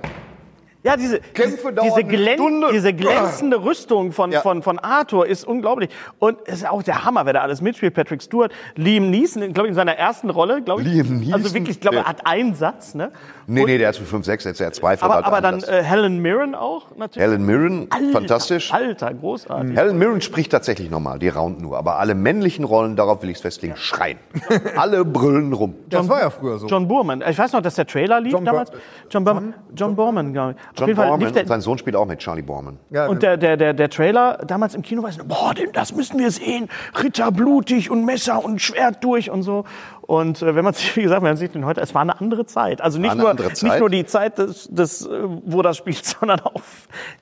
Ja, 0.86 0.96
diese, 0.96 1.20
Kämpfe 1.20 1.74
diese, 1.84 2.04
glän 2.04 2.64
diese 2.72 2.94
glänzende 2.94 3.64
Rüstung 3.64 4.12
von, 4.12 4.32
Ja. 4.32 4.42
von, 4.42 4.62
von 4.62 4.78
Arthur 4.78 5.26
ist 5.26 5.44
unglaublich. 5.44 5.90
Und 6.20 6.38
es 6.46 6.58
ist 6.58 6.70
auch 6.70 6.84
der 6.84 7.04
Hammer, 7.04 7.26
wer 7.26 7.34
da 7.34 7.42
alles 7.42 7.60
mitspielt. 7.60 7.96
Patrick 7.96 8.22
Stewart, 8.22 8.52
Liam 8.76 9.10
Neeson, 9.10 9.52
glaube 9.52 9.68
ich, 9.68 9.72
in 9.72 9.76
seiner 9.76 9.96
ersten 9.98 10.30
Rolle, 10.30 10.62
glaube 10.62 10.84
ich. 10.84 10.88
Liam 10.88 11.18
Neeson? 11.18 11.34
Also 11.34 11.56
wirklich, 11.56 11.78
ich 11.78 11.82
glaube, 11.82 11.98
er 11.98 12.06
hat 12.06 12.28
einen 12.28 12.54
Satz, 12.54 12.94
ne? 12.94 13.12
Nee, 13.48 13.64
nee, 13.66 13.78
der 13.78 13.90
hat 13.90 13.96
für 13.96 14.06
5, 14.06 14.26
6, 14.26 14.44
jetzt 14.46 14.60
er 14.62 14.68
Aber, 14.68 15.16
halt 15.16 15.26
aber 15.26 15.38
an 15.38 15.44
dann 15.44 15.64
äh, 15.64 15.84
Helen 15.84 16.22
Mirren 16.22 16.56
auch, 16.56 16.96
natürlich. 16.98 17.28
Helen 17.28 17.46
Mirren, 17.46 17.88
Alter, 17.90 18.12
fantastisch. 18.12 18.74
Alter, 18.74 19.14
großartig. 19.14 19.76
Helen 19.76 19.98
Mirren 19.98 20.22
spricht 20.22 20.52
tatsächlich 20.52 20.90
normal, 20.90 21.20
die 21.20 21.30
raunt 21.30 21.62
nur. 21.62 21.78
Aber 21.78 22.00
alle 22.00 22.16
männlichen 22.16 22.66
Rollen, 22.66 22.96
darauf 22.96 23.22
will 23.22 23.30
ich 23.30 23.38
es 23.38 23.42
festlegen, 23.42 23.76
schreien. 23.76 24.18
alle 24.76 25.06
brüllen 25.06 25.54
rum. 25.54 25.76
Das 25.90 26.10
war 26.10 26.22
ja 26.22 26.30
früher 26.30 26.58
so. 26.58 26.68
John 26.68 26.88
Boorman. 26.88 27.24
Ich 27.28 27.38
weiß 27.38 27.54
noch, 27.54 27.62
dass 27.62 27.76
der 27.76 27.86
Trailer 27.86 28.20
lief 28.20 28.34
John 28.34 28.46
damals. 28.46 28.72
John 29.10 29.24
Boorman. 29.24 29.54
John 29.76 29.96
Boorman, 29.96 30.34
glaube 30.34 30.52
ich. 30.54 30.58
Auf 30.58 30.80
John 30.80 30.88
jeden 30.88 30.98
Fall 30.98 31.08
Borman, 31.10 31.34
der, 31.34 31.48
sein 31.48 31.62
Sohn 31.62 31.78
spielt 31.78 31.96
auch 31.96 32.06
mit, 32.06 32.20
Charlie 32.20 32.42
Borman. 32.42 32.80
Ja, 32.90 33.08
Und 33.08 33.22
der, 33.22 33.38
der, 33.38 33.58
der, 33.58 33.74
der 33.74 33.90
Trailer 33.90 34.40
damals 34.46 34.74
im 34.74 34.82
Kino 34.82 35.04
war 35.04 35.12
so, 35.12 35.24
boah, 35.24 35.54
den, 35.54 35.72
das 35.72 35.94
müssen 35.96 36.20
wir 36.20 36.32
sehen. 36.32 36.68
Ritter 37.02 37.32
blutig 37.32 37.92
und 37.92 38.06
Messer 38.06 38.44
und 38.44 38.62
Schwert 38.62 39.04
durch 39.04 39.30
und 39.30 39.44
so. 39.44 39.66
Und 40.08 40.42
äh, 40.42 40.56
wenn 40.56 40.64
man 40.64 40.74
sich, 40.76 40.96
wie 40.96 41.02
gesagt, 41.04 41.22
wenn 41.22 41.30
man 41.30 41.38
sich 41.38 41.52
den 41.52 41.66
heute, 41.66 41.82
es 41.82 41.94
war 41.96 42.02
eine 42.02 42.20
andere 42.20 42.46
Zeit. 42.46 42.82
Also 42.82 43.00
nicht, 43.00 43.16
nur, 43.16 43.30
andere 43.30 43.48
nicht 43.50 43.58
Zeit. 43.58 43.80
nur 43.80 43.90
die 43.90 44.06
Zeit, 44.06 44.38
des, 44.38 44.68
des, 44.70 45.06
äh, 45.06 45.10
wo 45.44 45.62
das 45.62 45.78
spielt, 45.78 46.06
sondern 46.20 46.40
auch, 46.42 46.62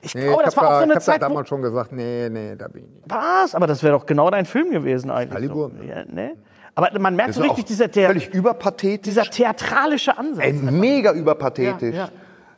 ich 0.02 0.14
Nee, 0.14 0.22
glaube, 0.26 0.42
ich 0.42 0.44
das 0.46 0.56
habe 0.56 0.66
war 0.66 0.68
auch 0.68 0.72
da, 0.72 0.78
so 0.78 0.84
ich 0.84 0.90
eine 0.90 0.94
da 0.94 1.00
Zeit, 1.00 1.20
wo, 1.20 1.28
damals 1.28 1.48
schon 1.48 1.62
gesagt, 1.62 1.92
nee, 1.92 2.28
nee, 2.30 2.54
da 2.56 2.68
bin 2.68 2.84
ich 2.84 2.90
nicht. 2.90 3.04
was? 3.10 3.54
Aber 3.54 3.66
das 3.66 3.82
wäre 3.82 3.94
doch 3.98 4.06
genau 4.06 4.30
dein 4.30 4.44
Film 4.46 4.70
gewesen 4.70 5.10
eigentlich. 5.10 5.32
Excalibur. 5.44 5.70
So. 5.78 5.84
Ja, 5.84 6.04
ne? 6.04 6.32
Aber 6.76 6.90
man 6.98 7.14
merkt 7.14 7.34
so 7.34 7.40
richtig 7.42 7.64
auch 7.64 7.66
dieser, 7.66 7.88
überpathetisch. 8.32 9.02
dieser 9.14 9.24
theatralische 9.24 10.18
Ansatz. 10.18 10.44
Ey, 10.44 10.52
mega 10.54 11.12
überpathetisch. 11.12 11.94
Ja, 11.94 12.04
ja. 12.06 12.08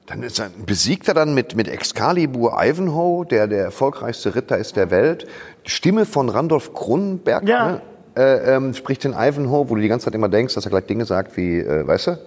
Dann 0.06 0.22
ist 0.22 0.38
er, 0.38 0.50
besiegt 0.64 1.08
er 1.08 1.14
dann 1.14 1.34
mit, 1.34 1.54
mit 1.56 1.68
Excalibur 1.68 2.56
Ivanhoe, 2.62 3.26
der 3.26 3.46
der 3.46 3.64
erfolgreichste 3.64 4.34
Ritter 4.34 4.56
ist 4.56 4.76
der 4.76 4.90
Welt. 4.90 5.26
Stimme 5.64 6.06
von 6.06 6.28
Randolph 6.28 6.72
Kronenberg 6.72 7.46
Ja. 7.46 7.72
ne, 7.72 7.82
äh, 8.16 8.56
ähm, 8.56 8.74
spricht 8.74 9.04
den 9.04 9.12
Ivanhoe, 9.12 9.68
wo 9.68 9.74
du 9.74 9.80
die 9.80 9.88
ganze 9.88 10.06
Zeit 10.06 10.14
immer 10.14 10.28
denkst, 10.28 10.54
dass 10.54 10.64
er 10.64 10.70
gleich 10.70 10.86
Dinge 10.86 11.04
sagt 11.04 11.36
wie, 11.36 11.58
äh, 11.58 11.86
weißt 11.86 12.06
du, 12.08 12.18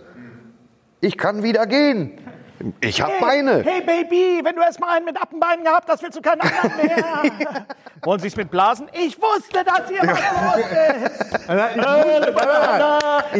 ich 1.01 1.17
kann 1.17 1.43
wieder 1.43 1.65
gehen. 1.65 2.11
Ich 2.81 3.01
hab 3.01 3.19
Beine. 3.19 3.63
Hey 3.63 3.81
Baby, 3.81 4.41
wenn 4.43 4.55
du 4.55 4.61
erst 4.61 4.79
mal 4.79 4.95
einen 4.95 5.05
mit 5.05 5.21
Appenbeinen 5.21 5.63
gehabt 5.63 5.87
hast, 5.87 6.03
willst 6.03 6.17
du 6.17 6.21
keinen 6.21 6.41
anderen 6.41 6.71
mehr. 6.77 7.23
Wollen 8.03 8.19
Sie 8.19 8.27
es 8.27 8.35
mit 8.35 8.51
Blasen? 8.51 8.87
Ich 8.91 9.17
wusste, 9.21 9.63
dass 9.63 9.89
ihr 9.89 10.01
was 10.01 10.19
los 10.45 10.65
ist. 10.65 11.29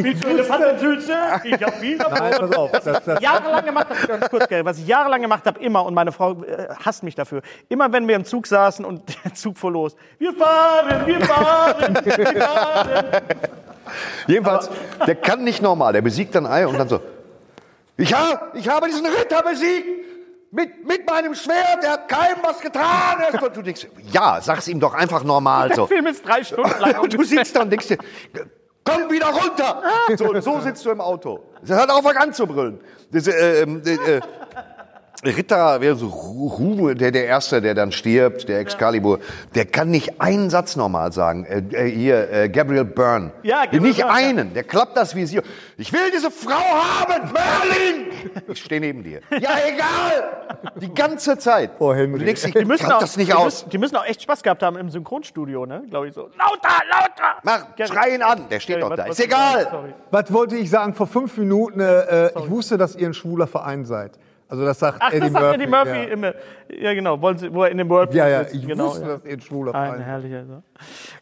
Willst 0.04 0.24
du 0.24 0.28
Elefantensülze? 0.28 1.18
Ich 1.44 1.64
hab 1.64 1.74
viel 1.76 1.98
Nein, 1.98 2.34
pass 2.40 2.56
auf. 2.56 2.72
Das, 2.72 3.04
das, 3.04 3.22
jahrelang 3.22 3.66
gemacht 3.66 3.88
habe, 3.90 4.08
ganz 4.08 4.30
kurz, 4.30 4.48
gell, 4.48 4.64
was 4.64 4.78
ich 4.80 4.88
jahrelang 4.88 5.22
gemacht 5.22 5.46
habe, 5.46 5.60
immer, 5.60 5.86
und 5.86 5.94
meine 5.94 6.12
Frau 6.12 6.44
äh, 6.44 6.68
hasst 6.84 7.04
mich 7.04 7.16
dafür, 7.16 7.42
immer 7.68 7.92
wenn 7.92 8.08
wir 8.08 8.16
im 8.16 8.26
Zug 8.26 8.48
saßen 8.48 8.86
und 8.86 9.04
der 9.26 9.34
Zug 9.34 9.58
fuhr 9.58 9.72
los, 9.72 9.96
wir 10.18 10.34
fahren, 10.34 11.06
wir 11.06 11.22
fahren, 11.22 12.00
wir 12.04 12.42
fahren. 12.42 13.06
Jedenfalls, 14.28 14.70
der 15.06 15.16
kann 15.16 15.44
nicht 15.44 15.62
normal. 15.62 15.94
Der 15.94 16.02
besiegt 16.02 16.36
dann 16.36 16.46
Ei 16.46 16.68
und 16.68 16.78
dann 16.78 16.88
so, 16.88 17.02
ich, 18.00 18.14
hab, 18.14 18.56
ich 18.56 18.68
habe 18.68 18.88
diesen 18.88 19.06
Ritter 19.06 19.42
besiegt 19.44 19.88
mit, 20.52 20.88
mit 20.88 21.08
meinem 21.10 21.36
Schwert, 21.36 21.84
der 21.84 21.92
hat 21.92 22.08
keinem 22.08 22.38
was 22.42 22.60
getan. 22.60 23.22
Ist- 23.32 23.42
Und 23.44 23.56
du 23.56 23.62
denkst, 23.62 23.88
ja, 24.12 24.40
sag's 24.42 24.68
ihm 24.68 24.80
doch 24.80 24.94
einfach 24.94 25.24
normal 25.24 25.68
Der 25.70 25.76
so. 25.78 25.88
Film 25.88 26.08
ist 26.08 26.26
drei 26.28 26.44
Stunden 26.44 26.80
lang. 26.80 27.00
Und 27.02 27.14
du 27.14 27.24
sitzt 27.24 27.56
da 27.56 27.62
und 27.62 27.70
denkst 27.70 27.88
dir, 27.88 27.98
komm 28.84 29.12
wieder 29.12 29.28
runter. 29.28 29.84
So, 30.18 30.40
so 30.42 30.60
sitzt 30.62 30.84
du 30.86 30.90
im 30.90 31.02
Auto. 31.02 31.44
Das 31.64 31.78
hat 31.80 31.92
auf 31.92 32.06
an 32.06 32.34
zu 32.34 32.48
brüllen. 32.48 32.80
Diese, 33.12 33.32
äh, 33.36 33.62
ähm, 33.62 33.82
äh, 33.86 33.94
äh, 34.18 34.22
Ritter, 35.26 35.82
wer 35.82 35.96
so 35.96 36.08
Ru- 36.08 36.48
Ruhm, 36.54 36.98
der, 36.98 37.12
der 37.12 37.26
Erste, 37.26 37.62
der 37.62 37.74
dann 37.76 37.92
stirbt, 37.92 38.48
der 38.48 38.60
Excalibur, 38.60 39.20
der 39.54 39.66
kann 39.66 39.90
nicht 39.92 40.22
einen 40.22 40.50
Satz 40.50 40.78
normal 40.78 41.12
sagen. 41.12 41.44
Äh, 41.46 41.58
äh, 41.74 41.92
hier, 41.92 42.32
äh, 42.32 42.48
Gabriel 42.50 42.86
Byrne. 42.86 43.32
Ja, 43.44 43.64
Gabriel 43.66 43.82
Nicht 43.82 43.98
Byrne, 43.98 44.12
ja. 44.22 44.28
einen. 44.30 44.54
Der 44.54 44.64
klappt 44.64 44.96
das 44.96 45.14
Visier. 45.16 45.44
Ich 45.78 45.92
will 45.92 46.10
diese 46.14 46.32
Frau 46.32 46.54
haben, 46.54 47.34
Merlin! 47.34 48.06
Ich 48.48 48.64
stehe 48.64 48.80
neben 48.80 49.04
dir. 49.04 49.20
Ja, 49.32 49.50
egal! 49.68 50.72
Die 50.80 50.94
ganze 50.94 51.38
Zeit. 51.38 51.72
Oh, 51.80 51.94
Henry. 51.94 52.24
Denkst, 52.24 52.46
ich 52.46 52.54
Die 52.54 52.64
müssen, 52.64 52.90
auch, 52.90 53.00
das 53.00 53.18
nicht 53.18 53.30
die, 53.30 53.34
aus. 53.34 53.44
müssen, 53.64 53.70
die 53.72 53.78
müssen 53.78 53.96
auch 53.98 54.06
echt 54.06 54.22
Spaß 54.22 54.42
gehabt 54.42 54.64
haben 54.64 54.78
im 54.78 54.90
Synchronstudio, 54.90 55.66
ne? 55.66 55.84
Glaube 55.90 56.08
ich 56.08 56.14
so. 56.14 56.30
Lauter, 56.38 56.82
lauter! 56.90 57.36
Mach, 57.44 57.66
schrei 57.88 58.16
ihn 58.16 58.22
an. 58.22 58.48
Der 58.50 58.62
steht 58.62 58.82
doch 58.82 58.96
da. 58.96 59.04
was- 59.08 59.20
Ist 59.20 59.26
egal. 59.26 59.68
Sorry. 59.70 59.94
was 60.12 60.32
wollte 60.32 60.56
ich 60.56 60.70
sagen? 60.70 60.94
Vor 60.94 61.08
fünf 61.08 61.36
Minuten, 61.38 61.82
äh, 61.82 62.28
ich 62.40 62.50
wusste, 62.50 62.78
dass 62.78 62.96
ihr 62.96 63.08
ein 63.08 63.14
schwuler 63.14 63.48
Verein 63.48 63.84
seid. 63.84 64.12
Also 64.52 64.66
das 64.66 64.80
sagt 64.80 64.98
Ach, 65.00 65.12
Eddie 65.12 65.20
das 65.20 65.32
sagt 65.32 65.44
Murphy. 65.46 65.56
Eddie 65.62 65.68
Murphy 65.72 65.90
Ja. 65.90 66.04
im, 66.06 66.84
ja 66.84 66.94
genau, 66.96 67.22
wollen 67.22 67.38
Sie, 67.38 67.54
wo 67.54 67.64
er 67.64 67.70
in 67.70 67.78
dem 67.78 67.88
World 67.88 68.14
Ja, 68.16 68.28
ja, 68.28 68.42
ich 68.52 68.66
genau, 68.68 68.88
wusste, 68.88 69.02
ja. 69.04 69.08
dass 69.10 69.24
ihr 69.26 69.34
ein 69.34 69.42
schwuler 69.42 69.76
Ein 69.76 70.00
herrlicher, 70.02 70.44
so. 70.46 70.64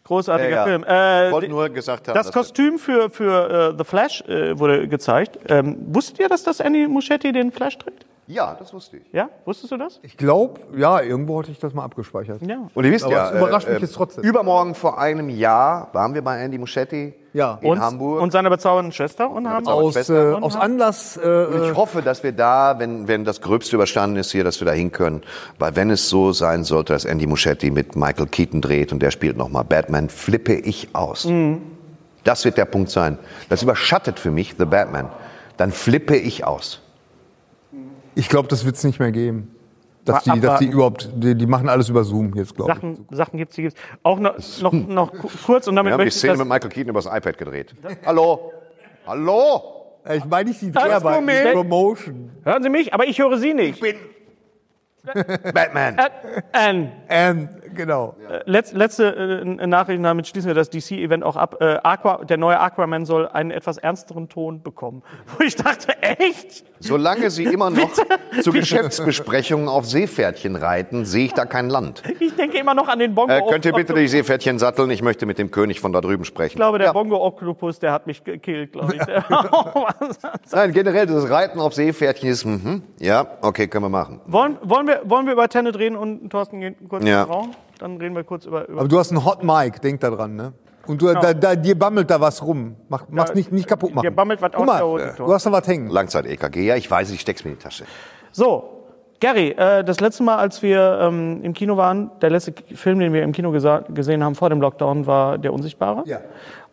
großartiger 0.06 0.50
Ja, 0.50 0.56
ja. 0.56 0.64
Film. 0.64 0.82
Ich 0.84 0.90
Äh, 0.90 1.32
wollte 1.34 1.50
nur 1.50 1.68
gesagt 1.70 2.08
haben, 2.08 2.16
das 2.16 2.32
Kostüm 2.32 2.80
für, 2.80 3.10
für 3.10 3.74
äh, 3.74 3.78
The 3.78 3.84
Flash 3.84 4.22
äh, 4.30 4.58
wurde 4.58 4.88
gezeigt. 4.88 5.40
Ähm, 5.50 5.78
wusstet 5.90 6.20
ihr, 6.20 6.30
dass 6.30 6.44
das 6.44 6.62
Andy 6.62 6.88
Muschietti 6.88 7.34
den 7.34 7.52
Flash 7.52 7.78
trägt? 7.78 8.06
Ja, 8.30 8.56
das 8.60 8.74
wusste 8.74 8.98
ich. 8.98 9.04
Ja, 9.14 9.30
wusstest 9.46 9.72
du 9.72 9.78
das? 9.78 10.00
Ich 10.04 10.18
glaube, 10.18 10.60
ja, 10.76 11.00
irgendwo 11.02 11.40
hatte 11.40 11.50
ich 11.50 11.60
das 11.60 11.74
mal 11.74 11.86
abgespeichert. 11.86 12.42
Ja. 12.42 12.68
Und 12.74 12.84
ihr 12.84 12.92
wisst 12.92 13.06
Aber 13.06 13.14
ja, 13.14 13.30
es 13.32 13.38
überrascht 13.38 13.68
äh, 13.70 13.74
mich 13.74 13.82
jetzt 13.84 13.96
trotzdem. 13.96 14.22
Übermorgen 14.26 14.76
vor 14.76 15.00
einem 15.00 15.30
Jahr 15.30 15.88
waren 15.94 16.14
wir 16.14 16.22
bei 16.22 16.38
Andy 16.42 16.58
Muschetti 16.58 17.14
Ja. 17.32 17.58
in 17.62 17.70
Und, 17.70 17.80
Hamburg. 17.80 18.22
und 18.22 18.32
seine 18.34 18.50
bezaubernde 18.50 18.92
Schwester 18.92 19.30
und 19.30 19.48
haben 19.48 19.66
Aus, 19.66 19.94
Schwester. 19.94 20.32
äh, 20.32 20.42
aus 20.42 20.58
Anlass, 20.58 21.16
äh, 21.16 21.46
Und 21.46 21.64
ich 21.70 21.76
hoffe, 21.78 22.02
dass 22.02 22.22
wir 22.24 22.34
da, 22.34 22.76
wenn, 22.80 23.08
wenn 23.08 23.24
das 23.24 23.40
Gröbste 23.40 23.78
überstanden 23.78 24.18
ist 24.18 24.32
hier, 24.34 24.44
dass 24.44 24.60
wir 24.60 24.66
da 24.66 24.74
hin 24.74 24.92
können. 24.92 25.22
Weil 25.58 25.78
wenn 25.78 25.90
es 25.90 26.10
so 26.10 26.34
sein 26.34 26.66
sollte, 26.66 26.92
dass 26.92 27.06
Andy 27.06 27.28
Muschetti 27.28 27.72
mit 27.72 27.96
Michael 27.96 28.28
Keaton 28.28 28.60
dreht 28.60 28.92
und 28.92 29.00
der 29.02 29.12
spielt 29.12 29.38
nochmal 29.38 29.64
Batman, 29.64 30.10
flippe 30.10 30.54
ich 30.54 30.94
aus. 30.94 31.24
Mhm. 31.24 31.62
Das 32.26 32.44
wird 32.44 32.58
der 32.58 32.66
Punkt 32.66 32.90
sein. 32.90 33.20
Das 33.48 33.64
überschattet 33.64 34.20
für 34.20 34.32
mich 34.32 34.56
The 34.58 34.66
Batman. 34.66 35.08
Dann 35.56 35.72
flippe 35.72 36.18
ich 36.18 36.44
aus. 36.46 36.82
Ich 38.18 38.30
glaube, 38.30 38.48
das 38.48 38.66
wird 38.66 38.76
es 38.76 38.84
nicht 38.84 39.00
mehr 39.00 39.12
geben. 39.12 39.54
Dass 40.06 40.24
die, 40.24 40.40
dass 40.40 40.60
die 40.60 40.68
überhaupt, 40.68 41.10
die, 41.16 41.36
die 41.36 41.46
machen 41.46 41.68
alles 41.68 41.90
über 41.90 42.04
Zoom 42.06 42.34
jetzt, 42.36 42.56
glaube 42.56 42.72
ich. 42.72 42.76
Sachen, 42.78 43.06
Sachen 43.12 43.38
gibt's, 43.38 43.56
die 43.56 43.64
gibt's. 43.64 43.80
Auch 44.04 44.20
noch, 44.20 44.36
noch, 44.62 44.72
noch 44.72 45.12
ku- 45.12 45.28
kurz 45.46 45.68
und 45.68 45.76
damit 45.76 45.90
Wir 45.90 45.94
haben 45.96 46.00
die 46.00 46.06
möchte 46.06 46.18
ich 46.18 46.20
Szene 46.32 46.38
mit 46.38 46.48
Michael 46.48 46.70
Keaton 46.70 46.90
übers 46.92 47.06
iPad 47.08 47.38
gedreht. 47.38 47.76
Hallo? 48.06 48.54
Hallo? 49.06 49.62
Ich 50.16 50.24
meine 50.24 50.50
nicht 50.50 50.62
die 50.62 50.68
Alles 50.74 51.02
Dreharbeiten, 51.02 51.20
Moment. 51.26 51.48
die 51.50 51.52
Promotion. 51.54 52.30
Hören 52.46 52.64
Sie 52.64 52.70
mich, 52.70 52.94
aber 52.94 53.06
ich 53.06 53.20
höre 53.20 53.38
Sie 53.38 53.54
nicht. 53.54 53.76
Ich 53.76 53.82
bin 53.82 53.96
Batman. 55.54 55.98
Äh, 55.98 56.42
Ann. 56.54 56.92
Ähm, 57.10 57.50
Genau. 57.78 58.16
Letz, 58.46 58.74
letzte 58.74 59.16
äh, 59.16 59.68
Nachricht, 59.68 60.04
damit 60.04 60.28
schließen 60.28 60.48
wir 60.48 60.56
das 60.56 60.70
DC-Event 60.70 61.24
auch 61.24 61.36
ab. 61.36 61.58
Äh, 61.62 61.78
Aqua, 61.84 62.26
der 62.26 62.38
neue 62.38 62.60
Aquaman 62.60 63.06
soll 63.06 63.28
einen 63.28 63.52
etwas 63.52 63.78
ernsteren 63.78 64.28
Ton 64.30 64.62
bekommen. 64.64 65.04
Wo 65.38 65.44
ich 65.44 65.56
dachte, 65.56 65.94
echt? 66.02 66.66
Solange 66.80 67.30
Sie 67.30 67.46
immer 67.46 67.70
noch 67.70 67.92
zu 68.42 68.52
Geschäftsbesprechungen 68.52 69.68
auf 69.68 69.86
Seepferdchen 69.86 70.56
reiten, 70.56 71.06
sehe 71.06 71.26
ich 71.26 71.34
da 71.34 71.46
kein 71.46 71.70
Land. 71.70 72.04
Ich 72.20 72.36
denke 72.36 72.58
immer 72.58 72.74
noch 72.74 72.88
an 72.88 73.00
den 73.00 73.16
Bongo. 73.16 73.32
Äh, 73.32 73.42
könnt 73.50 73.66
ihr 73.66 73.74
bitte 73.74 73.94
die 73.94 74.08
Seepferdchen 74.08 74.60
satteln? 74.60 74.90
Ich 74.92 75.02
möchte 75.02 75.26
mit 75.26 75.38
dem 75.40 75.52
König 75.52 75.80
von 75.80 75.92
da 75.94 76.02
drüben 76.02 76.26
sprechen. 76.26 76.54
ich 76.54 76.56
glaube, 76.56 76.78
der 76.78 76.88
Ja. 76.88 76.94
Bongo-Oktopus, 76.94 77.80
der 77.80 77.92
hat 77.94 78.08
mich 78.08 78.24
gekillt, 78.24 78.74
glaube 78.74 78.96
ich. 78.96 79.02
Nein, 80.52 80.72
generell 80.72 81.06
das 81.06 81.30
Reiten 81.30 81.60
auf 81.60 81.74
Seepferdchen 81.74 82.30
ist, 82.30 82.46
mhm. 82.46 82.84
ja, 83.00 83.26
okay, 83.42 83.68
können 83.68 83.86
wir 83.86 83.90
machen. 83.90 84.22
wollen, 84.28 84.58
wollen, 84.64 84.88
wir, 84.88 85.02
wollen 85.06 85.26
wir 85.26 85.34
über 85.34 85.48
Tenet 85.50 85.78
reden 85.78 85.96
und 85.96 86.30
Thorsten 86.30 86.60
geht 86.60 86.76
kurz 86.90 87.04
Ja. 87.04 87.22
in 87.24 87.28
den 87.28 87.34
Raum? 87.34 87.52
Dann 87.80 87.98
reden 87.98 88.16
wir 88.16 88.24
kurz 88.24 88.46
über... 88.46 88.68
über 88.68 88.80
Aber 88.80 88.88
du 88.88 89.00
hast 89.00 89.12
einen 89.12 89.24
Hot 89.26 89.44
Mic, 89.44 89.80
denk 89.82 90.00
da 90.02 90.10
dran, 90.10 90.36
ne? 90.36 90.54
Und 90.88 91.02
du, 91.02 91.14
da, 91.14 91.34
da, 91.34 91.56
dir 91.56 91.78
bammelt 91.78 92.10
da 92.10 92.20
was 92.22 92.42
rum. 92.42 92.76
Mach, 92.88 93.04
mach's 93.10 93.34
nicht, 93.34 93.52
nicht 93.52 93.68
kaputt 93.68 93.94
machen. 93.94 94.06
dir 94.06 94.12
bammelt 94.16 94.42
was 94.42 94.52
Guck 94.52 94.62
aus 94.62 94.68
mal, 94.68 94.78
der 94.78 94.88
Hose, 94.88 95.14
Du 95.18 95.34
hast 95.34 95.46
da 95.46 95.52
was 95.52 95.68
hängen. 95.68 95.90
Langzeit-EKG, 95.90 96.66
ja, 96.66 96.76
ich 96.76 96.90
weiß, 96.90 97.12
ich 97.12 97.20
steck's 97.20 97.44
mir 97.44 97.52
in 97.52 97.58
die 97.58 97.64
Tasche. 97.64 97.84
So, 98.32 98.78
Gary, 99.20 99.50
äh, 99.50 99.84
das 99.84 100.00
letzte 100.00 100.24
Mal, 100.24 100.38
als 100.38 100.62
wir 100.62 101.00
ähm, 101.02 101.42
im 101.44 101.54
Kino 101.54 101.76
waren, 101.76 102.12
der 102.22 102.30
letzte 102.30 102.54
Film, 102.76 103.00
den 103.00 103.14
wir 103.14 103.24
im 103.24 103.32
Kino 103.32 103.52
gesehen 103.52 104.24
haben 104.24 104.36
vor 104.36 104.50
dem 104.50 104.62
Lockdown, 104.62 105.08
war 105.08 105.38
Der 105.38 105.54
Unsichtbare. 105.54 106.04
Ja. 106.06 106.20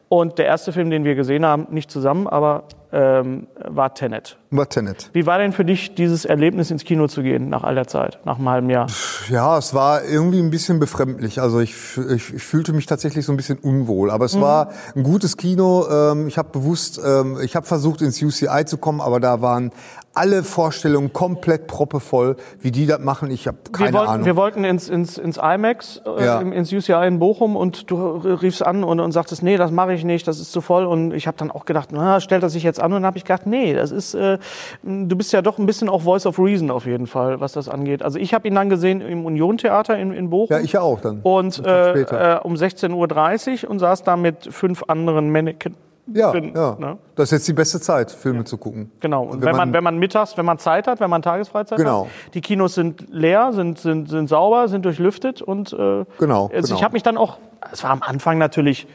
Und 0.09 0.39
der 0.39 0.47
erste 0.47 0.73
Film, 0.73 0.91
den 0.91 1.05
wir 1.05 1.15
gesehen 1.15 1.45
haben, 1.45 1.67
nicht 1.71 1.91
zusammen, 1.91 2.29
aber 2.29 2.65
ähm, 2.95 3.49
war 3.59 3.93
Tenet. 3.95 4.39
Über 4.51 4.69
Tenet. 4.69 5.11
Wie 5.13 5.27
war 5.27 5.39
denn 5.39 5.53
für 5.53 5.65
dich 5.65 5.97
dieses 5.97 6.25
Erlebnis, 6.25 6.71
ins 6.71 6.85
Kino 6.85 7.09
zu 7.09 7.23
gehen, 7.23 7.49
nach 7.49 7.65
all 7.65 7.75
der 7.75 7.89
Zeit, 7.89 8.21
nach 8.25 8.39
einem 8.39 8.49
halben 8.49 8.71
Jahr? 8.71 8.87
Ja, 9.29 9.59
es 9.59 9.75
war 9.75 10.05
irgendwie 10.05 10.39
ein 10.39 10.51
bisschen 10.51 10.79
befremdlich. 10.79 11.41
Also 11.41 11.59
ich, 11.59 11.75
ich, 12.15 12.23
fühlte 12.23 12.73
mich 12.73 12.87
tatsächlich 12.87 13.27
so 13.27 13.33
ein 13.33 13.37
bisschen 13.37 13.59
unwohl. 13.59 14.13
Aber 14.13 14.27
es 14.27 14.41
war 14.41 14.71
ein 14.95 15.03
gutes 15.03 15.37
Kino. 15.37 15.87
Ähm, 15.91 16.29
ich 16.29 16.39
habe 16.39 16.51
bewusst, 16.51 17.01
ähm, 17.05 17.39
ich 17.43 17.57
habe 17.57 17.67
versucht 17.67 18.01
ins 18.01 18.23
UCI 18.23 18.65
zu 18.65 18.79
kommen, 18.79 19.01
aber 19.01 19.19
da 19.19 19.43
waren 19.43 19.73
alle 20.15 20.45
Vorstellungen 20.45 21.13
komplett 21.13 21.67
proppevoll. 21.67 22.37
Wie 22.61 22.71
die 22.71 22.87
das 22.87 23.01
machen, 23.01 23.33
ich 23.33 23.49
habe 23.49 23.59
keine 23.73 23.93
wir 23.93 23.99
wollten, 23.99 24.11
Ahnung. 24.13 24.27
Wir 24.27 24.37
wollten 24.37 24.65
ins, 24.65 24.89
ins, 24.89 25.19
ins 25.19 25.37
IMAX, 25.39 26.01
äh, 26.07 26.25
Ja. 26.25 26.41
ins 26.41 26.73
UCI 26.73 27.09
in 27.09 27.19
Bochum 27.19 27.57
und 27.57 27.91
du 27.91 27.97
riefst 28.19 28.65
an 28.65 28.85
und, 28.85 29.01
und 29.01 29.11
sagtest, 29.11 29.43
nee, 29.43 29.57
das 29.57 29.73
mache 29.73 29.95
ich 29.95 30.05
nicht, 30.05 30.29
das 30.29 30.39
ist 30.39 30.53
zu 30.53 30.61
voll. 30.61 30.87
Und 30.87 31.13
ich 31.13 31.27
habe 31.27 31.37
dann 31.37 31.51
auch 31.51 31.65
gedacht, 31.65 31.89
na, 31.91 32.21
stellt 32.21 32.45
er 32.45 32.51
sich 32.51 32.63
jetzt 32.63 32.81
an? 32.85 32.93
Und 32.93 32.99
dann 33.03 33.07
habe 33.07 33.19
ich 33.19 33.25
gedacht, 33.25 33.47
nee, 33.47 33.75
das 33.75 33.91
ist, 33.91 34.15
äh, 34.15 34.39
du 34.83 35.17
bist 35.17 35.33
ja 35.33 35.43
doch 35.43 35.59
ein 35.59 35.67
bisschen 35.67 35.89
auch 35.89 36.03
Voice 36.03 36.27
of 36.27 36.39
Reason 36.39 36.71
auf 36.71 36.87
jeden 36.87 37.07
Fall, 37.07 37.41
was 37.41 37.53
das 37.53 37.69
angeht. 37.69 38.03
Also 38.03 38.19
ich 38.19 38.35
habe 38.35 38.47
ihn 38.47 38.55
dann 38.55 38.69
gesehen 38.71 39.01
im 39.01 39.25
Union-Theater 39.27 39.97
in, 39.99 40.13
in 40.13 40.31
Bochum. 40.31 40.57
ja, 40.57 40.63
ich 40.63 40.73
ja 40.73 40.81
auch 40.83 41.01
dann. 41.01 41.21
und 41.23 41.65
äh, 41.67 42.03
äh, 42.03 42.39
um 42.43 42.55
16.30 42.55 43.65
Uhr 43.65 43.71
und 43.71 43.79
saß 43.79 44.03
da 44.03 44.17
mit 44.17 44.47
fünf 44.53 44.85
anderen 44.89 45.31
Mannequin. 45.31 45.75
ja, 46.13 46.31
drin, 46.33 46.53
ja. 46.55 46.77
ne? 46.79 46.99
Das 47.15 47.29
ist 47.29 47.31
jetzt 47.33 47.49
die 47.49 47.53
beste 47.55 47.81
Zeit, 47.81 48.11
Filme 48.11 48.45
zu 48.45 48.59
gucken. 48.59 48.91
Genau. 49.01 49.25
Und 49.25 49.43
wenn, 49.43 49.57
man, 49.57 49.73
wenn 49.73 49.83
man 49.83 49.99
mittags, 49.99 50.37
wenn 50.37 50.45
man 50.45 50.59
Zeit 50.59 50.87
hat, 50.87 51.01
wenn 51.01 51.09
man 51.11 51.23
Tagesfreizeit 51.23 51.79
Genau. 51.79 52.05
hat, 52.05 52.35
die 52.35 52.41
Kinos 52.43 52.75
sind 52.75 53.07
leer, 53.11 53.53
sind, 53.53 53.79
sind, 53.79 54.11
sind 54.11 54.29
sauber, 54.29 54.69
sind 54.69 54.85
durchlüftet 54.85 55.41
und 55.41 55.73
äh, 55.73 56.05
Genau, 56.19 56.51
also 56.53 56.67
genau. 56.69 56.75
ich 56.77 56.85
habe 56.85 56.93
mich 56.93 57.03
dann 57.03 57.17
auch, 57.17 57.39
es 57.73 57.83
war 57.83 57.91
am 57.91 58.03
Anfang 58.03 58.37
natürlich, 58.39 58.87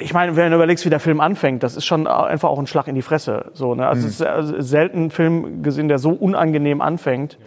ich 0.00 0.12
meine, 0.12 0.36
wenn 0.36 0.50
du 0.50 0.56
überlegst, 0.56 0.84
wie 0.84 0.90
der 0.90 1.00
Film 1.00 1.20
anfängt, 1.20 1.62
das 1.62 1.76
ist 1.76 1.84
schon 1.84 2.06
einfach 2.06 2.48
auch 2.48 2.58
ein 2.58 2.66
Schlag 2.66 2.88
in 2.88 2.94
die 2.94 3.02
Fresse. 3.02 3.46
So, 3.54 3.74
ne? 3.74 3.82
Mhm. 3.82 3.88
Also 3.88 4.06
es 4.06 4.14
ist 4.14 4.22
also 4.26 4.60
selten 4.60 4.98
einen 4.98 5.10
Film 5.10 5.62
gesehen, 5.62 5.88
der 5.88 5.98
so 5.98 6.10
unangenehm 6.10 6.80
anfängt 6.80 7.38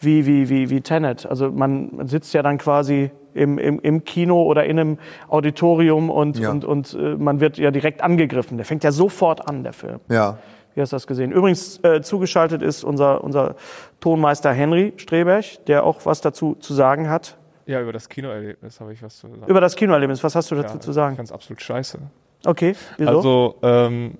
wie, 0.00 0.26
wie, 0.26 0.48
wie, 0.48 0.70
wie 0.70 0.80
Tenet. 0.80 1.26
Also 1.26 1.50
man 1.50 2.06
sitzt 2.06 2.32
ja 2.34 2.42
dann 2.42 2.58
quasi 2.58 3.10
im, 3.34 3.58
im, 3.58 3.80
im 3.80 4.04
Kino 4.04 4.42
oder 4.42 4.64
in 4.64 4.78
einem 4.78 4.98
Auditorium 5.28 6.10
und, 6.10 6.38
Ja. 6.38 6.50
und, 6.50 6.64
und 6.64 6.94
äh, 6.94 7.16
man 7.16 7.40
wird 7.40 7.58
ja 7.58 7.70
direkt 7.70 8.02
angegriffen. 8.02 8.56
Der 8.58 8.66
fängt 8.66 8.84
ja 8.84 8.92
sofort 8.92 9.48
an, 9.48 9.62
der 9.64 9.72
Film. 9.72 10.00
Ja. 10.08 10.38
Wie 10.74 10.80
hast 10.80 10.92
du 10.92 10.96
das 10.96 11.06
gesehen? 11.06 11.32
Übrigens 11.32 11.82
äh, 11.82 12.02
zugeschaltet 12.02 12.62
ist 12.62 12.84
unser, 12.84 13.24
unser 13.24 13.56
Tonmeister 14.00 14.52
Henry 14.52 14.92
Streberg, 14.96 15.64
der 15.66 15.84
auch 15.84 16.04
was 16.04 16.20
dazu 16.20 16.54
zu 16.60 16.74
sagen 16.74 17.10
hat. 17.10 17.36
Ja, 17.68 17.82
über 17.82 17.92
das 17.92 18.08
Kinoerlebnis 18.08 18.80
habe 18.80 18.94
ich 18.94 19.02
was 19.02 19.18
zu 19.18 19.28
sagen. 19.28 19.44
Über 19.46 19.60
das 19.60 19.76
Kinoerlebnis, 19.76 20.24
was 20.24 20.34
hast 20.34 20.50
du 20.50 20.54
dazu 20.54 20.76
ja, 20.76 20.80
zu 20.80 20.92
sagen? 20.92 21.12
Ich 21.12 21.16
fand's 21.18 21.32
absolut 21.32 21.60
scheiße. 21.60 21.98
Okay, 22.46 22.74
wieso? 22.96 23.10
Also, 23.10 23.54
ähm, 23.62 24.16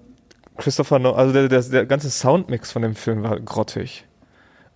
Christopher 0.59 0.99
Nolan, 0.99 1.19
also 1.19 1.33
der, 1.33 1.49
der, 1.49 1.63
der 1.63 1.87
ganze 1.87 2.11
Soundmix 2.11 2.71
von 2.71 2.83
dem 2.83 2.95
Film 2.95 3.23
war 3.23 3.41
grottig. 3.41 4.05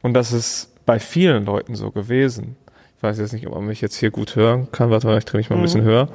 Und 0.01 0.15
das 0.15 0.33
ist 0.33 0.75
bei 0.87 0.99
vielen 0.99 1.45
Leuten 1.45 1.75
so 1.75 1.91
gewesen. 1.91 2.57
Ich 2.97 3.03
weiß 3.03 3.19
jetzt 3.19 3.35
nicht, 3.35 3.47
ob 3.47 3.55
man 3.55 3.67
mich 3.67 3.83
jetzt 3.83 3.97
hier 3.97 4.11
gut 4.11 4.37
hören 4.37 4.69
kann. 4.73 4.89
Warte 4.89 5.07
mal, 5.07 5.19
ich 5.19 5.27
drehe 5.27 5.39
mich 5.39 5.51
mal 5.51 5.57
ein 5.57 5.63
bisschen 5.63 5.83
höher. 5.83 6.09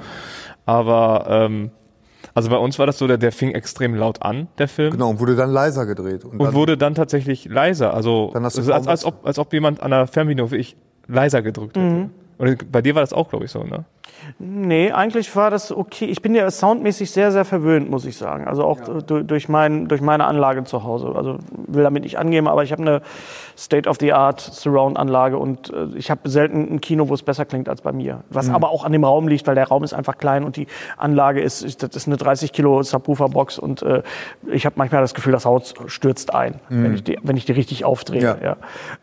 Aber, 0.66 1.28
ähm, 1.30 1.70
also 2.34 2.50
bei 2.50 2.58
uns 2.58 2.80
war 2.80 2.88
das 2.88 2.98
so, 2.98 3.06
der, 3.06 3.20
der 3.20 3.32
fing 3.32 3.52
extrem 3.52 3.94
laut 3.94 4.24
an, 4.24 4.48
der 4.58 4.68
Film. 4.68 4.94
Genau, 4.94 5.12
und 5.12 5.20
wurde 5.20 5.36
dann 5.36 5.52
leiser 5.52 5.86
gedreht. 5.86 6.26
Und, 6.26 6.40
Und 6.40 6.44
dann, 6.44 6.54
wurde 6.56 6.76
dann 6.76 6.96
tatsächlich 6.96 7.46
leiser. 7.46 7.94
Also, 7.94 8.32
Dann 8.34 8.46
hast 8.46 8.58
du 8.58 8.62
also 8.62 8.74
als, 8.74 8.88
als, 8.88 9.06
ob, 9.06 9.28
als 9.28 9.38
ob 9.38 9.54
jemand 9.54 9.84
an 9.84 9.92
der 9.92 10.08
Fernbedienung 10.08 10.50
wie 10.50 10.56
ich 10.56 10.76
leiser 11.08 11.44
gedrückt 11.44 11.78
hätte. 11.78 11.86
Mhm. 11.86 12.10
Und 12.38 12.72
bei 12.72 12.82
dir 12.82 12.96
war 12.96 13.02
das 13.02 13.14
auch, 13.14 13.30
glaube 13.30 13.46
ich, 13.46 13.52
so, 13.52 13.64
ne? 13.64 13.86
Nee, 14.40 14.92
eigentlich 14.92 15.36
war 15.36 15.50
das 15.50 15.72
okay. 15.72 16.06
Ich 16.06 16.22
bin 16.22 16.36
ja 16.36 16.50
soundmäßig 16.50 17.12
sehr, 17.12 17.32
sehr 17.32 17.46
verwöhnt, 17.46 17.90
muss 17.90 18.06
ich 18.06 18.18
sagen. 18.18 18.48
Also 18.48 18.64
auch 18.64 18.80
du- 18.82 19.24
durch, 19.24 19.50
mein, 19.50 19.88
durch 19.88 20.02
meine 20.02 20.26
Anlage 20.26 20.64
zu 20.64 20.84
Hause. 20.84 21.14
Also 21.16 21.38
will 21.68 21.84
damit 21.84 22.04
nicht 22.04 22.18
angeben, 22.20 22.48
aber 22.48 22.64
ich 22.64 22.72
habe 22.72 22.82
eine 22.82 23.02
State-of-the-Art 23.58 24.40
Surround-Anlage 24.40 25.38
und 25.38 25.72
äh, 25.74 25.88
ich 25.96 26.12
habe 26.12 26.30
selten 26.30 26.74
ein 26.76 26.82
Kino, 26.82 27.10
wo 27.10 27.14
es 27.14 27.24
besser 27.24 27.46
klingt 27.46 27.68
als 27.70 27.82
bei 27.82 27.92
mir. 27.92 28.24
Was 28.30 28.50
aber 28.50 28.70
auch 28.70 28.84
an 28.86 28.92
dem 28.92 29.04
Raum 29.04 29.28
liegt, 29.28 29.48
weil 29.48 29.56
der 29.56 29.68
Raum 29.68 29.84
ist 29.84 29.94
einfach 29.94 30.18
klein 30.18 30.44
und 30.44 30.56
die 30.58 30.68
Anlage 30.98 31.42
ist, 31.42 31.64
ist 31.64 31.84
das 31.84 31.96
ist 31.96 32.08
eine 32.08 32.18
30 32.18 32.52
Kilo 32.54 32.82
Subwoofer-Box 32.84 33.60
und 33.60 33.82
äh, 33.82 34.04
ich 34.52 34.66
habe 34.66 34.76
manchmal 34.78 35.02
das 35.02 35.14
Gefühl, 35.14 35.32
das 35.34 35.46
Haus 35.46 35.74
stürzt 35.88 36.34
ein, 36.34 36.56
wenn, 36.70 36.94
ich 36.94 37.04
die, 37.04 37.18
wenn 37.24 37.36
ich 37.38 37.46
die 37.46 37.52
richtig 37.54 37.84
aufdrehe. 37.86 38.22
Ja. 38.22 38.38
Ja. 38.44 38.58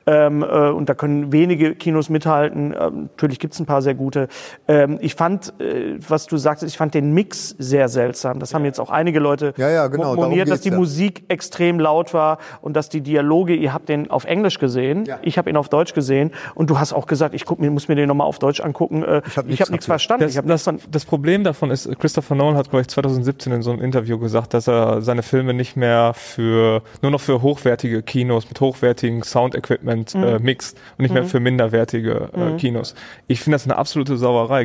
Ähm, 0.07 0.43
äh, 0.43 0.69
und 0.71 0.89
da 0.89 0.95
können 0.95 1.33
wenige 1.33 1.75
Kinos 1.75 2.09
mithalten. 2.09 2.75
Ähm, 2.79 3.03
natürlich 3.17 3.39
gibt 3.39 3.55
es 3.55 3.61
ein 3.61 3.67
paar 3.67 3.83
sehr 3.83 3.95
gute. 3.95 4.29
Ähm, 4.69 4.99
ich 5.05 5.15
fand, 5.15 5.53
äh, 5.61 5.97
was 6.09 6.27
du 6.27 6.37
sagtest, 6.39 6.73
ich 6.73 6.79
fand 6.79 6.95
den 6.95 7.13
Mix 7.13 7.51
sehr 7.59 7.89
seltsam. 7.89 8.39
Das 8.41 8.55
haben 8.55 8.65
jetzt 8.65 8.81
auch 8.81 8.91
einige 8.91 9.19
Leute 9.21 9.53
Ja, 9.57 9.69
ja, 9.71 9.87
genau, 9.89 10.15
moniert, 10.17 10.49
dass 10.51 10.63
die 10.63 10.71
ja. 10.71 10.77
Musik 10.77 11.25
extrem 11.29 11.79
laut 11.79 12.15
war 12.15 12.39
und 12.63 12.75
dass 12.75 12.89
die 12.89 13.03
Dialoge, 13.03 13.55
ihr 13.55 13.73
habt 13.75 13.89
den 13.89 14.11
auf 14.11 14.25
Englisch 14.25 14.59
gesehen, 14.59 15.05
Ja. 15.05 15.19
ich 15.23 15.37
habe 15.37 15.51
ihn 15.51 15.57
auf 15.57 15.69
Deutsch 15.69 15.93
gesehen 15.93 16.31
und 16.55 16.71
du 16.71 16.79
hast 16.79 16.93
auch 16.93 17.07
gesagt, 17.07 17.35
ich 17.35 17.45
guck 17.45 17.61
mir, 17.61 17.71
muss 17.71 17.89
mir 17.89 17.97
den 17.97 18.09
nochmal 18.09 18.27
auf 18.27 18.39
Deutsch 18.39 18.61
angucken. 18.61 19.03
Äh, 19.05 19.21
Ich 19.27 19.37
hab 19.37 19.45
ich 19.45 19.51
nichts 19.51 19.61
habe 19.63 19.73
nichts 19.73 19.87
verstanden. 19.87 20.23
Das, 20.25 20.33
ich 20.33 20.39
hab 20.39 20.47
das, 20.47 20.69
das 20.91 21.05
Problem 21.05 21.45
davon 21.45 21.71
ist, 21.71 21.89
Christopher 21.99 22.35
Nolan 22.35 22.57
hat, 22.57 22.71
glaube 22.71 22.81
ich, 22.83 22.89
2017 22.89 23.53
in 23.53 23.63
so 23.63 23.71
einem 23.73 23.83
Interview 23.83 24.19
gesagt, 24.19 24.55
dass 24.55 24.67
er 24.69 25.03
seine 25.03 25.23
Filme 25.23 25.53
nicht 25.53 25.77
mehr 25.77 26.13
für, 26.15 26.83
nur 27.03 27.11
noch 27.11 27.21
für 27.21 27.43
hochwertige 27.43 28.03
Kinos 28.03 28.49
mit 28.49 28.61
hochwertigem 28.61 29.23
Sound-Equipment 29.23 30.15
äh, 30.15 30.39
mixt 30.39 30.79
und 30.97 31.03
nicht 31.03 31.13
mehr 31.13 31.25
für 31.25 31.41
minderwertige 31.41 32.31
äh, 32.35 32.57
Kinos. 32.57 32.95
Ich 33.27 33.41
finde 33.41 33.57
das 33.57 33.65
eine 33.65 33.77
absolute 33.77 34.17
Sauerei. 34.17 34.65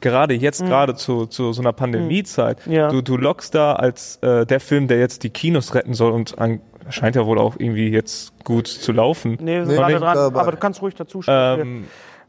Gera 0.00 0.16
gerade 0.16 0.34
jetzt, 0.34 0.64
gerade 0.64 0.94
zu, 0.94 1.26
zu 1.26 1.52
so 1.52 1.60
einer 1.60 1.72
Pandemiezeit, 1.74 2.58
Ja. 2.66 2.88
du, 2.88 3.02
du 3.02 3.16
lockst 3.16 3.54
da 3.54 3.74
als 3.74 4.16
äh, 4.22 4.46
der 4.46 4.60
Film, 4.60 4.88
der 4.88 4.98
jetzt 4.98 5.22
die 5.24 5.30
Kinos 5.30 5.74
retten 5.74 5.92
soll 5.94 6.10
und 6.12 6.38
an, 6.38 6.60
scheint 6.88 7.16
ja 7.16 7.26
wohl 7.26 7.38
auch 7.38 7.56
irgendwie 7.58 7.88
jetzt 7.88 8.32
gut 8.44 8.66
zu 8.66 8.92
laufen. 8.92 9.36
nee, 9.40 9.60
Nee, 9.60 9.74
gerade 9.74 9.98
dran, 9.98 10.16
dabei. 10.16 10.40
aber 10.40 10.50
du 10.52 10.56
kannst 10.56 10.80
ruhig 10.80 10.94
dazu. 10.94 11.20
Ähm, 11.28 11.84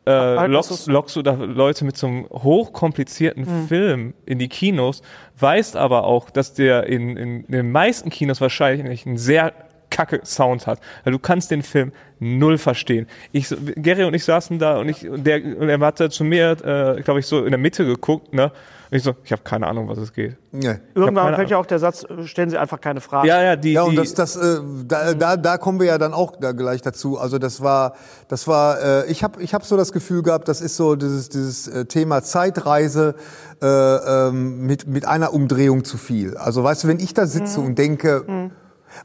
äh, 0.05 0.11
Halt, 0.11 0.51
lockst, 0.51 0.87
lockst 0.87 1.15
du 1.15 1.21
da 1.21 1.33
Leute 1.33 1.85
mit 1.85 1.95
so 1.97 2.07
einem 2.07 2.25
hochkomplizierten 2.29 3.45
Hm. 3.45 3.67
Film 3.67 4.13
in 4.25 4.39
die 4.39 4.47
Kinos, 4.47 5.01
weißt 5.39 5.75
aber 5.77 6.03
auch, 6.05 6.29
dass 6.29 6.53
der 6.53 6.87
in, 6.87 7.15
in 7.17 7.45
den 7.47 7.71
meisten 7.71 8.09
Kinos 8.09 8.41
wahrscheinlich 8.41 9.05
einen 9.05 9.17
sehr 9.17 9.53
kacke 9.97 10.21
Sound 10.23 10.67
hat. 10.67 10.79
Weil 11.03 11.13
du 11.13 11.19
kannst 11.19 11.49
den 11.49 11.63
Film 11.63 11.91
null 12.19 12.57
verstehen. 12.57 13.07
Ich, 13.31 13.55
Gary 13.75 14.03
und 14.03 14.13
ich 14.13 14.23
saßen 14.23 14.59
da 14.59 14.79
und 14.79 14.89
ich 14.89 15.07
und 15.07 15.25
der 15.25 15.43
und 15.43 15.69
er 15.69 15.79
hat 15.79 15.99
da 15.99 16.09
zu 16.09 16.23
mir, 16.23 16.51
äh, 16.51 17.01
glaube 17.01 17.19
ich, 17.19 17.25
so 17.25 17.43
in 17.43 17.51
der 17.51 17.59
Mitte 17.59 17.85
geguckt, 17.85 18.33
ne? 18.33 18.51
Und 18.89 18.97
ich 18.97 19.03
so, 19.03 19.15
ich 19.23 19.31
habe 19.33 19.41
keine 19.43 19.67
Ahnung, 19.67 19.89
was 19.89 19.97
es 19.97 20.13
geht. 20.13 20.37
nee. 20.51 20.75
Irgendwann 20.95 21.35
fällt 21.35 21.49
ja 21.49 21.57
auch 21.57 21.65
der 21.65 21.79
Satz, 21.79 22.05
stellen 22.23 22.49
Sie 22.49 22.57
einfach 22.57 22.79
keine 22.79 23.01
Fragen. 23.01 23.27
Ja, 23.27 23.43
ja, 23.43 23.55
die, 23.57 23.73
Ja, 23.73 23.83
und 23.83 23.91
die, 23.91 23.97
das, 23.97 24.13
das, 24.13 24.35
äh, 24.37 24.59
da, 24.85 25.13
da, 25.13 25.35
da 25.35 25.57
kommen 25.57 25.79
wir 25.79 25.87
ja 25.87 25.97
dann 25.97 26.13
auch 26.13 26.37
da 26.39 26.53
gleich 26.53 26.81
dazu. 26.81 27.19
Also 27.19 27.37
das 27.37 27.61
war, 27.61 27.95
das 28.29 28.47
war, 28.47 28.81
äh, 28.81 29.11
ich 29.11 29.23
habe, 29.23 29.41
ich 29.43 29.53
habe 29.53 29.65
so 29.65 29.75
das 29.75 29.91
Gefühl 29.91 30.23
gehabt, 30.23 30.47
das 30.47 30.61
ist 30.61 30.77
so 30.77 30.95
dieses, 30.95 31.27
dieses 31.27 31.67
äh, 31.67 31.85
Thema 31.85 32.23
Zeitreise 32.23 33.15
äh, 33.61 33.65
ähm, 33.67 34.65
mit 34.65 34.87
mit 34.87 35.05
einer 35.05 35.33
Umdrehung 35.33 35.83
zu 35.83 35.97
viel. 35.97 36.37
Also 36.37 36.63
weißt 36.63 36.85
du, 36.85 36.87
wenn 36.87 36.99
ich 36.99 37.13
da 37.13 37.25
sitze 37.25 37.59
und 37.59 37.77
denke, 37.77 38.51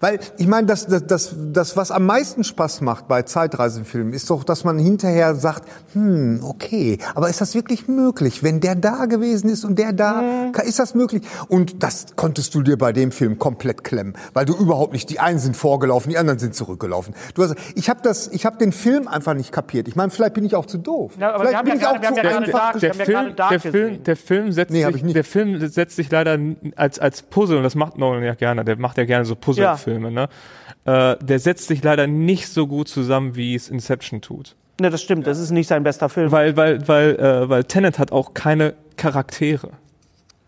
Weil 0.01 0.21
ich 0.39 0.47
meine, 0.47 0.67
das, 0.67 0.87
das, 0.87 1.07
das, 1.07 1.35
das, 1.53 1.77
was 1.77 1.91
am 1.91 2.07
meisten 2.07 2.45
Spaß 2.45 2.81
macht 2.81 3.09
bei 3.09 3.23
Zeitreisefilmen, 3.23 4.13
ist 4.13 4.31
doch, 4.31 4.45
dass 4.45 4.65
man 4.65 4.79
hinterher 4.79 5.35
sagt, 5.35 5.69
hm, 5.93 6.41
okay, 6.45 6.99
aber 7.15 7.29
ist 7.29 7.41
das 7.41 7.55
wirklich 7.55 7.89
möglich? 7.89 8.43
Wenn 8.43 8.61
der 8.61 8.75
da 8.75 9.07
gewesen 9.07 9.51
ist 9.51 9.65
und 9.65 9.79
der 9.79 9.93
da, 9.93 10.23
Mhm. 10.23 10.53
ist 10.65 10.79
das 10.79 10.95
möglich? 10.95 11.23
Und 11.49 11.83
das 11.83 12.07
konntest 12.17 12.55
du 12.55 12.63
dir 12.63 12.79
bei 12.79 12.93
dem 12.93 13.11
Film 13.13 13.39
komplett 13.39 13.85
klemmen, 13.85 14.15
weil 14.33 14.45
du 14.45 14.55
überhaupt 14.55 14.93
nicht, 14.93 15.11
die 15.11 15.21
einen 15.21 15.39
sind 15.39 15.57
vorgelaufen, 15.57 16.11
die 16.11 16.19
anderen 16.19 16.39
sind 16.39 16.55
zurückgelaufen. 16.55 17.15
Du 17.35 17.43
hast, 17.43 17.55
ich 17.75 17.91
habe 17.91 18.01
das, 18.03 18.29
ich 18.29 18.47
habe 18.47 18.57
den 18.59 18.73
Film 18.73 19.09
einfach 19.09 19.35
nicht 19.35 19.53
kapiert. 19.53 19.89
Ich 19.89 19.97
meine, 19.97 20.11
vielleicht 20.11 20.35
bin 20.35 20.45
ich 20.45 20.55
auch 20.55 20.67
zu 20.67 20.79
doof. 20.79 21.13
Ja, 21.19 21.35
aber 21.35 21.45
wir 21.45 21.49
vielleicht 21.49 21.59
haben 21.59 21.65
bin 21.71 21.75
ja 21.75 21.81
ich 21.81 21.87
auch 21.87 21.93
gerade- 22.01 22.07
haben 22.07 22.15
zu 22.15 22.23
ja 22.23 22.37
einfach 22.63 22.79
der 22.81 22.95
ja 22.95 23.05
Film, 23.05 23.37
der, 23.37 23.61
Film, 23.61 24.05
der 24.05 24.17
Film 24.17 24.53
setzt 24.53 24.71
Nee, 24.73 24.85
sich, 24.91 25.13
der 25.13 25.25
Film 25.25 25.69
setzt 25.69 25.97
sich 25.97 26.11
leider 26.11 26.39
als 26.77 26.99
als 26.99 27.23
Puzzle 27.23 27.57
und 27.59 27.63
das 27.65 27.75
macht 27.75 27.99
Nolan 27.99 28.23
ja 28.23 28.35
gerne. 28.35 28.65
Der 28.65 28.77
macht 28.77 28.97
ja 28.99 29.05
gerne 29.05 29.25
so 29.25 29.35
Puzzlefilme. 29.73 30.11
Ne? 30.11 30.29
Äh, 30.85 31.17
der 31.25 31.39
setzt 31.39 31.69
sich 31.69 31.83
leider 31.83 32.07
nicht 32.07 32.49
so 32.49 32.67
gut 32.67 32.89
zusammen, 32.89 33.37
wie 33.37 33.55
es 33.55 33.69
Inception 33.69 34.21
tut. 34.21 34.57
Ne, 34.81 34.91
das 34.91 35.03
stimmt, 35.03 35.27
das 35.27 35.39
ist 35.39 35.51
nicht 35.51 35.69
sein 35.69 35.83
bester 35.85 36.09
Film. 36.09 36.33
Weil 36.33 36.57
weil 36.57 36.87
weil 36.89 37.17
äh, 37.17 37.49
weil 37.49 37.65
Tenet 37.65 37.99
hat 37.99 38.11
auch 38.11 38.35
keine 38.35 38.75
Charaktere. 38.97 39.71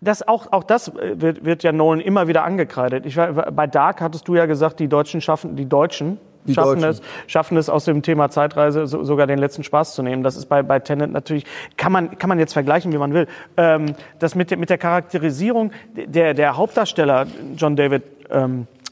Das 0.01 0.27
auch, 0.27 0.53
auch 0.53 0.65
das 0.65 0.89
äh, 0.89 1.21
wird, 1.21 1.45
wird 1.45 1.63
ja 1.63 1.73
Nolan 1.73 2.01
immer 2.01 2.27
wieder 2.29 2.45
angekreidet. 2.45 3.07
Ich, 3.07 3.17
war- 3.17 3.33
bei 3.33 3.67
Dark 3.67 4.01
hattest 4.01 4.27
du 4.29 4.35
ja 4.35 4.47
gesagt, 4.47 4.81
die 4.81 4.89
Deutschen 4.89 5.21
schaffen, 5.21 5.57
die 5.57 5.67
Deutschen 5.67 6.19
Die 6.47 6.53
schaffen, 6.55 6.81
Deutschen. 6.81 6.91
Es, 6.91 7.31
schaffen 7.31 7.57
es 7.57 7.71
aus 7.71 7.85
dem 7.87 8.03
Thema 8.03 8.29
Zeitreise 8.29 8.87
so, 8.87 9.03
sogar 9.05 9.27
den 9.27 9.39
letzten 9.39 9.63
Spaß 9.63 9.95
zu 9.95 10.03
nehmen. 10.03 10.23
Das 10.23 10.37
ist 10.37 10.47
bei, 10.47 10.63
bei 10.63 10.79
Tenet 10.79 11.11
natürlich, 11.11 11.45
kann 11.79 11.91
man, 11.93 12.19
kann 12.19 12.29
man 12.29 12.39
jetzt 12.39 12.53
vergleichen, 12.53 12.93
wie 12.93 12.99
man 12.99 13.15
will. 13.15 13.27
Ähm, 13.57 13.95
das 14.19 14.35
mit, 14.35 14.51
der- 14.51 14.59
mit 14.59 14.69
der 14.69 14.79
Charakterisierung, 14.79 15.71
der, 15.95 16.35
der 16.35 16.57
Hauptdarsteller, 16.57 17.27
John 17.57 17.75
David 17.77 18.03
ähm, 18.31 18.67
äh, 18.67 18.84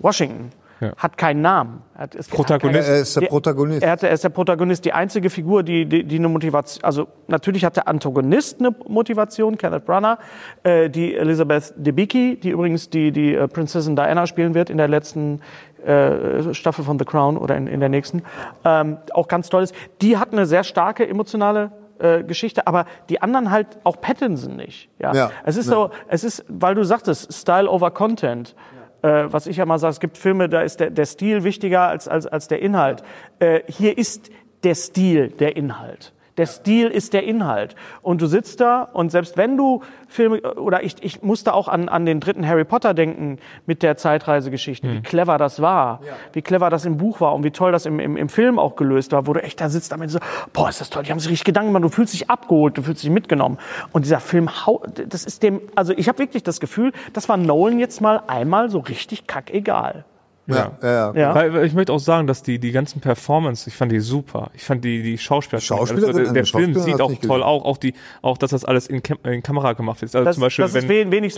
Washington, 0.00 0.50
Ja. 0.80 0.92
hat 0.96 1.16
keinen 1.16 1.42
Namen. 1.42 1.82
Er 1.94 2.00
hat, 2.02 2.14
es, 2.16 2.28
Protagonist. 2.28 2.88
Er 2.88 2.98
ist 2.98 3.16
der 3.16 3.26
Protagonist. 3.28 3.82
er, 3.82 3.90
hatte, 3.92 4.08
er 4.08 4.14
ist 4.14 4.24
der 4.24 4.30
Protagonist, 4.30 4.84
die 4.84 4.92
einzige 4.92 5.30
Figur, 5.30 5.62
die, 5.62 5.86
die, 5.86 6.02
die 6.04 6.16
eine 6.16 6.28
Motivation, 6.28 6.84
also 6.84 7.06
natürlich 7.28 7.64
hat 7.64 7.76
der 7.76 7.86
Antagonist 7.86 8.58
eine 8.58 8.74
Motivation, 8.88 9.56
Kenneth 9.56 9.86
Branagh, 9.86 10.18
äh, 10.64 10.90
die 10.90 11.14
Elizabeth 11.14 11.72
Debicki, 11.76 12.36
die 12.36 12.50
übrigens 12.50 12.90
die, 12.90 13.12
die 13.12 13.34
äh, 13.34 13.46
Prinzessin 13.46 13.94
Diana 13.94 14.26
spielen 14.26 14.54
wird 14.54 14.70
in 14.70 14.76
der 14.78 14.88
letzten 14.88 15.40
äh, 15.84 16.52
Staffel 16.52 16.84
von 16.84 16.98
The 16.98 17.04
Crown 17.04 17.36
oder 17.36 17.56
in, 17.56 17.66
in 17.68 17.80
der 17.80 17.88
nächsten, 17.88 18.22
ähm, 18.64 18.98
auch 19.14 19.28
ganz 19.28 19.48
toll 19.48 19.62
ist. 19.62 19.74
Die 20.00 20.16
hat 20.16 20.32
eine 20.32 20.46
sehr 20.46 20.64
starke 20.64 21.08
emotionale 21.08 21.70
äh, 22.02 22.24
Geschichte, 22.24 22.66
aber 22.66 22.86
die 23.08 23.22
anderen 23.22 23.50
halt 23.50 23.78
auch 23.84 24.00
Pattinson 24.00 24.56
nicht. 24.56 24.90
Ja, 24.98 25.14
Ja, 25.14 25.30
es 25.44 25.56
ist 25.56 25.66
so, 25.66 25.90
es 26.08 26.24
ist, 26.24 26.44
weil 26.48 26.74
du 26.74 26.84
sagtest, 26.84 27.32
Style 27.32 27.70
over 27.70 27.90
Content. 27.90 28.54
Äh, 29.02 29.32
was 29.32 29.46
ich 29.46 29.56
ja 29.56 29.66
mal 29.66 29.78
sage, 29.78 29.92
es 29.92 30.00
gibt 30.00 30.18
Filme, 30.18 30.48
da 30.48 30.62
ist 30.62 30.78
der, 30.78 30.90
der 30.90 31.06
Stil 31.06 31.42
wichtiger 31.42 31.88
als, 31.88 32.06
als, 32.06 32.26
als 32.26 32.48
der 32.48 32.62
Inhalt. 32.62 33.02
Äh, 33.40 33.60
hier 33.66 33.98
ist 33.98 34.30
der 34.62 34.74
Stil 34.74 35.28
der 35.28 35.56
Inhalt. 35.56 36.12
Der 36.38 36.46
Stil 36.46 36.88
ist 36.88 37.12
der 37.12 37.24
Inhalt. 37.24 37.74
Und 38.00 38.22
du 38.22 38.26
sitzt 38.26 38.60
da 38.60 38.82
und 38.82 39.10
selbst 39.10 39.36
wenn 39.36 39.56
du 39.56 39.82
Filme, 40.08 40.40
oder 40.54 40.82
ich, 40.82 40.96
ich 41.02 41.22
musste 41.22 41.52
auch 41.52 41.68
an, 41.68 41.88
an 41.88 42.06
den 42.06 42.20
dritten 42.20 42.46
Harry 42.46 42.64
Potter 42.64 42.94
denken 42.94 43.38
mit 43.66 43.82
der 43.82 43.96
Zeitreisegeschichte, 43.98 44.86
wie 44.90 45.02
clever 45.02 45.36
das 45.38 45.60
war, 45.60 46.00
wie 46.32 46.42
clever 46.42 46.70
das 46.70 46.84
im 46.86 46.96
Buch 46.96 47.20
war 47.20 47.34
und 47.34 47.44
wie 47.44 47.50
toll 47.50 47.72
das 47.72 47.86
im, 47.86 47.98
im, 48.00 48.16
im 48.16 48.28
Film 48.28 48.58
auch 48.58 48.76
gelöst 48.76 49.12
war, 49.12 49.26
wo 49.26 49.32
du 49.32 49.42
echt 49.42 49.60
da 49.60 49.68
sitzt 49.68 49.92
damit 49.92 50.10
so, 50.10 50.18
boah, 50.52 50.68
ist 50.68 50.80
das 50.80 50.90
toll, 50.90 51.02
die 51.02 51.10
haben 51.10 51.18
sich 51.20 51.30
richtig 51.30 51.44
Gedanken 51.44 51.68
gemacht, 51.72 51.84
du 51.84 51.88
fühlst 51.94 52.14
dich 52.14 52.30
abgeholt, 52.30 52.78
du 52.78 52.82
fühlst 52.82 53.02
dich 53.02 53.10
mitgenommen. 53.10 53.58
Und 53.92 54.04
dieser 54.04 54.20
Film, 54.20 54.48
hau- 54.66 54.82
das 55.08 55.24
ist 55.24 55.42
dem, 55.42 55.60
also 55.74 55.92
ich 55.96 56.08
habe 56.08 56.18
wirklich 56.18 56.42
das 56.42 56.60
Gefühl, 56.60 56.92
das 57.12 57.28
war 57.28 57.36
Nolan 57.36 57.78
jetzt 57.78 58.00
mal 58.00 58.22
einmal 58.26 58.70
so 58.70 58.78
richtig 58.78 59.26
kackegal. 59.26 60.04
Ja, 60.46 60.72
ja, 60.82 60.88
ja. 60.90 61.12
Ja. 61.14 61.34
Weil, 61.34 61.54
weil 61.54 61.66
ich 61.66 61.72
möchte 61.72 61.92
auch 61.92 61.98
sagen, 62.00 62.26
dass 62.26 62.42
die, 62.42 62.58
die 62.58 62.72
ganzen 62.72 63.00
Performance, 63.00 63.68
ich 63.70 63.76
fand 63.76 63.92
die 63.92 64.00
super. 64.00 64.50
Ich 64.54 64.64
fand 64.64 64.84
die, 64.84 65.02
die 65.02 65.16
Schauspieler, 65.16 65.60
Schauspielerin- 65.60 66.06
also 66.18 66.32
der 66.32 66.42
die 66.42 66.50
Film 66.50 66.74
Schauspielerin 66.74 66.82
sieht 66.82 67.00
auch 67.00 67.08
toll 67.08 67.16
gesehen. 67.18 67.42
auch, 67.42 67.64
auch 67.64 67.76
die, 67.78 67.94
auch, 68.22 68.36
dass 68.38 68.50
das 68.50 68.64
alles 68.64 68.88
in, 68.88 69.02
Kam 69.02 69.18
in 69.24 69.42
Kamera 69.42 69.72
gemacht 69.74 70.02
ist. 70.02 70.16
Also 70.16 70.24
Das, 70.24 70.34
zum 70.36 70.42
Beispiel, 70.42 70.64
das 70.64 70.74
ist 70.74 70.82
wenn, 70.82 70.88
wen- 70.88 71.10
wenig 71.12 71.34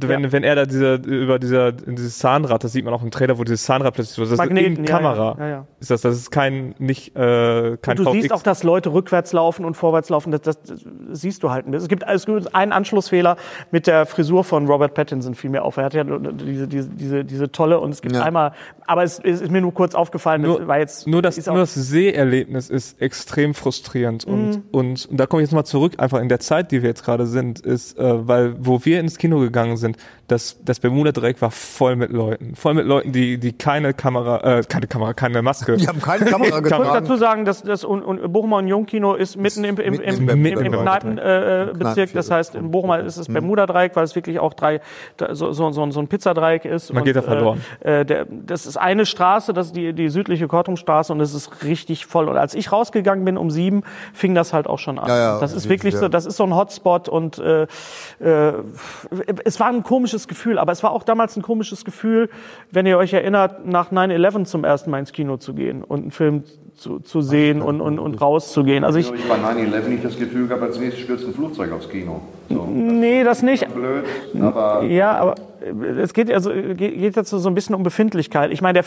Wenn, 0.00 0.32
wenn 0.32 0.44
er 0.44 0.54
da 0.56 0.66
diese, 0.66 0.94
über 0.96 1.38
dieser, 1.38 1.72
dieses 1.72 2.18
Zahnrad, 2.18 2.62
das 2.64 2.72
sieht 2.72 2.84
man 2.84 2.92
auch 2.94 3.02
im 3.02 3.10
Trailer, 3.10 3.38
wo 3.38 3.44
dieses 3.44 3.64
Zahnrad 3.64 3.94
plötzlich 3.94 4.14
so, 4.16 4.22
das 4.22 4.32
ist 4.32 4.38
Magneten, 4.38 4.76
in 4.78 4.84
ja, 4.84 4.90
Kamera. 4.96 5.36
ja, 5.38 5.44
ja, 5.44 5.50
ja. 5.50 5.66
Ist 5.80 5.90
das, 5.90 6.00
das 6.02 6.16
ist 6.16 6.30
kein, 6.30 6.74
nicht, 6.78 7.16
äh, 7.16 7.76
kein 7.80 7.98
Und 7.98 8.04
du 8.06 8.12
siehst 8.12 8.26
VFX. 8.28 8.32
auch, 8.32 8.42
dass 8.42 8.62
Leute 8.62 8.92
rückwärts 8.92 9.32
laufen 9.32 9.64
und 9.64 9.74
vorwärts 9.74 10.08
laufen. 10.08 10.30
Das, 10.32 10.40
das, 10.42 10.62
das 10.62 10.80
siehst 11.12 11.42
du 11.42 11.50
halt. 11.50 11.66
ein 11.66 11.70
bisschen. 11.70 11.84
Es 11.84 11.88
gibt, 11.88 12.04
es 12.06 12.26
gibt 12.26 12.54
einen 12.54 12.72
Anschlussfehler 12.72 13.36
mit 13.70 13.86
der 13.86 14.06
Frisur 14.06 14.44
von 14.44 14.66
Robert 14.66 14.94
Pattinson, 14.94 15.34
fiel 15.34 15.50
mir 15.50 15.62
auf. 15.62 15.76
Er 15.76 15.84
hat 15.84 15.94
ja 15.94 16.04
diese, 16.04 16.68
diese, 16.68 16.88
diese, 16.88 17.24
diese 17.24 17.52
tolle 17.52 17.78
und 17.80 17.90
es 17.90 18.02
gibt 18.02 18.14
Ja. 18.14 18.22
einmal, 18.22 18.52
aber 18.86 19.02
es, 19.04 19.18
es 19.18 19.40
ist 19.40 19.50
mir 19.50 19.60
nur 19.60 19.74
kurz 19.74 19.94
aufgefallen, 19.94 20.42
das 20.42 20.58
nur, 20.58 20.68
war 20.68 20.78
jetzt. 20.78 21.06
nur, 21.06 21.22
das, 21.22 21.38
ist 21.38 21.46
nur 21.46 21.56
das 21.58 21.74
Seherlebnis 21.74 22.70
ist 22.70 23.00
extrem 23.00 23.54
frustrierend. 23.54 24.26
Mhm. 24.26 24.32
Und, 24.32 24.62
und, 24.72 25.06
und 25.06 25.16
da 25.18 25.26
komme 25.26 25.42
ich 25.42 25.48
jetzt 25.48 25.54
mal 25.54 25.64
zurück, 25.64 25.94
einfach 25.98 26.20
in 26.20 26.28
der 26.28 26.40
Zeit, 26.40 26.70
die 26.72 26.82
wir 26.82 26.88
jetzt 26.88 27.04
gerade 27.04 27.26
sind, 27.26 27.60
ist, 27.60 27.98
äh, 27.98 28.26
weil 28.28 28.54
wo 28.58 28.84
wir 28.84 29.00
ins 29.00 29.18
Kino 29.18 29.38
gegangen 29.40 29.76
sind, 29.76 29.85
sind, 29.86 29.96
das, 30.28 30.58
das 30.64 30.80
Bermuda-Dreieck 30.80 31.40
war 31.42 31.50
voll 31.50 31.96
mit 31.96 32.10
Leuten. 32.10 32.54
Voll 32.54 32.74
mit 32.74 32.86
Leuten, 32.86 33.12
die, 33.12 33.38
die 33.38 33.52
keine 33.52 33.94
Kamera, 33.94 34.58
äh, 34.58 34.62
keine 34.62 34.86
Kamera, 34.86 35.14
keine 35.14 35.42
Maske. 35.42 35.76
Die 35.76 35.88
haben 35.88 36.00
keine 36.00 36.24
Kamera 36.24 36.48
Ich 36.48 36.54
muss 36.54 36.62
getragen. 36.62 36.90
dazu 36.92 37.16
sagen, 37.16 37.44
dass 37.44 37.62
das 37.62 37.84
und, 37.84 38.02
und 38.02 38.32
Bochumer 38.32 38.58
Union-Kino 38.58 39.14
ist 39.14 39.36
mitten 39.36 39.64
im, 39.64 39.78
im, 39.78 39.94
im, 39.94 40.28
im 40.28 40.46
im, 40.46 40.46
im, 40.46 40.72
Kneipenbezirk. 40.72 41.74
Äh, 41.74 41.78
Bezirk. 41.78 42.12
das 42.12 42.30
heißt, 42.30 42.54
in 42.54 42.70
Bochum 42.70 42.92
ist 42.92 43.16
es 43.16 43.28
Bermuda-Dreieck, 43.28 43.96
weil 43.96 44.04
es 44.04 44.14
wirklich 44.14 44.38
auch 44.38 44.54
drei, 44.54 44.80
so, 45.32 45.52
so, 45.52 45.70
so, 45.70 45.90
so 45.90 46.00
ein 46.00 46.08
Pizzadreieck 46.08 46.64
ist. 46.64 46.92
Man 46.92 47.04
geht 47.04 47.16
da 47.16 47.22
verloren. 47.22 47.62
Äh, 47.84 48.00
äh, 48.00 48.04
der, 48.04 48.26
das 48.28 48.66
ist 48.66 48.76
eine 48.76 49.06
Straße, 49.06 49.52
das 49.52 49.68
ist 49.68 49.76
die, 49.76 49.92
die 49.92 50.08
südliche 50.08 50.48
Kortumstraße 50.48 51.12
und 51.12 51.20
es 51.20 51.34
ist 51.34 51.64
richtig 51.64 52.06
voll. 52.06 52.28
Und 52.28 52.36
als 52.36 52.54
ich 52.54 52.72
rausgegangen 52.72 53.24
bin 53.24 53.36
um 53.36 53.50
sieben, 53.50 53.82
fing 54.12 54.34
das 54.34 54.52
halt 54.52 54.66
auch 54.66 54.78
schon 54.78 54.98
an. 54.98 55.08
Ja, 55.08 55.18
ja, 55.18 55.40
das 55.40 55.52
ist 55.52 55.64
ja. 55.64 55.70
wirklich 55.70 55.96
so, 55.96 56.08
das 56.08 56.26
ist 56.26 56.36
so 56.36 56.44
ein 56.44 56.54
Hotspot 56.54 57.08
und 57.08 57.38
äh, 57.38 57.62
äh, 58.20 58.52
es 59.44 59.60
war 59.60 59.68
ein 59.68 59.82
komisches 60.16 60.28
Gefühl, 60.28 60.58
aber 60.58 60.72
es 60.72 60.82
war 60.82 60.92
auch 60.92 61.02
damals 61.02 61.36
ein 61.36 61.42
komisches 61.42 61.84
Gefühl, 61.84 62.28
wenn 62.70 62.86
ihr 62.86 62.96
euch 62.96 63.12
erinnert, 63.12 63.66
nach 63.66 63.92
9-11 63.92 64.44
zum 64.44 64.64
ersten 64.64 64.90
Mal 64.90 65.00
ins 65.00 65.12
Kino 65.12 65.36
zu 65.36 65.52
gehen 65.52 65.82
und 65.84 66.02
einen 66.02 66.10
Film 66.10 66.44
zu, 66.74 67.00
zu 67.00 67.20
sehen 67.20 67.62
und, 67.62 67.80
und, 67.80 67.98
und 67.98 68.20
rauszugehen. 68.20 68.84
Also 68.84 68.98
ich, 68.98 69.12
Ich 69.12 69.28
bei 69.28 69.36
9-11 69.36 69.88
nicht 69.88 70.04
das 70.04 70.18
Gefühl 70.18 70.48
gehabt, 70.48 70.62
als 70.62 70.78
nächstes 70.78 71.04
stürzt 71.04 71.26
ein 71.26 71.34
Flugzeug 71.34 71.72
aufs 71.72 71.88
Kino. 71.88 72.22
So. 72.48 72.66
nee, 72.66 73.24
das 73.24 73.42
nicht. 73.42 73.66
Blöd, 73.74 74.04
aber 74.40 74.82
Ja, 74.84 75.12
aber 75.18 75.34
es 76.00 76.12
geht 76.12 76.32
also 76.32 76.50
geht 76.50 77.16
jetzt 77.16 77.28
so 77.28 77.48
ein 77.48 77.54
bisschen 77.54 77.74
um 77.74 77.82
Befindlichkeit. 77.82 78.52
Ich 78.52 78.62
meine, 78.62 78.82
der, 78.82 78.84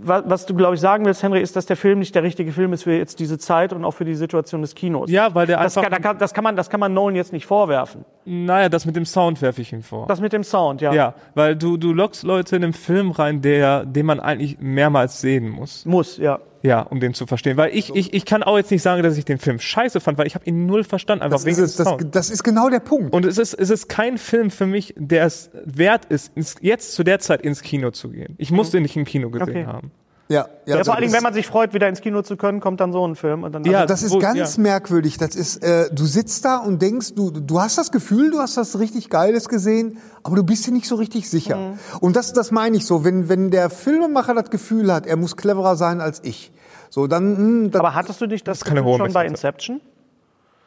was 0.00 0.46
du 0.46 0.54
glaube 0.54 0.74
ich 0.74 0.80
sagen 0.80 1.04
willst, 1.04 1.22
Henry, 1.22 1.40
ist, 1.40 1.56
dass 1.56 1.66
der 1.66 1.76
Film 1.76 1.98
nicht 1.98 2.14
der 2.14 2.22
richtige 2.22 2.52
Film 2.52 2.72
ist 2.72 2.84
für 2.84 2.92
jetzt 2.92 3.20
diese 3.20 3.38
Zeit 3.38 3.72
und 3.72 3.84
auch 3.84 3.92
für 3.92 4.04
die 4.04 4.14
Situation 4.14 4.62
des 4.62 4.74
Kinos. 4.74 5.10
Ja, 5.10 5.34
weil 5.34 5.46
der 5.46 5.58
das, 5.58 5.76
einfach, 5.76 5.90
kann, 5.90 6.02
da 6.02 6.08
kann, 6.08 6.18
das 6.18 6.34
kann 6.34 6.44
man, 6.44 6.56
das 6.56 6.70
kann 6.70 6.80
man 6.80 6.94
Nolan 6.94 7.14
jetzt 7.14 7.32
nicht 7.32 7.46
vorwerfen. 7.46 8.04
naja, 8.24 8.68
das 8.68 8.86
mit 8.86 8.96
dem 8.96 9.04
Sound 9.04 9.42
werfe 9.42 9.60
ich 9.60 9.72
ihm 9.72 9.82
vor. 9.82 10.06
Das 10.06 10.20
mit 10.20 10.32
dem 10.32 10.44
Sound, 10.44 10.80
ja. 10.80 10.92
ja, 10.92 11.14
weil 11.34 11.56
du, 11.56 11.76
du 11.76 11.92
lockst 11.92 12.22
Leute 12.22 12.56
in 12.56 12.64
einen 12.64 12.72
Film 12.72 13.10
rein, 13.10 13.42
der, 13.42 13.84
den 13.84 14.06
man 14.06 14.20
eigentlich 14.20 14.58
mehrmals 14.60 15.20
sehen 15.20 15.48
muss. 15.48 15.84
Muss, 15.84 16.16
ja. 16.16 16.40
Ja, 16.62 16.80
um 16.82 17.00
den 17.00 17.12
zu 17.14 17.26
verstehen. 17.26 17.56
Weil 17.56 17.74
ich, 17.74 17.94
ich, 17.94 18.14
ich 18.14 18.24
kann 18.24 18.42
auch 18.42 18.56
jetzt 18.56 18.70
nicht 18.70 18.82
sagen, 18.82 19.02
dass 19.02 19.16
ich 19.16 19.24
den 19.24 19.38
Film 19.38 19.58
scheiße 19.58 20.00
fand, 20.00 20.16
weil 20.18 20.26
ich 20.26 20.34
habe 20.34 20.44
ihn 20.46 20.66
null 20.66 20.84
verstanden, 20.84 21.22
einfach 21.24 21.38
Das 21.38 21.44
wegen 21.44 21.62
ist, 21.62 21.78
das, 21.80 21.96
das 22.10 22.30
ist 22.30 22.44
genau 22.44 22.68
der 22.70 22.80
Punkt. 22.80 23.12
Und 23.12 23.24
es 23.26 23.38
ist, 23.38 23.54
es 23.54 23.70
ist 23.70 23.88
kein 23.88 24.16
Film 24.18 24.50
für 24.50 24.66
mich, 24.66 24.94
der 24.96 25.26
es 25.26 25.50
wert 25.64 26.04
ist, 26.06 26.32
ins, 26.36 26.56
jetzt 26.60 26.94
zu 26.94 27.02
der 27.02 27.18
Zeit 27.18 27.42
ins 27.42 27.62
Kino 27.62 27.90
zu 27.90 28.10
gehen. 28.10 28.34
Ich 28.38 28.50
muss 28.52 28.70
den 28.70 28.82
nicht 28.82 28.96
im 28.96 29.04
Kino 29.04 29.30
gesehen 29.30 29.48
Okay. 29.48 29.66
haben. 29.66 29.90
Ja, 30.32 30.46
ja, 30.66 30.76
Ja, 30.78 30.84
vor 30.84 30.94
allen 30.94 31.00
Dingen, 31.02 31.12
das- 31.12 31.18
wenn 31.18 31.22
man 31.22 31.34
sich 31.34 31.46
freut, 31.46 31.74
wieder 31.74 31.88
ins 31.88 32.00
Kino 32.00 32.22
zu 32.22 32.36
können, 32.36 32.60
kommt 32.60 32.80
dann 32.80 32.92
so 32.92 33.06
ein 33.06 33.14
Film. 33.16 33.42
Und 33.44 33.52
dann, 33.52 33.64
Ja, 33.64 33.80
also, 33.80 33.86
Das 33.92 34.02
ist 34.02 34.12
Wo- 34.12 34.18
ganz 34.18 34.56
ja. 34.56 34.62
merkwürdig. 34.62 35.18
Das 35.18 35.34
ist, 35.36 35.62
äh, 35.62 35.88
du 35.92 36.04
sitzt 36.06 36.44
da 36.44 36.58
und 36.58 36.80
denkst, 36.80 37.14
du, 37.14 37.30
du 37.30 37.60
hast 37.60 37.78
das 37.78 37.90
Gefühl, 37.92 38.30
du 38.30 38.38
hast 38.38 38.56
was 38.56 38.78
richtig 38.78 39.10
Geiles 39.10 39.48
gesehen, 39.48 39.98
aber 40.22 40.36
du 40.36 40.42
bist 40.44 40.66
dir 40.66 40.72
nicht 40.72 40.86
so 40.88 40.94
richtig 40.96 41.28
sicher. 41.28 41.56
Mhm. 41.56 41.78
Und 42.00 42.16
das, 42.16 42.32
das 42.32 42.50
meine 42.50 42.76
ich 42.76 42.86
so. 42.86 43.04
Wenn, 43.04 43.28
wenn 43.28 43.50
der 43.50 43.70
Filmemacher 43.70 44.34
das 44.34 44.50
Gefühl 44.50 44.92
hat, 44.92 45.06
er 45.06 45.16
muss 45.16 45.36
cleverer 45.36 45.76
sein 45.76 46.00
als 46.00 46.20
ich, 46.24 46.52
so 46.90 47.06
dann, 47.06 47.36
hm, 47.36 47.70
dann 47.70 47.80
aber 47.80 47.94
hattest 47.94 48.20
du 48.20 48.26
nicht 48.26 48.46
das, 48.48 48.60
hohe 48.64 48.98
schon 48.98 49.12
bei. 49.12 49.26
Inception? 49.26 49.80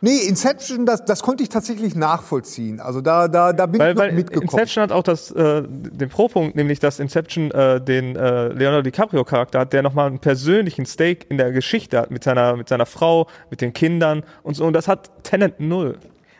Nee, 0.01 0.17
Inception, 0.27 0.85
das, 0.85 1.05
das 1.05 1.21
konnte 1.21 1.43
ich 1.43 1.49
tatsächlich 1.49 1.95
nachvollziehen. 1.95 2.79
Also 2.79 3.01
da, 3.01 3.27
da, 3.27 3.53
da 3.53 3.65
bin 3.65 3.79
Weil, 3.79 3.91
ich 3.93 3.97
weil 3.97 4.11
mitgekommen. 4.13 4.49
Inception 4.49 4.83
hat 4.83 4.91
auch 4.91 5.03
das, 5.03 5.31
äh, 5.31 5.63
den 5.67 6.09
Pro-Punkt, 6.09 6.55
nämlich 6.55 6.79
dass 6.79 6.99
Inception 6.99 7.51
äh, 7.51 7.81
den 7.81 8.15
äh, 8.15 8.49
Leonardo 8.49 8.83
DiCaprio-Charakter 8.83 9.59
hat, 9.59 9.73
der 9.73 9.81
nochmal 9.81 10.07
einen 10.07 10.19
persönlichen 10.19 10.85
Stake 10.85 11.25
in 11.29 11.37
der 11.37 11.51
Geschichte 11.51 11.97
hat 11.99 12.11
mit 12.11 12.23
seiner, 12.23 12.55
mit 12.55 12.69
seiner 12.69 12.85
Frau, 12.85 13.27
mit 13.49 13.61
den 13.61 13.73
Kindern 13.73 14.23
und 14.43 14.55
so. 14.55 14.65
Und 14.65 14.73
das 14.73 14.87
hat 14.87 15.11
Tenant 15.23 15.59
null. 15.59 15.97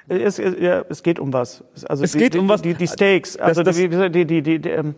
Es, 0.08 0.38
es, 0.38 0.60
ja, 0.60 0.84
es 0.88 1.02
geht 1.02 1.20
um 1.20 1.34
was. 1.34 1.64
Also 1.90 2.04
Es 2.04 2.12
die, 2.12 2.20
geht 2.20 2.36
um 2.36 2.48
was. 2.48 2.62
Die, 2.62 2.76
die 2.76 2.86
Stakes. 2.88 3.38
Also 3.38 3.64
das- 3.64 3.76
die, 3.76 3.90
die, 3.90 4.26
die, 4.26 4.42
die, 4.44 4.60
die, 4.60 4.70
ähm, 4.70 4.94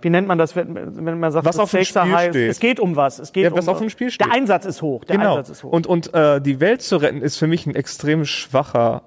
wie 0.00 0.08
nennt 0.08 0.26
man 0.26 0.38
das, 0.38 0.56
wenn, 0.56 0.74
wenn 0.74 1.20
man 1.20 1.30
sagt, 1.30 1.44
Was 1.44 1.56
das 1.56 1.62
auf 1.62 1.70
dem 1.72 1.84
Stakes 1.84 1.96
are 1.96 2.06
Spiel 2.06 2.16
high? 2.16 2.30
steht. 2.30 2.50
Es 2.50 2.60
geht 2.60 2.80
um 2.80 2.96
was. 2.96 3.18
Es 3.18 3.32
geht 3.32 3.44
Ja, 3.44 3.50
um 3.50 3.58
was 3.58 3.68
auf 3.68 3.78
dem 3.78 3.90
Spiel 3.90 4.10
steht. 4.10 4.26
Der 4.26 4.34
Einsatz 4.34 4.64
ist 4.64 4.80
hoch. 4.80 5.04
Der 5.04 5.18
Genau. 5.18 5.36
Einsatz 5.36 5.50
ist 5.58 5.64
hoch. 5.64 5.72
Und, 5.72 5.86
und 5.86 6.14
äh, 6.14 6.40
die 6.40 6.58
Welt 6.60 6.80
zu 6.80 6.96
retten 6.96 7.20
ist 7.20 7.36
für 7.36 7.46
mich 7.46 7.66
ein 7.66 7.74
extrem 7.74 8.24
schwacher 8.24 9.02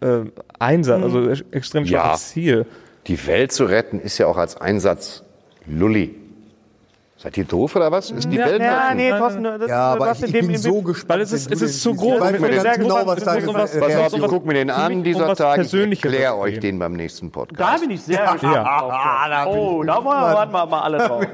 äh, 0.00 0.20
Einsatz, 0.58 1.02
also 1.02 1.28
ex- 1.30 1.44
extrem 1.52 1.84
Ja. 1.84 2.00
schwaches 2.00 2.28
Ziel. 2.30 2.66
Die 3.06 3.24
Welt 3.28 3.52
zu 3.52 3.64
retten 3.66 4.00
ist 4.00 4.18
ja 4.18 4.26
auch 4.26 4.36
als 4.36 4.56
Einsatz 4.60 5.22
Lulli. 5.66 6.14
Seid 7.20 7.36
ihr 7.36 7.44
doof 7.44 7.74
oder 7.74 7.90
was? 7.90 8.12
Ist 8.12 8.30
die 8.30 8.38
Welt 8.38 8.62
Ja, 8.62 8.94
nee, 8.94 9.10
Thorsten, 9.10 9.42
das, 9.42 9.68
Ja, 9.68 9.92
aber 9.94 10.06
was 10.06 10.18
ich, 10.20 10.26
ich 10.26 10.32
dem- 10.32 10.46
bin 10.46 10.54
in 10.54 10.60
so 10.62 10.82
gespannt. 10.82 11.08
Weil 11.08 11.20
es 11.22 11.32
ist- 11.32 11.50
es 11.50 11.62
ist 11.62 11.82
zu 11.82 11.92
groß. 11.96 12.14
Ich 12.14 12.20
weiß 12.20 12.32
mir 12.32 12.38
bin 12.38 12.50
ganz 12.50 12.62
sehr 12.62 12.76
genau, 12.78 13.06
was 13.06 13.16
es 13.16 13.22
ist 13.24 13.28
auf, 13.48 13.88
Reaktion 13.88 14.20
ich 14.22 14.28
gucke 14.28 14.46
mir 14.46 14.54
den 14.54 14.70
an 14.70 15.02
dieser 15.02 15.26
was 15.26 15.38
Tage. 15.38 15.62
Ich 15.62 15.74
erkläre 15.74 16.36
euch 16.38 16.60
den 16.60 16.78
beim 16.78 16.92
nächsten 16.92 17.32
Podcast. 17.32 17.60
Da 17.60 17.76
bin 17.80 17.90
ich 17.90 18.02
sehr 18.02 18.20
gespannt. 18.20 18.42
drauf. 18.44 19.48
oh, 19.48 19.82
da 19.82 20.04
warten 20.04 20.52
wir 20.52 20.66
mal 20.66 20.80
alle 20.80 20.98
drauf. 20.98 21.26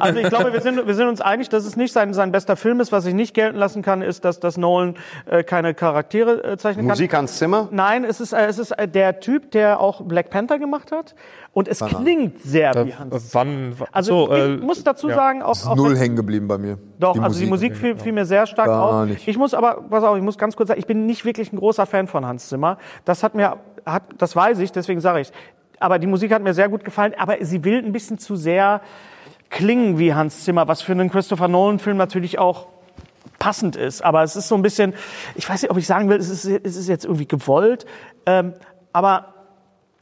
Also 0.00 0.18
ich 0.18 0.28
glaube, 0.28 0.52
wir 0.52 0.60
sind, 0.60 0.84
wir 0.84 0.94
sind 0.96 1.06
uns 1.06 1.20
einig, 1.20 1.48
dass 1.48 1.64
es 1.64 1.76
nicht 1.76 1.92
sein, 1.92 2.12
sein 2.14 2.32
bester 2.32 2.56
Film 2.56 2.80
ist. 2.80 2.90
Was 2.90 3.06
ich 3.06 3.14
nicht 3.14 3.32
gelten 3.32 3.58
lassen 3.58 3.82
kann, 3.82 4.02
ist, 4.02 4.24
dass, 4.24 4.40
dass 4.40 4.56
Nolan 4.56 4.96
äh, 5.26 5.44
keine 5.44 5.72
Charaktere 5.72 6.42
äh, 6.42 6.56
zeichnen 6.56 6.86
kann. 6.86 6.94
Musik 6.94 7.14
Hans 7.14 7.38
Zimmer? 7.38 7.68
Nein, 7.70 8.02
es 8.02 8.20
ist, 8.20 8.32
äh, 8.32 8.46
es 8.46 8.58
ist 8.58 8.72
äh, 8.72 8.88
der 8.88 9.20
Typ, 9.20 9.52
der 9.52 9.78
auch 9.78 10.00
Black 10.02 10.30
Panther 10.30 10.58
gemacht 10.58 10.90
hat. 10.90 11.14
Und 11.52 11.66
es 11.66 11.80
klingt 11.80 12.40
sehr 12.40 12.86
wie 12.86 12.94
Hans. 12.94 13.34
Wann? 13.34 13.74
Also 13.90 14.26
so, 14.26 14.32
äh, 14.32 14.54
ich 14.54 14.62
muss 14.62 14.84
dazu 14.84 15.08
ja. 15.08 15.16
sagen, 15.16 15.42
auch, 15.42 15.66
auch 15.66 15.74
Null 15.74 15.96
hängen 15.96 16.14
geblieben 16.14 16.46
bei 16.46 16.58
mir. 16.58 16.78
Doch, 17.00 17.18
also 17.20 17.40
die 17.40 17.46
Musik 17.46 17.76
fiel, 17.76 17.96
fiel 17.96 18.12
mir 18.12 18.26
sehr 18.26 18.46
stark 18.46 18.68
Gar 18.68 19.02
auf. 19.02 19.08
nicht. 19.08 19.26
Ich 19.26 19.36
muss 19.36 19.54
aber, 19.54 19.82
pass 19.88 20.04
auf, 20.04 20.16
ich 20.16 20.22
muss 20.22 20.38
ganz 20.38 20.54
kurz 20.56 20.68
sagen, 20.68 20.78
ich 20.78 20.86
bin 20.86 21.06
nicht 21.06 21.24
wirklich 21.24 21.52
ein 21.52 21.56
großer 21.56 21.86
Fan 21.86 22.06
von 22.06 22.24
Hans 22.26 22.48
Zimmer. 22.48 22.78
Das 23.04 23.22
hat 23.22 23.34
mir, 23.34 23.56
hat, 23.84 24.04
das 24.18 24.36
weiß 24.36 24.58
ich, 24.60 24.72
deswegen 24.72 25.00
sage 25.00 25.20
ich. 25.20 25.32
Aber 25.80 25.98
die 25.98 26.06
Musik 26.06 26.32
hat 26.32 26.42
mir 26.42 26.54
sehr 26.54 26.68
gut 26.68 26.84
gefallen, 26.84 27.14
aber 27.16 27.36
sie 27.40 27.64
will 27.64 27.78
ein 27.78 27.92
bisschen 27.92 28.18
zu 28.18 28.36
sehr 28.36 28.80
klingen 29.50 29.98
wie 29.98 30.14
Hans 30.14 30.44
Zimmer, 30.44 30.68
was 30.68 30.82
für 30.82 30.92
einen 30.92 31.10
Christopher 31.10 31.48
Nolan-Film 31.48 31.96
natürlich 31.96 32.38
auch 32.38 32.68
passend 33.38 33.76
ist. 33.76 34.04
Aber 34.04 34.22
es 34.22 34.36
ist 34.36 34.48
so 34.48 34.54
ein 34.54 34.62
bisschen, 34.62 34.94
ich 35.34 35.48
weiß 35.48 35.62
nicht, 35.62 35.70
ob 35.70 35.78
ich 35.78 35.86
sagen 35.86 36.08
will, 36.08 36.18
es 36.18 36.28
ist, 36.28 36.44
es 36.44 36.76
ist 36.76 36.88
jetzt 36.88 37.04
irgendwie 37.04 37.26
gewollt, 37.26 37.86
ähm, 38.26 38.54
aber 38.92 39.37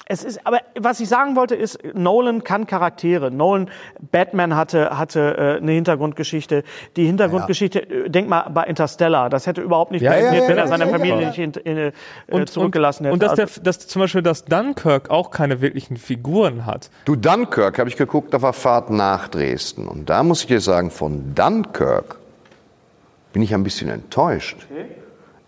es 0.09 0.23
ist, 0.23 0.47
aber 0.47 0.61
was 0.78 1.01
ich 1.01 1.09
sagen 1.09 1.35
wollte 1.35 1.57
ist, 1.57 1.78
Nolan 1.95 2.45
kann 2.45 2.66
Charaktere. 2.69 3.31
Nolan, 3.33 3.69
Batman 4.12 4.55
hatte, 4.55 4.97
hatte 4.97 5.37
äh, 5.37 5.57
eine 5.61 5.73
Hintergrundgeschichte. 5.73 6.62
Die 6.97 7.07
Hintergrundgeschichte, 7.07 7.81
äh, 7.81 8.09
denk 8.09 8.28
mal 8.28 8.49
bei 8.51 8.62
Interstellar, 8.65 9.31
das 9.31 9.49
hätte 9.49 9.62
überhaupt 9.62 9.91
nicht 9.91 10.03
Ja, 10.03 10.12
ja, 10.12 10.19
funktioniert, 10.19 10.43
ja, 10.45 10.49
wenn 10.49 10.57
ja, 10.59 10.62
er 10.62 10.69
seine 10.69 10.85
ja, 10.85 10.91
ja. 10.91 10.97
Familie 10.97 11.27
nicht 11.27 11.37
hint- 11.37 11.57
in, 11.57 11.77
äh, 11.77 12.45
zurückgelassen 12.47 13.05
hätte. 13.05 13.15
Und 13.15 13.23
dass, 13.23 13.31
Also- 13.39 13.55
der, 13.57 13.62
dass 13.65 13.87
zum 13.89 14.01
Beispiel 14.03 14.23
das 14.23 14.45
Dunkirk 14.45 15.11
auch 15.11 15.31
keine 15.33 15.61
wirklichen 15.61 15.97
Figuren 15.97 16.66
hat. 16.66 16.91
Du, 17.05 17.16
Dunkirk, 17.16 17.78
habe 17.81 17.89
ich 17.89 17.97
geguckt, 17.97 18.33
da 18.33 18.41
war 18.43 18.53
Fahrt 18.53 18.91
nach 18.91 19.27
Dresden. 19.27 19.89
Und 19.89 20.09
da 20.09 20.23
muss 20.23 20.43
ich 20.43 20.47
dir 20.47 20.61
sagen, 20.61 20.91
von 20.93 21.35
Dunkirk 21.35 22.19
bin 23.33 23.43
ich 23.43 23.53
ein 23.53 23.65
bisschen 23.65 23.91
enttäuscht. 23.91 24.66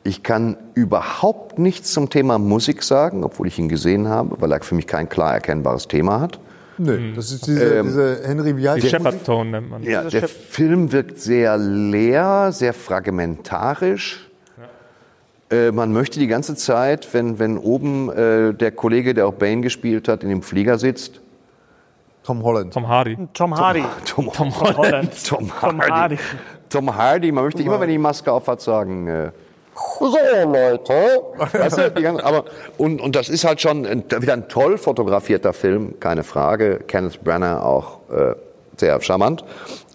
Ich 0.09 0.23
kann 0.23 0.57
überhaupt 0.73 1.59
nichts 1.59 1.93
zum 1.93 2.09
Thema 2.09 2.39
Musik 2.39 2.83
sagen, 2.83 3.25
obwohl 3.25 3.47
ich 3.47 3.59
ihn 3.59 3.69
gesehen 3.69 4.09
habe, 4.09 4.41
weil 4.41 4.51
er 4.53 4.63
für 4.63 4.75
mich 4.75 4.87
kein 4.87 5.07
klar 5.07 5.35
erkennbares 5.35 5.87
Thema 5.87 6.19
hat. 6.19 6.41
Nö, 6.79 7.13
das 7.15 7.31
ist 7.31 7.47
diese, 7.47 7.83
diese 7.83 8.23
Henry, 8.25 8.53
heißt 8.63 8.79
Die 8.79 8.81
der? 8.81 8.89
Shepard 8.89 9.27
Tone 9.27 9.51
nennt 9.51 9.69
man. 9.69 9.83
Ja, 9.83 10.05
der 10.05 10.27
Film 10.29 10.93
wirkt 10.93 11.19
sehr 11.21 11.59
leer, 11.59 12.53
sehr 12.53 12.73
fragmentarisch. 12.73 14.27
Äh, 15.51 15.73
man 15.73 15.93
möchte 15.93 16.19
die 16.19 16.27
ganze 16.27 16.55
Zeit, 16.55 17.13
wenn, 17.13 17.39
wenn 17.39 17.59
oben 17.59 18.11
äh, 18.11 18.55
der 18.55 18.71
Kollege, 18.71 19.13
der 19.13 19.27
auch 19.27 19.35
Bane 19.35 19.61
gespielt 19.61 20.09
hat, 20.09 20.23
in 20.23 20.31
dem 20.31 20.41
Flieger 20.41 20.79
sitzt, 20.79 21.21
Tom 22.23 22.43
Holland. 22.43 22.73
Tom 22.73 22.89
Hardy. 22.89 23.19
Tom 23.35 23.55
Hardy. 23.55 23.85
Tom, 24.07 24.33
Tom 24.33 24.59
Holland. 24.59 25.27
Tom 25.27 25.51
Tom 25.61 25.81
Hardy. 25.81 25.91
Hardy. 25.91 26.19
Tom 26.71 26.97
Hardy, 26.97 27.31
man 27.31 27.45
möchte 27.45 27.63
immer, 27.63 27.79
wenn 27.79 27.91
die 27.91 27.99
Maske 27.99 28.33
aufhat, 28.33 28.63
sagen, 28.63 29.07
äh, 29.07 29.33
so 29.99 30.17
Leute. 30.45 31.23
Weißt 31.53 31.79
du, 31.79 32.03
ganze, 32.03 32.25
aber, 32.25 32.45
und, 32.77 33.01
und 33.01 33.17
das 33.17 33.29
ist 33.29 33.45
halt 33.45 33.61
schon 33.61 33.87
ein, 33.87 34.05
wieder 34.21 34.33
ein 34.33 34.49
toll 34.49 34.79
fotografierter 34.79 35.53
Film, 35.53 36.01
keine 36.01 36.25
Frage. 36.25 36.81
Kenneth 36.87 37.23
Branagh 37.23 37.63
auch 37.63 38.01
äh, 38.11 38.35
sehr 38.77 39.01
charmant. 39.01 39.45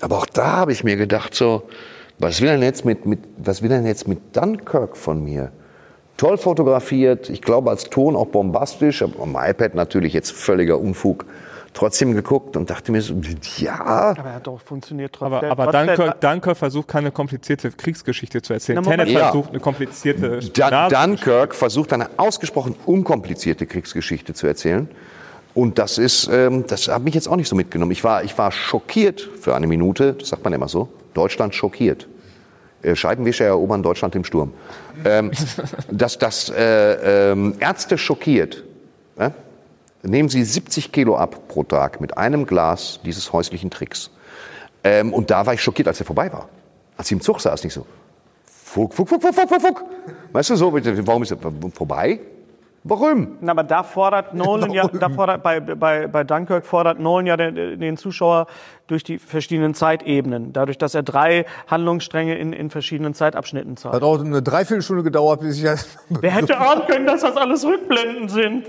Aber 0.01 0.17
auch 0.17 0.25
da 0.25 0.57
habe 0.57 0.71
ich 0.71 0.83
mir 0.83 0.95
gedacht, 0.95 1.33
so, 1.35 1.63
was 2.19 2.41
will 2.41 2.49
denn 2.49 2.61
jetzt 2.61 2.85
mit, 2.85 3.05
mit, 3.05 3.19
was 3.37 3.61
will 3.61 3.69
denn 3.69 3.85
jetzt 3.85 4.07
mit 4.07 4.35
Dunkirk 4.35 4.97
von 4.97 5.23
mir? 5.23 5.51
Toll 6.17 6.37
fotografiert, 6.37 7.29
ich 7.29 7.41
glaube 7.41 7.71
als 7.71 7.85
Ton 7.85 8.15
auch 8.15 8.27
bombastisch, 8.27 9.01
aber 9.01 9.23
am 9.23 9.35
iPad 9.37 9.73
natürlich 9.73 10.13
jetzt 10.13 10.31
völliger 10.31 10.79
Unfug. 10.79 11.25
Trotzdem 11.73 12.13
geguckt 12.13 12.55
und 12.55 12.69
dachte 12.69 12.91
mir 12.91 13.01
so, 13.01 13.15
ja, 13.57 13.79
Aber 13.79 14.29
er 14.29 14.35
hat 14.35 14.47
doch 14.47 14.61
funktioniert 14.61 15.13
trotzdem. 15.13 15.49
Aber, 15.49 15.63
aber 15.63 15.71
trotzdem- 15.71 15.95
Dunkirk, 15.95 16.21
Dunkirk 16.21 16.57
versucht 16.57 16.87
keine 16.87 17.11
komplizierte 17.11 17.71
Kriegsgeschichte 17.71 18.41
zu 18.43 18.53
erzählen. 18.53 18.79
Na. 18.83 18.89
Tenet 18.91 19.09
Ja. 19.09 19.19
versucht 19.25 19.49
eine 19.49 19.59
komplizierte 19.59 20.39
Nase- 20.69 20.95
Dunkirk 20.95 21.55
versucht 21.55 21.91
eine 21.93 22.09
ausgesprochen 22.17 22.75
unkomplizierte 22.85 23.65
Kriegsgeschichte 23.65 24.33
zu 24.33 24.45
erzählen. 24.47 24.87
Und 25.55 25.77
das 25.79 25.97
ist, 25.97 26.29
ähm, 26.31 26.65
das 26.67 26.87
hat 26.87 27.03
mich 27.03 27.13
jetzt 27.15 27.27
auch 27.27 27.35
nicht 27.35 27.47
so 27.49 27.55
mitgenommen. 27.55 27.91
Ich 27.91 28.03
war, 28.03 28.23
ich 28.23 28.37
war 28.37 28.51
schockiert 28.51 29.21
für 29.39 29.55
eine 29.55 29.67
Minute, 29.67 30.13
das 30.13 30.29
sagt 30.29 30.43
man 30.43 30.53
immer 30.53 30.67
so, 30.67 30.89
Deutschland 31.13 31.53
schockiert. 31.55 32.07
Äh, 32.81 32.95
Scheibenwischer 32.95 33.45
erobern 33.45 33.81
Deutschland 33.81 34.15
im 34.15 34.23
Sturm. 34.23 34.51
Ähm, 35.05 35.31
dass 35.91 36.17
das 36.19 36.49
äh, 36.49 37.31
ähm, 37.31 37.55
Ärzte 37.59 37.97
schockiert. 37.97 38.63
Ja? 39.17 39.31
Nehmen 40.03 40.29
Sie 40.29 40.43
70 40.43 40.91
Kilo 40.91 41.15
ab 41.15 41.47
pro 41.47 41.63
Tag 41.63 42.01
mit 42.01 42.17
einem 42.17 42.45
Glas 42.45 42.99
dieses 43.05 43.31
häuslichen 43.33 43.71
Tricks. 43.71 44.11
Ähm, 44.83 45.13
und 45.13 45.31
da 45.31 45.45
war 45.45 45.53
ich 45.53 45.61
schockiert, 45.61 45.87
als 45.87 45.99
er 45.99 46.05
vorbei 46.05 46.31
war. 46.31 46.49
Als 46.97 47.07
ich 47.07 47.13
im 47.13 47.21
Zug 47.21 47.39
saß, 47.39 47.63
nicht 47.63 47.73
so, 47.73 47.85
Fuck, 48.73 48.91
fuck, 48.93 49.07
fuck, 49.07 49.21
fuck, 49.21 49.35
fuck, 49.35 49.49
fuck, 49.49 49.61
fuck. 49.61 49.85
Weißt 50.31 50.49
du 50.49 50.55
so, 50.55 50.73
warum 50.73 51.21
ist 51.21 51.31
er 51.31 51.37
vorbei? 51.75 52.19
Warum? 52.83 53.37
Na, 53.39 53.51
aber 53.51 53.63
da 53.63 53.83
fordert 53.83 54.33
Nolan 54.33 54.71
ja, 54.71 54.87
da 54.87 55.09
fordert, 55.09 55.43
bei, 55.43 55.59
bei, 55.59 56.07
bei 56.07 56.23
Dunkirk 56.23 56.65
fordert 56.65 56.99
Nolan 56.99 57.27
ja 57.27 57.37
den, 57.37 57.79
den 57.79 57.97
Zuschauer 57.97 58.47
durch 58.87 59.03
die 59.03 59.19
verschiedenen 59.19 59.75
Zeitebenen. 59.75 60.53
Dadurch, 60.53 60.79
dass 60.79 60.95
er 60.95 61.03
drei 61.03 61.45
Handlungsstränge 61.67 62.35
in, 62.35 62.51
in 62.51 62.71
verschiedenen 62.71 63.13
Zeitabschnitten 63.13 63.77
zeigt. 63.77 63.93
Hat 63.93 64.01
auch 64.01 64.19
eine 64.19 64.41
Dreiviertelstunde 64.41 65.03
gedauert, 65.03 65.41
bis 65.41 65.57
ich 65.57 65.63
das. 65.63 65.87
Wer 66.09 66.31
hätte 66.31 66.57
ahnen 66.59 66.87
können, 66.87 67.05
dass 67.05 67.21
das 67.21 67.37
alles 67.37 67.63
Rückblenden 67.63 68.27
sind? 68.27 68.65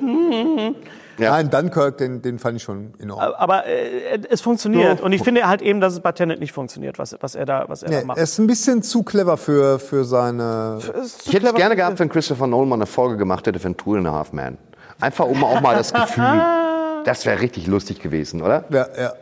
Hm. 1.16 1.24
Nein, 1.24 1.50
Dunkirk, 1.50 1.98
den, 1.98 2.22
den 2.22 2.38
fand 2.38 2.56
ich 2.56 2.62
schon 2.62 2.94
in 2.98 3.10
Ordnung. 3.10 3.34
Aber 3.36 3.66
äh, 3.66 4.18
es 4.30 4.40
funktioniert. 4.40 5.00
Und 5.00 5.12
ich 5.12 5.22
finde 5.22 5.46
halt 5.46 5.62
eben, 5.62 5.80
dass 5.80 5.92
es 5.92 6.00
bei 6.00 6.12
Tenet 6.12 6.40
nicht 6.40 6.52
funktioniert, 6.52 6.98
was, 6.98 7.16
was 7.20 7.34
er 7.34 7.46
da, 7.46 7.64
was 7.68 7.82
er 7.82 7.90
Nee, 7.90 8.00
da 8.00 8.06
macht. 8.06 8.18
er 8.18 8.24
ist 8.24 8.38
ein 8.38 8.46
bisschen 8.46 8.82
zu 8.82 9.02
clever 9.02 9.36
für, 9.36 9.78
für 9.78 10.04
seine. 10.04 10.78
Ich 11.26 11.32
hätte 11.32 11.46
es 11.48 11.54
gerne 11.54 11.76
gehabt, 11.76 11.98
wenn 11.98 12.08
Christopher 12.08 12.46
Nolan 12.46 12.68
mal 12.68 12.74
eine 12.76 12.86
Folge 12.86 13.16
gemacht 13.16 13.46
hätte 13.46 13.58
von 13.60 13.76
Two 13.76 13.94
and 13.96 14.06
a 14.06 14.12
Half 14.12 14.32
Man. 14.32 14.58
Einfach 15.00 15.26
um 15.26 15.42
auch 15.44 15.60
mal 15.60 15.76
das 15.76 15.92
Gefühl. 15.92 16.24
Das 17.04 17.26
wäre 17.26 17.38
richtig 17.42 17.66
lustig 17.66 18.00
gewesen, 18.00 18.40
oder? 18.40 18.64
Ja, 18.70 18.86
ja, 18.98 19.12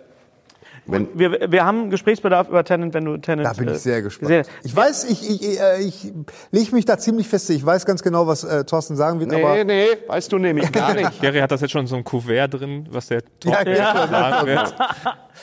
Wenn, 0.85 1.09
Wir, 1.17 1.51
wir 1.53 1.65
haben 1.65 1.91
Gesprächsbedarf 1.91 2.49
über 2.49 2.65
Tenet, 2.65 2.93
wenn 2.93 3.05
du 3.05 3.17
Tenet. 3.17 3.47
da 3.47 3.53
bin 3.53 3.69
äh, 3.69 3.73
ich 3.73 3.79
sehr 3.79 4.03
gesehen 4.03 4.27
gespannt. 4.27 4.47
hast. 4.49 4.51
Ich 4.65 4.75
weiß, 4.75 5.05
ich, 5.05 5.31
ich, 5.43 5.61
äh, 5.61 5.81
ich 5.81 6.13
lege 6.51 6.75
mich 6.75 6.85
da 6.85 6.99
ziemlich 6.99 7.29
fest. 7.29 7.49
Ich 7.51 7.65
weiß 7.65 7.87
ganz 7.87 8.03
genau, 8.03 8.27
was 8.27 8.43
äh, 8.43 8.65
Thorsten 8.65 8.97
sagen 8.97 9.21
wird, 9.21 9.31
nee, 9.31 9.43
aber. 9.45 9.63
nee, 9.65 9.87
weißt 10.09 10.33
du 10.33 10.39
nämlich 10.39 10.73
gar 10.73 10.93
nicht. 10.95 11.21
Gary 11.21 11.39
hat 11.39 11.53
das 11.53 11.61
jetzt 11.61 11.71
schon 11.71 11.87
so 11.87 11.95
ein 11.97 12.03
Kuvert 12.03 12.55
drin, 12.55 12.89
was 12.91 13.07
der 13.07 13.23
Tom 13.39 13.53
Ja, 13.53 13.63
ja. 13.69 14.09
sagen 14.09 14.47
wird. 14.49 14.75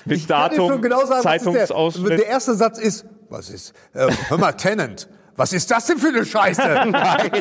Mit 0.06 0.18
Ich 0.18 0.28
kann 0.28 0.50
dir 0.52 0.58
Datum, 0.58 0.70
schon 0.72 0.82
genau 0.82 1.06
sagen, 1.06 1.12
ist 1.20 1.24
der, 1.24 1.32
Zeitungsausschnitt. 1.32 2.10
der 2.20 2.28
erste 2.28 2.56
Satz 2.56 2.78
ist, 2.80 3.06
was 3.30 3.50
ist, 3.50 3.74
äh, 3.94 4.10
hör 4.28 4.38
mal, 4.38 4.52
Tenant, 4.54 5.08
was 5.40 5.54
ist 5.54 5.72
das 5.72 5.86
denn 5.86 5.98
für 5.98 6.10
eine 6.10 6.26
Scheiße? 6.26 6.62
Nein, 6.92 6.92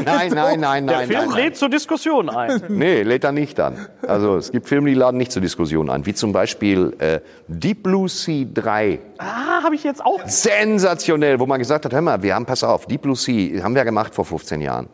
nein, 0.04 0.30
nein, 0.34 0.60
nein, 0.60 0.86
Der 0.86 0.98
nein. 0.98 1.08
Film 1.08 1.28
nein. 1.30 1.36
lädt 1.36 1.56
zur 1.56 1.68
Diskussion 1.68 2.30
ein. 2.30 2.62
Nee, 2.68 3.02
lädt 3.02 3.24
er 3.24 3.32
nicht 3.32 3.58
an. 3.58 3.88
Also 4.06 4.36
es 4.36 4.52
gibt 4.52 4.68
Filme, 4.68 4.88
die 4.88 4.94
laden 4.94 5.16
nicht 5.16 5.32
zur 5.32 5.42
Diskussion 5.42 5.90
ein. 5.90 6.06
Wie 6.06 6.14
zum 6.14 6.32
Beispiel 6.32 6.94
äh, 7.00 7.18
Deep 7.48 7.82
Blue 7.82 8.08
Sea 8.08 8.46
3. 8.54 9.00
ah, 9.18 9.64
habe 9.64 9.74
ich 9.74 9.82
jetzt 9.82 10.04
auch. 10.04 10.20
Sensationell, 10.26 11.40
wo 11.40 11.46
man 11.46 11.58
gesagt 11.58 11.86
hat, 11.86 11.92
hör 11.92 12.00
mal, 12.00 12.22
wir 12.22 12.36
haben, 12.36 12.46
pass 12.46 12.62
auf, 12.62 12.86
Deep 12.86 13.02
Blue 13.02 13.16
Sea 13.16 13.64
haben 13.64 13.74
wir 13.74 13.80
ja 13.80 13.84
gemacht 13.84 14.14
vor 14.14 14.24
15 14.24 14.60
Jahren. 14.60 14.88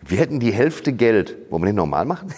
Wir 0.00 0.18
hätten 0.18 0.40
die 0.40 0.52
Hälfte 0.52 0.92
Geld. 0.92 1.36
Wollen 1.50 1.62
wir 1.62 1.66
den 1.66 1.76
normal 1.76 2.06
machen? 2.06 2.32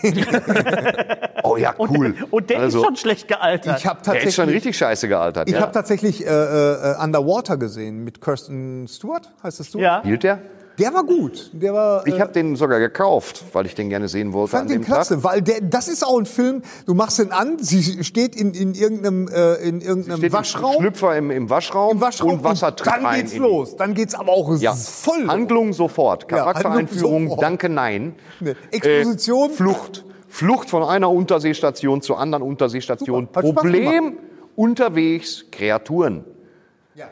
Oh 1.43 1.57
ja, 1.57 1.75
cool. 1.79 2.15
Und 2.31 2.51
der 2.51 2.61
also, 2.61 2.79
ist 2.79 2.85
schon 2.85 2.97
schlecht 2.97 3.29
gealtert. 3.29 3.79
Ich 3.79 3.87
habe 3.87 4.01
der 4.03 4.15
ist 4.15 4.35
schon 4.35 4.45
tatsächlich, 4.45 4.57
richtig 4.57 4.79
scheiße 4.79 5.09
gealtert. 5.09 5.49
ich 5.49 5.55
ja. 5.55 5.61
hab 5.61 5.73
tatsächlich 5.73 6.27
äh, 6.27 6.29
äh, 6.31 6.97
Underwater 7.03 7.57
gesehen 7.57 8.05
mit 8.05 8.21
Kirsten 8.21 8.87
Stewart, 8.89 9.31
heißt 9.43 9.61
das 9.61 9.69
Stewart? 9.69 9.83
ja. 9.83 10.03
Hielt 10.03 10.23
der? 10.23 10.41
Der 10.79 10.95
war 10.95 11.03
gut. 11.03 11.51
Der 11.53 11.75
war. 11.75 12.07
Ich 12.07 12.15
äh, 12.15 12.21
habe 12.21 12.33
den 12.33 12.55
sogar 12.55 12.79
gekauft, 12.79 13.45
weil 13.53 13.67
ich 13.67 13.75
den 13.75 13.89
gerne 13.89 14.07
sehen 14.07 14.33
wollte 14.33 14.53
fand 14.53 14.63
an 14.63 14.69
den 14.69 14.83
dem 14.83 14.87
Tag. 14.87 14.95
klasse, 14.95 15.25
weil 15.25 15.43
der, 15.43 15.61
das 15.61 15.89
ist 15.89 16.07
auch 16.07 16.19
ein 16.19 16.27
Film. 16.27 16.63
Du 16.87 16.95
machst 16.95 17.19
den 17.19 17.33
an, 17.33 17.59
sie 17.59 18.05
steht 18.05 18.37
in, 18.37 18.55
in 18.55 18.75
irgendeinem, 18.75 19.29
äh, 19.29 19.55
in 19.55 19.81
irgendeinem 19.81 20.19
Steht 20.19 20.33
Waschraum, 20.33 20.81
Schlüpfer 20.81 21.17
im, 21.17 21.33
im 21.33 21.51
Waschraum, 21.51 21.97
im 21.97 22.01
Waschraum 22.01 22.31
und 22.35 22.45
Wasser 22.45 22.77
tritt 22.77 22.93
dann 22.93 23.15
geht's 23.17 23.37
los. 23.37 23.77
Dann 23.77 23.95
geht's 23.95 24.15
aber 24.15 24.31
auch 24.33 24.57
Ja. 24.59 24.73
voll. 24.73 25.23
los. 25.23 25.33
Handlung 25.33 25.73
sofort. 25.73 26.31
Ja, 26.31 26.39
Handlung 26.39 26.53
Charaktereinführung, 26.55 27.25
sofort. 27.25 27.43
danke, 27.43 27.69
nein. 27.69 28.15
Nee, 28.39 28.55
Exposition. 28.71 29.51
Äh, 29.51 29.55
Flucht. 29.55 30.05
Flucht 30.29 30.71
von 30.71 30.83
einer 30.85 31.11
Unterseestation 31.11 32.03
zur 32.03 32.19
anderen 32.19 32.43
Unterseestation. 32.43 33.29
Problem 33.29 34.19
unterwegs, 34.57 35.47
Kreaturen. 35.51 36.25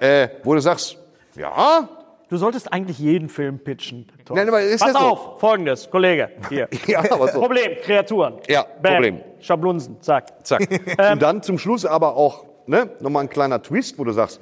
Äh, 0.00 0.28
wo 0.42 0.54
du 0.54 0.60
sagst, 0.60 0.98
ja, 1.36 1.88
Du 2.28 2.36
solltest 2.38 2.72
eigentlich 2.72 2.98
jeden 2.98 3.28
Film 3.28 3.60
pitchen. 3.60 4.08
Thorsten. 4.24 4.34
Nein, 4.34 4.48
aber 4.48 4.60
ist 4.60 4.80
Pass 4.80 4.94
ja 4.94 4.98
so. 4.98 5.06
auf, 5.06 5.40
folgendes, 5.40 5.88
Kollege. 5.88 6.30
Hier. 6.48 6.68
Ja, 6.88 6.98
aber 7.08 7.28
so. 7.28 7.38
Problem, 7.38 7.76
Kreaturen. 7.82 8.34
Ja, 8.48 8.66
Bam. 8.82 8.94
Problem. 8.94 9.20
Schablunsen, 9.38 10.02
zack. 10.02 10.44
Zack. 10.44 10.68
Ähm. 10.70 10.96
Und 11.12 11.22
dann 11.22 11.42
zum 11.44 11.56
Schluss 11.56 11.86
aber 11.86 12.16
auch 12.16 12.44
ne, 12.66 12.90
nochmal 12.98 13.24
ein 13.24 13.30
kleiner 13.30 13.62
Twist, 13.62 13.96
wo 13.96 14.02
du 14.02 14.10
sagst, 14.10 14.40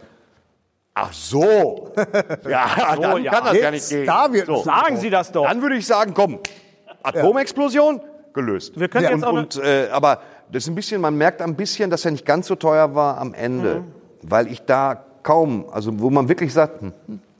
ach 0.95 1.13
so, 1.13 1.93
ja, 2.49 2.97
dann 2.99 3.23
ja. 3.23 3.31
kann 3.33 3.45
das 3.45 3.57
ja 3.59 3.71
Jetzt, 3.71 3.73
nicht 3.73 3.89
gehen. 3.91 4.07
da 4.07 4.33
wird 4.33 4.47
so. 4.47 4.63
Sagen 4.63 4.97
Sie 4.97 5.11
das 5.11 5.31
doch. 5.31 5.47
Dann 5.47 5.61
würde 5.61 5.77
ich 5.77 5.87
sagen, 5.87 6.15
komm, 6.15 6.39
Atomexplosion, 7.03 8.01
gelöst. 8.35 8.79
Wir 8.79 8.89
können 8.89 9.07
und, 9.07 9.13
jetzt 9.13 9.25
auch 9.25 9.33
und, 9.33 9.57
äh, 9.63 9.89
aber 9.91 10.21
das 10.53 10.65
ist 10.65 10.69
ein 10.69 10.75
bisschen, 10.75 11.01
man 11.01 11.17
merkt 11.17 11.41
ein 11.41 11.55
bisschen, 11.55 11.91
dass 11.91 12.05
er 12.05 12.11
nicht 12.11 12.27
ganz 12.27 12.47
so 12.47 12.55
teuer 12.55 12.95
war 12.95 13.19
am 13.19 13.33
Ende, 13.35 13.77
Mhm. 13.77 13.85
weil 14.23 14.49
ich 14.49 14.61
da 14.63 15.05
kaum, 15.23 15.65
also 15.73 15.99
wo 16.01 16.11
man 16.11 16.29
wirklich 16.29 16.53
sagt, 16.53 16.83
hm, 16.83 16.93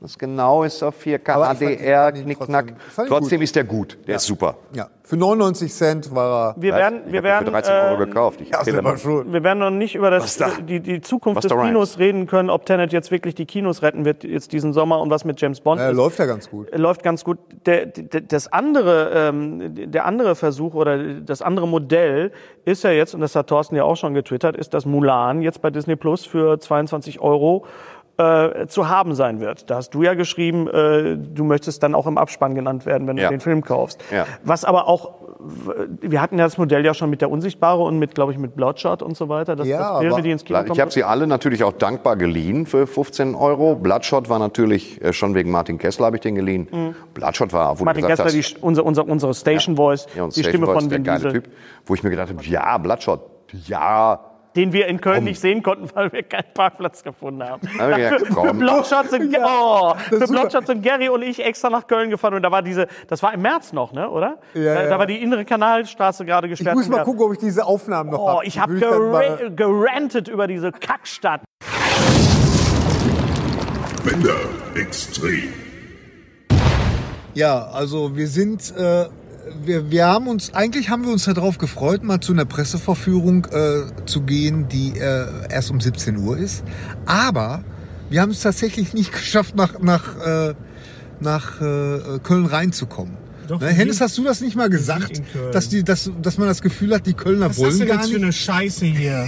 das 0.05 0.17
genau 0.19 0.63
ist 0.63 0.83
auf 0.83 0.95
4K 1.03 1.33
Aber 1.33 1.51
ich 1.53 1.57
fand- 1.59 1.71
ich 1.71 1.79
ADR, 1.81 2.11
Knickknack. 2.11 2.73
trotzdem- 2.95 3.07
Trotzdem 3.07 3.41
ist 3.41 3.55
der 3.55 3.63
gut, 3.63 3.97
der 4.07 4.15
ist 4.17 4.25
super. 4.25 4.55
Ja, 4.73 4.87
für 5.03 5.17
99 5.17 5.73
Cent 5.73 6.13
war 6.15 6.49
er. 6.55 6.61
Wir 6.61 6.73
werden, 6.73 7.01
Ich 7.07 7.13
wir 7.13 7.23
werden, 7.23 7.45
für 7.45 7.51
13 7.51 7.73
Euro 7.73 8.01
äh, 8.01 8.05
gekauft. 8.05 8.41
Ich 8.41 8.49
Ja, 8.49 8.81
mal. 8.81 8.97
schon. 8.97 9.31
wir 9.33 9.43
werden 9.43 9.59
noch 9.59 9.69
nicht 9.69 9.95
über 9.95 10.09
das, 10.09 10.37
da? 10.37 10.49
die, 10.67 10.79
die 10.79 11.01
Zukunft 11.01 11.43
Was 11.43 11.45
des? 11.51 11.51
Kinos 11.67 11.99
reden 11.99 12.27
können, 12.27 12.49
ob 12.49 12.65
Tenet 12.65 12.91
jetzt 12.93 13.11
wirklich 13.11 13.35
die 13.35 13.45
Kinos 13.45 13.81
retten 13.81 14.05
wird 14.05 14.23
jetzt 14.23 14.51
diesen 14.53 14.73
Sommer 14.73 14.99
und 15.01 15.09
was 15.09 15.25
mit 15.25 15.39
James 15.41 15.59
Bond 15.61 15.79
Er 15.81 15.91
ist. 15.91 15.95
läuft 15.97 16.19
ja 16.19 16.25
ganz 16.25 16.49
gut. 16.49 16.75
läuft 16.75 17.03
ganz 17.03 17.23
gut. 17.23 17.37
Der, 17.65 17.85
der, 17.87 18.21
das 18.21 18.51
andere, 18.51 19.11
ähm, 19.13 19.91
der 19.91 20.05
andere 20.05 20.35
Versuch 20.35 20.73
oder 20.75 20.97
das 21.21 21.41
andere 21.41 21.67
Modell 21.67 22.31
ist 22.65 22.83
ja 22.83 22.91
jetzt, 22.91 23.13
und 23.13 23.21
das 23.21 23.35
hat 23.35 23.47
Thorsten 23.47 23.75
ja 23.75 23.83
auch 23.83 23.95
schon 23.97 24.13
getwittert, 24.15 24.55
ist, 24.57 24.73
dass 24.73 24.85
Mulan 24.85 25.41
jetzt 25.41 25.61
bei 25.61 25.69
Disney 25.69 25.95
Plus 25.95 26.25
für 26.25 26.59
22 26.59 27.19
Euro 27.19 27.65
äh, 28.17 28.67
zu 28.67 28.87
haben 28.87 29.13
sein 29.13 29.39
wird. 29.41 29.69
Da 29.69 29.75
hast 29.75 29.89
du 29.93 30.01
ja 30.03 30.13
geschrieben, 30.13 30.67
äh, 30.69 31.17
du 31.17 31.43
möchtest 31.43 31.83
dann 31.83 31.93
auch 31.95 32.07
im 32.07 32.17
Abspann 32.17 32.55
genannt 32.55 32.85
werden, 32.85 33.07
wenn 33.07 33.17
Ja. 33.17 33.25
du 33.25 33.35
den 33.35 33.41
Film 33.41 33.61
kaufst. 33.63 34.01
Ja. 34.11 34.25
Was 34.43 34.63
aber 34.63 34.87
auch, 34.87 35.11
wir 36.01 36.21
hatten 36.21 36.37
ja 36.37 36.45
das 36.45 36.57
Modell 36.57 36.85
ja 36.85 36.93
schon 36.93 37.09
mit 37.09 37.19
der 37.21 37.29
Unsichtbare 37.29 37.81
und 37.83 37.99
mit, 37.99 38.15
glaube 38.15 38.31
ich, 38.31 38.37
mit 38.37 38.55
Bloodshot 38.55 39.01
und 39.01 39.17
so 39.17 39.27
weiter. 39.27 39.55
Das, 39.57 39.67
Ja, 39.67 39.79
das 39.79 39.99
Filme, 39.99 40.13
aber- 40.13 40.21
die 40.21 40.31
ins 40.31 40.45
Kino 40.45 40.59
Ich 40.61 40.67
kommen. 40.67 40.79
habe 40.79 40.91
sie 40.91 41.03
alle 41.03 41.27
natürlich 41.27 41.63
auch 41.65 41.73
dankbar 41.73 42.15
geliehen 42.15 42.65
für 42.65 42.87
15 42.87 43.35
Euro. 43.35 43.75
Bloodshot 43.75 44.29
war 44.29 44.39
natürlich 44.39 45.03
äh, 45.03 45.11
schon 45.11 45.35
wegen 45.35 45.51
Martin 45.51 45.77
Kessler 45.77 46.05
habe 46.05 46.15
ich 46.15 46.21
den 46.21 46.35
geliehen. 46.35 46.95
Bloodshot 47.13 47.51
war, 47.51 47.79
wo 47.79 47.83
Martin 47.83 48.03
du 48.03 48.07
gesagt 48.07 48.27
Kessler, 48.29 48.39
hast, 48.41 48.57
die, 48.57 48.61
unser, 48.61 48.85
unser, 48.85 49.07
unsere 49.07 49.33
Station 49.33 49.75
Voice, 49.75 50.07
ja, 50.15 50.25
die 50.25 50.31
Station 50.31 50.49
Stimme 50.51 50.65
Voice, 50.67 50.83
von 50.83 50.91
Vin 50.91 51.03
Diesel. 51.03 51.31
Typ, 51.33 51.49
wo 51.85 51.93
ich 51.95 52.03
mir 52.03 52.11
gedacht 52.11 52.29
habe, 52.29 52.43
ja, 52.45 52.77
Bloodshot, 52.77 53.19
ja, 53.67 54.19
den 54.55 54.73
wir 54.73 54.87
in 54.87 55.01
Köln 55.01 55.17
Komm. 55.17 55.23
nicht 55.25 55.39
sehen 55.39 55.63
konnten, 55.63 55.89
weil 55.95 56.11
wir 56.11 56.23
keinen 56.23 56.53
Parkplatz 56.53 57.03
gefunden 57.03 57.43
haben. 57.43 57.61
ich 57.67 57.77
für, 57.77 58.37
oh, 58.37 59.95
für 60.09 60.65
sind 60.65 60.83
Gary 60.83 61.09
und 61.09 61.21
ich 61.21 61.43
extra 61.43 61.69
nach 61.69 61.87
Köln 61.87 62.09
gefahren 62.09 62.35
und 62.35 62.43
da 62.43 62.51
war 62.51 62.61
diese, 62.61 62.87
das 63.07 63.21
war 63.23 63.33
im 63.33 63.41
März 63.41 63.73
noch, 63.73 63.93
ne, 63.93 64.09
oder? 64.09 64.39
Ja, 64.53 64.73
da, 64.73 64.83
ja. 64.83 64.89
da 64.89 64.99
war 64.99 65.05
die 65.05 65.21
innere 65.21 65.45
Kanalstraße 65.45 66.25
gerade 66.25 66.47
Ich 66.47 66.51
gesperrt. 66.51 66.75
muss 66.75 66.87
mal 66.87 67.03
gucken, 67.03 67.21
ob 67.23 67.33
ich 67.33 67.39
diese 67.39 67.65
Aufnahmen 67.65 68.11
noch 68.11 68.19
Oh, 68.19 68.29
habe. 68.29 68.45
ich 68.45 68.59
habe 68.59 68.75
gera 68.75 69.49
gerantet 69.49 70.27
über 70.27 70.47
diese 70.47 70.71
Kackstadt. 70.71 71.41
Bender 74.03 74.35
Extrem. 74.75 75.53
Ja, 77.33 77.67
also 77.73 78.15
wir 78.15 78.27
sind, 78.27 78.73
äh, 78.77 79.05
wir, 79.63 79.91
wir 79.91 80.05
haben 80.05 80.27
uns, 80.27 80.53
eigentlich 80.53 80.89
haben 80.89 81.05
wir 81.05 81.11
uns 81.11 81.25
darauf 81.25 81.57
gefreut, 81.57 82.03
mal 82.03 82.19
zu 82.19 82.33
einer 82.33 82.45
Presseverführung 82.45 83.45
äh, 83.45 84.05
zu 84.05 84.21
gehen, 84.21 84.67
die 84.67 84.97
äh, 84.97 85.27
erst 85.49 85.71
um 85.71 85.79
17 85.79 86.17
Uhr 86.17 86.37
ist. 86.37 86.63
Aber 87.05 87.63
wir 88.09 88.21
haben 88.21 88.31
es 88.31 88.41
tatsächlich 88.41 88.93
nicht 88.93 89.11
geschafft, 89.11 89.55
nach, 89.55 89.79
nach, 89.79 90.17
äh, 90.25 90.53
nach 91.19 91.61
äh, 91.61 92.19
Köln 92.23 92.45
reinzukommen. 92.45 93.24
Doch, 93.47 93.59
ne, 93.59 93.67
wir 93.67 93.73
Hennes, 93.73 94.01
hast 94.01 94.17
du 94.17 94.23
das 94.23 94.41
nicht 94.41 94.55
mal 94.55 94.69
gesagt, 94.69 95.21
dass, 95.51 95.69
die, 95.69 95.83
dass, 95.83 96.11
dass 96.21 96.37
man 96.37 96.47
das 96.47 96.61
Gefühl 96.61 96.93
hat, 96.93 97.05
die 97.05 97.13
Kölner 97.13 97.49
Was 97.49 97.57
ist 97.57 97.61
das 97.63 97.69
wollen 97.71 97.79
denn 97.79 97.87
gar 97.87 97.97
jetzt 97.97 98.07
für 98.07 98.13
nicht? 98.15 98.23
eine 98.23 98.33
Scheiße 98.33 98.85
hier? 98.85 99.25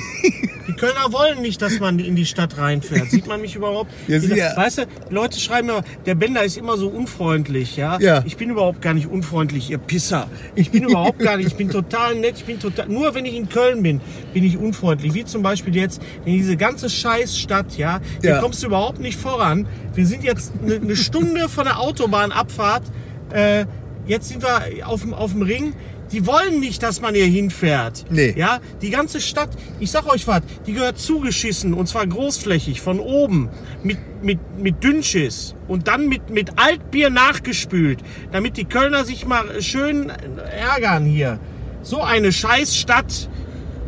Die 0.68 0.74
Kölner 0.74 1.12
wollen 1.14 1.42
nicht, 1.42 1.62
dass 1.62 1.80
man 1.80 1.98
in 2.00 2.16
die 2.16 2.26
Stadt 2.26 2.58
reinfährt. 2.58 3.10
Sieht 3.10 3.26
man 3.28 3.40
mich 3.42 3.56
überhaupt? 3.56 3.92
Ja, 4.08 4.20
sie- 4.20 4.36
ja. 4.36 4.56
Weißt 4.58 4.80
du, 4.80 4.82
Leute 5.10 5.40
schreiben 5.40 5.68
mir, 5.68 5.82
der 6.06 6.16
Bender 6.16 6.44
ist 6.44 6.58
immer 6.58 6.78
so 6.78 6.90
unfreundlich, 6.90 7.78
ja? 7.78 7.98
Ja. 8.00 8.24
Ich 8.26 8.36
bin 8.38 8.50
überhaupt 8.50 8.82
gar 8.82 8.94
nicht 8.94 9.08
unfreundlich, 9.08 9.70
ihr 9.70 9.78
Pisser. 9.78 10.28
Ich 10.56 10.72
bin 10.72 10.84
überhaupt 10.84 11.20
gar 11.20 11.38
nicht, 11.38 11.48
ich 11.48 11.56
bin 11.56 11.70
total 11.70 12.16
nett, 12.16 12.34
ich 12.38 12.46
bin 12.46 12.60
total, 12.60 12.88
nur 12.90 13.16
wenn 13.16 13.26
ich 13.26 13.36
in 13.36 13.48
Köln 13.50 13.82
bin, 13.82 14.02
bin 14.34 14.44
ich 14.44 14.58
unfreundlich. 14.58 15.14
Wie 15.14 15.24
zum 15.26 15.42
Beispiel 15.42 15.76
jetzt 15.76 16.02
in 16.26 16.34
diese 16.34 16.58
ganze 16.58 16.90
Scheißstadt, 16.90 17.78
ja? 17.78 18.02
Hier 18.22 18.32
Ja. 18.32 18.40
kommst 18.42 18.62
du 18.62 18.68
überhaupt 18.68 19.00
nicht 19.00 19.18
voran. 19.18 19.68
Wir 19.94 20.06
sind 20.06 20.24
jetzt 20.24 20.52
eine, 20.62 20.76
eine 20.76 20.96
Stunde 20.96 21.48
von 21.50 21.64
der 21.64 21.80
Autobahnabfahrt, 21.80 22.84
äh, 23.32 23.66
jetzt 24.08 24.30
sind 24.30 24.44
wir 24.44 24.88
auf 24.88 25.02
dem, 25.02 25.14
auf 25.14 25.32
dem 25.32 25.42
Ring. 25.42 25.74
Die 26.12 26.26
wollen 26.26 26.62
nicht, 26.62 26.84
dass 26.84 27.02
man 27.02 27.14
hier 27.14 27.26
hinfährt. 27.26 28.06
Nee. 28.10 28.34
Ja, 28.38 28.60
die 28.82 28.92
ganze 28.92 29.20
Stadt, 29.20 29.50
ich 29.80 29.92
sag 29.92 30.08
euch 30.08 30.26
was, 30.26 30.42
die 30.66 30.74
gehört 30.74 30.98
zugeschissen 30.98 31.74
und 31.74 31.88
zwar 31.88 32.08
großflächig 32.08 32.80
von 32.80 33.02
oben 33.02 33.50
mit, 33.84 33.98
mit, 34.22 34.40
mit 34.58 34.84
Dünnschiss 34.84 35.54
und 35.68 35.90
dann 35.90 36.08
mit, 36.08 36.30
mit 36.30 36.52
Altbier 36.58 37.10
nachgespült, 37.10 38.00
damit 38.32 38.56
die 38.56 38.64
Kölner 38.64 39.04
sich 39.04 39.26
mal 39.26 39.62
schön 39.62 40.10
ärgern 40.10 41.04
hier. 41.06 41.40
So 41.82 42.02
eine 42.02 42.32
Scheißstadt. 42.32 43.30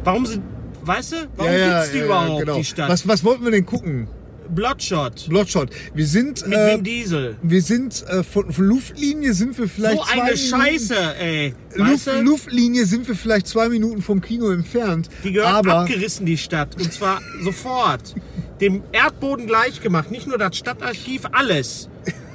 Warum 0.04 0.26
sind, 0.26 0.44
weißt 0.82 1.14
du, 1.14 1.16
warum 1.38 1.54
gibt's 1.54 1.92
die 1.92 2.00
überhaupt, 2.00 2.40
genau. 2.42 2.58
die 2.58 2.66
Stadt? 2.66 2.90
Was, 2.90 3.08
was 3.08 3.24
wollten 3.24 3.46
wir 3.46 3.52
denn 3.52 3.66
gucken? 3.66 4.10
Bloodshot 4.56 5.28
Bloodshot. 5.30 5.70
Wir 5.94 6.06
sind, 6.08 6.46
mit 6.48 6.58
äh, 6.58 6.76
Vin 6.76 6.84
Diesel. 6.84 7.38
wir 7.42 7.62
sind 7.62 8.04
äh, 8.08 8.24
von, 8.24 8.52
von 8.52 8.66
Luftlinie 8.66 9.34
sind 9.34 9.58
wir 9.58 9.68
vielleicht 9.68 9.98
So 9.98 10.04
eine 10.12 10.24
Minuten, 10.32 10.38
Scheiße, 10.38 11.16
ey. 11.20 11.54
Luft? 11.76 12.10
Luftlinie 12.22 12.86
sind 12.86 13.08
wir 13.08 13.16
vielleicht 13.16 13.48
zwei 13.48 13.70
Minuten 13.70 14.02
vom 14.02 14.22
Kino 14.22 14.50
entfernt. 14.50 15.10
Die 15.24 15.32
gehört 15.34 15.50
aber 15.54 15.80
abgerissen, 15.82 16.26
die 16.26 16.38
Stadt. 16.38 16.76
Und 16.76 16.92
zwar 16.92 17.22
sofort. 17.44 18.16
Dem 18.62 18.84
Erdboden 18.92 19.48
gleich 19.48 19.80
gemacht. 19.82 20.12
Nicht 20.12 20.28
nur 20.28 20.38
das 20.38 20.58
Stadtarchiv, 20.58 21.22
alles. 21.32 21.88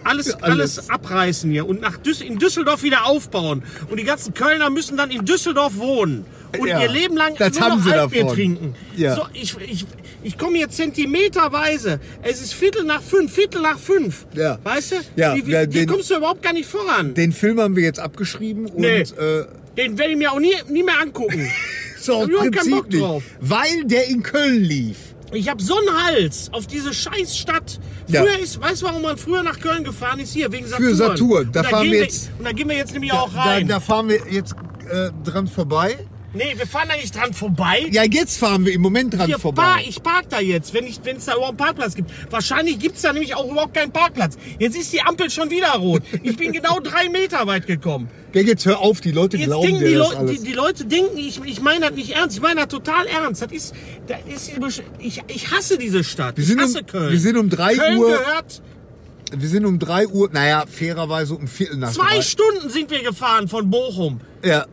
Alles, 0.05 0.35
alles. 0.43 0.79
Alles. 0.79 0.91
abreißen 0.91 1.51
hier 1.51 1.67
und 1.69 1.81
nach 1.81 1.97
Düs 1.99 2.21
in 2.23 2.39
Düsseldorf 2.39 2.83
wieder 2.83 3.07
aufbauen. 3.07 3.63
Und 3.91 3.99
die 4.01 4.05
ganzen 4.05 4.33
Kölner 4.35 4.71
müssen 4.71 4.97
dann 4.97 5.11
in 5.11 5.25
Düsseldorf 5.25 5.77
wohnen. 5.77 6.25
Und 6.59 6.69
Ja, 6.69 6.81
ihr 6.81 6.89
Leben 6.89 7.17
lang 7.17 7.35
das 7.37 7.55
nur 7.55 7.63
haben 7.63 7.79
noch 7.79 7.85
sie 7.85 7.93
Altbier 7.93 8.21
davon. 8.23 8.35
trinken. 8.37 8.75
Ja. 8.97 9.17
So, 9.17 9.23
ich, 9.33 9.57
ich, 9.69 9.87
ich 10.25 10.37
komme 10.37 10.57
hier 10.59 10.69
zentimeterweise. 10.69 12.01
Es 12.23 12.41
ist 12.43 12.55
Viertel 12.55 12.85
nach 12.85 13.03
fünf, 13.03 13.33
Viertel 13.33 13.63
nach 13.63 13.79
fünf. 13.79 14.27
Ja. 14.35 14.59
Weißt 14.65 14.93
du? 14.93 14.97
Ja, 15.17 15.35
wie, 15.37 15.47
wie, 15.47 15.53
ja, 15.53 15.59
hier 15.61 15.69
den- 15.69 15.87
kommst 15.89 16.11
du 16.11 16.17
überhaupt 16.17 16.43
gar 16.43 16.53
nicht 16.53 16.69
voran. 16.69 17.15
den 17.15 17.33
Film 17.33 17.61
haben 17.61 17.77
wir 17.77 17.83
jetzt 17.85 18.01
abgeschrieben 18.01 18.67
und 18.67 18.79
Nee. 18.79 19.01
äh, 19.03 19.45
Den 19.77 19.99
werde 19.99 20.13
ich 20.13 20.19
mir 20.19 20.33
auch 20.33 20.39
nie, 20.41 20.55
nie 20.69 20.83
mehr 20.83 21.01
angucken. 21.01 21.49
so 22.01 22.17
hab 22.21 22.25
im 22.25 22.31
überhaupt 22.31 22.53
keinen 22.57 22.71
Bock 22.71 22.83
Prinzip 22.83 22.93
nicht, 22.93 23.03
drauf. 23.03 23.23
weil 23.41 23.85
der 23.85 24.09
in 24.09 24.23
Köln 24.23 24.63
lief. 24.63 24.97
Ich 25.33 25.49
habe 25.49 25.61
so 25.63 25.77
einen 25.77 26.05
Hals 26.05 26.49
auf 26.53 26.67
diese 26.69 26.95
Scheißstadt. 26.95 27.81
Ja. 28.07 28.23
Früher 28.23 28.39
ist, 28.39 28.61
weißt 28.61 28.83
du, 28.83 28.87
warum 28.87 29.03
man 29.03 29.17
früher 29.17 29.43
nach 29.43 29.59
Köln 29.59 29.83
gefahren 29.83 30.21
ist? 30.21 30.33
Hier, 30.33 30.53
wegen 30.53 30.67
Saturn. 30.67 30.89
Für 30.91 30.95
Saturn. 30.95 31.47
Und 31.47 31.57
Da 31.57 31.65
fahren 31.65 31.83
gehen 31.85 31.93
wir 31.93 32.03
jetzt- 32.03 32.31
Und 32.39 32.45
da 32.45 32.53
gehen 32.53 32.69
wir 32.69 32.77
jetzt 32.77 32.93
nämlich 32.93 33.11
Da, 33.11 33.19
auch 33.21 33.33
da, 33.35 33.43
rein. 33.43 33.67
da 33.67 33.81
fahren 33.81 34.09
wir 34.09 34.21
jetzt 34.31 34.55
äh, 34.93 35.11
dran 35.25 35.49
vorbei. 35.49 35.97
Nee, 36.35 36.55
wir 36.57 36.67
fahren 36.67 36.89
da 36.89 36.97
nicht 36.97 37.15
dran 37.15 37.33
vorbei. 37.33 37.87
Ja, 37.91 38.03
jetzt 38.05 38.39
fahren 38.39 38.65
wir 38.67 38.73
im 38.73 38.83
Moment 38.83 39.15
dran 39.15 39.27
Hier, 39.27 39.39
vorbei. 39.39 39.63
Par, 39.63 39.81
ich 39.87 40.03
park 40.03 40.27
da 40.31 40.41
jetzt, 40.41 40.75
wenn 40.75 40.87
es 40.87 41.25
da 41.25 41.33
überhaupt 41.35 41.49
einen 41.51 41.57
Parkplatz 41.57 41.95
gibt. 41.95 42.11
Wahrscheinlich 42.31 42.79
gibt's 42.79 43.03
da 43.03 43.13
nämlich 43.13 43.35
auch 43.35 43.51
überhaupt 43.51 43.75
keinen 43.75 43.93
Parkplatz. 43.93 44.37
Jetzt 44.59 44.77
ist 44.77 44.93
die 44.93 45.01
Ampel 45.01 45.31
schon 45.31 45.51
wieder 45.51 45.73
rot. 45.73 46.03
Ich 46.23 46.37
bin 46.37 46.53
genau 46.53 46.81
drei 46.81 47.09
Meter 47.09 47.47
weit 47.47 47.67
gekommen. 47.67 48.09
ja, 48.33 48.43
jetzt 48.43 48.67
hör 48.67 48.81
auf, 48.81 49.01
die 49.01 49.11
Leute 49.13 49.37
Jetzt 49.37 49.47
glauben 49.47 49.67
denken 49.67 49.81
dir 49.81 49.89
die, 49.89 49.95
das 49.95 50.11
Leu 50.13 50.17
alles. 50.19 50.31
die, 50.41 50.47
die 50.47 50.53
Leute 50.53 50.85
denken, 50.85 51.17
ich, 51.17 51.41
ich 51.45 51.61
meine 51.61 51.87
das 51.89 51.95
nicht 51.97 52.11
ernst. 52.11 52.37
Ich 52.37 52.43
meine 52.43 52.61
das 52.61 52.69
total 52.69 53.07
ernst. 53.07 53.43
Das 53.43 53.53
ist, 53.53 53.75
das 54.07 54.19
ist 54.59 54.83
ich, 54.99 55.23
ich 55.29 55.51
hasse 55.51 55.79
diese 55.79 56.03
Stadt. 56.05 56.37
Wir 56.37 56.45
sind 56.45 56.59
ich 56.59 56.65
um- 56.65 56.71
hasse 56.75 56.85
Köln. 56.85 57.13
wir 57.13 57.21
sind 57.21 57.37
um 57.37 57.49
drei 57.51 57.75
Köln 57.77 57.99
Uhr- 57.99 58.19
gehört 58.19 58.63
wir 59.37 59.49
sind 59.49 59.65
um 59.65 59.81
3 59.81 60.07
Uhr, 60.09 60.31
naja, 60.33 60.65
fairerweise 60.71 61.35
um 61.35 61.49
Viertel 61.49 61.79
nach 61.79 61.91
Zwei 61.93 62.17
drei. 62.17 62.23
Stunden 62.23 62.71
sind 62.71 62.89
wir 62.91 63.03
gefahren 63.03 63.49
von 63.49 63.69
Bochum. 63.69 64.21
Ja. 64.45 64.67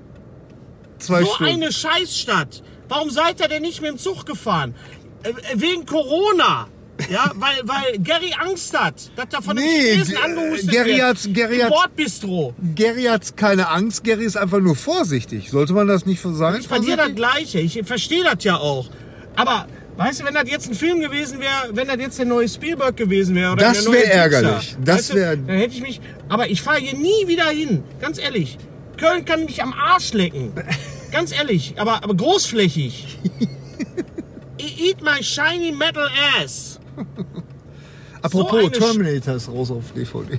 Zwei 1.02 1.22
so 1.24 1.34
Stunden. 1.34 1.54
eine 1.54 1.72
Scheißstadt. 1.72 2.64
Warum 2.90 3.10
seid 3.10 3.40
ihr 3.40 3.48
denn 3.48 3.62
nicht 3.62 3.82
mit 3.82 3.92
dem 3.92 3.98
Zug 3.98 4.26
gefahren? 4.26 4.76
Äh, 5.24 5.34
wegen 5.56 5.86
Corona. 5.86 6.68
Ja, 7.10 7.32
weil, 7.36 7.56
weil 7.64 7.98
Gary 8.00 8.34
Angst 8.40 8.78
hat, 8.78 8.96
dass 9.16 9.26
da 9.30 9.42
von 9.42 9.56
Nee, 9.56 9.62
einem 9.62 9.92
Chinesen 10.04 10.18
angehustet 10.18 10.72
Gary 10.72 10.90
wird. 10.98 11.02
hat's- 11.04 11.30
Gary 11.32 11.56
Im 11.56 11.62
hat's- 11.64 11.72
Bordbistro. 11.72 12.54
Gary 12.76 13.04
hat 13.04 13.36
keine 13.38 13.70
Angst, 13.70 14.04
Gary 14.04 14.26
ist 14.26 14.38
einfach 14.38 14.60
nur 14.60 14.76
vorsichtig. 14.76 15.50
Sollte 15.50 15.74
man 15.74 15.88
das 15.88 16.06
nicht 16.06 16.22
so 16.22 16.34
sagen? 16.34 16.64
Bei 16.70 16.80
dir 16.80 16.98
das 16.98 17.16
Gleiche. 17.16 17.60
Ich 17.60 17.80
verstehe 17.86 18.24
das 18.24 18.44
ja 18.44 18.58
auch. 18.58 18.88
Aber, 19.36 19.66
weißt 19.98 20.20
du, 20.22 20.26
wenn 20.26 20.34
das 20.34 20.50
jetzt 20.50 20.68
ein 20.70 20.76
Film 20.76 21.00
gewesen 21.00 21.40
wäre, 21.40 21.70
wenn 21.72 21.88
das 21.88 21.98
jetzt 21.98 22.20
der 22.20 22.26
neue 22.26 22.48
Spielberg 22.50 22.98
gewesen 22.98 23.36
wäre 23.36 23.54
oder 23.54 23.66
Das 23.68 23.78
der 23.84 23.84
neue 23.86 23.94
wär 23.94 24.02
Pixar, 24.04 24.20
ärgerlich. 24.24 24.76
Das 24.84 24.98
weißt 24.98 25.14
du, 25.14 25.38
Dann 25.48 25.58
hätte 25.58 25.74
ich 25.76 25.82
mich. 25.82 26.02
Aber 26.30 26.50
ich 26.50 26.62
fahre 26.62 26.80
hier 26.80 26.98
nie 26.98 27.28
wieder 27.28 27.46
hin. 27.50 27.84
Ganz 28.00 28.20
ehrlich. 28.20 28.58
Köln 29.02 29.26
kann 29.26 29.46
mich 29.46 29.62
am 29.64 29.74
Arsch 29.74 30.14
lecken. 30.14 30.52
Ganz 31.12 31.32
ehrlich. 31.34 31.74
Aber, 31.78 32.04
aber 32.04 32.14
großflächig. 32.16 33.18
Eat 34.60 35.02
my 35.02 35.22
shiny 35.24 35.72
metal 35.72 36.08
ass. 36.40 36.80
Apropos, 38.22 38.62
Sch- 38.66 38.72
Terminator 38.80 39.36
ist 39.36 39.50
raus 39.50 39.72
auf 39.72 39.92
DVD. 39.94 40.38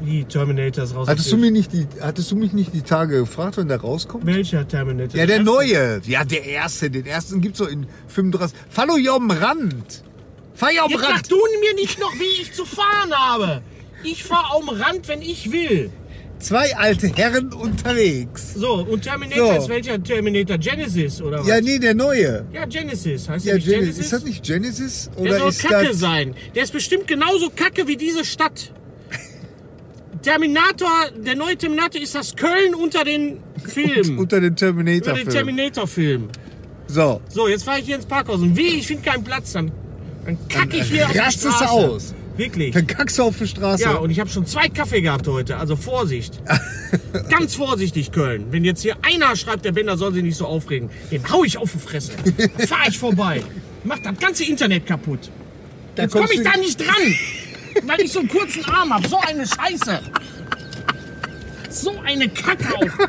Die 0.00 0.24
Terminator 0.24 0.84
ist 0.84 0.94
raus. 0.94 1.08
Hattest 1.08 1.26
auf 1.28 1.32
du, 1.32 1.36
mir 1.38 1.50
nicht 1.50 1.72
die, 1.72 1.86
hattest 2.00 2.30
du 2.30 2.36
mich 2.36 2.52
nicht 2.52 2.72
die 2.74 2.82
Tage 2.82 3.18
gefragt, 3.20 3.56
wenn 3.58 3.68
der 3.68 3.80
rauskommt? 3.80 4.24
Welcher 4.26 4.66
Terminator? 4.66 5.18
Ja, 5.18 5.26
der 5.26 5.36
erste? 5.36 5.44
neue. 5.50 6.00
Ja, 6.06 6.24
der 6.24 6.44
erste. 6.44 6.90
Den 6.90 7.06
ersten 7.06 7.40
gibt's 7.42 7.58
so 7.58 7.66
in 7.66 7.86
35. 8.08 8.56
Fahr 8.70 8.86
doch 8.86 8.96
hier 8.96 9.12
am 9.12 9.30
Rand. 9.30 10.02
Fahr 10.54 10.70
hier 10.70 10.84
am 10.84 10.90
Jetzt 10.90 11.00
sag 11.02 11.10
Rand. 11.16 11.30
du 11.30 11.36
mir 11.36 11.74
nicht 11.74 12.00
noch, 12.00 12.12
wie 12.14 12.42
ich 12.42 12.52
zu 12.54 12.64
fahren 12.64 13.12
habe. 13.14 13.62
Ich 14.02 14.24
fahre 14.24 14.56
am 14.56 14.68
Rand, 14.70 15.06
wenn 15.08 15.20
ich 15.22 15.52
will. 15.52 15.90
Zwei 16.40 16.76
alte 16.76 17.06
Herren 17.08 17.52
unterwegs. 17.52 18.54
So, 18.54 18.74
und 18.74 19.02
Terminator 19.02 19.54
So. 19.54 19.62
ist 19.62 19.68
welcher 19.68 20.02
Terminator? 20.02 20.58
Genesis 20.58 21.22
oder 21.22 21.40
was? 21.40 21.46
Ja, 21.46 21.60
nee, 21.60 21.78
der 21.78 21.94
neue. 21.94 22.44
Ja, 22.52 22.66
Genesis. 22.66 23.28
Heißt 23.28 23.46
Ja, 23.46 23.52
der 23.52 23.56
nicht 23.56 23.64
Genesis. 23.66 23.80
Genesis? 23.86 24.04
Ist 24.04 24.12
das 24.12 24.24
nicht 24.24 24.44
Genesis? 24.44 25.10
der 25.16 25.22
Oder 25.22 25.38
soll 25.38 25.48
ist 25.48 25.62
Kacke 25.62 25.86
das 25.88 25.98
sein. 25.98 26.34
Der 26.54 26.62
ist 26.64 26.72
bestimmt 26.72 27.06
genauso 27.06 27.50
Kacke 27.50 27.86
wie 27.86 27.96
diese 27.96 28.24
Stadt. 28.24 28.72
Terminator, 30.22 31.10
der 31.16 31.36
neue 31.36 31.56
Terminator 31.56 32.00
ist 32.00 32.14
das 32.14 32.34
Köln 32.34 32.74
unter 32.74 33.04
den 33.04 33.38
Filmen. 33.66 34.18
unter 34.18 34.40
den 34.40 34.48
Über 34.48 34.56
Terminator? 34.56 35.14
den 35.14 35.28
Terminator-Film. 35.28 36.28
So, 36.86 37.20
So, 37.28 37.48
jetzt 37.48 37.64
fahre 37.64 37.80
ich 37.80 37.86
hier 37.86 37.96
ins 37.96 38.06
Parkhaus 38.06 38.40
und 38.40 38.56
wie, 38.56 38.78
ich 38.78 38.86
finde 38.86 39.02
keinen 39.08 39.24
Platz, 39.24 39.52
dann, 39.52 39.70
dann 40.24 40.38
kacke 40.48 40.76
ich 40.78 40.84
hier 40.90 41.06
auf 41.06 41.12
die 41.12 41.18
rastest 41.18 41.44
du 41.46 41.50
Straße. 41.50 41.72
aus. 41.72 42.14
Wirklich. 42.36 42.74
dann 42.74 42.86
kackst 42.86 43.18
du 43.18 43.22
auf 43.22 43.38
die 43.38 43.46
Straße. 43.46 43.84
Ja, 43.84 43.94
und 43.96 44.10
ich 44.10 44.18
habe 44.20 44.28
schon 44.28 44.44
zwei 44.46 44.68
Kaffee 44.68 45.00
gehabt 45.02 45.26
heute, 45.28 45.56
also 45.56 45.76
Vorsicht. 45.76 46.40
Ganz 47.30 47.54
vorsichtig, 47.54 48.10
Köln. 48.12 48.46
Wenn 48.50 48.64
jetzt 48.64 48.82
hier 48.82 48.96
einer 49.02 49.36
schreibt, 49.36 49.64
der 49.64 49.72
Bender 49.72 49.96
soll 49.96 50.12
sich 50.14 50.22
nicht 50.22 50.36
so 50.36 50.46
aufregen, 50.46 50.90
den 51.10 51.28
hau 51.30 51.44
ich 51.44 51.58
auf 51.58 51.70
die 51.72 51.78
Fresse. 51.78 52.12
Fahr 52.66 52.88
ich 52.88 52.98
vorbei. 52.98 53.42
Mach 53.84 53.98
das 53.98 54.18
ganze 54.18 54.44
Internet 54.44 54.86
kaputt. 54.86 55.30
Da 55.94 56.04
Jetzt 56.04 56.12
komme 56.12 56.28
ich 56.32 56.42
da 56.42 56.56
nicht 56.56 56.80
dran, 56.80 57.14
weil 57.86 58.00
ich 58.00 58.10
so 58.12 58.18
einen 58.20 58.28
kurzen 58.28 58.64
Arm 58.64 58.92
habe. 58.92 59.06
So 59.08 59.18
eine 59.18 59.46
Scheiße. 59.46 60.00
So 61.70 61.94
eine 62.04 62.28
Kacke 62.28 62.74
auch. 62.74 63.08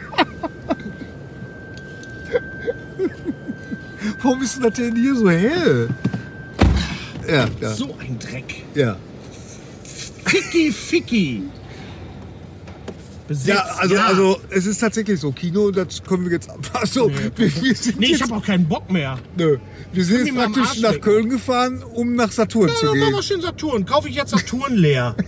Warum 4.22 4.42
ist 4.42 4.64
das 4.64 4.74
denn 4.74 4.96
hier 4.96 5.16
so 5.16 5.30
hell? 5.30 5.90
Ja, 7.28 7.48
ja, 7.60 7.74
So 7.74 7.96
ein 8.00 8.20
Dreck. 8.20 8.64
ja. 8.76 8.98
Ficky, 10.26 10.72
ficky. 10.72 11.44
Besetzt, 13.28 13.48
Ja, 13.48 13.64
also, 13.80 13.96
ja. 13.96 14.06
also 14.06 14.40
es 14.52 14.66
ist 14.68 14.78
tatsächlich 14.80 15.20
so. 15.20 15.32
Kino, 15.32 15.72
das 15.72 16.04
können 16.04 16.26
wir 16.26 16.32
jetzt 16.34 16.50
ab. 16.52 16.60
Achso, 16.74 17.10
wir, 17.10 17.32
wir 17.36 17.50
sind 17.76 18.00
Nee, 18.00 18.08
ich 18.14 18.22
habe 18.22 18.36
auch 18.36 18.46
keinen 18.46 18.68
Bock 18.68 18.92
mehr. 18.92 19.18
nö, 19.36 19.58
wir 19.94 20.04
sind 20.06 20.28
jetzt 20.28 20.36
praktisch 20.36 20.80
nach. 20.82 21.00
Köln 21.02 21.30
gefahren, 21.30 21.82
um 21.84 22.14
nach 22.16 22.32
Saturn 22.32 22.68
Ja, 22.70 22.76
zu 22.76 22.86
dann 22.86 22.98
machen 23.00 23.08
gehen. 23.10 23.16
wir 23.18 23.24
schön 23.24 23.42
Saturn. 23.42 23.86
Kaufe 23.86 24.10
ich 24.10 24.16
jetzt 24.16 24.30
Saturn 24.32 24.76
leer. 24.76 25.16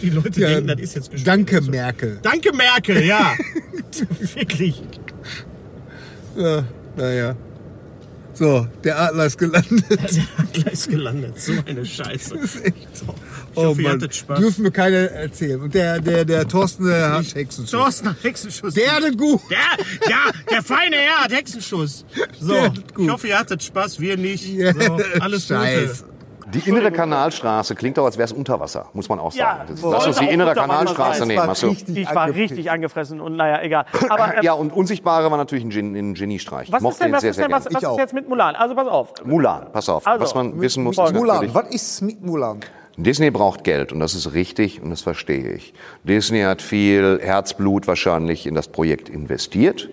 Die 0.00 0.10
Leute 0.10 0.40
Ja, 0.40 0.48
denken, 0.60 0.68
das 0.68 0.80
ist 0.80 0.94
jetzt 0.94 1.10
gestorben. 1.10 1.46
danke, 1.46 1.60
Merkel. 1.70 2.18
Danke, 2.22 2.52
Merkel, 2.54 3.04
ja. 3.04 3.32
Wirklich. 4.34 4.80
Ja, 6.36 6.62
naja. 6.96 7.34
So, 8.38 8.68
der 8.84 9.00
Adler 9.00 9.26
ist 9.26 9.36
gelandet. 9.36 9.84
Der 9.90 10.24
Adler 10.38 10.72
ist 10.72 10.88
gelandet. 10.88 11.40
So 11.40 11.54
eine 11.66 11.84
Scheiße. 11.84 12.36
Das 12.36 12.54
ist 12.54 12.64
echt 12.64 12.96
so. 12.96 13.14
Ich 13.50 13.56
hoffe, 13.56 13.82
ihr 13.82 13.90
hattet 13.90 14.14
Spaß. 14.14 14.38
Dürfen 14.38 14.62
wir 14.62 14.70
keine 14.70 15.10
erzählen. 15.10 15.60
Und 15.60 15.74
der, 15.74 16.00
der, 16.00 16.24
der 16.24 16.46
Thorsten 16.46 16.86
der 16.86 17.14
hat 17.14 17.34
Hexenschuss. 17.34 17.72
Thorsten 17.72 18.10
hat 18.10 18.22
Hexenschuss. 18.22 18.74
Der 18.74 18.92
hat 18.92 19.18
gut. 19.18 19.40
Der, 19.50 20.08
ja, 20.08 20.30
der 20.48 20.62
feine 20.62 20.96
Herr 20.96 21.24
hat 21.24 21.32
Hexenschuss. 21.32 22.04
So, 22.40 22.72
ich 22.96 23.08
hoffe, 23.08 23.26
ihr 23.26 23.38
hattet 23.38 23.60
Spaß, 23.60 23.98
wir 23.98 24.16
nicht. 24.16 24.44
So, 24.44 24.98
alles 25.20 25.48
Scheiß. 25.48 26.04
Gute. 26.04 26.17
Die 26.54 26.68
innere 26.68 26.90
Kanalstraße 26.90 27.74
klingt 27.74 27.98
doch, 27.98 28.04
als 28.04 28.16
wäre 28.16 28.24
es 28.26 28.32
unter 28.32 28.58
Wasser, 28.60 28.86
muss 28.94 29.08
man 29.08 29.18
auch 29.18 29.32
Ja, 29.34 29.56
sagen. 29.58 29.60
Das- 29.68 29.82
wollte 29.82 29.96
Lass 29.96 30.06
uns 30.06 30.18
die 30.18 30.26
auch 30.28 30.30
innere 30.32 30.54
Kanalstraße 30.54 31.26
nehmen. 31.26 31.46
war 31.46 31.48
richtig 31.62 31.96
Ich 31.98 32.14
war 32.14 32.22
angepisst. 32.22 32.50
richtig 32.52 32.70
angefressen 32.70 33.20
und 33.20 33.36
naja, 33.36 33.60
egal. 33.62 33.84
Aber 34.08 34.36
ähm, 34.36 34.42
Ja, 34.42 34.52
und 34.54 34.72
Unsichtbare 34.72 35.30
war 35.30 35.36
natürlich 35.36 35.64
ein, 35.64 35.70
Gen 35.70 35.94
ein 35.94 36.14
Geniestreich. 36.14 36.68
Ich 36.68 36.72
was 36.72 36.78
ist 36.78 36.82
mochte 36.82 36.98
denn, 37.00 37.08
ihn 37.08 37.12
was 37.14 37.20
sehr, 37.20 37.30
ist, 37.30 37.36
sehr 37.36 37.46
denn, 37.48 37.56
was, 37.56 37.64
was 37.66 37.74
ist 37.82 37.84
auch. 37.88 37.98
jetzt 37.98 38.14
mit 38.14 38.28
Mulan? 38.28 38.54
Also 38.56 38.74
pass 38.74 38.88
auf. 38.88 39.12
Mulan, 39.24 39.66
pass 39.72 39.88
auf. 39.88 40.06
Also, 40.06 40.24
was 40.24 40.34
man 40.34 40.60
wissen 40.60 40.84
muss, 40.84 40.96
Mulan. 40.96 41.14
ist 41.14 41.20
Mulan, 41.20 41.54
was 41.54 41.68
ist 41.74 42.00
mit 42.02 42.22
Mulan? 42.24 42.60
Disney 42.96 43.30
braucht 43.30 43.62
Geld 43.62 43.92
und 43.92 44.00
das 44.00 44.14
ist 44.14 44.32
richtig 44.32 44.82
und 44.82 44.90
das 44.90 45.02
verstehe 45.02 45.52
ich. 45.52 45.72
Disney 46.02 46.40
hat 46.42 46.62
viel 46.62 47.20
Herzblut 47.22 47.86
wahrscheinlich 47.86 48.44
in 48.46 48.54
das 48.56 48.66
Projekt 48.68 49.08
investiert 49.08 49.88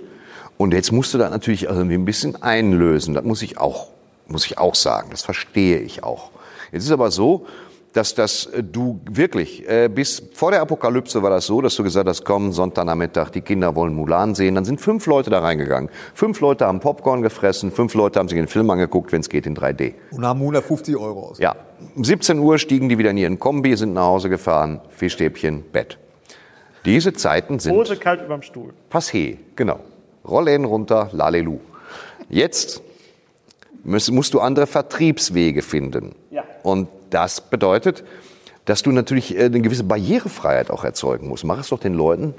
und 0.58 0.74
jetzt 0.74 0.92
musst 0.92 1.14
du 1.14 1.18
das 1.20 1.30
natürlich 1.30 1.66
irgendwie 1.66 1.96
ein 1.96 2.06
bisschen 2.06 2.42
einlösen. 2.42 3.14
Das 3.14 3.24
muss 3.24 3.44
ich 3.44 3.60
auch, 3.60 3.90
muss 4.28 4.46
ich 4.48 4.58
auch 4.58 4.74
sagen. 4.74 5.10
Das 5.12 5.22
verstehe 5.22 5.78
ich 5.80 6.04
auch. 6.04 6.32
Jetzt 6.76 6.88
ist 6.88 6.92
aber 6.92 7.10
so, 7.10 7.46
dass 7.94 8.16
das 8.16 8.48
äh, 8.48 8.62
du 8.62 9.00
wirklich 9.10 9.66
äh, 9.66 9.88
bis 9.88 10.22
vor 10.34 10.52
der 10.52 10.60
Apokalypse 10.60 11.24
war 11.24 11.30
das 11.30 11.46
so, 11.46 11.62
dass 11.62 11.74
du 11.78 11.84
gesagt 11.84 12.10
hast, 12.10 12.26
komm 12.26 12.52
Sonntagnachmittag, 12.52 13.30
die 13.30 13.40
Kinder 13.40 13.78
wollen 13.78 13.94
Mulan 13.94 14.36
sehen. 14.36 14.56
Dann 14.56 14.66
sind 14.66 14.82
fünf 14.82 15.06
Leute 15.06 15.30
da 15.30 15.40
reingegangen. 15.40 15.90
Fünf 16.14 16.42
Leute 16.42 16.66
haben 16.66 16.82
Popcorn 16.82 17.22
gefressen, 17.22 17.72
fünf 17.72 17.94
Leute 17.94 18.20
haben 18.20 18.28
sich 18.28 18.38
den 18.38 18.50
Film 18.50 18.70
angeguckt, 18.70 19.14
wenn 19.14 19.22
es 19.22 19.30
geht 19.30 19.46
in 19.46 19.56
3D. 19.56 19.94
Und 20.12 20.26
haben 20.26 20.42
150 20.42 20.98
Euro 20.98 21.30
aus. 21.30 21.40
Ja, 21.40 21.56
um 21.96 22.04
17 22.04 22.40
Uhr 22.40 22.58
stiegen 22.58 22.90
die 22.90 22.98
wieder 22.98 23.12
in 23.12 23.18
ihren 23.18 23.40
Kombi, 23.40 23.78
sind 23.78 23.94
nach 23.94 24.08
Hause 24.08 24.28
gefahren, 24.28 24.82
Fischstäbchen, 24.90 25.64
Bett. 25.72 25.98
Diese 26.84 27.14
Zeiten 27.14 27.60
sind 27.60 27.74
Hose 27.74 27.96
kalt 27.96 28.22
überm 28.22 28.42
Stuhl. 28.42 28.74
passé, 28.92 29.38
genau. 29.56 29.80
Rollläden 30.28 30.66
runter, 30.66 31.08
lalelu. 31.14 31.60
Jetzt 32.28 32.82
musst, 33.86 34.12
musst 34.12 34.34
du 34.34 34.40
andere 34.40 34.68
Vertriebswege 34.68 35.62
finden. 35.62 36.16
Und 36.66 36.88
das 37.12 37.42
bedeutet, 37.42 38.04
dass 38.66 38.82
du 38.82 38.92
natürlich 38.92 39.38
äh, 39.38 39.46
eine 39.46 39.62
gewisse 39.62 39.84
Barrierefreiheit 39.84 40.72
auch 40.72 40.84
erzeugen 40.84 41.28
musst. 41.28 41.44
Mach 41.44 41.60
es 41.60 41.70
doch 41.70 41.80
den 41.80 41.94
Leuten 41.94 42.34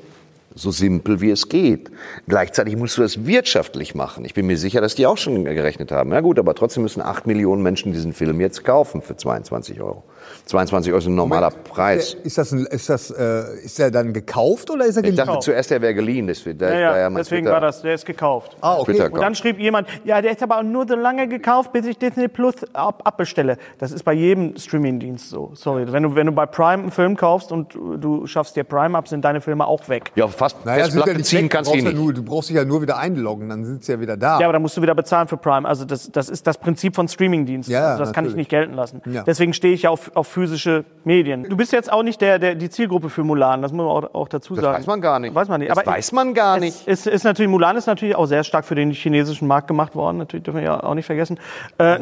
so 0.56 0.70
simpel 0.70 1.20
wie 1.20 1.30
es 1.30 1.48
geht. 1.48 1.90
Gleichzeitig 2.26 2.76
musst 2.76 2.98
du 2.98 3.02
es 3.02 3.26
wirtschaftlich 3.26 3.94
machen. 3.94 4.24
Ich 4.24 4.34
bin 4.34 4.46
mir 4.46 4.56
sicher, 4.56 4.80
dass 4.80 4.94
die 4.94 5.06
auch 5.06 5.18
schon 5.18 5.44
gerechnet 5.44 5.92
haben. 5.92 6.10
Na 6.10 6.20
gut, 6.20 6.38
aber 6.38 6.54
trotzdem 6.54 6.82
müssen 6.82 7.02
acht 7.02 7.26
Millionen 7.26 7.62
Menschen 7.62 7.92
diesen 7.92 8.12
Film 8.12 8.40
jetzt 8.40 8.64
kaufen 8.64 9.02
für 9.02 9.16
22 9.16 9.80
Euro. 9.80 10.02
22 10.46 10.90
Euro 10.92 10.98
ist 10.98 11.06
ein 11.06 11.14
normaler 11.14 11.50
Preis. 11.50 12.14
Ist 12.24 12.38
das, 12.38 12.50
ein, 12.52 12.66
ist 12.66 12.88
das, 12.88 13.10
äh, 13.10 13.42
ist 13.64 13.78
der 13.78 13.90
dann 13.90 14.12
gekauft 14.12 14.70
oder 14.70 14.84
ist 14.86 14.96
er 14.96 15.04
Ich 15.04 15.10
geliehen? 15.10 15.26
dachte 15.26 15.38
zuerst, 15.40 15.70
er 15.70 15.80
wäre 15.82 15.94
geliehen. 15.94 16.26
Das, 16.26 16.42
da, 16.44 16.72
Ja, 16.72 16.98
ja, 16.98 17.10
mein 17.10 17.18
deswegen 17.22 17.42
Twitter- 17.46 17.54
war 17.54 17.60
das, 17.60 17.82
der 17.82 17.94
ist 17.94 18.06
gekauft. 18.06 18.56
Ah, 18.60 18.78
okay. 18.78 18.92
Twitter 18.94 19.12
Und 19.12 19.20
dann 19.20 19.34
schrieb 19.34 19.60
jemand, 19.60 19.86
ja, 20.04 20.20
der 20.22 20.32
ist 20.32 20.42
aber 20.42 20.58
auch 20.58 20.62
nur 20.62 20.86
so 20.88 20.96
lange 20.96 21.28
gekauft, 21.28 21.72
bis 21.72 21.86
ich 21.86 21.98
Disney 21.98 22.28
Plus 22.28 22.54
ab 22.72 23.02
abbestelle. 23.04 23.58
Das 23.78 23.92
ist 23.92 24.02
bei 24.02 24.14
jedem 24.14 24.56
Streamingdienst 24.56 25.28
so. 25.30 25.50
Sorry, 25.54 25.92
wenn 25.92 26.02
du, 26.02 26.14
wenn 26.14 26.26
du 26.26 26.32
bei 26.32 26.46
Prime 26.46 26.82
einen 26.84 26.90
Film 26.90 27.16
kaufst 27.16 27.52
und 27.52 27.74
du 27.74 27.96
du 27.96 28.26
schaffst 28.26 28.56
dir 28.56 28.64
Prime 28.64 28.96
ab, 28.96 29.08
sind 29.08 29.24
deine 29.24 29.40
Filme 29.40 29.66
auch 29.66 29.88
weg. 29.88 30.12
Ja, 30.16 30.26
fast 30.52 30.64
Naja, 30.66 30.84
Festplatte 30.84 31.22
ziehen 31.22 31.44
weg. 31.44 31.50
kannst 31.50 31.72
du, 31.72 31.76
ja 31.76 31.82
nicht. 31.82 31.94
nur, 31.96 32.12
du 32.12 32.22
brauchst 32.22 32.48
dich 32.48 32.56
ja 32.56 32.64
nur 32.64 32.82
wieder 32.82 32.98
einloggen, 32.98 33.48
dann 33.48 33.64
sind 33.64 33.84
sie 33.84 33.92
ja 33.92 34.00
wieder 34.00 34.16
da. 34.16 34.38
Ja, 34.40 34.46
aber 34.46 34.54
dann 34.54 34.62
musst 34.62 34.76
du 34.76 34.82
wieder 34.82 34.94
bezahlen 34.94 35.28
für 35.28 35.36
Prime. 35.36 35.66
Also 35.68 35.84
das, 35.84 36.10
das 36.10 36.28
ist 36.28 36.46
das 36.46 36.58
Prinzip 36.58 36.94
von 36.94 37.08
Streamingdiensten. 37.08 37.72
Ja, 37.72 37.90
also 37.90 38.04
das 38.04 38.12
kann 38.12 38.24
ich 38.24 38.30
natürlich. 38.30 38.36
nicht 38.36 38.50
gelten 38.50 38.74
lassen. 38.74 39.02
Ja. 39.10 39.22
Deswegen 39.24 39.52
stehe 39.52 39.74
ich 39.74 39.82
ja 39.82 39.90
auf, 39.90 40.10
auf 40.14 40.26
physische 40.26 40.84
Medien. 41.04 41.44
Du 41.48 41.56
bist 41.56 41.72
jetzt 41.72 41.92
auch 41.92 42.02
nicht 42.02 42.20
der, 42.20 42.38
der, 42.38 42.54
die 42.54 42.70
Zielgruppe 42.70 43.10
für 43.10 43.24
Mulan, 43.24 43.62
das 43.62 43.72
muss 43.72 43.84
man 43.84 43.88
auch, 44.04 44.14
auch 44.14 44.28
dazu 44.28 44.54
Das 44.54 44.64
sagen. 44.64 44.78
weiß 44.78 44.86
man 44.86 45.00
gar 45.00 45.18
nicht. 45.18 45.34
Weiß 45.34 45.48
man 45.48 45.60
nicht. 45.60 45.70
Das 45.70 45.78
aber 45.78 45.90
weiß 45.90 46.12
man 46.12 46.34
gar 46.34 46.56
es 46.56 46.60
nicht. 46.62 46.86
Ist, 46.88 47.06
ist 47.06 47.24
natürlich, 47.24 47.50
Mulan 47.50 47.76
ist 47.76 47.86
natürlich 47.86 48.16
auch 48.16 48.26
sehr 48.26 48.44
stark 48.44 48.64
für 48.64 48.74
den 48.74 48.90
chinesischen 48.92 49.48
Markt 49.48 49.68
gemacht 49.68 49.94
worden. 49.94 50.18
Natürlich 50.18 50.44
dürfen 50.44 50.58
wir 50.58 50.64
ja 50.64 50.82
auch 50.82 50.94
nicht 50.94 51.06
vergessen. 51.06 51.38
Äh, 51.78 51.98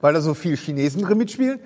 Weil 0.00 0.14
da 0.14 0.20
so 0.20 0.34
viele 0.34 0.56
Chinesen 0.56 1.02
drin 1.02 1.18
mitspielen? 1.18 1.60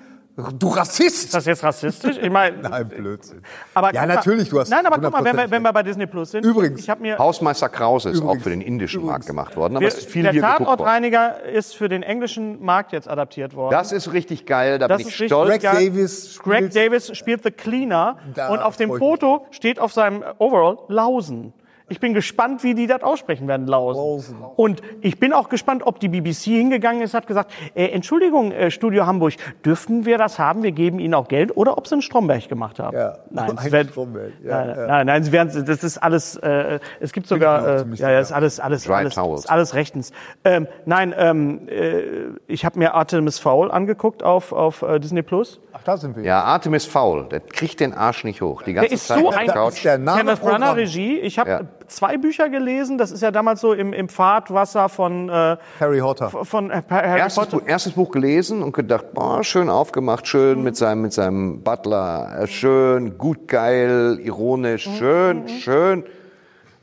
Du 0.57 0.69
Rassist! 0.69 1.25
Ist 1.25 1.33
das 1.35 1.45
jetzt 1.45 1.63
rassistisch? 1.63 2.17
Ich 2.19 2.29
meine, 2.31 2.57
Nein, 2.61 2.87
Blödsinn. 2.89 3.43
aber 3.75 3.93
ja, 3.93 4.03
natürlich, 4.07 4.49
du 4.49 4.59
hast 4.59 4.69
Nein, 4.69 4.83
aber 4.83 4.97
guck 4.99 5.11
mal, 5.11 5.23
wenn 5.23 5.35
wir, 5.37 5.43
100% 5.45 5.51
wenn 5.51 5.61
wir 5.61 5.71
bei 5.71 5.83
Disney 5.83 6.07
Plus 6.07 6.31
sind. 6.31 6.43
Übrigens. 6.43 6.79
Ich 6.79 6.89
habe 6.89 7.03
mir 7.03 7.19
Hausmeister 7.19 7.69
Krause 7.69 8.09
ist 8.09 8.17
auch 8.19 8.23
Übrigens. 8.23 8.43
für 8.43 8.49
den 8.49 8.61
indischen 8.61 9.01
Übrigens. 9.01 9.11
Markt 9.11 9.25
gemacht 9.27 9.55
worden, 9.55 9.75
aber 9.75 9.81
wir, 9.81 9.87
es 9.89 9.99
ist 9.99 10.09
viel 10.09 10.23
der 10.23 10.31
hier. 10.31 10.41
Tatortreiniger 10.41 11.43
ist 11.43 11.75
für 11.75 11.87
den 11.87 12.01
englischen 12.01 12.63
Markt 12.65 12.93
jetzt 12.93 13.07
adaptiert 13.07 13.53
worden. 13.55 13.73
Das 13.73 13.91
ist 13.91 14.11
richtig 14.11 14.47
geil, 14.47 14.79
da 14.79 14.87
Das 14.87 14.97
bin 14.97 15.07
ich 15.07 15.13
ist 15.13 15.21
richtig 15.21 15.29
stolz. 15.29 15.49
Greg 15.51 15.61
geil. 15.61 15.73
Davis 15.89 16.39
Greg 16.43 16.57
spielt- 16.57 16.75
Davis 16.75 17.15
spielt 17.17 17.43
The 17.43 17.51
Cleaner 17.51 18.17
Da 18.33 18.49
und 18.49 18.57
auf 18.59 18.75
dem 18.75 18.89
Foto 18.97 19.45
steht 19.51 19.77
auf 19.79 19.93
seinem 19.93 20.23
Overall 20.39 20.79
Lausen. 20.87 21.53
Ich 21.89 21.99
bin 21.99 22.13
gespannt, 22.13 22.63
wie 22.63 22.75
die 22.75 22.87
das 22.87 23.03
aussprechen 23.03 23.47
werden, 23.47 23.67
Lausen. 23.67 23.99
Lausen. 23.99 24.37
Und 24.55 24.81
ich 25.01 25.19
bin 25.19 25.33
auch 25.33 25.49
gespannt, 25.49 25.83
ob 25.85 25.99
die 25.99 26.07
BBC 26.07 26.45
hingegangen 26.45 27.01
ist, 27.01 27.13
hat 27.13 27.27
gesagt, 27.27 27.51
äh, 27.75 27.87
Entschuldigung, 27.87 28.51
äh, 28.51 28.71
Studio 28.71 29.05
Hamburg, 29.05 29.33
dürften 29.65 30.05
wir 30.05 30.17
das 30.17 30.39
haben? 30.39 30.63
Wir 30.63 30.71
geben 30.71 30.99
Ihnen 30.99 31.13
auch 31.13 31.27
Geld. 31.27 31.55
Oder 31.57 31.77
ob 31.77 31.87
sie 31.87 31.95
einen 31.95 32.01
Stromberg 32.01 32.47
gemacht 32.47 32.79
haben. 32.79 32.95
Ja, 32.95 33.17
Nein, 33.29 33.51
ein 33.57 33.57
sie 33.57 33.71
werden, 33.71 33.89
Stromberg, 33.89 34.31
ja, 34.43 34.65
nein, 34.65 34.75
ja. 34.77 34.87
nein, 34.87 35.05
nein, 35.07 35.23
sie 35.23 35.31
werden, 35.31 35.65
das 35.65 35.83
ist 35.83 35.97
alles, 35.97 36.37
äh, 36.37 36.79
es 37.01 37.11
gibt 37.11 37.27
sogar, 37.27 37.61
äh, 37.61 37.65
ja, 37.65 37.75
ja, 37.75 37.85
sicher. 37.85 38.19
ist 38.19 38.31
alles, 38.31 38.59
alles, 38.59 38.89
alles, 38.89 39.17
ist 39.17 39.49
alles 39.49 39.73
rechtens. 39.75 40.11
Ähm, 40.45 40.67
nein, 40.85 41.13
ähm, 41.17 41.67
äh, 41.67 42.01
ich 42.47 42.63
habe 42.65 42.79
mir 42.79 42.93
Artemis 42.93 43.39
Fowl 43.39 43.71
angeguckt 43.71 44.23
auf, 44.23 44.53
auf 44.53 44.81
äh, 44.83 44.99
Disney 44.99 45.21
Plus. 45.21 45.59
Ach, 45.75 45.81
da 45.83 45.97
sind 45.97 46.15
wir. 46.15 46.23
Ja, 46.23 46.43
Artemis 46.43 46.85
Fowl, 46.85 47.27
der 47.29 47.39
kriegt 47.39 47.79
den 47.79 47.93
Arsch 47.95 48.23
nicht 48.23 48.41
hoch. 48.41 48.61
Die 48.61 48.73
ganze 48.73 48.89
Der 48.89 48.95
ist 48.95 49.07
Zeit 49.07 49.19
so 49.19 49.29
auf 49.29 49.35
ein 49.35 49.47
Couch. 49.47 49.73
ist 49.77 49.85
der 49.85 49.97
Name 49.97 50.19
Kenneth 50.19 50.41
Branagh. 50.41 50.73
Regie. 50.75 51.19
Ich 51.19 51.39
habe 51.39 51.49
Ja. 51.49 51.61
zwei 51.87 52.17
Bücher 52.17 52.47
gelesen. 52.49 52.99
Das 52.99 53.11
ist 53.11 53.21
ja 53.21 53.31
damals 53.31 53.59
so 53.61 53.73
im, 53.73 53.91
im 53.91 54.07
Fahrtwasser 54.07 54.87
von, 54.87 55.29
äh, 55.29 55.57
Harry 55.79 55.99
Potter. 55.99 56.29
von 56.29 56.69
äh, 56.69 56.83
Harry 56.89 57.19
Erstes, 57.19 57.43
Potter. 57.43 57.57
Buch, 57.59 57.67
erstes 57.67 57.93
Buch 57.93 58.11
gelesen 58.11 58.61
und 58.61 58.73
gedacht, 58.73 59.13
boah, 59.13 59.43
schön 59.43 59.67
aufgemacht, 59.69 60.27
schön 60.27 60.59
Mhm. 60.59 60.63
mit 60.63 60.77
seinem, 60.77 61.01
mit 61.01 61.13
seinem 61.13 61.63
Butler, 61.63 62.41
äh, 62.41 62.47
schön, 62.47 63.17
gut, 63.17 63.47
geil, 63.47 64.19
ironisch, 64.21 64.87
Mhm. 64.87 64.93
schön, 64.95 65.47
schön. 65.49 66.03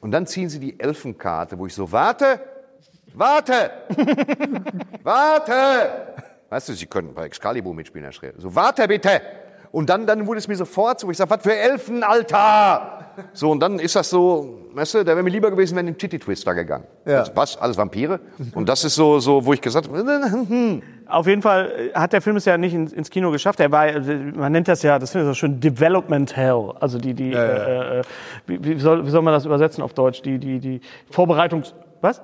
Und 0.00 0.10
dann 0.10 0.26
ziehen 0.26 0.48
sie 0.48 0.58
die 0.58 0.80
Elfenkarte, 0.80 1.58
wo 1.58 1.66
ich 1.66 1.74
so, 1.74 1.92
warte, 1.92 2.40
warte, 3.14 3.70
warte. 5.04 5.52
Weißt 6.50 6.68
du, 6.68 6.72
sie 6.74 6.86
könnten 6.86 7.14
bei 7.14 7.26
Excalibur 7.26 7.72
mitspielen, 7.72 8.04
Herr 8.04 8.12
Schreer. 8.12 8.32
So, 8.36 8.54
warte 8.54 8.86
bitte. 8.88 9.20
Und 9.72 9.88
dann, 9.88 10.04
dann 10.04 10.26
wurde 10.26 10.38
es 10.38 10.48
mir 10.48 10.56
sofort 10.56 10.98
so, 10.98 11.08
ich 11.10 11.16
sag, 11.16 11.30
was 11.30 11.44
für 11.44 11.54
Elfen, 11.54 12.02
Alter. 12.02 13.12
So, 13.32 13.52
und 13.52 13.60
dann 13.60 13.78
ist 13.78 13.94
das 13.94 14.10
so, 14.10 14.66
weißt 14.72 14.94
du, 14.94 14.98
da 15.04 15.12
wäre 15.12 15.22
mir 15.22 15.30
lieber 15.30 15.48
gewesen, 15.48 15.76
wenn 15.76 15.86
ein 15.86 15.96
Titty 15.96 16.18
Twister 16.18 16.54
gegangen. 16.54 16.86
Ja. 17.06 17.20
Das, 17.20 17.36
was? 17.36 17.56
Alles 17.56 17.76
Vampire? 17.76 18.18
Und 18.54 18.68
das 18.68 18.82
ist 18.82 18.96
so, 18.96 19.20
so, 19.20 19.44
wo 19.44 19.52
ich 19.52 19.60
gesagt 19.60 19.88
habe, 19.88 20.82
Auf 21.06 21.26
jeden 21.28 21.42
Fall 21.42 21.90
äh, 21.92 21.98
hat 21.98 22.12
der 22.12 22.20
Film 22.20 22.36
es 22.36 22.46
ja 22.46 22.58
nicht 22.58 22.74
ins, 22.74 23.10
Kino 23.10 23.30
geschafft. 23.30 23.60
Er 23.60 23.70
war, 23.70 23.86
äh, 23.86 24.00
man 24.00 24.50
nennt 24.50 24.66
das 24.66 24.82
ja, 24.82 24.98
das 24.98 25.12
finde 25.12 25.26
ich 25.26 25.30
so 25.30 25.34
schön, 25.34 25.60
Development 25.60 26.36
Hell. 26.36 26.72
Also 26.80 26.98
die, 26.98 27.14
die, 27.14 27.32
Äh, 27.32 28.00
äh, 28.00 28.02
wie, 28.46 28.64
wie, 28.64 28.78
soll, 28.80 29.06
wie 29.06 29.10
soll 29.10 29.22
man 29.22 29.34
das 29.34 29.44
übersetzen 29.44 29.84
auf 29.84 29.92
Deutsch? 29.92 30.22
Die, 30.22 30.38
die, 30.38 30.58
die 30.58 30.80
Vorbereitungs, 31.10 31.74
was? 32.00 32.20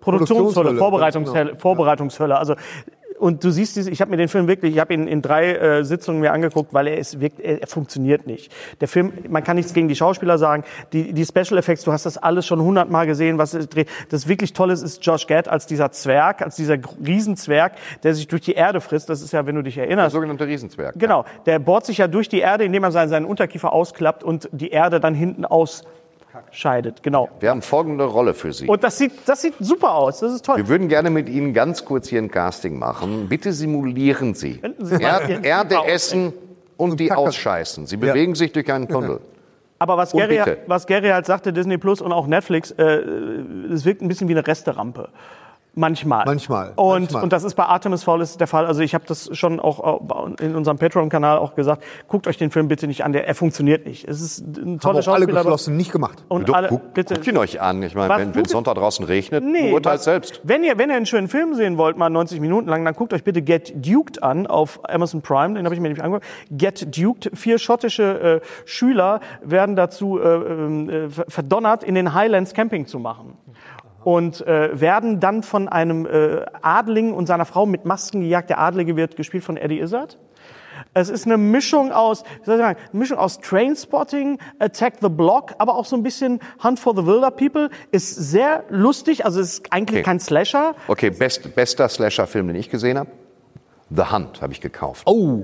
Produktionshölle, 0.00 0.74
Produktionshölle, 0.74 0.78
Vorbereitungshölle, 0.78 1.56
Vorbereitungshölle. 1.56 2.38
Also 2.38 2.54
und 3.18 3.44
du 3.44 3.50
siehst 3.50 3.76
diese, 3.76 3.90
ich 3.90 4.00
habe 4.00 4.10
mir 4.10 4.16
den 4.16 4.28
Film 4.28 4.48
wirklich, 4.48 4.74
ich 4.74 4.80
habe 4.80 4.94
ihn 4.94 5.06
in 5.06 5.22
drei 5.22 5.54
äh, 5.54 5.84
Sitzungen 5.84 6.20
mir 6.20 6.32
angeguckt, 6.32 6.72
weil 6.72 6.86
er 6.86 6.98
ist 6.98 7.20
wirklich, 7.20 7.46
er, 7.46 7.62
er 7.62 7.66
funktioniert 7.66 8.26
nicht. 8.26 8.52
Der 8.80 8.88
Film, 8.88 9.12
man 9.28 9.44
kann 9.44 9.56
nichts 9.56 9.74
gegen 9.74 9.88
die 9.88 9.96
Schauspieler 9.96 10.38
sagen, 10.38 10.64
die, 10.92 11.12
die 11.12 11.24
Special 11.24 11.58
Effects, 11.58 11.84
du 11.84 11.92
hast 11.92 12.06
das 12.06 12.18
alles 12.18 12.46
schon 12.46 12.60
hundertmal 12.60 13.06
gesehen, 13.06 13.38
was. 13.38 13.56
Das 14.08 14.28
wirklich 14.28 14.52
Tolle 14.52 14.72
ist, 14.72 14.82
ist 14.82 15.04
Josh 15.04 15.26
Gad 15.26 15.48
als 15.48 15.66
dieser 15.66 15.90
Zwerg, 15.90 16.42
als 16.42 16.56
dieser 16.56 16.76
Riesenzwerg, 17.04 17.72
der 18.02 18.14
sich 18.14 18.28
durch 18.28 18.42
die 18.42 18.52
Erde 18.52 18.80
frisst. 18.80 19.08
Das 19.08 19.22
ist 19.22 19.32
ja, 19.32 19.46
wenn 19.46 19.56
du 19.56 19.62
dich 19.62 19.74
der 19.74 19.84
erinnerst. 19.84 20.12
sogenannte 20.12 20.46
Riesenzwerg. 20.46 20.94
Genau, 20.96 21.24
der 21.46 21.58
bohrt 21.58 21.86
sich 21.86 21.98
ja 21.98 22.06
durch 22.08 22.28
die 22.28 22.40
Erde, 22.40 22.64
indem 22.64 22.84
er 22.84 22.92
seinen, 22.92 23.08
seinen 23.08 23.26
Unterkiefer 23.26 23.72
ausklappt 23.72 24.22
und 24.22 24.48
die 24.52 24.70
Erde 24.70 25.00
dann 25.00 25.14
hinten 25.14 25.44
ausscheidet. 26.48 27.02
Genau. 27.02 27.28
Wir 27.40 27.50
haben 27.50 27.62
folgende 27.62 28.04
Rolle 28.04 28.34
für 28.34 28.52
Sie. 28.52 28.66
Und 28.66 28.84
das 28.84 28.98
sieht, 28.98 29.12
das 29.26 29.42
sieht 29.42 29.54
super 29.58 29.94
aus. 29.94 30.20
Das 30.20 30.32
ist 30.32 30.44
toll. 30.44 30.56
Wir 30.56 30.68
würden 30.68 30.88
gerne 30.88 31.10
mit 31.10 31.28
Ihnen 31.28 31.54
ganz 31.54 31.84
kurz 31.84 32.08
hier 32.08 32.20
ein 32.20 32.30
Casting 32.30 32.78
machen. 32.78 33.28
Bitte 33.28 33.52
simulieren 33.52 34.34
Sie. 34.34 34.60
Sie 34.78 35.02
Er, 35.02 35.44
Erde 35.44 35.76
essen 35.86 36.32
und 36.76 36.98
die 37.00 37.12
ausscheißen. 37.12 37.86
Sie 37.86 37.96
bewegen 37.96 38.34
sich 38.34 38.52
durch 38.52 38.72
einen 38.72 38.88
Tunnel. 38.88 39.20
Aber 39.80 39.96
was 39.96 40.12
Gary, 40.12 40.40
was 40.66 40.86
Gary 40.86 41.08
halt 41.08 41.26
sagte, 41.26 41.52
Disney 41.52 41.78
Plus 41.78 42.00
und 42.00 42.12
auch 42.12 42.26
Netflix, 42.26 42.72
äh, 42.72 42.82
es 43.72 43.84
wirkt 43.84 44.02
ein 44.02 44.08
bisschen 44.08 44.28
wie 44.28 44.32
eine 44.32 44.44
Resterampe. 44.46 45.10
Manchmal. 45.74 46.24
Manchmal, 46.26 46.72
Und, 46.74 47.00
manchmal. 47.02 47.22
und 47.22 47.32
das 47.32 47.44
ist 47.44 47.54
bei 47.54 47.64
Artemis 47.64 48.02
Fowl 48.02 48.20
ist 48.20 48.40
der 48.40 48.48
Fall. 48.48 48.66
Also 48.66 48.80
ich 48.80 48.94
habe 48.94 49.04
das 49.06 49.30
schon 49.36 49.60
auch 49.60 50.00
äh, 50.40 50.44
in 50.44 50.56
unserem 50.56 50.76
Patreon-Kanal 50.76 51.38
auch 51.38 51.54
gesagt. 51.54 51.84
Guckt 52.08 52.26
euch 52.26 52.36
den 52.36 52.50
Film 52.50 52.66
bitte 52.66 52.88
nicht 52.88 53.04
an, 53.04 53.12
der, 53.12 53.28
er 53.28 53.34
funktioniert 53.36 53.86
nicht. 53.86 54.08
Es 54.08 54.20
ist 54.20 54.40
ein 54.40 54.56
Haben 54.56 54.80
toller 54.80 54.98
auch 55.00 55.08
alle 55.14 55.26
geschlossen, 55.26 55.76
nicht 55.76 55.92
gemacht. 55.92 56.24
Und 56.26 56.48
Doch, 56.48 56.54
alle, 56.54 56.68
guck, 56.68 56.94
bitte. 56.94 57.14
guckt 57.14 57.26
ihn 57.28 57.36
euch 57.36 57.60
an. 57.60 57.80
Ich 57.84 57.94
meine, 57.94 58.12
wenn, 58.16 58.34
wenn 58.34 58.42
du- 58.42 58.50
Sonntag 58.50 58.74
draußen 58.74 59.04
regnet, 59.04 59.44
Nee, 59.44 59.72
urteilt 59.72 59.98
was- 59.98 60.04
selbst. 60.04 60.40
Wenn 60.42 60.64
ihr, 60.64 60.78
wenn 60.78 60.90
ihr 60.90 60.96
einen 60.96 61.06
schönen 61.06 61.28
Film 61.28 61.54
sehen 61.54 61.78
wollt, 61.78 61.96
mal 61.96 62.10
90 62.10 62.40
Minuten 62.40 62.68
lang, 62.68 62.84
dann 62.84 62.94
guckt 62.94 63.12
euch 63.14 63.22
bitte 63.22 63.42
Get 63.42 63.72
Duked 63.76 64.20
an 64.22 64.48
auf 64.48 64.80
Amazon 64.88 65.22
Prime. 65.22 65.54
Den 65.54 65.64
habe 65.64 65.74
ich 65.76 65.80
mir 65.80 65.88
nämlich 65.88 66.02
angeguckt. 66.02 66.26
Get 66.50 66.96
Duked. 66.98 67.30
Vier 67.34 67.58
schottische 67.60 68.40
äh, 68.42 68.46
Schüler 68.64 69.20
werden 69.42 69.76
dazu 69.76 70.18
äh, 70.18 70.24
äh, 70.24 71.08
ver- 71.10 71.24
verdonnert, 71.28 71.84
in 71.84 71.94
den 71.94 72.14
Highlands 72.14 72.52
Camping 72.52 72.86
zu 72.86 72.98
machen. 72.98 73.36
Und 74.04 74.46
äh, 74.46 74.80
werden 74.80 75.20
dann 75.20 75.42
von 75.42 75.68
einem 75.68 76.06
äh, 76.06 76.44
Adling 76.62 77.12
und 77.12 77.26
seiner 77.26 77.44
Frau 77.44 77.66
mit 77.66 77.84
Masken 77.84 78.20
gejagt. 78.20 78.48
Der 78.50 78.58
Adlige 78.60 78.96
wird 78.96 79.16
gespielt 79.16 79.44
von 79.44 79.56
Eddie 79.56 79.80
Izzard. 79.80 80.18
Es 80.94 81.10
ist 81.10 81.26
eine 81.26 81.36
Mischung 81.36 81.90
aus, 81.92 82.22
wie 82.40 82.44
soll 82.46 82.54
ich 82.54 82.60
sagen, 82.60 82.78
eine 82.78 82.98
Mischung 82.98 83.18
aus 83.18 83.40
Trainspotting, 83.40 84.38
Attack 84.60 84.94
the 85.02 85.08
Block, 85.08 85.52
aber 85.58 85.74
auch 85.74 85.84
so 85.84 85.96
ein 85.96 86.02
bisschen 86.04 86.38
Hunt 86.62 86.78
for 86.78 86.94
the 86.96 87.04
Wilder 87.04 87.30
People. 87.32 87.68
Ist 87.90 88.14
sehr 88.14 88.64
lustig, 88.70 89.24
also 89.24 89.40
es 89.40 89.54
ist 89.54 89.72
eigentlich 89.72 89.98
Okay. 89.98 90.04
kein 90.04 90.20
Slasher. 90.20 90.74
Okay, 90.86 91.10
best, 91.10 91.54
bester 91.54 91.88
Slasher-Film, 91.88 92.46
den 92.46 92.56
ich 92.56 92.70
gesehen 92.70 92.96
habe. 92.98 93.10
The 93.90 94.04
Hunt 94.12 94.40
habe 94.40 94.52
ich 94.52 94.60
gekauft. 94.60 95.02
Oh, 95.06 95.42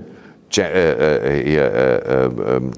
Ja, 0.51 0.63
äh, 0.65 1.41
äh, 1.41 1.55
äh, 1.55 2.25
äh, 2.25 2.25
äh, 2.57 2.71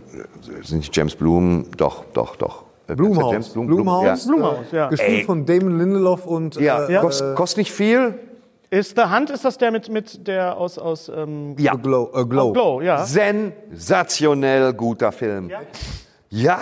sind 0.63 0.89
James 0.95 1.15
Bloom? 1.15 1.65
Doch, 1.77 2.05
doch, 2.13 2.35
doch. 2.37 2.63
Äh, 2.87 2.95
Blumhaus. 2.95 3.33
James 3.33 3.49
Bloom, 3.49 3.67
Blumhaus, 3.67 4.25
Blum, 4.25 4.39
Blumhaus, 4.39 4.65
ja. 4.71 4.89
gespielt 4.89 5.19
Ey. 5.19 5.23
von 5.25 5.45
Damon 5.45 5.77
Lindelof 5.77 6.25
und 6.25 6.55
Ja, 6.55 6.85
äh, 6.85 6.93
ja. 6.93 7.01
Kost, 7.01 7.23
kostet 7.35 7.57
nicht 7.59 7.71
viel. 7.71 8.17
Ist 8.69 8.97
The 8.97 9.03
Hunt, 9.03 9.29
ist 9.29 9.45
das 9.45 9.57
der 9.57 9.71
mit, 9.71 9.89
mit 9.89 10.27
der 10.27 10.57
aus, 10.57 10.77
aus 10.77 11.09
ähm, 11.13 11.55
Ja. 11.57 11.73
The 11.73 11.81
Glow. 11.81 12.11
Äh, 12.13 12.25
Glow. 12.25 12.53
Glow, 12.53 12.81
ja. 12.81 13.05
Sensationell 13.05 14.73
guter 14.73 15.11
Film. 15.11 15.49
Ja. 16.29 16.59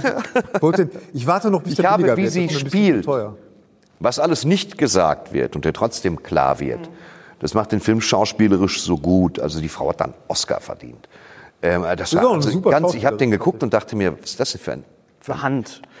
Wollte, 0.60 0.88
ich 1.12 1.26
warte 1.26 1.50
noch, 1.50 1.62
bis 1.62 1.72
Ich 1.72 1.78
der 1.80 1.90
habe, 1.90 2.16
wie 2.16 2.22
wird. 2.22 2.32
sie 2.32 2.46
Das 2.46 2.60
spielt. 2.60 3.06
Was 3.98 4.18
alles 4.18 4.44
nicht 4.44 4.78
gesagt 4.78 5.32
wird 5.32 5.54
und 5.56 5.64
der 5.64 5.72
trotzdem 5.72 6.22
klar 6.22 6.60
wird, 6.60 6.90
das 7.40 7.54
macht 7.54 7.72
den 7.72 7.80
Film 7.80 8.00
schauspielerisch 8.00 8.80
so 8.82 8.96
gut. 8.96 9.40
Also 9.40 9.60
die 9.60 9.68
Frau 9.68 9.88
hat 9.88 10.00
dann 10.00 10.14
Oscar 10.28 10.60
verdient. 10.60 11.08
Ähm, 11.60 11.84
das 11.96 12.12
ist 12.12 12.22
war 12.22 12.32
also 12.32 12.50
super 12.50 12.70
ganz, 12.70 12.94
ich 12.94 13.04
habe 13.04 13.16
den 13.16 13.30
geguckt 13.30 13.62
und 13.62 13.72
dachte 13.72 13.94
mir, 13.96 14.16
was 14.20 14.30
ist 14.30 14.40
das 14.40 14.52
denn 14.52 14.60
für 14.60 14.72
ein 14.72 14.84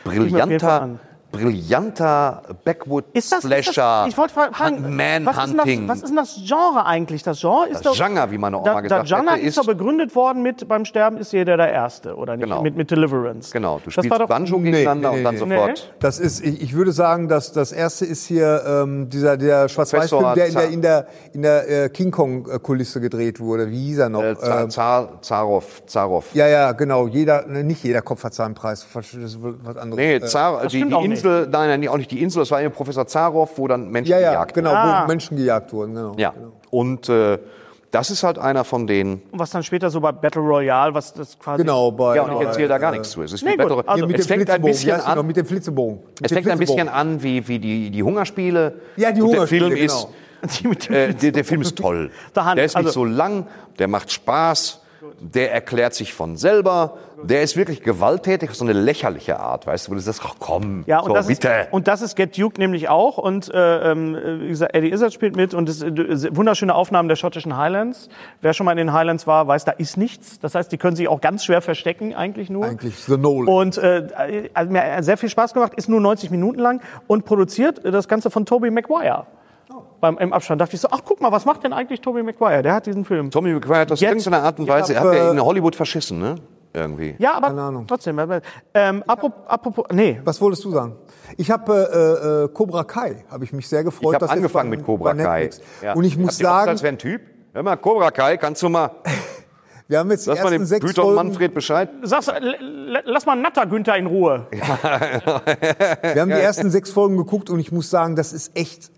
Jeden 0.04 0.30
Fall 0.30 0.40
brillanter, 0.40 0.82
an. 0.82 1.00
Brillanter 1.32 2.42
Backwood 2.64 3.04
Ist 3.12 3.32
das, 3.32 3.44
ist 3.44 3.50
das, 3.50 3.64
Slasher, 3.74 4.06
ich 4.08 4.16
wollte 4.16 4.34
fragen, 4.34 4.98
was 5.24 5.36
was 5.36 5.98
ist 6.02 6.08
denn 6.08 6.16
das 6.16 6.40
Genre 6.46 6.84
eigentlich? 6.86 7.22
Das 7.22 7.40
Genre 7.40 7.66
ist 7.68 7.84
Das 7.84 7.96
doch, 7.98 8.06
Genre, 8.06 8.30
wie 8.30 8.38
meine 8.38 8.58
Oma 8.58 8.74
da, 8.74 8.80
gesagt 8.80 9.02
das 9.02 9.08
Genre 9.08 9.34
hätte, 9.34 9.46
ist 9.46 9.58
doch 9.58 9.66
begründet 9.66 10.14
worden 10.14 10.42
mit 10.42 10.66
beim 10.68 10.84
Sterben 10.84 11.16
ist 11.16 11.32
jeder 11.32 11.56
der 11.56 11.72
Erste, 11.72 12.14
oder 12.16 12.36
nicht? 12.36 12.44
Genau. 12.44 12.62
Mit, 12.62 12.76
mit 12.76 12.90
Deliverance. 12.90 13.50
Genau, 13.52 13.78
du 13.78 13.84
Das 13.86 13.94
spielst 13.94 14.10
war 14.10 14.18
doch, 14.20 14.28
Banjo 14.28 14.58
Nee, 14.58 14.70
gegeneinander 14.70 15.10
nee, 15.12 15.18
und 15.18 15.24
dann 15.24 15.34
nee, 15.34 15.56
sofort. 15.56 15.94
Das 16.00 16.18
ist, 16.20 16.44
ich, 16.44 16.62
ich 16.62 16.74
würde 16.74 16.92
sagen, 16.92 17.28
dass 17.28 17.52
das 17.52 17.72
erste 17.72 18.04
ist 18.06 18.26
hier 18.26 18.62
ähm, 18.66 19.08
dieser 19.08 19.36
der 19.36 19.68
Schwarz-Weiß-Film, 19.68 20.34
der 20.34 20.46
in 20.46 20.54
der 20.54 20.68
in 20.68 20.82
der 20.82 21.06
in 21.32 21.42
der 21.42 21.84
äh, 21.84 21.88
King 21.88 22.10
Kong 22.10 22.44
Kulisse 22.62 23.00
gedreht 23.00 23.40
wurde. 23.40 23.70
Wie 23.70 23.86
hieß 23.86 23.98
er 23.98 24.08
noch? 24.08 24.22
Äh, 24.22 24.36
Zar, 24.38 24.62
Ähm, 24.62 24.70
Zar, 24.70 25.22
Zarov, 25.22 25.82
Zarov. 25.86 26.26
ja, 26.34 26.46
ja, 26.46 26.72
genau. 26.72 27.06
Jeder, 27.06 27.46
ne, 27.46 27.64
nicht 27.64 27.82
jeder 27.84 28.02
Kopf 28.02 28.24
hat 28.24 28.34
seinen 28.34 28.54
Preis. 28.54 28.86
Das 28.94 29.14
ist 29.14 29.38
was 29.40 29.76
anderes. 29.76 29.96
Nee, 29.96 30.14
Äh, 30.16 30.20
Zar, 30.26 30.62
die, 30.66 30.76
stimmt 30.78 30.92
die 30.92 30.96
Insel, 31.24 31.48
nein, 31.50 31.80
nein, 31.80 31.88
auch 31.88 31.96
nicht 31.96 32.10
die 32.10 32.22
Insel, 32.22 32.40
das 32.40 32.50
war 32.50 32.60
eben 32.62 32.72
Professor 32.72 33.06
Zarov, 33.06 33.50
wo 33.56 33.68
dann 33.68 33.88
Menschen 33.90 34.10
ja, 34.12 34.20
ja, 34.20 34.30
gejagt 34.32 34.54
genau, 34.54 34.70
wurden. 34.70 34.78
Ah. 34.80 35.02
wo 35.04 35.08
Menschen 35.08 35.36
gejagt 35.36 35.72
wurden. 35.72 35.94
Genau. 35.94 36.14
Ja, 36.16 36.32
und 36.70 37.08
äh, 37.08 37.38
das 37.90 38.10
ist 38.10 38.22
halt 38.22 38.38
einer 38.38 38.64
von 38.64 38.86
denen. 38.86 39.20
was 39.32 39.50
dann 39.50 39.62
später 39.62 39.90
so 39.90 40.00
bei 40.00 40.12
Battle 40.12 40.40
Royale, 40.40 40.94
was 40.94 41.12
das 41.12 41.38
quasi. 41.38 41.62
Genau, 41.62 41.90
bei, 41.92 42.16
Ja, 42.16 42.22
und 42.22 42.40
ich 42.40 42.46
erzähle 42.46 42.68
da 42.68 42.78
gar 42.78 42.92
äh, 42.92 42.96
nichts 42.98 43.10
zu. 43.10 43.22
Es 43.22 43.32
ist 43.32 43.44
Nee, 43.44 43.52
wie 43.52 43.56
gut, 43.58 43.68
Battle- 43.68 43.88
also- 43.88 43.96
Hier 43.98 44.06
mit 44.06 44.18
es 44.20 44.26
fängt 44.26 44.48
ein 44.48 44.62
bisschen 44.62 44.94
die 44.94 45.00
noch? 45.02 45.06
an. 45.06 45.26
Mit 45.26 45.36
dem 45.36 45.46
Flitzebogen. 45.46 45.98
Mit 45.98 46.06
Es 46.22 46.32
fängt 46.32 46.48
ein 46.48 46.58
bisschen 46.58 46.88
an 46.88 47.22
wie, 47.22 47.46
wie 47.48 47.58
die, 47.58 47.90
die 47.90 48.02
Hungerspiele. 48.02 48.80
Ja, 48.96 49.12
die 49.12 49.20
Und 49.20 49.28
Hungerspiele, 49.28 49.68
Der 49.68 49.76
Film 49.76 49.88
genau. 49.88 50.10
ist, 50.42 50.60
Die 50.62 50.68
mit 50.68 50.88
dem 50.88 50.94
äh, 50.94 51.12
der, 51.14 51.32
der 51.32 51.44
Film 51.44 51.60
ist 51.62 51.76
toll. 51.76 52.10
Der 52.34 52.64
ist 52.64 52.74
nicht 52.74 52.76
also- 52.76 52.90
so 52.90 53.04
lang, 53.04 53.46
der 53.78 53.88
macht 53.88 54.10
Spaß, 54.10 54.80
der 55.20 55.52
erklärt 55.52 55.92
sich 55.94 56.14
von 56.14 56.36
selber, 56.38 56.96
der 57.24 57.42
ist 57.42 57.56
wirklich 57.56 57.82
gewalttätig 57.82 58.50
auf 58.50 58.56
so 58.56 58.64
eine 58.64 58.72
lächerliche 58.72 59.38
Art, 59.40 59.66
weißt 59.66 59.86
du, 59.86 59.90
wo 59.92 59.94
du 59.94 60.00
sagst, 60.00 60.22
ach 60.24 60.34
komm, 60.38 60.84
Ja, 60.86 61.00
und, 61.00 61.08
so, 61.08 61.14
das 61.14 61.26
bitte. 61.26 61.48
Ist, 61.48 61.72
und 61.72 61.88
das 61.88 62.02
ist 62.02 62.16
Get 62.16 62.36
Duke 62.38 62.60
nämlich 62.60 62.88
auch. 62.88 63.18
Und 63.18 63.52
äh, 63.52 63.90
ähm, 63.92 64.16
wie 64.40 64.48
gesagt, 64.48 64.74
Eddie 64.74 64.92
Izzard 64.92 65.12
spielt 65.12 65.36
mit 65.36 65.54
und 65.54 65.68
es, 65.68 65.82
äh, 65.82 66.36
wunderschöne 66.36 66.74
Aufnahmen 66.74 67.08
der 67.08 67.16
schottischen 67.16 67.56
Highlands. 67.56 68.08
Wer 68.40 68.52
schon 68.52 68.64
mal 68.66 68.72
in 68.72 68.78
den 68.78 68.92
Highlands 68.92 69.26
war, 69.26 69.46
weiß, 69.46 69.64
da 69.64 69.72
ist 69.72 69.96
nichts. 69.96 70.38
Das 70.40 70.54
heißt, 70.54 70.70
die 70.72 70.78
können 70.78 70.96
sich 70.96 71.08
auch 71.08 71.20
ganz 71.20 71.44
schwer 71.44 71.60
verstecken, 71.62 72.14
eigentlich 72.14 72.50
nur. 72.50 72.64
Eigentlich 72.66 72.96
The 72.96 73.16
Knoll. 73.16 73.48
Und 73.48 73.78
äh, 73.78 74.48
also 74.54 74.72
mir 74.72 74.82
hat 74.96 75.04
sehr 75.04 75.16
viel 75.16 75.28
Spaß 75.28 75.54
gemacht, 75.54 75.72
ist 75.76 75.88
nur 75.88 76.00
90 76.00 76.30
Minuten 76.30 76.58
lang 76.60 76.80
und 77.06 77.24
produziert 77.24 77.84
äh, 77.84 77.90
das 77.90 78.08
Ganze 78.08 78.30
von 78.30 78.46
Tobey 78.46 78.70
Maguire. 78.70 79.26
Beim, 80.00 80.18
Im 80.18 80.32
Abstand 80.32 80.60
dachte 80.60 80.74
ich 80.74 80.80
so, 80.80 80.88
ach 80.90 81.00
guck 81.04 81.20
mal, 81.20 81.30
was 81.30 81.44
macht 81.44 81.62
denn 81.64 81.72
eigentlich 81.72 82.00
Tobey 82.00 82.22
Maguire? 82.22 82.62
Der 82.62 82.74
hat 82.74 82.86
diesen 82.86 83.04
Film. 83.04 83.30
Tommy 83.30 83.52
McGuire 83.54 83.78
hat 83.80 83.90
das 83.92 84.00
in 84.02 84.08
Jetzt- 84.08 84.26
irgendeiner 84.26 84.44
Art 84.44 84.58
und 84.58 84.66
Weise, 84.68 84.94
er 84.94 85.00
hab, 85.00 85.08
hat 85.08 85.14
ja 85.14 85.28
äh, 85.28 85.30
in 85.30 85.40
Hollywood 85.42 85.76
verschissen, 85.76 86.18
ne? 86.18 86.34
Irgendwie. 86.74 87.14
Ja, 87.18 87.34
aber 87.34 87.48
Ahnung. 87.48 87.86
trotzdem. 87.86 88.18
äh, 88.18 88.40
Ähm, 88.74 89.02
apropos, 89.06 89.42
apropos, 89.46 89.84
nee, 89.92 90.20
Was 90.24 90.40
wolltest 90.40 90.64
du 90.64 90.70
sagen? 90.70 90.96
Ich 91.36 91.50
habe 91.50 91.72
äh, 91.74 92.44
äh, 92.44 92.48
Cobra 92.48 92.84
Kai, 92.84 93.24
habe 93.30 93.44
ich 93.44 93.52
mich 93.52 93.68
sehr 93.68 93.84
gefreut. 93.84 94.16
Ich 94.16 94.22
habe 94.22 94.30
angefangen 94.30 94.70
bei- 94.70 94.76
mit 94.76 94.86
Cobra 94.86 95.12
Kai. 95.14 95.42
Netflix. 95.44 95.60
Und 95.94 96.04
ich 96.04 96.16
muss 96.16 96.28
Habt 96.34 96.42
sagen, 96.42 96.70
Das 96.72 96.82
wäre 96.82 96.94
ein 96.94 96.98
Typ. 96.98 97.20
Hör 97.52 97.62
mal, 97.62 97.76
Cobra 97.76 98.10
Kai, 98.10 98.38
kannst 98.38 98.62
du 98.62 98.70
mal, 98.70 98.90
wir 99.88 99.98
haben 99.98 100.10
jetzt 100.10 100.24
die 100.24 100.30
lass 100.30 100.38
mal 100.38 100.44
ersten 100.44 100.60
dem 100.62 100.64
sechs 100.64 100.84
und 100.86 100.94
Folgen, 100.94 101.14
Manfred 101.16 101.52
Bescheid. 101.54 101.90
sag's, 102.02 102.30
lass 103.04 103.26
mal 103.26 103.36
Natter 103.36 103.66
Günther 103.66 103.96
in 103.98 104.06
Ruhe. 104.06 104.46
wir 104.50 106.20
haben 106.22 106.28
die 106.30 106.34
ersten 106.36 106.70
sechs 106.70 106.90
Folgen 106.90 107.18
geguckt 107.18 107.50
und 107.50 107.58
ich 107.60 107.70
muss 107.72 107.90
sagen, 107.90 108.16
das 108.16 108.32
ist 108.32 108.56
echt 108.56 108.90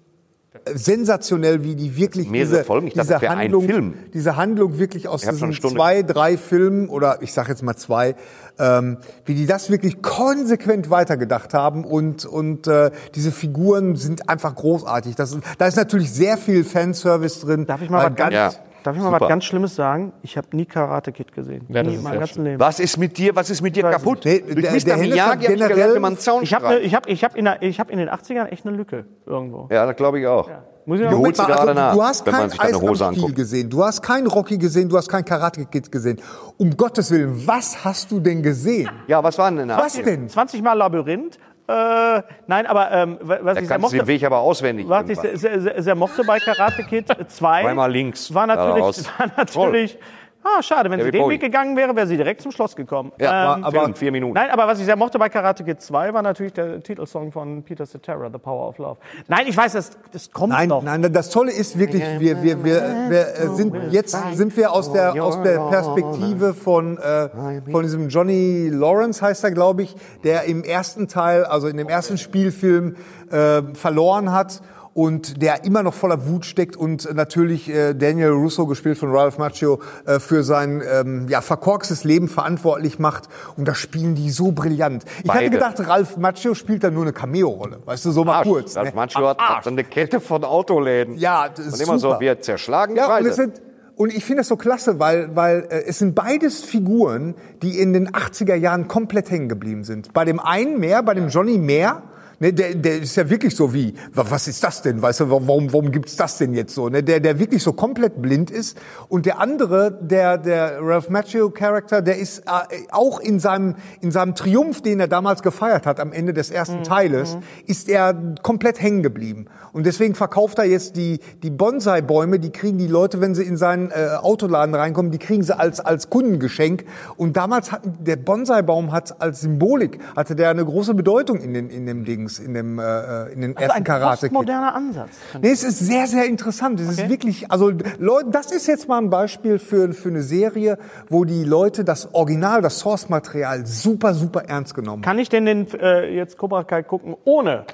sensationell, 0.75 1.65
wie 1.65 1.75
die 1.75 1.97
wirklich 1.97 2.31
diese, 2.31 2.65
Folgen? 2.65 2.87
Ich 2.87 2.95
dachte, 2.95 3.17
diese, 3.21 3.29
Handlung, 3.29 3.65
Film. 3.67 3.95
diese 4.13 4.37
Handlung 4.37 4.79
wirklich 4.79 5.09
aus 5.09 5.23
diesen 5.23 5.53
zwei, 5.53 6.03
drei 6.03 6.37
Filmen 6.37 6.89
oder 6.89 7.19
ich 7.23 7.33
sage 7.33 7.51
jetzt 7.51 7.63
mal 7.63 7.77
zwei, 7.77 8.15
ähm, 8.59 8.99
wie 9.25 9.35
die 9.35 9.47
das 9.47 9.71
wirklich 9.71 10.01
konsequent 10.03 10.91
weitergedacht 10.91 11.55
haben 11.55 11.85
und, 11.85 12.25
und 12.25 12.67
äh, 12.67 12.91
diese 13.15 13.33
Figuren 13.33 13.97
sind 13.97 14.29
einfach 14.29 14.55
großartig. 14.55 15.17
Das, 15.17 15.33
ist- 15.33 15.43
da 15.59 15.67
ist 15.67 15.77
natürlich 15.77 16.13
sehr 16.13 16.39
viel 16.39 16.65
Fanservice 16.65 17.41
drin. 17.41 17.67
Darf 17.67 17.83
ich 17.83 17.91
mal 17.91 18.09
was 18.11 18.17
ganz, 18.17 18.33
Ja. 18.33 18.53
Darf 18.85 18.95
ich 18.97 19.03
mal 19.03 19.09
Super. 19.09 19.21
was 19.23 19.29
ganz 19.29 19.45
Schlimmes 19.45 19.75
sagen? 19.75 20.13
Ich 20.23 20.37
habe 20.37 20.47
nie 20.53 20.65
Karate 20.67 21.11
Kid 21.13 21.33
gesehen. 21.33 21.67
Ja, 21.69 21.83
nie 21.83 21.95
in 21.95 22.03
meinem 22.03 22.21
ganzen 22.21 22.35
schön. 22.37 22.45
Leben. 22.45 22.61
Was 22.61 22.79
ist 22.81 22.97
mit 22.97 23.19
dir, 23.19 23.35
was 23.35 23.51
ist 23.51 23.61
mit 23.63 23.75
dir 23.75 23.83
kaputt? 23.83 24.25
nicht. 24.25 24.45
Durch 24.49 24.85
Der- 24.85 24.97
Mr. 24.97 25.01
Miyagi 25.01 25.19
hat 25.19 25.29
hab 25.31 25.41
ich 25.43 25.47
gelernt, 25.49 25.95
wie 25.95 25.99
man 25.99 26.13
einen 26.13 26.19
Zaun 26.19 26.43
Ich 26.43 26.55
habe 26.55 26.67
streicht. 26.67 26.85
ich 26.87 26.95
hab, 26.95 27.09
ich 27.09 27.25
hab 27.25 27.37
in, 27.37 27.45
der- 27.47 27.63
ich 27.63 27.81
hab 27.81 27.91
in 27.91 27.99
den 27.99 28.09
80ern 28.09 28.47
echt 28.47 28.67
eine 28.67 28.77
Lücke 28.77 29.05
irgendwo. 29.27 29.69
Ja, 29.73 29.87
das 29.87 29.97
glaube 29.97 30.21
ich 30.21 30.27
auch. 30.27 30.49
Muss 30.87 31.01
ich 31.01 31.09
sie 31.09 31.15
Mal, 31.15 31.53
also, 31.53 31.73
nach, 31.73 31.95
du 31.95 32.03
hast 32.03 32.25
kein 32.27 32.51
sich 32.51 32.59
deine 32.59 32.71
Eis 32.75 32.77
am 32.77 32.83
Hose 32.83 33.05
Stiel 33.05 33.07
anguckt. 33.07 33.37
gesehen, 33.37 33.71
du 33.71 33.83
hast 33.83 34.03
kein 34.03 34.27
Rocky 34.27 34.59
gesehen, 34.59 34.87
du 34.91 34.99
hast 34.99 35.09
kein 35.09 35.25
Karate 35.25 35.65
Kid 35.65 35.91
gesehen. 35.91 36.21
Um 36.59 36.77
Gottes 36.77 37.11
Willen, 37.11 37.47
was 37.47 37.83
hast 37.87 38.11
du 38.11 38.21
denn 38.21 38.43
gesehen? 38.43 38.91
Ja, 39.07 39.25
was 39.25 39.39
war 39.39 39.51
denn 39.51 39.67
Was 39.71 39.97
80er? 39.99 40.03
denn? 40.05 40.29
20 40.29 40.63
Mal 40.63 40.75
Labyrinth. 40.75 41.39
Äh, 41.67 42.23
nein, 42.47 42.67
aber 42.67 42.91
ähm, 42.93 43.19
was 43.23 43.55
Da 43.55 43.61
ich 43.63 43.69
sehr 43.69 43.79
mochte, 43.79 43.97
den 43.97 44.07
Weg 44.07 44.23
aber 44.25 44.39
auswendig. 44.39 44.87
was 44.87 45.09
ich 45.09 45.17
irgendwann. 45.17 45.37
sehr, 45.39 45.61
sehr, 45.61 45.83
sehr 45.83 45.95
mochte 45.95 46.23
bei 46.25 46.39
Karate 46.39 46.83
Kid 46.85 47.07
2 47.29 47.63
Zweimal 47.63 47.91
links, 47.91 48.33
war 48.35 48.47
natürlich, 48.47 49.07
war 49.19 49.31
natürlich 49.37 49.99
Ah, 50.47 50.63
schade, 50.63 50.91
wenn 50.91 50.99
sie 50.99 51.05
David 51.07 51.15
den 51.15 51.23
Bowie. 51.23 51.35
Weg 51.35 51.41
gegangen 51.41 51.75
wäre, 51.75 51.97
wäre 51.97 52.07
sie 52.07 52.19
direkt 52.19 52.43
zum 52.43 52.53
Schloss 52.53 52.77
gekommen. 52.77 53.13
Ja, 53.19 53.55
Ähm, 53.57 53.65
aber, 53.65 53.83
aber 53.85 53.95
vier 53.95 54.13
Minuten. 54.13 54.35
Nein, 54.35 54.51
aber 54.51 54.67
was 54.67 54.79
ich 54.79 54.85
sehr 54.85 54.95
mochte 54.97 55.19
bei 55.19 55.31
Karate 55.31 55.65
Kid 55.65 55.81
2 55.81 56.13
war 56.13 56.21
natürlich 56.21 56.53
der 56.53 56.83
Titelsong 56.83 57.33
von 57.33 57.63
Peter 57.63 57.87
Cetera, 57.87 58.29
The 58.31 58.39
Power 58.39 58.69
of 58.69 58.77
Love. 58.79 58.99
Nein, 59.27 59.47
ich 59.49 59.57
weiß, 59.57 59.73
das, 59.73 59.93
das 60.13 60.31
kommt 60.31 60.53
Nein, 60.53 60.69
noch. 60.69 60.83
nein, 60.83 61.11
das 61.13 61.31
Tolle 61.31 61.51
ist 61.51 61.79
wirklich, 61.79 62.03
wir, 62.19 62.43
wir, 62.43 62.63
wir, 62.63 62.83
wir 63.09 63.21
äh, 63.21 63.49
sind 63.55 63.75
jetzt 63.91 64.17
sind 64.35 64.55
wir 64.57 64.73
aus 64.73 64.93
der 64.93 65.23
aus 65.25 65.43
der 65.43 65.59
Perspektive 65.71 66.53
von 66.53 66.99
äh, 66.99 67.29
von 67.71 67.83
diesem 67.83 68.09
Johnny 68.09 68.69
Lawrence 68.69 69.23
heißt 69.23 69.45
er, 69.45 69.51
glaube 69.51 69.83
ich, 69.85 69.97
der 70.25 70.45
im 70.45 70.63
ersten 70.63 71.09
Teil, 71.09 71.45
also 71.45 71.69
in 71.69 71.79
dem 71.79 71.89
ersten 71.89 72.19
Spielfilm 72.19 72.97
äh, 73.31 73.63
verloren 73.75 74.31
hat 74.33 74.61
und 74.95 75.43
der 75.43 75.65
immer 75.65 75.83
noch 75.83 75.93
voller 75.93 76.27
Wut 76.29 76.45
steckt 76.47 76.77
und 76.77 77.13
natürlich 77.15 77.69
äh, 77.69 77.95
Daniel 77.95 78.31
Russo, 78.31 78.65
gespielt 78.67 78.97
von 78.97 79.11
Ralph 79.11 79.39
Macchio, 79.39 79.81
äh, 80.07 80.21
für 80.21 80.45
sein 80.45 80.83
ähm, 80.89 81.27
ja, 81.29 81.41
verkorkstes 81.41 82.05
Leben 82.05 82.29
verantwortlich 82.29 82.99
macht. 83.01 83.29
Und 83.57 83.67
das 83.67 83.77
spielen 83.79 84.15
die 84.15 84.31
so 84.31 84.53
brillant. 84.53 85.05
Ich 85.05 85.29
hatte 85.29 85.39
Beide. 85.41 85.51
gedacht, 85.51 85.81
Ralph 85.89 86.17
Macchio 86.17 86.55
spielt 86.55 86.85
da 86.85 86.91
nur 86.91 87.03
eine 87.03 87.13
Cameo-Rolle. 87.13 87.81
Weißt 87.85 88.05
du, 88.05 88.13
so 88.13 88.25
mal 88.25 88.37
Arsch. 88.39 88.49
kurz. 88.49 88.75
Das 88.75 88.85
ne? 88.85 88.93
Manche 88.95 89.19
Am 89.19 89.25
hat 89.37 89.65
so 89.65 89.71
eine 89.71 89.83
Kette 89.83 90.21
von 90.21 90.45
Autoläden. 90.45 91.17
Ja, 91.17 91.49
das 91.49 91.67
ist 91.67 91.75
Und 91.75 91.81
immer 91.89 91.99
super. 91.99 92.15
so, 92.15 92.21
wir 92.21 92.41
zerschlagen 92.41 92.95
Ja, 92.95 93.07
und, 93.17 93.25
Preise. 93.25 93.53
und 93.97 94.15
ich 94.15 94.25
finde 94.25 94.43
das 94.43 94.49
so 94.49 94.57
klasse, 94.57 95.01
weil, 95.01 95.35
weil 95.35 95.67
äh, 95.71 95.83
es 95.89 95.99
sind 95.99 96.15
beides 96.15 96.63
Figuren, 96.63 97.35
die 97.63 97.81
in 97.81 97.93
den 97.93 98.11
80er 98.11 98.55
Jahren 98.55 98.87
komplett 98.87 99.29
hängen 99.31 99.49
geblieben 99.49 99.83
sind. 99.83 100.13
Bei 100.13 100.25
dem 100.25 100.39
einen 100.39 100.79
mehr, 100.79 101.03
bei 101.03 101.15
dem 101.15 101.29
Johnny 101.31 101.59
mehr. 101.59 102.03
Ne, 102.41 102.53
der, 102.53 102.75
der 102.75 103.03
ist 103.03 103.17
ja 103.17 103.29
wirklich 103.31 103.55
so 103.55 103.73
wie, 103.73 103.95
wa- 104.13 104.27
was 104.29 104.49
ist 104.49 104.63
das 104.65 104.83
denn? 104.83 105.01
Weißt 105.01 105.21
du, 105.21 105.31
warum, 105.31 105.73
warum 105.73 105.91
gibt's 105.93 106.17
das 106.17 106.39
denn 106.39 106.53
jetzt 106.55 106.75
so? 106.75 106.89
Ne, 106.89 107.03
der, 107.03 107.21
der 107.21 107.39
wirklich 107.39 107.63
so 107.63 107.73
komplett 107.73 108.21
blind 108.21 108.51
ist. 108.51 108.77
Und 109.09 109.27
der 109.27 109.39
andere, 109.41 109.97
der, 110.03 110.39
der 110.39 110.79
Ralph 110.81 111.11
Macchio 111.11 111.51
Charakter, 111.51 112.03
der 112.03 112.19
ist 112.19 112.41
äh, 112.41 112.77
auch 112.91 113.21
in 113.21 113.39
seinem, 113.39 113.77
in 114.01 114.11
seinem 114.11 114.35
Triumph, 114.35 114.83
den 114.83 115.01
er 115.01 115.09
damals 115.09 115.43
gefeiert 115.43 115.87
hat 115.87 116.01
am 116.01 116.13
Ende 116.13 116.33
des 116.33 116.51
ersten 116.51 116.83
Teiles, 116.83 117.37
ist 117.67 117.89
er 117.89 118.15
komplett 118.43 118.81
hängen 118.81 119.03
geblieben. 119.03 119.47
Und 119.73 119.87
deswegen 119.87 120.15
verkauft 120.15 120.59
er 120.59 120.65
jetzt 120.65 120.97
die, 120.97 121.21
die 121.43 121.51
Bonsai-Bäume, 121.51 122.39
die 122.39 122.51
kriegen 122.51 122.79
die 122.79 122.87
Leute, 122.87 123.21
wenn 123.21 123.35
sie 123.35 123.43
in 123.45 123.57
seinen 123.57 123.91
äh, 123.91 124.17
Autoladen 124.21 124.75
reinkommen, 124.75 125.11
die 125.11 125.19
kriegen 125.19 125.43
sie 125.43 125.57
als, 125.59 125.81
als 125.81 126.11
Kundengeschenk. 126.11 126.85
Und 127.17 127.37
damals 127.37 127.73
hat 127.73 127.83
der 128.01 128.17
Bonsai-Baum 128.17 128.93
hat 128.93 129.21
als 129.21 129.41
Symbolik, 129.41 129.99
hatte 130.17 130.37
der 130.37 130.51
eine 130.51 130.65
große 130.65 130.95
Bedeutung 130.95 131.39
in 131.41 131.55
den, 131.55 131.71
in 131.71 131.87
dem 131.87 132.05
Dings, 132.25 132.39
in 132.39 132.55
dem, 132.55 132.79
äh, 132.79 133.33
in 133.33 133.41
den 133.41 133.57
also 133.57 133.65
ersten 133.65 133.79
ein 133.79 133.85
Karate-Kid. 133.85 134.33
postmoderner 134.33 134.75
Ansatz. 134.75 135.11
Nee, 135.41 135.51
es 135.51 135.63
ist 135.63 135.79
sehr, 135.79 136.07
sehr 136.07 136.27
interessant. 136.27 136.81
Es 136.81 136.89
ist 136.89 137.09
wirklich, 137.09 137.51
also 137.51 137.71
Leute, 137.99 138.31
das 138.31 138.51
ist 138.51 138.67
jetzt 138.67 138.89
mal 138.89 138.99
ein 138.99 139.11
Beispiel 139.11 139.59
für, 139.59 139.93
für 139.93 140.09
eine 140.09 140.23
Serie, 140.23 140.79
wo 141.09 141.25
die 141.25 141.45
Leute 141.45 141.85
das 141.85 142.15
Original, 142.15 142.63
das 142.63 142.79
Source-Material 142.81 143.67
super, 143.67 144.15
super 144.15 144.45
ernst 144.47 144.75
genommen 144.75 145.03
haben. 145.03 145.03
Kann 145.03 145.19
ich 145.19 145.29
denn 145.29 145.47
den, 145.47 145.67
äh, 145.81 146.15
jetzt 146.15 146.39
Cobra 146.39 146.65
Kai 146.65 146.83
gucken, 146.83 147.17
ohne? 147.25 147.65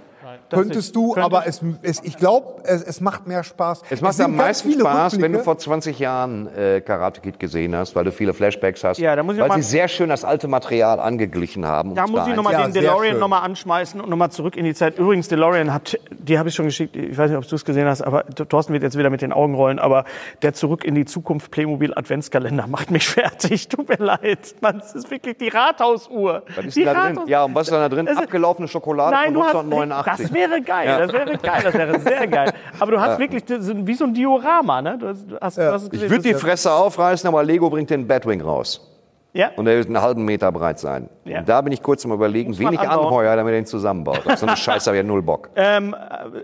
Könntest 0.50 0.94
du, 0.96 1.12
könnte 1.12 1.24
aber 1.24 1.40
ich- 1.42 1.48
es, 1.48 1.60
es, 1.82 2.02
ich 2.04 2.16
glaube, 2.16 2.62
es, 2.64 2.82
es 2.82 3.00
macht 3.00 3.26
mehr 3.26 3.42
Spaß. 3.44 3.82
Es 3.90 4.00
macht 4.00 4.14
sind 4.14 4.24
am 4.26 4.36
meisten 4.36 4.72
Spaß, 4.72 5.14
wenn 5.14 5.20
du 5.32 5.38
Rückblicke. 5.38 5.44
vor 5.44 5.58
20 5.58 5.98
Jahren 5.98 6.48
äh, 6.56 6.80
Karate 6.80 7.20
Kid 7.20 7.38
gesehen 7.38 7.74
hast, 7.76 7.94
weil 7.96 8.04
du 8.04 8.12
viele 8.12 8.34
Flashbacks 8.34 8.84
hast. 8.84 8.98
Ja, 8.98 9.16
da 9.16 9.22
muss 9.22 9.34
ich 9.36 9.40
weil 9.40 9.48
noch 9.48 9.54
sie 9.56 9.60
mal- 9.60 9.64
sehr 9.66 9.88
schön 9.88 10.08
das 10.08 10.24
alte 10.24 10.48
Material 10.48 11.00
angeglichen 11.00 11.66
haben. 11.66 11.94
Da 11.94 12.04
es 12.04 12.10
muss 12.10 12.26
ich 12.26 12.34
nochmal 12.34 12.52
Ja, 12.54 12.62
den 12.64 12.72
DeLorean 12.72 13.18
nochmal 13.18 13.42
anschmeißen 13.42 14.00
und 14.00 14.08
nochmal 14.10 14.30
zurück 14.30 14.56
in 14.56 14.64
die 14.64 14.74
Zeit. 14.74 14.98
Übrigens, 14.98 15.28
DeLorean 15.28 15.72
hat, 15.72 15.98
die 16.10 16.38
habe 16.38 16.48
ich 16.48 16.54
schon 16.54 16.66
geschickt, 16.66 16.96
ich 16.96 17.16
weiß 17.16 17.30
nicht, 17.30 17.38
ob 17.38 17.46
du 17.48 17.54
es 17.56 17.64
gesehen 17.64 17.86
hast, 17.86 18.02
aber 18.02 18.24
Thorsten 18.26 18.72
wird 18.72 18.82
jetzt 18.82 18.96
wieder 18.98 19.10
mit 19.10 19.22
den 19.22 19.32
Augen 19.32 19.54
rollen, 19.54 19.78
aber 19.78 20.04
der 20.42 20.52
Zurück 20.54 20.84
in 20.84 20.94
die 20.94 21.04
Zukunft 21.04 21.50
Playmobil 21.50 21.92
Adventskalender 21.94 22.66
macht 22.68 22.90
mich 22.90 23.08
fertig. 23.08 23.68
Tut 23.68 23.88
mir 23.88 23.96
leid. 24.04 24.54
Mann, 24.60 24.78
es 24.84 24.94
ist 24.94 25.10
wirklich 25.10 25.36
die 25.38 25.48
Rathausuhr. 25.48 26.42
Was 26.56 26.64
ist 26.66 26.76
die 26.76 26.84
denn 26.84 26.94
da 26.94 27.06
drin? 27.06 27.16
Rathaus- 27.18 27.28
Ja, 27.28 27.44
und 27.44 27.54
was 27.54 27.68
ist 27.68 27.72
da 27.74 27.88
drin? 27.88 28.06
Es 28.06 28.16
Abgelaufene 28.18 28.68
Schokolade 28.68 29.14
Nein, 29.14 29.34
von 29.34 29.42
hast, 29.44 29.54
1989. 29.54 30.19
das 30.22 30.32
wäre 30.32 30.60
geil, 30.60 30.86
das 30.98 31.12
wäre 31.12 31.38
geil, 31.38 31.60
das 31.62 31.74
wäre 31.74 32.00
sehr 32.00 32.26
geil. 32.26 32.52
Aber 32.78 32.92
du 32.92 33.00
hast 33.00 33.18
wirklich 33.18 33.44
das 33.44 33.66
ist 33.66 33.86
wie 33.86 33.94
so 33.94 34.04
ein 34.04 34.14
Diorama, 34.14 34.82
ne? 34.82 34.98
Du 34.98 35.08
hast, 35.08 35.30
du 35.30 35.38
hast, 35.40 35.58
du 35.58 35.72
hast 35.72 35.82
es 35.82 35.86
ich 35.86 35.92
gesehen, 35.92 36.10
würde 36.10 36.22
die 36.22 36.34
Fresse 36.34 36.72
aufreißen, 36.72 37.28
aber 37.28 37.42
Lego 37.42 37.70
bringt 37.70 37.90
den 37.90 38.06
Batwing 38.06 38.40
raus. 38.40 38.89
Ja. 39.32 39.50
Und 39.56 39.64
der 39.66 39.76
wird 39.76 39.86
einen 39.86 40.00
halben 40.00 40.24
Meter 40.24 40.50
breit 40.50 40.78
sein. 40.80 41.08
Ja. 41.24 41.40
Und 41.40 41.48
da 41.48 41.60
bin 41.60 41.72
ich 41.72 41.82
kurz 41.82 42.04
am 42.04 42.12
überlegen, 42.12 42.50
man 42.50 42.58
wen 42.58 42.72
ich 42.72 42.80
anbauen. 42.80 43.06
anheuer, 43.06 43.36
damit 43.36 43.52
er 43.52 43.60
den 43.60 43.66
zusammenbaut. 43.66 44.26
Auf 44.26 44.36
so 44.38 44.46
eine 44.46 44.56
Scheiße 44.56 44.90
habe 44.90 44.96
ich 44.96 45.02
ja 45.04 45.06
null 45.06 45.22
Bock. 45.22 45.50
Ähm, 45.54 45.94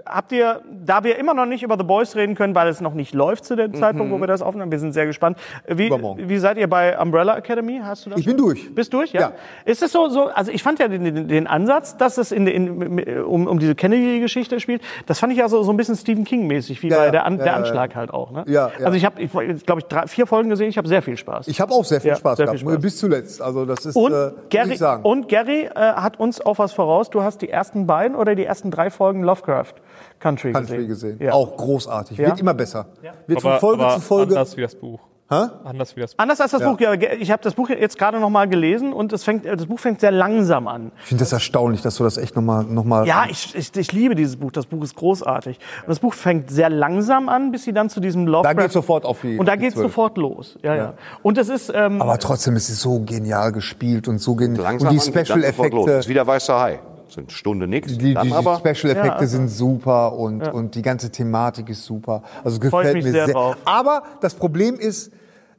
habt 0.04 0.30
ihr, 0.32 0.60
da 0.84 1.02
wir 1.02 1.18
immer 1.18 1.34
noch 1.34 1.46
nicht 1.46 1.62
über 1.64 1.76
The 1.76 1.82
Boys 1.84 2.14
reden 2.14 2.36
können, 2.36 2.54
weil 2.54 2.68
es 2.68 2.80
noch 2.80 2.94
nicht 2.94 3.12
läuft 3.14 3.44
zu 3.44 3.56
dem 3.56 3.74
Zeitpunkt, 3.74 4.12
wo 4.12 4.18
wir 4.20 4.28
das 4.28 4.42
aufnehmen, 4.42 4.70
wir 4.70 4.78
sind 4.78 4.92
sehr 4.92 5.06
gespannt. 5.06 5.38
Wie, 5.66 5.88
Übermorgen. 5.88 6.28
wie 6.28 6.38
seid 6.38 6.58
ihr 6.58 6.68
bei 6.68 6.96
Umbrella 6.98 7.36
Academy? 7.36 7.80
Hast 7.82 8.06
du 8.06 8.10
das? 8.10 8.20
Ich 8.20 8.26
bin 8.26 8.36
durch. 8.36 8.72
Bist 8.74 8.92
durch, 8.92 9.12
ja? 9.12 9.20
Ja. 9.20 9.32
Ist 9.64 9.82
es 9.82 9.90
so, 9.90 10.08
so, 10.08 10.26
also 10.28 10.52
ich 10.52 10.62
fand 10.62 10.78
ja 10.78 10.86
den, 10.86 11.04
den, 11.04 11.26
den 11.28 11.46
Ansatz, 11.48 11.96
dass 11.96 12.18
es 12.18 12.30
in, 12.30 12.46
in, 12.46 13.22
um, 13.24 13.48
um 13.48 13.58
diese 13.58 13.74
Kennedy-Geschichte 13.74 14.60
spielt, 14.60 14.82
das 15.06 15.18
fand 15.18 15.32
ich 15.32 15.38
ja 15.40 15.48
so, 15.48 15.62
so 15.64 15.72
ein 15.72 15.76
bisschen 15.76 15.96
Stephen 15.96 16.24
King-mäßig, 16.24 16.82
wie 16.82 16.88
Ja, 16.88 16.98
bei 16.98 17.10
der, 17.10 17.24
An, 17.26 17.38
ja, 17.38 17.44
der 17.44 17.52
ja. 17.52 17.58
Anschlag 17.58 17.94
halt 17.96 18.12
auch. 18.12 18.30
Ne? 18.30 18.44
Ja, 18.46 18.70
ja. 18.78 18.86
Also 18.86 18.96
ich 18.96 19.04
habe, 19.04 19.20
ich, 19.20 19.32
glaube 19.32 19.80
ich, 19.80 19.86
drei, 19.86 20.06
vier 20.06 20.26
Folgen 20.26 20.50
gesehen, 20.50 20.68
ich 20.68 20.78
habe 20.78 20.86
sehr 20.86 21.02
viel 21.02 21.16
Spaß. 21.16 21.48
Ich 21.48 21.60
habe 21.60 21.72
auch 21.72 21.84
sehr 21.84 22.00
viel 22.00 22.10
Ja, 22.10 22.16
Spaß 22.16 22.36
sehr 22.36 22.46
gehabt, 22.46 22.60
viel 22.60 22.68
Spaß. 22.68 22.75
Bis 22.78 22.98
zuletzt. 22.98 23.40
Also 23.42 23.64
das 23.64 23.86
ist, 23.86 23.96
und, 23.96 24.12
äh, 24.12 24.14
muss 24.14 24.32
Gary, 24.50 24.72
ich 24.72 24.78
sagen. 24.78 25.04
und 25.04 25.28
Gary 25.28 25.64
äh, 25.64 25.70
hat 25.74 26.18
uns 26.18 26.40
auch 26.40 26.58
was 26.58 26.72
voraus. 26.72 27.10
Du 27.10 27.22
hast 27.22 27.42
die 27.42 27.50
ersten 27.50 27.86
beiden 27.86 28.16
oder 28.16 28.34
die 28.34 28.44
ersten 28.44 28.70
drei 28.70 28.90
Folgen 28.90 29.22
Lovecraft 29.22 29.74
Country, 30.18 30.52
Country 30.52 30.86
gesehen. 30.86 31.18
Ja. 31.20 31.32
Auch 31.32 31.56
großartig. 31.56 32.18
Ja. 32.18 32.28
Wird 32.28 32.40
immer 32.40 32.54
besser. 32.54 32.86
Wird 33.26 33.42
von 33.42 33.52
Aber, 33.52 33.60
Folge 33.60 33.84
aber 33.84 33.94
zu 33.94 34.00
Folge. 34.00 34.34
anders 34.34 34.56
wie 34.56 34.62
das 34.62 34.74
Buch. 34.74 35.00
Hä? 35.28 35.46
Anders 35.64 35.96
wie 35.96 36.00
das 36.00 36.14
Buch. 36.14 36.22
Anders 36.22 36.40
als 36.40 36.52
das 36.52 36.62
Buch. 36.62 36.78
Ja, 36.78 36.92
ich 36.94 37.32
habe 37.32 37.42
das 37.42 37.54
Buch 37.54 37.68
jetzt 37.68 37.98
gerade 37.98 38.20
noch 38.20 38.30
mal 38.30 38.46
gelesen 38.48 38.92
und 38.92 39.12
es 39.12 39.24
fängt, 39.24 39.44
das 39.44 39.66
Buch 39.66 39.80
fängt 39.80 40.00
sehr 40.00 40.12
langsam 40.12 40.68
an. 40.68 40.92
Ich 41.00 41.06
finde 41.06 41.22
das 41.24 41.32
erstaunlich, 41.32 41.82
dass 41.82 41.96
du 41.96 42.04
das 42.04 42.16
echt 42.16 42.36
nochmal. 42.36 42.62
Noch 42.62 42.84
mal 42.84 43.04
Ja, 43.08 43.24
ich, 43.28 43.52
ich, 43.56 43.74
ich 43.76 43.90
liebe 43.92 44.14
dieses 44.14 44.36
Buch. 44.36 44.52
Das 44.52 44.66
Buch 44.66 44.84
ist 44.84 44.94
großartig. 44.94 45.58
Und 45.82 45.88
das 45.88 45.98
Buch 45.98 46.14
fängt 46.14 46.50
sehr 46.50 46.70
langsam 46.70 47.28
an, 47.28 47.50
bis 47.50 47.64
sie 47.64 47.72
dann 47.72 47.90
zu 47.90 47.98
diesem 47.98 48.26
Lovecraft. 48.28 48.54
Da 48.54 48.62
geht's 48.62 48.74
sofort 48.74 49.04
auf 49.04 49.20
die- 49.20 49.36
Und 49.36 49.46
da 49.46 49.56
Zwölf. 49.56 49.74
sofort 49.74 50.16
los. 50.16 50.58
Ja, 50.62 50.74
ja. 50.76 50.94
Und 51.22 51.38
es 51.38 51.48
ist. 51.48 51.72
Ähm, 51.74 52.00
Aber 52.00 52.18
trotzdem 52.18 52.54
ist 52.54 52.68
es 52.68 52.80
so 52.80 53.00
genial 53.00 53.50
gespielt 53.50 54.06
und 54.06 54.18
so 54.18 54.36
genial. 54.36 54.62
Langsam 54.62 54.88
Und 54.90 54.94
die 54.94 55.00
Special. 55.00 55.42
Effekte. 55.42 55.90
Ist 55.90 56.08
wieder 56.08 56.24
weißer 56.26 56.58
Hai. 56.60 56.78
Sind 57.08 57.32
Stunde 57.32 57.66
nichts. 57.68 57.92
Die, 57.92 57.98
die, 57.98 58.14
die 58.14 58.32
aber 58.32 58.56
Special 58.56 58.96
Effekte 58.96 59.22
Ja, 59.22 59.26
sind 59.26 59.48
super 59.48 60.12
und, 60.14 60.46
und 60.48 60.74
die 60.74 60.82
ganze 60.82 61.10
Thematik 61.10 61.68
ist 61.68 61.84
super. 61.84 62.22
Also 62.44 62.60
es 62.60 62.68
Freu 62.70 62.80
ich 62.80 62.86
gefällt 62.88 62.94
mich 62.94 63.04
mir 63.04 63.12
sehr 63.12 63.24
sehr. 63.26 63.34
drauf. 63.34 63.56
Aber 63.64 64.02
das 64.20 64.34
Problem 64.34 64.74
ist, 64.76 65.12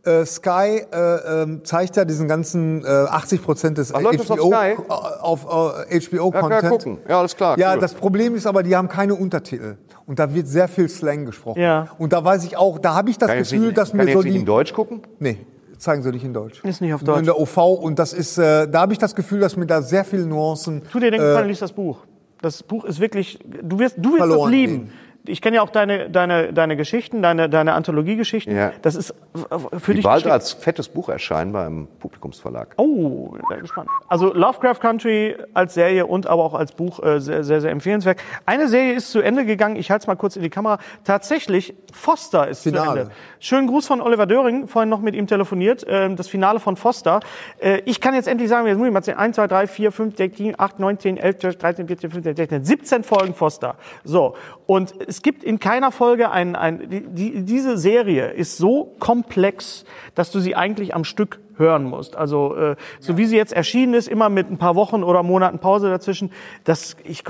äh, 0.03 0.26
Sky 0.26 0.84
äh, 0.91 1.41
ähm, 1.44 1.61
zeigt 1.65 1.95
ja 1.98 2.06
diesen 2.06 2.28
ganzen 2.28 2.84
äh, 2.86 2.88
80 2.88 3.44
Prozent 3.44 3.78
des 3.78 3.94
Ach, 3.94 4.02
das 4.02 4.32
auf 4.32 4.38
HBO 4.38 4.48
Sky? 4.52 4.72
äh, 4.72 4.94
auf 5.22 5.45
äh, 5.90 5.99
HBO 5.99 6.32
ja, 6.34 6.40
Content. 6.40 6.61
kann 6.61 6.69
gucken. 6.69 6.98
Ja, 7.07 7.19
alles 7.19 7.36
klar. 7.36 7.57
Ja, 7.60 7.74
cool. 7.74 7.80
das 7.82 7.94
Problem 7.94 8.36
ist 8.36 8.45
aber, 8.48 8.64
die 8.64 8.76
haben 8.76 8.88
keine 8.88 9.15
Untertitel. 9.15 9.78
Und 10.06 10.19
da 10.19 10.34
wird 10.34 10.48
sehr 10.48 10.69
viel 10.69 10.88
Slang 10.88 11.26
gesprochen. 11.26 11.61
Ja. 11.61 11.90
Und 11.98 12.14
da 12.14 12.24
weiß 12.24 12.45
ich 12.45 12.56
auch, 12.56 12.80
da 12.80 12.94
habe 12.94 13.10
ich 13.10 13.18
das 13.18 13.30
kann 13.30 13.40
Gefühl, 13.40 13.60
nicht, 13.60 13.78
dass 13.78 13.91
kann 13.91 14.06
mir 14.06 14.14
so 14.14 14.22
nicht 14.22 14.34
die. 14.34 14.40
in 14.40 14.45
Deutsch 14.45 14.74
gucken? 14.74 15.02
Nee, 15.19 15.45
zeigen 15.78 16.02
sie 16.04 16.12
nicht 16.12 16.24
in 16.24 16.34
Deutsch. 16.34 16.64
Ist 16.64 16.82
nicht 16.82 16.94
auf 16.94 17.02
Nur 17.04 17.18
in 17.20 17.26
Deutsch. 17.26 17.38
der 17.38 17.41
OV 17.41 17.58
und 17.82 17.99
das 17.99 18.14
ist, 18.14 18.38
äh, 18.38 18.68
da 18.68 18.82
habe 18.82 18.94
ich 18.94 18.99
das 18.99 19.16
Gefühl, 19.16 19.40
dass 19.40 19.56
mir 19.56 19.66
da 19.66 19.82
sehr 19.82 20.04
viele 20.04 20.26
Nuancen. 20.26 20.82
tu 20.91 20.99
dir 20.99 21.12
den 21.12 21.22
äh, 21.22 21.26
Gefallen, 21.26 21.48
lies 21.48 21.60
das 21.60 21.72
Buch. 21.72 21.99
Das 22.41 22.62
Buch 22.64 22.86
ist 22.86 22.99
wirklich. 22.99 23.40
Du 23.64 23.80
wirst, 23.80 23.95
du 23.98 24.12
wirst 24.12 24.18
verloren 24.20 24.52
lieben. 24.52 24.74
gehen. 24.86 24.91
Ich 25.28 25.41
kenne 25.41 25.58
ja 25.58 25.62
auch 25.62 25.70
deine, 25.70 26.10
deine, 26.10 26.54
deine 26.54 26.76
Geschichten, 26.76 27.22
deine, 27.22 27.49
deine 27.49 27.74
Anthologiegeschichten. 27.74 28.56
Ja. 28.56 28.72
Das 28.82 28.95
ist 28.95 29.12
äh, 29.12 29.80
für 29.80 29.91
Die 29.91 29.98
dich. 29.98 30.06
bald 30.06 30.28
als 30.28 30.54
fettes 30.54 30.90
Buch 30.90 31.10
erscheinen 31.10 31.52
beim 31.52 31.88
Publikumsverlag. 31.99 32.74
Oh, 32.78 33.36
bin 33.49 33.60
gespannt. 33.62 33.90
Also 34.08 34.34
Lovecraft 34.34 34.80
Country 34.80 35.36
als 35.54 35.74
Serie 35.74 36.06
und 36.06 36.28
aber 36.28 36.44
auch 36.44 36.54
als 36.54 36.72
Buch 36.72 37.02
äh, 37.04 37.20
sehr, 37.20 37.44
sehr, 37.44 37.62
sehr 37.62 37.72
empfehlenswert. 37.72 38.20
Eine 38.45 38.68
Serie 38.68 38.94
ist 38.94 39.12
zu 39.12 39.22
Ende 39.22 39.45
gegangen. 39.45 39.76
Ich 39.76 39.91
halte 39.91 40.04
es 40.04 40.08
mal 40.08 40.16
kurz 40.16 40.36
in 40.36 40.41
die 40.41 40.49
Kamera. 40.49 40.80
Tatsächlich, 41.04 41.76
Foster 41.94 42.48
ist 42.48 42.64
zu 42.64 42.70
Finale. 42.70 43.02
Ende. 43.02 43.14
Schönen 43.40 43.68
Gruß 43.68 43.88
von 43.88 44.02
Oliver 44.02 44.26
Döring. 44.26 44.68
Vorhin 44.68 44.90
noch 44.90 45.02
mit 45.02 45.16
ihm 45.16 45.28
telefoniert. 45.28 45.86
Ähm, 45.88 46.16
das 46.16 46.28
Finale 46.28 46.60
von 46.60 46.76
Foster. 46.76 47.20
Äh, 47.60 47.82
ich 47.86 48.02
kann 48.02 48.14
jetzt 48.14 48.28
endlich 48.28 48.49
sagen, 48.49 48.68
jetzt 48.68 48.78
muss 48.78 48.88
ich 48.88 48.94
mal 48.94 49.02
zählen. 49.02 49.18
1, 49.18 49.36
2, 49.36 49.48
3, 49.48 49.68
4, 49.68 49.91
5, 49.91 50.18
6, 50.18 50.38
7, 50.38 50.56
8, 50.58 50.80
9, 50.80 50.99
10, 50.99 51.18
11, 51.18 51.38
12, 51.40 51.58
13, 51.58 51.88
14, 51.88 52.12
15, 52.12 52.36
16, 52.36 52.66
17 52.66 53.04
Folgen 53.04 53.34
Foster. 53.34 53.76
So. 54.04 54.36
Und 54.66 54.94
es 55.08 55.16
gibt 55.22 55.44
in 55.44 55.60
keiner 55.60 55.91
Folge 55.91 56.31
ein, 56.31 56.56
ein 56.56 56.89
die, 56.89 57.02
die, 57.02 57.44
diese 57.44 57.77
Serie 57.77 58.30
ist 58.30 58.57
so 58.57 58.95
komplex, 58.99 59.85
dass 60.15 60.31
du 60.31 60.39
sie 60.39 60.56
eigentlich 60.56 60.95
am 60.95 61.03
Stück 61.03 61.39
hören 61.57 61.84
musst. 61.84 62.15
Also 62.15 62.56
äh, 62.56 62.76
so 62.99 63.18
wie 63.18 63.26
sie 63.26 63.35
jetzt 63.35 63.53
erschienen 63.53 63.94
ist, 63.94 64.07
immer 64.07 64.30
mit 64.30 64.52
ein 64.52 64.57
paar 64.57 64.76
Wochen 64.76 65.03
oder 65.03 65.23
Monaten 65.23 65.60
Pause 65.60 65.89
dazwischen, 65.89 66.31
das 66.64 66.95
ich 67.03 67.23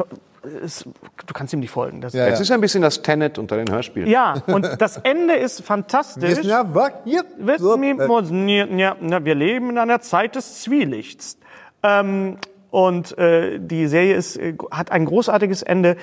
es, 0.64 0.84
du 0.84 1.34
kannst 1.34 1.54
ihm 1.54 1.60
nicht 1.60 1.72
folgen. 1.72 2.02
Das, 2.02 2.14
Ja, 2.14 2.28
Es 2.28 2.40
ist 2.40 2.52
ein 2.52 2.62
bisschen 2.62 2.82
das 2.82 3.02
Tenet 3.02 3.38
unter 3.38 3.58
den 3.58 3.70
Hörspielen. 3.70 4.10
ja, 4.10 4.36
und 4.48 4.66
das 4.80 4.98
Ende 4.98 5.36
ist 5.36 5.62
fantastisch. 5.62 6.30
Ja, 6.30 6.38
wir, 7.80 8.00
äh, 8.00 8.78
ja, 8.78 8.96
ja, 9.02 9.26
wir 9.26 9.36
leben 9.36 9.72
in 9.72 9.78
einer 9.78 10.00
Zeit 10.02 10.36
des 10.36 10.62
Zwielichts. 10.62 11.38
Ähm, 11.84 12.38
und 12.70 13.18
äh, 13.18 13.60
die 13.60 13.88
Serie 13.88 14.16
ist, 14.16 14.38
äh, 14.38 14.56
hat 14.72 14.92
ein 14.92 15.06
großartiges 15.06 15.64
Ende. 15.64 15.98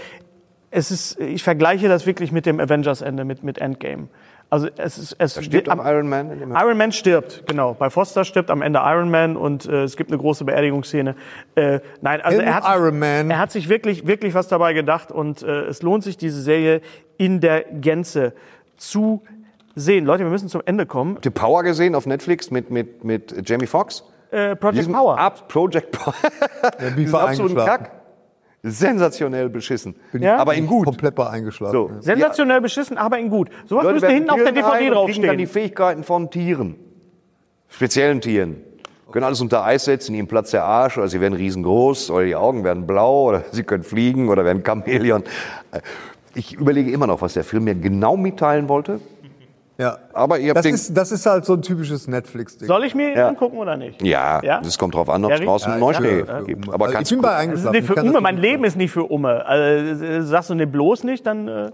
Es 0.76 0.90
ist, 0.90 1.20
ich 1.20 1.42
vergleiche 1.44 1.88
das 1.88 2.04
wirklich 2.04 2.32
mit 2.32 2.46
dem 2.46 2.58
Avengers-Ende, 2.58 3.24
mit, 3.24 3.44
mit 3.44 3.58
Endgame. 3.58 4.08
Also 4.50 4.68
es 4.76 4.98
ist, 4.98 5.16
es 5.18 5.42
Stirbt 5.44 5.68
am- 5.68 5.80
am 5.80 5.86
Iron 5.86 6.08
Man 6.08 6.52
Iron 6.54 6.76
Man 6.76 6.92
stirbt, 6.92 7.44
genau. 7.46 7.74
Bei 7.74 7.90
Foster 7.90 8.24
stirbt 8.24 8.50
am 8.50 8.60
Ende 8.60 8.80
Iron 8.84 9.10
Man 9.10 9.36
und 9.36 9.66
äh, 9.66 9.84
es 9.84 9.96
gibt 9.96 10.10
eine 10.10 10.18
große 10.18 10.44
Beerdigungsszene. 10.44 11.14
Äh, 11.54 11.80
nein, 12.02 12.20
also 12.20 12.40
er 12.40 12.54
hat, 12.56 12.64
Iron 12.76 12.98
Man. 12.98 13.30
er 13.30 13.38
hat 13.38 13.50
sich 13.52 13.68
wirklich, 13.68 14.06
wirklich 14.06 14.34
was 14.34 14.48
dabei 14.48 14.72
gedacht 14.72 15.10
und 15.12 15.42
äh, 15.42 15.62
es 15.66 15.82
lohnt 15.82 16.02
sich, 16.04 16.16
diese 16.16 16.42
Serie 16.42 16.80
in 17.18 17.40
der 17.40 17.62
Gänze 17.62 18.32
zu 18.76 19.22
sehen. 19.76 20.04
Leute, 20.04 20.24
wir 20.24 20.30
müssen 20.30 20.48
zum 20.48 20.62
Ende 20.66 20.86
kommen. 20.86 21.14
Habt 21.16 21.24
ihr 21.26 21.30
Power 21.32 21.62
gesehen 21.62 21.94
auf 21.94 22.06
Netflix 22.06 22.50
mit, 22.50 22.70
mit, 22.70 23.02
mit 23.04 23.48
Jamie 23.48 23.66
Foxx? 23.66 24.04
Äh, 24.30 24.56
Project 24.56 24.92
Power. 24.92 25.18
Ab 25.18 25.48
Project 25.48 25.92
Power. 25.92 26.14
bei 27.10 27.20
absoluten. 27.20 27.56
Kack. 27.56 27.90
Sensationell 28.66 29.50
beschissen. 29.50 29.94
Ja? 30.14 30.38
Aber 30.38 30.54
in 30.54 30.66
gut. 30.66 30.86
Komplett 30.86 31.14
bei 31.14 31.28
eingeschlafen. 31.28 31.72
So. 31.72 31.90
Ja. 31.90 32.00
Sensationell 32.00 32.62
beschissen, 32.62 32.96
aber 32.96 33.18
in 33.18 33.28
gut. 33.28 33.50
Sowas 33.66 33.92
müsste 33.92 34.08
hinten 34.08 34.30
auf 34.30 34.42
der 34.42 34.52
DVD 34.52 34.70
kriegen 34.70 34.78
dann 34.78 34.80
die 34.80 34.90
draufstehen. 34.90 35.46
Fähigkeiten 35.46 36.02
von 36.02 36.30
Tieren. 36.30 36.76
Speziellen 37.68 38.22
Tieren. 38.22 38.56
Können 39.12 39.26
alles 39.26 39.42
unter 39.42 39.64
Eis 39.64 39.84
setzen, 39.84 40.14
ihnen 40.14 40.26
platzt 40.26 40.54
der 40.54 40.64
Arsch 40.64 40.96
oder 40.96 41.08
sie 41.08 41.20
werden 41.20 41.34
riesengroß 41.34 42.10
oder 42.10 42.24
die 42.24 42.34
Augen 42.34 42.64
werden 42.64 42.86
blau 42.86 43.28
oder 43.28 43.44
sie 43.52 43.64
können 43.64 43.84
fliegen 43.84 44.30
oder 44.30 44.46
werden 44.46 44.64
Chamäleon. 44.64 45.24
Ich 46.34 46.54
überlege 46.54 46.90
immer 46.90 47.06
noch, 47.06 47.20
was 47.20 47.34
der 47.34 47.44
Film 47.44 47.64
mir 47.64 47.74
genau 47.74 48.16
mitteilen 48.16 48.68
wollte. 48.68 48.98
Ja. 49.76 49.98
Aber 50.12 50.38
ihr 50.38 50.50
habt 50.50 50.58
Das 50.58 50.62
den, 50.64 50.74
ist, 50.74 50.96
das 50.96 51.10
ist 51.10 51.26
halt 51.26 51.44
so 51.44 51.54
ein 51.54 51.62
typisches 51.62 52.06
Netflix-Ding. 52.06 52.68
Soll 52.68 52.84
ich 52.84 52.94
mir 52.94 53.10
ihn 53.10 53.16
Ja. 53.16 53.28
angucken 53.28 53.58
oder 53.58 53.76
nicht? 53.76 54.00
ja, 54.02 54.40
Ja? 54.42 54.60
es 54.64 54.78
kommt 54.78 54.94
drauf 54.94 55.08
an, 55.10 55.24
ob 55.24 55.32
es 55.32 55.40
Ja, 55.40 55.46
draußen 55.46 55.68
Ja, 55.68 55.74
einen 55.74 55.82
ich 55.82 55.98
Neuschnee 56.00 56.24
für 56.24 56.44
gibt. 56.44 56.68
Aber 56.68 56.74
Also 56.84 56.86
ich 56.86 56.94
kannst 56.96 57.10
bin 57.10 57.20
bei. 57.22 57.46
Das 57.46 57.58
ist 57.60 57.64
nicht 57.70 57.80
Ich 57.80 57.86
für 57.86 57.94
das 57.96 58.04
Umme. 58.04 58.20
Mein 58.20 58.36
Leben 58.36 58.62
ist 58.64 58.76
nicht 58.76 58.92
für 58.92 59.02
Umme. 59.04 59.44
Also, 59.44 60.04
äh, 60.04 60.22
sagst 60.22 60.50
du, 60.50 60.54
ne, 60.54 60.66
bloß 60.68 61.02
nicht, 61.04 61.26
dann. 61.26 61.48
Äh, 61.48 61.70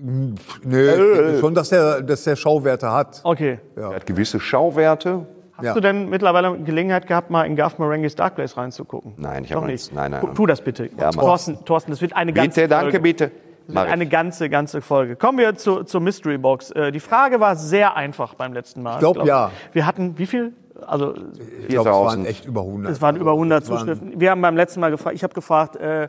Nö, 0.00 1.12
ich 1.12 1.18
denke 1.18 1.38
schon, 1.40 1.54
dass 1.54 1.70
der, 1.70 2.02
dass 2.02 2.24
der 2.24 2.36
Schauwerte 2.36 2.90
hat. 2.92 3.20
okay. 3.24 3.58
Er 3.76 3.90
hat 3.96 4.06
gewisse 4.06 4.38
Schauwerte. 4.40 5.26
Hast 5.56 5.64
Ja. 5.64 5.74
du 5.74 5.80
denn 5.80 6.08
mittlerweile 6.08 6.56
Gelegenheit 6.58 7.08
gehabt, 7.08 7.30
mal 7.30 7.42
in 7.44 7.56
Garth 7.56 7.80
Marenghi's 7.80 8.14
Dark 8.14 8.36
Place 8.36 8.56
reinzugucken? 8.56 9.14
Nein, 9.16 9.42
ich 9.42 9.52
habe 9.52 9.66
nicht. 9.66 9.92
Nein, 9.92 10.12
nein. 10.12 10.20
Tu- 10.20 10.28
Tu 10.34 10.46
das 10.46 10.60
bitte. 10.60 10.88
Ja. 10.96 11.10
Thorsten, 11.10 11.64
Thorsten, 11.64 11.90
das 11.90 12.00
wird 12.00 12.14
eine 12.14 12.32
ganze 12.32 12.60
Bitte, 12.60 12.68
danke, 12.68 12.84
Folge. 12.92 13.00
bitte. 13.00 13.24
Das 13.24 13.32
wird 13.32 13.40
ich. 13.42 13.47
Eine 13.74 14.06
ganze, 14.06 14.48
ganze 14.48 14.80
Folge. 14.80 15.16
Kommen 15.16 15.38
wir 15.38 15.54
zu, 15.56 15.84
zur 15.84 16.00
Mystery 16.00 16.38
Box. 16.38 16.70
Äh, 16.70 16.92
die 16.92 17.00
Frage 17.00 17.40
war 17.40 17.56
sehr 17.56 17.96
einfach 17.96 18.34
beim 18.34 18.52
letzten 18.52 18.82
Mal. 18.82 18.94
Ich 18.94 18.98
glaub, 19.00 19.24
ja. 19.24 19.50
Wir 19.72 19.86
hatten 19.86 20.16
wie 20.18 20.26
viel? 20.26 20.52
Also 20.86 21.14
Ich 21.14 21.68
glaube, 21.68 21.90
es 21.90 21.94
waren 21.96 22.24
4000. 22.24 22.28
echt 22.28 22.44
über 22.46 22.60
100. 22.62 22.92
es 22.92 23.02
waren 23.02 23.16
über 23.16 23.32
100 23.32 23.62
Es 23.64 23.70
waren- 23.70 23.78
Zuschriften. 23.80 24.20
Wir 24.20 24.30
haben 24.30 24.40
beim 24.40 24.56
letzten 24.56 24.80
Mal 24.80 24.90
gefragt, 24.90 25.16
ich 25.16 25.22
habe 25.24 25.34
gefragt, 25.34 25.76
äh, 25.76 26.04
äh, 26.04 26.08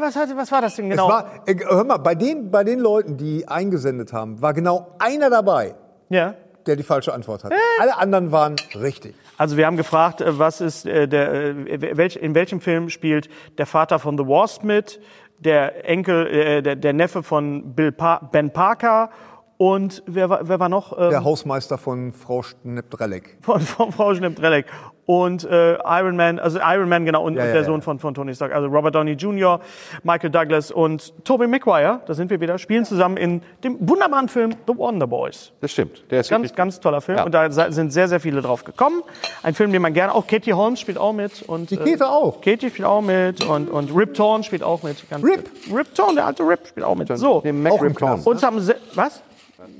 was, 0.00 0.16
hat, 0.16 0.28
was 0.36 0.52
war 0.52 0.60
das 0.60 0.76
denn 0.76 0.90
genau? 0.90 1.06
Es 1.08 1.12
war, 1.14 1.30
äh, 1.46 1.56
hör 1.64 1.84
mal, 1.84 1.96
bei 1.98 2.14
den, 2.14 2.50
bei 2.50 2.64
den 2.64 2.78
Leuten, 2.78 3.16
die 3.16 3.46
eingesendet 3.48 4.12
haben, 4.12 4.42
war 4.42 4.52
genau 4.52 4.94
einer 4.98 5.30
dabei, 5.30 5.74
ja. 6.08 6.34
der 6.66 6.76
die 6.76 6.82
falsche 6.82 7.14
Antwort 7.14 7.44
hatte. 7.44 7.54
Alle 7.80 7.96
anderen 7.96 8.32
waren 8.32 8.56
richtig. 8.74 9.14
Also 9.38 9.56
wir 9.56 9.66
haben 9.66 9.76
gefragt, 9.76 10.20
äh, 10.20 10.38
was 10.38 10.60
ist 10.60 10.86
äh, 10.86 11.06
der, 11.08 11.32
äh, 11.32 11.96
welch, 11.96 12.16
in 12.16 12.34
welchem 12.34 12.60
Film 12.60 12.90
spielt 12.90 13.28
der 13.56 13.66
Vater 13.66 13.98
von 13.98 14.18
The 14.18 14.26
Wasp 14.26 14.64
mit, 14.64 15.00
der 15.38 15.88
Enkel, 15.88 16.26
äh, 16.26 16.62
der, 16.62 16.76
der 16.76 16.92
Neffe 16.92 17.22
von 17.22 17.74
Bill 17.74 17.92
pa 17.92 18.18
Ben 18.32 18.50
Parker 18.52 19.10
und 19.56 20.02
wer 20.06 20.30
war, 20.30 20.48
wer 20.48 20.60
war 20.60 20.68
noch? 20.68 20.96
Ähm, 20.96 21.10
Der 21.10 21.24
Hausmeister 21.24 21.78
von 21.78 22.12
Frau 22.12 22.42
Schnepp-Drelleck. 22.42 23.38
von, 23.40 23.60
von 23.60 23.92
Frau 23.92 24.14
Schnepp-Drelleck. 24.14 24.66
Und 25.08 25.44
äh, 25.44 25.78
Iron 25.86 26.16
Man, 26.16 26.38
also 26.38 26.58
Iron 26.62 26.86
Man 26.86 27.06
genau, 27.06 27.24
und, 27.24 27.34
Ja, 27.34 27.44
und 27.44 27.48
der 27.48 27.62
ja. 27.62 27.64
Sohn 27.64 27.80
von, 27.80 27.98
von 27.98 28.12
Tony 28.12 28.34
Stark. 28.34 28.54
Also 28.54 28.68
Robert 28.68 28.94
Downey 28.94 29.12
Jr., 29.12 29.58
Michael 30.02 30.28
Douglas 30.28 30.70
und 30.70 31.24
Tobey 31.24 31.46
Maguire, 31.46 32.02
da 32.04 32.12
sind 32.12 32.28
wir 32.28 32.38
wieder, 32.42 32.58
spielen 32.58 32.84
zusammen 32.84 33.16
in 33.16 33.40
dem 33.64 33.78
wunderbaren 33.80 34.28
Film 34.28 34.50
The 34.66 34.76
Wonder 34.76 35.06
Boys. 35.06 35.52
Das 35.62 35.72
stimmt. 35.72 36.04
Der 36.10 36.20
ist 36.20 36.28
Ganz, 36.28 36.54
ganz 36.54 36.78
toller 36.78 37.00
Film. 37.00 37.22
Und 37.24 37.32
da 37.32 37.50
sind 37.50 37.90
sehr, 37.90 38.06
sehr 38.06 38.20
viele 38.20 38.42
drauf 38.42 38.64
gekommen. 38.64 39.02
Ein 39.42 39.54
Film, 39.54 39.72
den 39.72 39.80
man 39.80 39.94
gerne, 39.94 40.14
auch 40.14 40.26
Katie 40.26 40.52
Holmes 40.52 40.78
spielt 40.78 40.98
auch 40.98 41.14
mit. 41.14 41.40
Und, 41.40 41.70
Die 41.70 41.78
Käthe 41.78 42.06
auch. 42.06 42.42
Katie 42.42 42.68
spielt 42.68 42.86
auch 42.86 43.00
mit 43.00 43.42
und, 43.46 43.70
und 43.70 43.96
Rip 43.96 44.12
Torn 44.12 44.42
spielt 44.42 44.62
auch 44.62 44.82
mit. 44.82 45.08
Ganz 45.08 45.24
Rip? 45.24 45.48
Rip 45.74 45.94
Torn, 45.94 46.16
der 46.16 46.26
alte 46.26 46.42
Rip 46.42 46.66
spielt 46.66 46.84
auch 46.84 46.96
mit. 46.96 47.08
So. 47.16 47.42
Mac 47.50 47.72
Auch 47.72 47.80
Rip 47.82 47.96
Torn. 47.96 48.20
Uns 48.20 48.42
haben 48.42 48.60
was? 48.92 49.22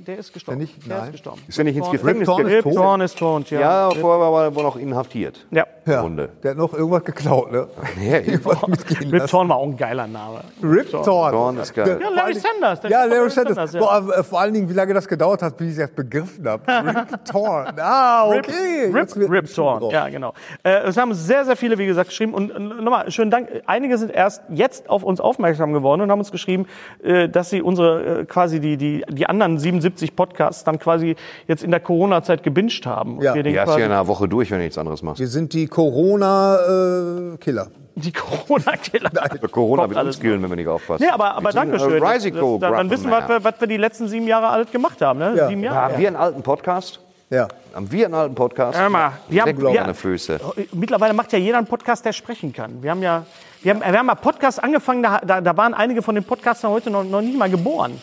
Der 0.07 0.19
ist 0.19 0.33
gestorben. 0.33 0.59
Der 0.59 0.67
nicht? 0.67 0.87
Der 0.89 0.97
Nein. 0.97 1.05
ist 1.07 1.13
gestorben. 1.13 1.41
Ist 1.47 1.57
er 1.59 1.63
nicht 1.65 1.77
ins 1.77 1.87
Rip 1.87 1.93
Gefängnis 2.01 2.27
Torn 2.27 2.41
ist 2.41 2.47
gegangen? 2.49 2.57
Rip 2.57 2.65
tot? 2.65 2.75
Torn 2.75 3.01
ist 3.01 3.19
tot, 3.19 3.51
ja. 3.51 3.61
Ja, 3.61 3.89
Rip- 3.89 3.99
vorher 4.01 4.33
war 4.33 4.45
er 4.45 4.55
wohl 4.57 4.65
noch 4.65 4.77
inhaftiert. 4.77 5.47
ja. 5.53 5.65
Ja, 5.87 6.03
Runde. 6.03 6.29
der 6.43 6.51
hat 6.51 6.59
noch 6.59 6.75
irgendwas 6.75 7.03
geklaut, 7.05 7.51
ne? 7.51 7.67
Ja, 8.05 8.19
Irgendwas 8.19 8.67
mitgehen 8.67 9.11
Rip. 9.11 9.27
Torn 9.27 9.49
war 9.49 9.57
auch 9.57 9.63
ein 9.65 9.77
geiler 9.79 10.07
Name. 10.07 10.41
Rip 10.63 10.91
Torn. 10.91 11.05
Torn 11.33 11.57
ist 11.59 11.73
geil. 11.73 11.99
Ja, 12.03 12.11
Larry 12.11 12.35
Sanders. 12.35 12.81
der 12.83 12.91
Ja, 12.91 13.05
ist 13.05 13.11
Larry 13.15 13.31
Sanders. 13.31 13.73
ja. 13.73 13.81
Boah, 13.81 14.19
äh, 14.19 14.23
vor 14.23 14.41
allen 14.41 14.53
Dingen, 14.53 14.69
wie 14.69 14.75
lange 14.75 14.93
das 14.93 15.09
gedauert 15.09 15.41
hat, 15.41 15.57
bis 15.57 15.73
ich 15.73 15.79
das 15.79 15.91
begriffen 15.91 16.47
habe. 16.47 16.63
Rip 16.69 17.25
Torn. 17.25 17.73
Ah, 17.79 18.27
okay. 18.29 18.91
Rip, 18.93 19.17
Rip 19.31 19.49
Schuh 19.49 19.79
Torn, 19.79 19.91
ja 19.91 20.09
genau. 20.11 20.35
Äh, 20.63 20.81
es 20.89 20.97
haben 20.99 21.15
sehr, 21.15 21.47
sehr 21.47 21.57
viele, 21.57 21.79
wie 21.79 21.87
gesagt, 21.87 22.11
geschrieben 22.11 22.35
und 22.35 22.51
äh, 22.51 22.59
nochmal, 22.59 23.11
schönen 23.11 23.31
Dank. 23.31 23.49
Einige 23.65 23.97
sind 23.97 24.11
erst 24.11 24.43
jetzt 24.51 24.91
auf 24.91 25.03
uns 25.05 25.21
aufmerksam 25.23 25.73
geworden 25.73 26.03
und 26.03 26.11
haben 26.11 26.19
uns 26.19 26.33
geschrieben, 26.33 26.67
äh, 27.03 27.31
dass 27.31 27.49
sie 27.49 27.63
unsere, 27.63 28.21
äh, 28.21 28.25
quasi 28.27 28.61
die, 28.61 28.77
die, 28.77 29.05
die 29.09 29.25
anderen 29.27 29.59
77 29.73 30.17
Podcasts 30.17 30.65
dann 30.65 30.79
quasi 30.79 31.17
jetzt 31.47 31.63
in 31.63 31.71
der 31.71 31.81
Corona-Zeit 31.81 32.43
gebinged 32.43 32.87
haben. 32.87 33.19
Und 33.19 33.25
Ja. 33.25 33.35
wir 33.35 33.43
den 33.43 33.55
Ja, 33.55 33.63
ist 33.63 33.67
quasi, 33.69 33.81
ja 33.81 33.87
in 33.87 33.93
einer 33.93 34.07
Woche 34.07 34.29
durch, 34.29 34.51
wenn 34.51 34.59
du 34.59 34.65
nichts 34.65 34.79
anderes 34.79 35.03
machst. 35.03 35.21
Wir 35.21 35.29
sind 35.29 35.53
die 35.53 35.67
Corona-Killer. 35.69 37.69
die 37.97 38.13
Corona-Killer. 38.13 39.11
Corona 39.51 39.89
wird 39.89 39.99
alles 39.99 40.17
uns 40.17 40.23
killen, 40.23 40.43
wenn 40.43 40.51
wir 40.51 40.57
nicht 40.57 40.69
aufpassen. 40.69 41.05
Nee, 41.05 41.11
aber, 41.13 41.35
aber 41.35 41.51
danke 41.51 41.79
schön. 41.79 42.03
äh, 42.03 42.07
Risico 42.07 42.59
dann, 42.61 42.73
dann 42.73 42.91
wissen 42.91 43.11
wir, 43.11 43.19
was 43.19 43.29
wir, 43.29 43.45
was 43.45 43.55
wir 43.61 43.69
die 43.69 43.77
letzten 43.77 44.09
sieben 44.09 44.27
Jahre 44.27 44.49
alt 44.49 44.73
gemacht 44.73 45.01
haben. 45.03 45.19
Ne? 45.19 45.35
Ja. 45.37 45.49
Sieben 45.49 45.63
Jahre. 45.63 45.93
Haben 45.93 45.99
wir 45.99 46.09
einen 46.09 46.17
alten 46.17 46.43
Podcast? 46.43 47.01
Ja. 47.31 47.49
Haben 47.75 47.93
wir 47.93 48.07
einen 48.07 48.15
alten 48.15 48.35
Podcast? 48.35 48.79
Hör 48.79 48.89
mal, 48.89 49.13
wir 49.29 49.43
haben- 49.43 49.61
wir- 49.61 49.95
Füße. 49.95 50.41
Mittlerweile 50.73 51.13
macht 51.13 51.33
ja 51.33 51.39
jeder 51.39 51.59
einen 51.59 51.67
Podcast, 51.67 52.05
der 52.05 52.13
sprechen 52.13 52.53
kann. 52.53 52.83
Wir 52.83 52.91
haben 52.93 53.03
ja, 53.03 53.25
wir 53.63 53.75
haben, 53.75 53.81
wir 53.81 53.99
haben 53.99 54.07
mal 54.07 54.15
Podcasts 54.15 54.59
angefangen, 54.59 55.03
da, 55.03 55.19
da, 55.19 55.41
da 55.41 55.57
waren 55.57 55.75
einige 55.75 56.01
von 56.03 56.15
den 56.15 56.25
Podcastern 56.25 56.71
heute 56.71 56.91
noch, 56.91 57.05
noch 57.05 57.21
nicht 57.21 57.37
mal 57.37 57.51
geboren. 57.51 58.01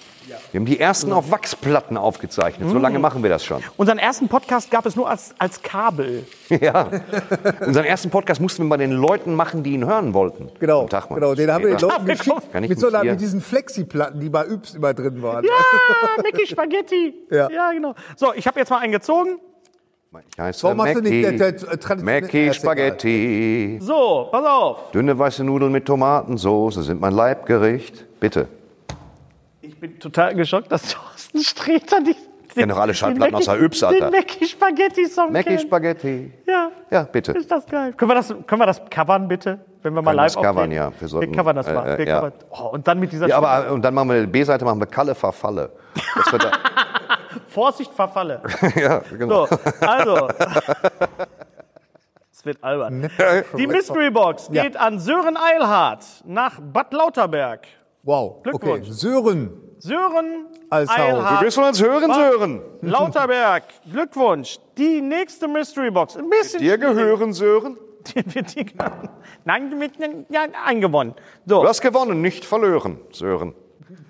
Wir 0.52 0.60
haben 0.60 0.66
die 0.66 0.80
ersten 0.80 1.12
auf 1.14 1.32
Wachsplatten 1.32 1.98
aufgezeichnet. 1.98 2.70
So 2.70 2.78
lange 2.78 3.00
machen 3.00 3.22
wir 3.24 3.30
das 3.30 3.46
schon. 3.46 3.62
Unseren 3.78 3.98
ersten 4.00 4.28
Podcast 4.28 4.72
gab 4.72 4.86
es 4.86 4.96
nur 4.96 5.10
als, 5.10 5.34
als 5.38 5.62
Kabel. 5.62 6.26
Ja. 6.62 6.90
Unseren 7.66 7.86
ersten 7.86 8.10
Podcast 8.12 8.40
mussten 8.40 8.64
wir 8.64 8.70
bei 8.70 8.78
den 8.78 8.92
Leuten 8.92 9.34
machen, 9.36 9.64
die 9.64 9.74
ihn 9.74 9.86
hören 9.86 10.14
wollten. 10.14 10.50
Genau, 10.60 10.88
Tag, 10.88 11.10
genau. 11.10 11.34
Den 11.34 11.52
haben 11.52 11.64
wir 11.66 11.76
den. 11.76 11.80
Leuten 11.90 12.06
geschickt. 12.06 12.52
Kann 12.52 12.64
ich 12.64 12.70
Mit, 12.70 12.80
so 12.80 12.88
einer, 12.88 13.04
mit 13.04 13.20
diesen 13.20 13.42
Flexi-Platten, 13.42 14.20
die 14.20 14.30
bei 14.30 14.46
Yps 14.46 14.76
immer 14.76 14.94
drin 14.94 15.22
waren. 15.24 15.44
Ja, 15.44 16.22
Mickey 16.24 16.46
Spaghetti. 16.46 17.14
Ja. 17.32 17.50
ja 17.50 17.72
genau. 17.72 17.96
So, 18.16 18.34
ich 18.36 18.46
habe 18.48 18.60
jetzt 18.60 18.70
mal 18.70 18.78
einen 18.80 18.92
gezogen. 18.92 19.40
Ich 20.32 20.40
heiße 20.42 20.64
Warum 20.64 20.78
machst 20.78 20.96
du 20.96 21.02
nicht 21.02 21.24
der- 21.26 21.32
der- 21.34 21.52
der 21.52 21.80
traditionelle- 21.80 22.22
Mackie 22.22 22.48
Ist. 22.48 22.56
Spaghetti. 22.58 23.80
So, 23.82 24.30
pass 24.32 24.46
auf. 24.46 24.92
Dünne 24.92 25.18
weiße 25.20 25.44
Nudeln 25.44 25.72
mit 25.74 25.86
Tomatensauce 25.86 26.76
sind 26.76 27.02
mein 27.02 27.14
Leibgericht. 27.14 28.06
Bitte. 28.20 28.48
Ich 29.86 29.92
bin 29.92 30.00
total 30.00 30.34
geschockt, 30.36 30.72
dass 30.72 30.82
Thorsten 30.94 31.40
Sträter 31.44 32.00
die, 32.02 32.16
kenn 32.54 32.70
doch 32.70 32.78
alle 32.80 32.94
Schallplatten 32.94 33.36
aus 33.36 33.46
der 33.46 33.62
Yps, 33.62 33.80
Den 33.82 33.90
Alter. 33.90 34.12
Mackie 34.12 34.46
Spaghetti 34.48 35.06
Song. 35.06 35.32
Mackie 35.32 35.50
kennen. 35.50 35.60
Spaghetti. 35.60 36.34
Ja, 36.48 36.72
Ja, 36.90 37.04
bitte. 37.04 37.34
ist 37.34 37.52
das 37.52 37.66
geil. 37.68 37.94
Können 37.94 38.10
wir 38.12 38.16
das, 38.16 38.30
können 38.30 38.62
wir 38.62 38.66
das 38.66 38.82
covern, 38.90 39.28
bitte? 39.28 39.60
Wenn 39.84 39.94
wir 39.94 40.02
mal 40.02 40.12
Können 40.12 40.18
live 40.18 40.34
das 40.34 40.44
covern, 40.44 40.72
ja. 40.72 40.92
Wir 40.92 41.02
Wir, 41.02 41.08
sollten, 41.08 41.36
covern 41.36 41.56
das 41.56 41.68
äh, 41.68 41.74
mal. 41.74 41.88
äh, 41.88 41.98
Wir 42.00 42.08
ja. 42.08 42.16
covern. 42.20 42.34
Oh, 42.50 42.70
und 42.72 42.88
dann 42.88 43.00
mit 43.00 43.12
dieser 43.12 43.28
Ja, 43.28 43.36
Stimme. 43.38 43.48
aber 43.48 43.72
und 43.74 43.82
dann 43.84 43.94
machen 43.94 44.10
wir 44.10 44.22
die 44.22 44.28
B-Seite, 44.28 44.66
machen 44.66 44.80
wir 44.80 44.88
Kalle 44.88 45.14
verfalle. 45.14 45.72
Das 46.16 46.32
wird 46.32 46.44
da, 46.46 46.52
Vorsicht, 47.48 47.94
verfalle. 47.94 48.42
ja, 48.76 49.00
genau. 49.16 49.46
So, 49.46 49.58
also. 49.82 50.28
Es 52.32 52.44
wird 52.46 52.64
albern. 52.64 53.10
Die 53.58 53.68
Mystery 53.68 54.10
Box 54.10 54.50
Ja. 54.52 54.64
geht 54.64 54.78
an 54.78 55.00
Sören 55.00 55.38
Eilhardt 55.38 56.04
nach 56.26 56.60
Bad 56.60 56.92
Lauterberg. 56.94 57.68
Wow. 58.04 58.38
Okay. 58.40 58.50
Glückwunsch. 58.52 58.88
Sören. 58.90 59.52
Sören 59.86 60.48
Haus. 60.72 60.88
Du 60.88 61.42
willst 61.42 61.56
von 61.56 61.64
uns 61.66 61.82
hören, 61.82 62.08
Bad 62.08 62.16
Sören. 62.16 62.62
Lauterberg. 62.82 63.64
Glückwunsch. 63.92 64.58
Die 64.78 65.00
nächste 65.02 65.48
Mystery 65.48 65.92
Box. 65.92 66.18
Ein 66.18 66.30
bisschen. 66.30 66.60
Dir 66.60 66.78
gehören, 66.78 67.34
Sören. 67.42 67.78
Die 68.08 68.36
wird 68.36 68.56
die- 68.56 68.66
Nein, 69.46 69.78
mit, 69.78 69.94
ja, 70.30 70.46
eingewonnen. 70.66 71.14
So, 71.46 71.62
Du 71.62 71.68
hast 71.68 71.82
gewonnen, 71.82 72.22
nicht 72.22 72.46
verloren, 72.46 73.00
Sören. 73.12 73.54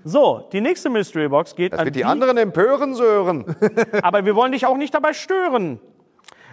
so, 0.06 0.48
die 0.54 0.62
nächste 0.62 0.90
Mystery 0.90 1.28
Box 1.28 1.56
geht 1.56 1.74
Das 1.74 1.80
an 1.80 1.86
wird 1.86 1.96
die 1.98 2.06
anderen 2.06 2.38
empören, 2.38 2.94
Sören. 2.96 3.46
aber 4.02 4.26
wir 4.26 4.36
wollen 4.36 4.52
dich 4.54 4.66
auch 4.66 4.78
nicht 4.78 4.94
dabei 4.94 5.14
stören. 5.14 5.80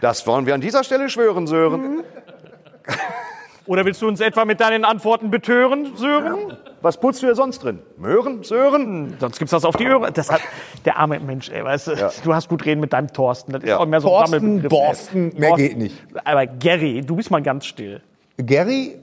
Das 0.00 0.26
wollen 0.26 0.46
wir 0.46 0.54
an 0.54 0.60
dieser 0.60 0.82
Stelle 0.82 1.08
schwören, 1.08 1.46
Sören. 1.46 1.80
Mhm. 1.96 2.04
Oder 3.66 3.84
willst 3.84 4.02
du 4.02 4.08
uns 4.08 4.20
etwa 4.20 4.44
mit 4.44 4.60
deinen 4.60 4.84
Antworten 4.84 5.30
betören, 5.30 5.92
Sören? 5.96 6.56
Was 6.80 6.98
putzt 6.98 7.22
du 7.22 7.26
hier 7.26 7.34
sonst 7.36 7.60
drin? 7.62 7.78
Möhren, 7.96 8.42
Sören? 8.42 9.14
Sonst 9.20 9.38
gibt's 9.38 9.52
das 9.52 9.64
auf 9.64 9.76
die 9.76 9.88
Ohren. 9.88 10.12
Das 10.14 10.30
hat 10.30 10.40
der 10.84 10.98
arme 10.98 11.20
Mensch, 11.20 11.48
ey, 11.50 11.62
weißt 11.62 11.88
du, 11.88 12.10
du 12.24 12.34
hast 12.34 12.48
gut 12.48 12.64
reden 12.64 12.80
mit 12.80 12.92
deinem 12.92 13.12
Thorsten. 13.12 13.52
Das 13.52 13.62
ist 13.62 13.68
Ja. 13.68 13.78
auch 13.78 13.86
mehr 13.86 14.00
so 14.00 14.08
ein 14.08 14.24
Thorsten, 14.24 14.38
Sammelbegriff. 14.40 14.70
Borsten, 14.70 15.32
mehr 15.38 15.52
geht 15.52 15.76
nicht. 15.78 15.96
Aber 16.24 16.46
Gary, 16.46 17.02
du 17.02 17.14
bist 17.16 17.30
mal 17.30 17.42
ganz 17.42 17.66
still. 17.66 18.00
Gary? 18.38 18.96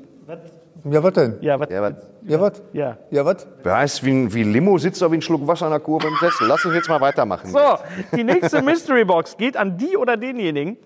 Ja, 0.86 1.04
was 1.04 1.14
denn? 1.14 1.38
Ja, 1.42 1.60
was? 1.60 1.70
Ja, 1.70 1.82
was? 1.82 1.94
Ja, 2.26 2.40
was? 2.42 2.62
Ja. 2.74 2.98
Ja, 3.12 3.26
was? 3.26 3.48
Weißt 3.64 4.06
wie, 4.06 4.12
ein- 4.12 4.34
wie 4.34 4.44
Limo 4.44 4.78
sitzt 4.78 5.02
da 5.02 5.12
wie 5.12 5.16
ein 5.16 5.22
Schluck 5.22 5.46
Wasser 5.48 5.66
an 5.66 5.72
der 5.72 5.80
Kurve 5.80 6.08
im 6.08 6.16
Sessel. 6.20 6.48
Lass 6.48 6.64
uns 6.66 6.76
jetzt 6.76 6.88
mal 6.90 7.02
weitermachen. 7.02 7.50
So, 7.50 7.60
die 8.16 8.24
nächste 8.24 8.62
Mystery 8.62 9.04
Box 9.06 9.36
geht 9.38 9.58
an 9.58 9.78
die 9.78 9.98
oder 9.98 10.18
denjenigen, 10.18 10.78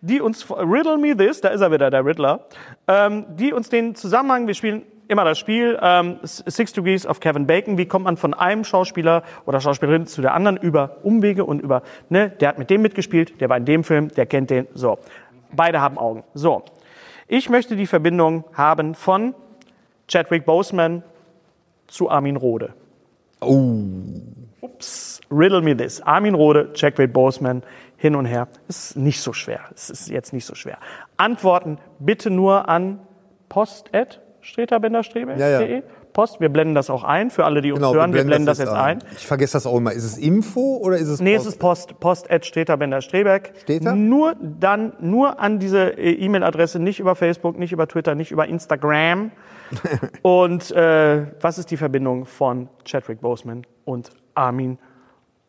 die 0.00 0.20
uns 0.20 0.48
Riddle 0.50 0.98
Me 0.98 1.16
This, 1.16 1.40
da 1.40 1.48
ist 1.48 1.60
er 1.60 1.70
wieder, 1.72 1.90
der 1.90 2.04
Riddler, 2.04 2.46
ähm, 2.88 3.26
die 3.36 3.52
uns 3.52 3.68
den 3.68 3.94
Zusammenhang, 3.94 4.46
wir 4.46 4.54
spielen 4.54 4.82
immer 5.08 5.24
das 5.24 5.38
Spiel 5.38 5.78
ähm, 5.82 6.18
Six 6.22 6.72
Degrees 6.72 7.06
of 7.06 7.20
Kevin 7.20 7.46
Bacon, 7.46 7.76
wie 7.76 7.86
kommt 7.86 8.04
man 8.06 8.16
von 8.16 8.32
einem 8.32 8.64
Schauspieler 8.64 9.22
oder 9.44 9.60
Schauspielerin 9.60 10.06
zu 10.06 10.22
der 10.22 10.32
anderen 10.32 10.56
über 10.56 10.96
Umwege 11.02 11.44
und 11.44 11.60
über, 11.60 11.82
ne, 12.08 12.30
der 12.30 12.48
hat 12.48 12.58
mit 12.58 12.70
dem 12.70 12.80
mitgespielt, 12.80 13.38
der 13.40 13.50
war 13.50 13.58
in 13.58 13.64
dem 13.66 13.84
Film, 13.84 14.08
der 14.08 14.24
kennt 14.26 14.48
den, 14.50 14.66
so. 14.74 14.98
Beide 15.54 15.82
haben 15.82 15.98
Augen. 15.98 16.24
So. 16.32 16.62
Ich 17.28 17.50
möchte 17.50 17.76
die 17.76 17.86
Verbindung 17.86 18.44
haben 18.54 18.94
von 18.94 19.34
Chadwick 20.12 20.44
Boseman 20.44 21.02
zu 21.86 22.10
Armin 22.10 22.36
Rohde. 22.36 22.74
Ups, 24.60 25.20
riddle 25.30 25.62
me 25.62 25.74
this. 25.74 26.02
Armin 26.02 26.34
Rohde, 26.34 26.70
Chadwick 26.74 27.14
Boseman, 27.14 27.62
hin 27.96 28.14
und 28.14 28.26
her. 28.26 28.48
Es 28.68 28.90
ist 28.90 28.96
nicht 28.96 29.22
so 29.22 29.32
schwer. 29.32 29.60
Es 29.74 29.88
ist 29.88 30.10
jetzt 30.10 30.34
nicht 30.34 30.44
so 30.44 30.54
schwer. 30.54 30.76
Antworten 31.16 31.78
bitte 31.98 32.28
nur 32.28 32.68
an 32.68 33.00
post 33.48 33.90
streterbenderstrebe.de. 34.42 35.40
Ja, 35.40 35.60
ja. 35.62 35.82
Post, 36.12 36.40
wir 36.40 36.50
blenden 36.50 36.74
das 36.74 36.90
auch 36.90 37.04
ein 37.04 37.30
für 37.30 37.46
alle, 37.46 37.62
die 37.62 37.72
uns 37.72 37.80
Genau, 37.80 37.94
hören. 37.94 38.12
Wir 38.12 38.24
blenden 38.24 38.44
das 38.44 38.58
jetzt 38.58 38.68
ein. 38.68 38.98
Ich 39.16 39.26
vergesse 39.26 39.54
das 39.54 39.66
auch 39.66 39.78
immer. 39.78 39.92
Ist 39.92 40.04
es 40.04 40.18
Info 40.18 40.76
oder 40.76 40.98
ist 40.98 41.08
es 41.08 41.20
Nee, 41.20 41.36
Post? 41.36 41.46
es 41.46 41.52
ist 41.54 41.58
Post, 41.58 42.00
Post 42.00 42.30
at 42.30 42.44
Streter-Bender-Streberg. 42.44 43.52
Steht 43.62 43.86
da? 43.86 43.94
Nur 43.94 44.36
dann, 44.42 44.92
nur 45.00 45.40
an 45.40 45.58
diese 45.58 45.96
äh, 45.96 46.12
E-Mail-Adresse, 46.12 46.80
nicht 46.80 47.00
über 47.00 47.14
Facebook, 47.14 47.58
nicht 47.58 47.72
über 47.72 47.88
Twitter, 47.88 48.14
nicht 48.14 48.30
über 48.30 48.46
Instagram. 48.46 49.30
Und 50.22 50.70
äh, 50.72 51.26
was 51.40 51.58
ist 51.58 51.70
die 51.70 51.76
Verbindung 51.76 52.24
von 52.26 52.68
Chadwick 52.84 53.20
Boseman 53.20 53.66
und 53.84 54.10
Armin 54.34 54.78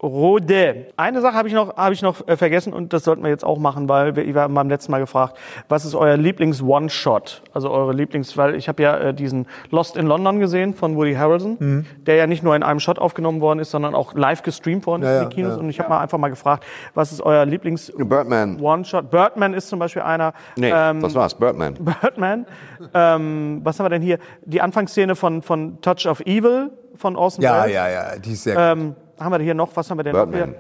Rode. 0.04 0.88
Eine 0.98 1.22
Sache 1.22 1.36
habe 1.36 1.48
ich 1.48 1.54
noch, 1.54 1.76
habe 1.78 1.94
ich 1.94 2.02
noch 2.02 2.28
äh, 2.28 2.36
vergessen 2.38 2.74
und 2.74 2.92
das 2.94 3.04
sollten 3.06 3.24
wir 3.24 3.30
jetzt 3.30 3.46
auch 3.46 3.58
machen, 3.58 3.88
weil 3.90 4.16
wir, 4.16 4.26
wir 4.26 4.42
haben 4.42 4.54
beim 4.54 4.70
letzten 4.70 4.92
Mal 4.92 5.00
gefragt, 5.00 5.38
was 5.70 5.86
ist 5.86 5.96
euer 5.96 6.18
Lieblings-One-Shot? 6.18 7.42
Also 7.54 7.72
eure 7.72 7.94
Lieblings, 7.94 8.36
weil 8.38 8.56
ich 8.56 8.68
habe 8.68 8.84
ja 8.84 8.98
äh, 8.98 9.14
diesen 9.14 9.48
Lost 9.72 9.96
in 9.96 10.06
London 10.06 10.40
gesehen 10.40 10.74
von 10.74 10.96
Woody 10.98 11.14
Harrelson, 11.14 11.56
Mhm. 11.60 11.86
der 12.06 12.16
ja 12.16 12.28
nicht 12.28 12.44
nur 12.44 12.56
in 12.56 12.64
einem 12.64 12.80
Shot 12.80 13.00
aufgenommen 13.00 13.40
worden 13.42 13.60
ist, 13.60 13.72
sondern 13.72 13.96
auch 13.96 14.14
live 14.14 14.44
gestreamt 14.44 14.86
worden 14.86 15.04
ist 15.04 15.08
Ja, 15.08 15.14
in 15.16 15.22
ja, 15.24 15.30
den 15.30 15.36
Kinos. 15.36 15.54
ja. 15.56 15.60
Und 15.60 15.70
ich 15.70 15.80
habe 15.80 15.90
mal 15.90 16.00
einfach 16.02 16.18
mal 16.18 16.30
gefragt, 16.30 16.66
was 16.94 17.12
ist 17.12 17.22
euer 17.22 17.46
Birdman. 17.46 17.50
Lieblings-One-Shot? 17.52 19.10
Birdman 19.10 19.54
ist 19.54 19.70
zum 19.70 19.80
Beispiel 19.80 20.02
einer. 20.02 20.34
Nee, 20.58 20.72
Ähm, 20.76 21.02
was 21.02 21.16
war's? 21.16 21.34
Birdman. 21.36 21.76
Birdman. 22.02 22.46
Ähm, 22.94 23.62
was 23.64 23.80
haben 23.80 23.86
wir 23.86 23.90
denn 23.90 24.02
hier? 24.02 24.18
Die 24.46 24.62
Anfangsszene 24.62 25.16
von, 25.16 25.42
von 25.42 25.80
Touch 25.82 26.06
of 26.08 26.20
Evil 26.22 26.72
von 26.96 27.16
Orson 27.16 27.44
Ja, 27.44 27.64
Welles. 27.64 27.74
ja, 27.74 27.90
ja, 27.90 28.18
die 28.18 28.34
ist 28.34 28.44
sehr 28.44 28.58
Ähm, 28.58 28.96
haben 29.24 29.32
wir 29.32 29.40
hier 29.40 29.54
noch, 29.54 29.76
was 29.76 29.90
haben 29.90 29.98
wir 30.00 30.04
denn 30.04 30.14
Birdman. 30.14 30.40
noch 30.40 30.46
hier? 30.48 30.56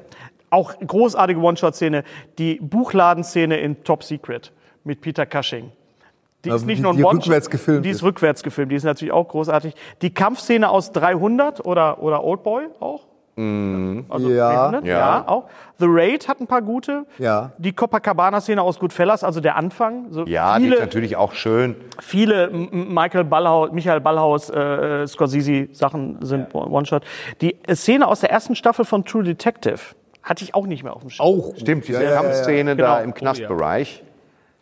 Auch 0.49 0.73
großartige 0.85 1.39
One-Shot-Szene, 1.39 2.03
die 2.37 2.55
Buchladenszene 2.61 3.57
in 3.57 3.83
Top 3.83 4.03
Secret 4.03 4.51
mit 4.83 5.01
Peter 5.01 5.25
Cushing. 5.25 5.71
Die 6.45 6.51
Also 6.51 6.63
ist 6.63 6.67
nicht 6.67 6.77
die- 6.79 6.83
nur 6.83 6.91
ein 6.91 6.97
die 6.97 7.03
One-Shot, 7.03 7.23
rückwärts 7.25 7.49
gefilmt 7.49 7.85
Die 7.85 7.89
ist 7.89 7.97
ist. 7.97 8.03
rückwärts 8.03 8.43
gefilmt, 8.43 8.71
die 8.71 8.75
ist 8.75 8.83
natürlich 8.83 9.13
auch 9.13 9.27
großartig. 9.29 9.73
Die 10.01 10.13
Kampfszene 10.13 10.69
aus 10.69 10.91
300 10.91 11.65
oder, 11.65 12.03
oder 12.03 12.23
Oldboy 12.23 12.65
auch. 12.79 13.05
Also 13.35 14.29
Ja. 14.29 14.69
300, 14.69 14.85
Ja. 14.85 14.97
ja. 14.97 15.23
auch. 15.27 15.45
The 15.79 15.85
Raid 15.89 16.27
hat 16.27 16.39
ein 16.39 16.47
paar 16.47 16.61
gute. 16.61 17.05
Ja. 17.17 17.51
Die 17.57 17.73
Copacabana-Szene 17.73 18.61
aus 18.61 18.77
Goodfellas, 18.79 19.23
also 19.23 19.39
der 19.41 19.55
Anfang. 19.55 20.07
So 20.11 20.25
Ja, 20.25 20.57
die 20.57 20.65
ist 20.65 20.69
viele, 20.71 20.79
natürlich 20.81 21.15
auch 21.15 21.33
schön. 21.33 21.75
viele 21.99 22.49
Michael 22.51 23.23
Ballhaus, 23.23 23.71
Michael 23.71 24.01
Ballhaus, 24.01 24.49
äh, 24.51 25.07
Scorsese-Sachen 25.07 26.19
sind 26.21 26.53
One-Shot. 26.53 27.03
Die 27.41 27.57
Szene 27.73 28.07
aus 28.07 28.19
der 28.21 28.29
ersten 28.31 28.55
Staffel 28.55 28.85
von 28.85 29.03
True 29.03 29.23
Detective 29.23 29.79
hatte 30.21 30.43
ich 30.43 30.55
auch 30.55 30.67
nicht 30.67 30.83
mehr 30.83 30.95
auf 30.95 31.01
dem 31.01 31.09
Schirm. 31.09 31.25
auch. 31.25 31.53
Stimmt, 31.57 31.87
diese 31.87 31.97
Ja, 31.99 32.03
ja, 32.03 32.09
ja, 32.09 32.15
ja. 32.15 32.21
Kampfszene 32.21 32.75
Genau. 32.75 32.87
da 32.87 32.99
im 33.01 33.13
Knastbereich. 33.13 34.03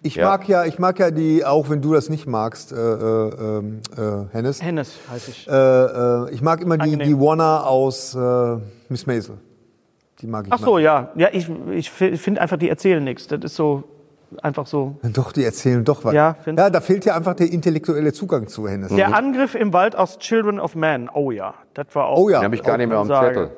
Ich 0.04 0.16
Ja. 0.16 0.30
mag 0.30 0.48
ja, 0.48 0.66
ich 0.66 0.80
mag 0.80 0.98
ja 1.00 1.12
die, 1.12 1.46
auch 1.46 1.70
wenn 1.70 1.82
du 1.82 1.94
das 1.94 2.10
nicht 2.10 2.26
magst, 2.26 2.72
äh, 2.72 2.76
äh, 2.76 3.30
ähm, 3.60 3.82
äh, 3.96 4.02
Hennes. 4.32 4.62
Hennes 4.62 4.96
heiße 5.12 5.32
ich. 5.32 5.48
Äh, 5.48 5.52
äh, 5.54 6.32
ich 6.32 6.42
mag 6.42 6.62
immer 6.62 6.78
die, 6.78 6.94
Angenehm. 6.94 7.08
die 7.08 7.20
Warner 7.20 7.68
aus 7.68 8.16
äh, 8.16 8.58
Miss 8.90 9.06
Maisel. 9.06 9.38
Die 10.20 10.28
mag 10.28 10.48
ich. 10.48 10.54
Ach 10.54 10.60
so, 10.60 10.74
mal. 10.74 10.82
ja. 10.82 11.10
Ja, 11.16 11.30
ich, 11.32 11.48
ich 11.70 11.92
finde 11.92 12.42
einfach, 12.42 12.58
die 12.58 12.70
erzählen 12.70 13.04
nichts. 13.04 13.28
Das 13.28 13.40
ist 13.44 13.56
so 13.56 13.84
einfach 14.42 14.66
so. 14.66 14.96
Doch, 15.04 15.32
die 15.34 15.44
erzählen 15.44 15.84
doch 15.84 16.04
was. 16.04 16.14
Ja, 16.14 16.36
ja, 16.46 16.70
da 16.70 16.82
fehlt 16.82 17.06
ja 17.06 17.16
einfach 17.16 17.36
der 17.36 17.52
intellektuelle 17.52 18.12
Zugang 18.14 18.48
zu 18.48 18.68
Hennes. 18.68 18.94
Der 18.96 19.16
Angriff 19.16 19.54
im 19.56 19.72
Wald 19.74 19.96
aus 19.96 20.18
Children 20.18 20.60
of 20.60 20.76
Man. 20.76 21.10
Oh 21.14 21.30
ja, 21.32 21.54
das 21.76 21.88
war 21.94 22.08
auch. 22.08 22.18
Oh 22.18 22.30
ja. 22.30 22.42
Habe 22.42 22.56
ich 22.56 22.64
gar 22.64 22.74
auch 22.74 22.78
nicht 22.78 22.90
mehr 22.90 22.98
Ansage. 22.98 23.28
Zettel. 23.28 23.52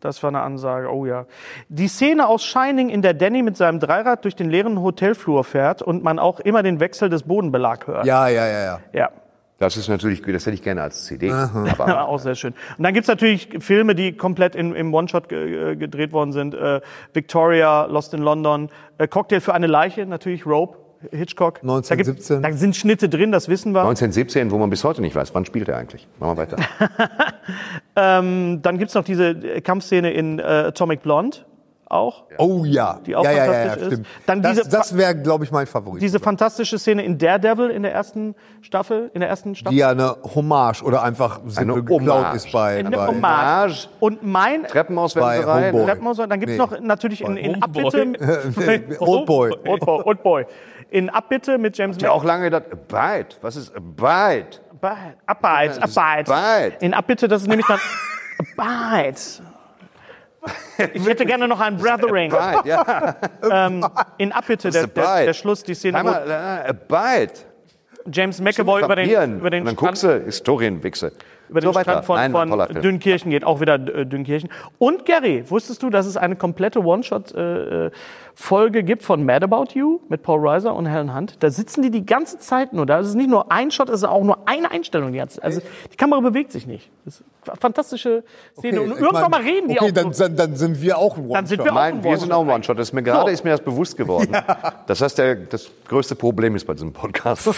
Das 0.00 0.22
war 0.22 0.28
eine 0.28 0.40
Ansage, 0.40 0.92
oh 0.92 1.04
ja. 1.04 1.26
Die 1.68 1.88
Szene 1.88 2.26
aus 2.26 2.42
Shining, 2.44 2.88
in 2.88 3.02
der 3.02 3.14
Danny 3.14 3.42
mit 3.42 3.56
seinem 3.56 3.80
Dreirad 3.80 4.24
durch 4.24 4.34
den 4.34 4.48
leeren 4.48 4.80
Hotelflur 4.80 5.44
fährt 5.44 5.82
und 5.82 6.02
man 6.02 6.18
auch 6.18 6.40
immer 6.40 6.62
den 6.62 6.80
Wechsel 6.80 7.10
des 7.10 7.24
Bodenbelag 7.24 7.86
hört. 7.86 8.06
Ja, 8.06 8.28
ja, 8.28 8.46
ja, 8.46 8.64
ja. 8.64 8.80
Ja. 8.92 9.10
Das 9.58 9.76
ist 9.76 9.88
natürlich, 9.88 10.22
das 10.22 10.46
hätte 10.46 10.54
ich 10.54 10.62
gerne 10.62 10.80
als 10.80 11.04
CD. 11.04 11.30
Aber 11.30 12.04
auch 12.08 12.18
sehr 12.18 12.34
schön. 12.34 12.54
Und 12.78 12.82
dann 12.82 12.94
gibt's 12.94 13.08
natürlich 13.08 13.50
Filme, 13.58 13.94
die 13.94 14.16
komplett 14.16 14.54
in, 14.56 14.74
im 14.74 14.94
One-Shot 14.94 15.28
ge 15.28 15.72
äh, 15.72 15.76
gedreht 15.76 16.12
worden 16.12 16.32
sind. 16.32 16.54
Äh, 16.54 16.80
Victoria, 17.12 17.84
Lost 17.84 18.14
in 18.14 18.22
London, 18.22 18.70
äh, 18.96 19.06
Cocktail 19.06 19.40
für 19.40 19.52
eine 19.52 19.66
Leiche, 19.66 20.06
natürlich 20.06 20.46
Rope, 20.46 20.78
Hitchcock. 21.10 21.60
1917. 21.62 22.42
Da, 22.42 22.48
gibt, 22.48 22.54
da 22.54 22.58
sind 22.58 22.76
Schnitte 22.76 23.08
drin, 23.08 23.32
das 23.32 23.48
wissen 23.48 23.72
wir. 23.72 23.80
1917, 23.80 24.50
wo 24.50 24.58
man 24.58 24.70
bis 24.70 24.84
heute 24.84 25.00
nicht 25.00 25.14
weiß, 25.16 25.34
wann 25.34 25.44
spielt 25.46 25.68
er 25.68 25.76
eigentlich? 25.76 26.06
Machen 26.18 26.36
wir 26.36 26.42
weiter. 26.42 26.56
Ähm, 27.96 28.60
dann 28.62 28.78
gibt's 28.78 28.94
noch 28.94 29.04
diese 29.04 29.30
äh, 29.30 29.60
Kampfszene 29.60 30.12
in 30.12 30.38
äh, 30.38 30.42
Atomic 30.42 31.02
Blonde 31.02 31.38
auch. 31.86 32.22
Oh 32.38 32.62
ja. 32.64 33.00
Die 33.04 33.16
auch 33.16 33.24
ja, 33.24 33.32
ja, 33.32 33.36
ja, 33.38 33.44
fantastisch 33.52 33.80
ja, 33.82 33.86
ist. 33.88 33.92
stimmt. 33.94 34.06
Dann 34.26 34.42
das 34.42 34.56
diese- 34.58 34.70
das 34.70 34.96
wäre, 34.96 35.16
glaube 35.16 35.44
ich, 35.44 35.50
mein 35.50 35.66
Favorit. 35.66 36.00
Diese 36.00 36.20
fantastische 36.20 36.78
Szene 36.78 37.02
in 37.04 37.18
Daredevil 37.18 37.68
in 37.70 37.82
der 37.82 37.92
ersten 37.92 38.36
Staffel, 38.62 39.10
in 39.12 39.20
der 39.20 39.28
ersten 39.28 39.56
Staffel. 39.56 39.74
die 39.74 39.80
ja 39.80 39.90
eine 39.90 40.16
Hommage 40.34 40.82
oder 40.84 41.02
einfach 41.02 41.40
simpel 41.46 41.74
Eine 41.74 41.82
geklaut 41.84 42.00
Hommage. 42.18 42.36
ist 42.36 42.52
bei. 42.52 42.78
Eine 42.78 42.90
bei 42.96 43.06
Hommage. 43.08 43.88
Und 43.98 44.22
mein 44.22 44.62
Treppenauswärterei. 44.64 45.72
Treppenhaus, 45.72 46.16
dann 46.18 46.30
gibt's 46.38 46.52
Nee. 46.52 46.58
noch 46.58 46.80
natürlich 46.80 47.22
in, 47.22 47.36
in 47.36 47.60
Homeboy. 47.60 47.84
Abbitte. 47.84 49.00
Oldboy. 49.00 49.50
Oldboy. 49.66 50.02
Oldboy. 50.04 50.44
In 50.90 51.08
Abbitte 51.08 51.58
mit 51.58 51.78
James 51.78 51.96
Ja, 52.00 52.10
auch 52.10 52.24
lange 52.24 52.50
gedacht, 52.50 52.64
Abide. 52.72 53.28
Was 53.42 53.56
ist 53.56 53.74
Abide? 53.74 54.46
Abide, 54.82 55.16
Abide, 55.26 55.82
Abide. 55.82 56.32
Abide. 56.34 56.76
In 56.80 56.94
Abbitte, 56.94 57.28
das 57.28 57.42
ist 57.42 57.48
nämlich 57.48 57.66
dann 57.66 57.78
Abide. 58.58 59.14
Ich 60.94 61.06
hätte 61.06 61.26
gerne 61.26 61.46
noch 61.46 61.60
ein 61.60 61.76
Brothering. 61.76 62.32
Abide, 62.32 62.68
ja. 62.68 63.14
Ähm, 63.50 63.86
in 64.16 64.32
Abbitte, 64.32 64.70
der, 64.70 64.86
der, 64.86 65.24
der 65.26 65.34
Schluss, 65.34 65.62
die 65.62 65.74
Szene, 65.74 65.98
Einmal, 65.98 66.30
äh, 66.30 66.68
Abide. 66.70 67.32
James 68.10 68.40
McAvoy 68.40 68.82
über 68.82 68.96
den, 68.96 69.38
über 69.38 69.50
den 69.50 69.60
Und 69.60 69.66
dann 69.66 69.76
guckst 69.76 70.02
du, 70.02 70.24
Historienwichse. 70.24 71.12
über 71.50 71.60
den 71.60 71.72
So. 71.72 71.78
Strand 71.78 72.04
von, 72.06 72.16
Nein, 72.16 72.32
von 72.32 72.66
Film. 72.66 72.80
Dünnkirchen 72.82 73.30
geht, 73.30 73.44
auch 73.44 73.60
wieder 73.60 73.74
äh, 73.74 74.06
Dünnkirchen. 74.06 74.48
Und 74.78 75.04
Gary, 75.04 75.44
wusstest 75.50 75.82
du, 75.82 75.90
dass 75.90 76.06
es 76.06 76.16
eine 76.16 76.36
komplette 76.36 76.82
One-Shot-Folge 78.40 78.82
gibt 78.82 79.02
von 79.02 79.24
Mad 79.24 79.44
About 79.44 79.74
You 79.74 80.00
mit 80.08 80.22
Paul 80.22 80.40
Reiser 80.46 80.74
und 80.74 80.86
Helen 80.86 81.14
Hunt? 81.14 81.36
Da 81.42 81.50
sitzen 81.50 81.82
die 81.82 81.90
die 81.90 82.06
ganze 82.06 82.38
Zeit 82.38 82.72
nur 82.72 82.86
da. 82.86 83.00
Es 83.00 83.08
ist 83.08 83.14
nicht 83.14 83.28
nur 83.28 83.52
ein 83.52 83.70
Shot, 83.70 83.88
es 83.90 83.96
ist 83.96 84.04
auch 84.04 84.22
nur 84.24 84.38
eine 84.48 84.70
Einstellung. 84.70 85.12
Die 85.12 85.18
ganze, 85.18 85.42
also 85.42 85.60
die 85.92 85.96
Kamera 85.96 86.20
bewegt 86.20 86.50
sich 86.52 86.66
nicht. 86.66 86.90
Das 87.04 87.16
ist 87.16 87.24
eine 87.46 87.56
fantastische 87.56 88.22
Szene. 88.58 88.80
und 88.82 88.92
ich 88.92 88.98
irgendwann 89.00 89.22
mein, 89.22 89.30
mal 89.30 89.40
reden 89.42 89.68
die 89.68 89.78
okay, 89.80 89.90
auch. 89.90 89.94
dann, 89.94 90.12
dann, 90.12 90.36
dann 90.36 90.56
sind 90.56 90.80
wir 90.80 90.96
auch 90.98 91.16
ein 91.18 91.28
Dann 91.28 91.46
sind 91.46 91.60
One-Shot. 91.60 91.66
wir 91.66 91.72
auch 91.72 91.82
Nein, 91.82 91.94
ein 91.98 92.04
wir 92.04 92.16
sind 92.18 92.32
auch 92.32 92.42
ein 92.42 92.48
One-Shot. 92.50 92.78
Das 92.78 92.88
ist 92.88 92.92
mir 92.94 93.02
gerade 93.02 93.30
So. 93.30 93.34
ist 93.34 93.44
mir 93.44 93.50
das 93.50 93.60
bewusst 93.60 93.96
geworden. 93.96 94.36
Das 94.86 95.00
heißt, 95.02 95.18
der, 95.18 95.34
das 95.36 95.70
größte 95.86 96.16
Problem 96.16 96.56
ist 96.56 96.64
bei 96.64 96.72
diesem 96.72 96.92
Podcast. 96.92 97.46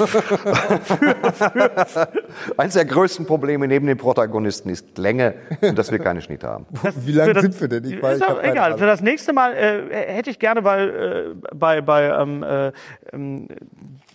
Eines 2.58 2.74
der 2.74 2.84
größten 2.84 3.24
Probleme 3.26 3.66
neben 3.66 3.86
den 3.86 3.96
Protagonisten 3.96 4.68
ist 4.68 4.98
Länge 4.98 5.34
und 5.62 5.78
dass 5.78 5.90
wir 5.90 5.98
keine 5.98 6.20
Schnitte 6.20 6.46
haben. 6.48 6.66
Wie 6.96 7.12
lange 7.12 7.32
das- 7.32 7.42
sind 7.42 7.58
wir 7.60 7.68
denn? 7.68 7.84
Ich 7.84 8.02
weiß, 8.02 8.18
ist 8.18 8.24
ich 8.28 8.50
egal. 8.50 8.58
Ahnung. 8.66 8.78
Für 8.78 8.86
das 8.86 9.00
nächste 9.00 9.32
Mal 9.32 9.54
äh, 9.54 10.12
hätte 10.12 10.28
ich 10.30 10.38
gerne, 10.38 10.62
weil 10.72 11.34
äh, 11.42 11.54
bei, 11.54 11.80
bei 11.80 12.04
ähm, 12.08 12.42
äh, 12.42 12.72
ähm, 13.12 13.48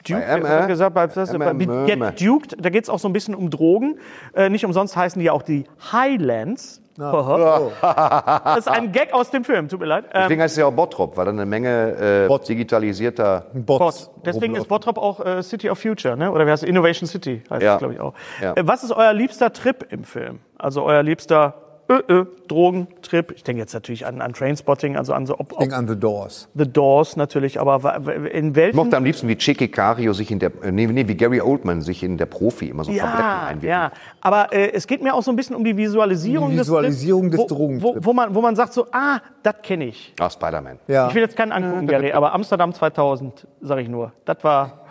Duke, 0.07 0.21
Bei 0.41 0.63
äh, 0.63 0.67
gesagt, 0.67 0.93
bei, 0.95 1.07
das, 1.07 1.37
bei 1.37 1.53
Get. 1.53 2.21
Duked, 2.21 2.55
da 2.59 2.69
geht 2.69 2.83
es 2.83 2.89
auch 2.89 2.99
so 2.99 3.09
ein 3.09 3.13
bisschen 3.13 3.35
um 3.35 3.49
Drogen. 3.49 3.99
Äh, 4.33 4.49
nicht 4.49 4.65
umsonst 4.65 4.95
heißen 4.95 5.19
die 5.19 5.25
ja 5.25 5.31
auch 5.33 5.41
die 5.41 5.65
Highlands. 5.91 6.81
Das 6.97 8.57
ist 8.57 8.67
ein 8.67 8.91
Gag 8.91 9.13
aus 9.13 9.29
dem 9.29 9.43
Film, 9.43 9.69
tut 9.69 9.79
mir 9.79 9.85
leid. 9.85 10.05
Ähm, 10.05 10.21
Deswegen 10.23 10.41
heißt 10.41 10.53
es 10.53 10.59
ja 10.59 10.65
auch 10.65 10.73
Bottrop, 10.73 11.15
weil 11.15 11.25
da 11.25 11.31
eine 11.31 11.45
Menge 11.45 12.23
äh, 12.23 12.27
Bot. 12.27 12.49
digitalisierter. 12.49 13.45
Bots. 13.53 14.07
Bot. 14.07 14.25
Deswegen 14.25 14.55
ist 14.55 14.67
Bottrop 14.67 14.97
auch 14.97 15.23
äh, 15.23 15.43
City 15.43 15.69
of 15.69 15.77
Future, 15.77 16.17
ne? 16.17 16.31
oder 16.31 16.47
wie 16.47 16.51
heißt 16.51 16.63
es? 16.63 16.69
Innovation 16.69 17.07
City 17.07 17.43
heißt 17.51 17.61
Ja. 17.61 17.73
es, 17.75 17.79
glaube 17.79 17.93
ich, 17.93 17.99
auch. 17.99 18.15
Ja. 18.41 18.53
Äh, 18.55 18.65
was 18.67 18.83
ist 18.83 18.91
euer 18.91 19.13
liebster 19.13 19.53
Trip 19.53 19.85
im 19.91 20.03
Film? 20.05 20.39
Also 20.57 20.83
euer 20.83 21.03
liebster 21.03 21.53
äh, 21.89 22.13
äh, 22.13 22.25
Drogentrip? 22.47 23.31
Ich 23.31 23.43
denke 23.43 23.61
jetzt 23.61 23.73
natürlich 23.73 24.05
an, 24.05 24.21
an 24.21 24.33
Trainspotting, 24.33 24.97
also 24.97 25.13
an 25.13 25.25
so 25.25 25.35
ob, 25.39 25.53
ob 25.53 25.59
Ding 25.59 25.73
an 25.73 25.87
the 25.87 25.95
Doors. 25.97 26.47
The 26.55 26.71
Doors 26.71 27.15
natürlich, 27.15 27.59
aber 27.59 27.95
in 28.31 28.49
Ich 28.49 28.55
welchen... 28.55 28.75
mochte 28.77 28.97
am 28.97 29.03
liebsten, 29.05 29.27
wie 29.27 29.35
Chicky 29.37 29.67
Cario 29.67 30.13
sich 30.13 30.31
in 30.31 30.39
der, 30.39 30.51
äh, 30.63 30.71
nee, 30.71 30.87
nee, 30.87 31.07
wie 31.07 31.15
Gary 31.15 31.41
Oldman 31.41 31.81
sich 31.81 32.03
in 32.03 32.17
der 32.17 32.25
Profi 32.25 32.69
immer 32.69 32.83
so 32.83 32.91
Tabletten 32.91 33.17
ja, 33.19 33.45
einwirkt. 33.47 33.63
ja, 33.63 33.91
aber 34.21 34.53
äh, 34.53 34.71
es 34.73 34.87
geht 34.87 35.01
mir 35.01 35.13
auch 35.13 35.23
so 35.23 35.31
ein 35.31 35.35
bisschen 35.35 35.55
um 35.55 35.63
die 35.63 35.75
Visualisierung, 35.77 36.51
Die 36.51 36.59
Visualisierung 36.59 37.29
des, 37.31 37.39
des 37.39 37.47
Trips, 37.47 37.51
wo, 37.51 37.55
Drogentrips. 37.55 38.05
wo, 38.05 38.09
wo, 38.09 38.13
man, 38.13 38.35
wo 38.35 38.41
man 38.41 38.55
sagt 38.55 38.73
so, 38.73 38.87
ah, 38.91 39.19
das 39.43 39.55
kenne 39.63 39.85
ich. 39.85 40.13
Ah, 40.19 40.29
Spider-Man. 40.29 40.79
Ja. 40.87 41.07
Ich 41.09 41.15
will 41.15 41.21
jetzt 41.21 41.35
keinen 41.35 41.51
angucken, 41.51 41.87
Gary, 41.87 42.11
aber 42.11 42.33
Amsterdam 42.33 42.73
2000, 42.73 43.47
sage 43.61 43.81
ich 43.81 43.89
nur. 43.89 44.11
Das 44.25 44.43
war 44.43 44.86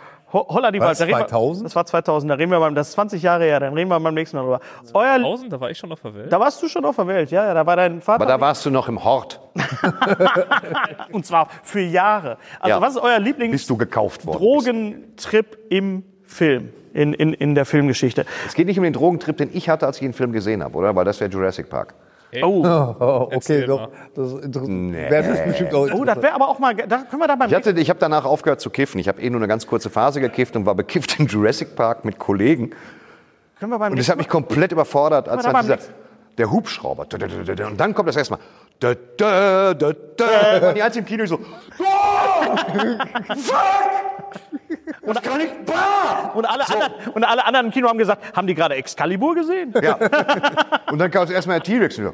Holla 0.47 0.71
die 0.71 0.79
Wald. 0.79 0.99
Da 0.99 1.05
reden 1.05 1.17
wir- 1.17 1.27
2000? 1.27 1.65
Das 1.65 1.75
war 1.75 1.85
2000, 1.85 2.29
da 2.31 2.35
reden 2.35 2.51
wir 2.51 2.59
beim, 2.59 2.75
das 2.75 2.89
ist 2.89 2.93
20 2.93 3.21
Jahre 3.23 3.43
her, 3.45 3.59
dann 3.59 3.73
reden 3.73 3.89
wir 3.89 3.99
beim 3.99 4.13
nächsten 4.13 4.37
Mal 4.37 4.43
drüber. 4.43 4.59
Euer, 4.93 5.13
1000, 5.15 5.51
da 5.53 5.59
war 5.59 5.69
ich 5.71 5.77
schon 5.77 5.91
auf 5.91 6.01
der 6.01 6.13
Welt. 6.15 6.31
da 6.31 6.39
warst 6.39 6.61
du 6.61 6.67
schon 6.67 6.83
auf 6.85 6.95
der 6.95 7.07
Welt, 7.07 7.31
ja, 7.31 7.45
ja, 7.45 7.53
da 7.53 7.65
war 7.65 7.75
dein 7.75 8.01
Vater. 8.01 8.21
Aber 8.23 8.31
da 8.31 8.39
warst 8.39 8.65
du 8.65 8.69
noch 8.69 8.87
im 8.87 9.03
Hort, 9.03 9.39
und 11.11 11.25
zwar 11.25 11.47
für 11.63 11.81
Jahre. 11.81 12.37
Also 12.59 12.75
Ja. 12.77 12.81
was 12.81 12.95
ist 12.95 13.01
euer 13.01 13.19
Lieblings... 13.19 13.51
bis 13.51 13.67
du 13.67 13.77
gekauft 13.77 14.25
worden 14.25 14.37
bist. 14.39 14.43
Drogentrip 14.43 15.57
im 15.69 16.03
Film, 16.23 16.73
in, 16.93 17.13
in, 17.13 17.33
in 17.33 17.55
der 17.55 17.65
Filmgeschichte. 17.65 18.25
Es 18.45 18.53
geht 18.53 18.67
nicht 18.67 18.77
um 18.77 18.83
den 18.83 18.93
Drogentrip, 18.93 19.37
den 19.37 19.49
ich 19.53 19.69
hatte, 19.69 19.85
als 19.85 19.97
ich 19.97 20.01
den 20.01 20.13
Film 20.13 20.31
gesehen 20.33 20.63
habe, 20.63 20.75
oder? 20.77 20.95
Weil 20.95 21.05
das 21.05 21.19
wäre 21.19 21.29
Jurassic 21.31 21.69
Park. 21.69 21.93
Oh, 22.41 22.61
Oh, 22.99 23.29
okay, 23.33 23.65
doch. 23.65 23.89
Das 24.13 24.33
ist 24.33 24.43
interessant. 24.45 24.93
Wäre 24.93 25.23
das 25.27 25.43
bestimmt 25.45 25.73
auch 25.73 25.87
oh 25.93 26.03
das 26.03 26.21
wäre 26.21 26.33
aber 26.33 26.49
auch 26.49 26.59
mal, 26.59 26.75
da 26.75 26.97
können 27.09 27.21
wir 27.21 27.27
da 27.27 27.35
beim 27.35 27.49
Ich, 27.49 27.55
hatte, 27.55 27.71
ich 27.71 27.89
habe 27.89 27.99
danach 27.99 28.25
aufgehört 28.25 28.59
zu 28.59 28.69
kiffen. 28.69 28.99
Ich 28.99 29.07
habe 29.07 29.21
eh 29.21 29.29
nur 29.29 29.39
eine 29.39 29.47
ganz 29.47 29.65
kurze 29.65 29.89
Phase 29.89 30.19
gekifft 30.19 30.55
und 30.55 30.65
war 30.65 30.75
bekifft 30.75 31.19
im 31.19 31.27
Jurassic 31.27 31.75
Park 31.75 32.03
mit 32.05 32.19
Kollegen. 32.19 32.71
können 33.59 33.71
wir 33.71 33.79
beim 33.79 33.93
Und 33.93 33.99
das 33.99 34.09
hat 34.09 34.17
mich 34.17 34.27
komplett 34.27 34.71
überfordert, 34.71 35.29
als 35.29 35.43
dann 35.43 35.53
da 35.53 35.61
dieser, 35.61 35.77
der 36.37 36.51
Hubschrauber. 36.51 37.07
Und 37.67 37.79
dann 37.79 37.95
kommt 37.95 38.09
das 38.09 38.15
erstmal. 38.17 38.39
Dö, 38.81 38.95
dö, 39.19 39.73
dö, 39.73 39.93
dö. 39.93 40.67
Und 40.67 40.75
die 40.75 40.83
einzigen 40.83 41.05
im 41.05 41.09
Kino 41.09 41.25
so. 41.25 41.39
Oh, 41.79 42.55
fuck! 43.35 43.57
Das 45.05 45.21
kann 45.21 45.37
nicht 45.37 45.53
wahr! 45.67 46.35
Und 46.35 46.45
alle, 46.45 46.67
anderen, 46.67 46.93
und 47.13 47.23
alle 47.23 47.45
anderen 47.45 47.67
im 47.67 47.71
Kino 47.71 47.87
haben 47.87 47.97
gesagt, 47.97 48.35
haben 48.35 48.47
die 48.47 48.55
gerade 48.55 48.75
Excalibur 48.75 49.35
gesehen? 49.35 49.73
Ja. 49.81 49.95
Und 50.91 50.99
dann 50.99 51.11
kam 51.11 51.29
erstmal 51.29 51.59
der 51.59 51.63
T-Rex 51.63 51.97
und 51.97 52.05
so. 52.05 52.13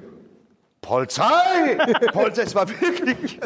Polizei! 0.81 1.77
Polizei, 2.11 2.43
es 2.43 2.53
war 2.55 2.67
wirklich. 2.69 3.39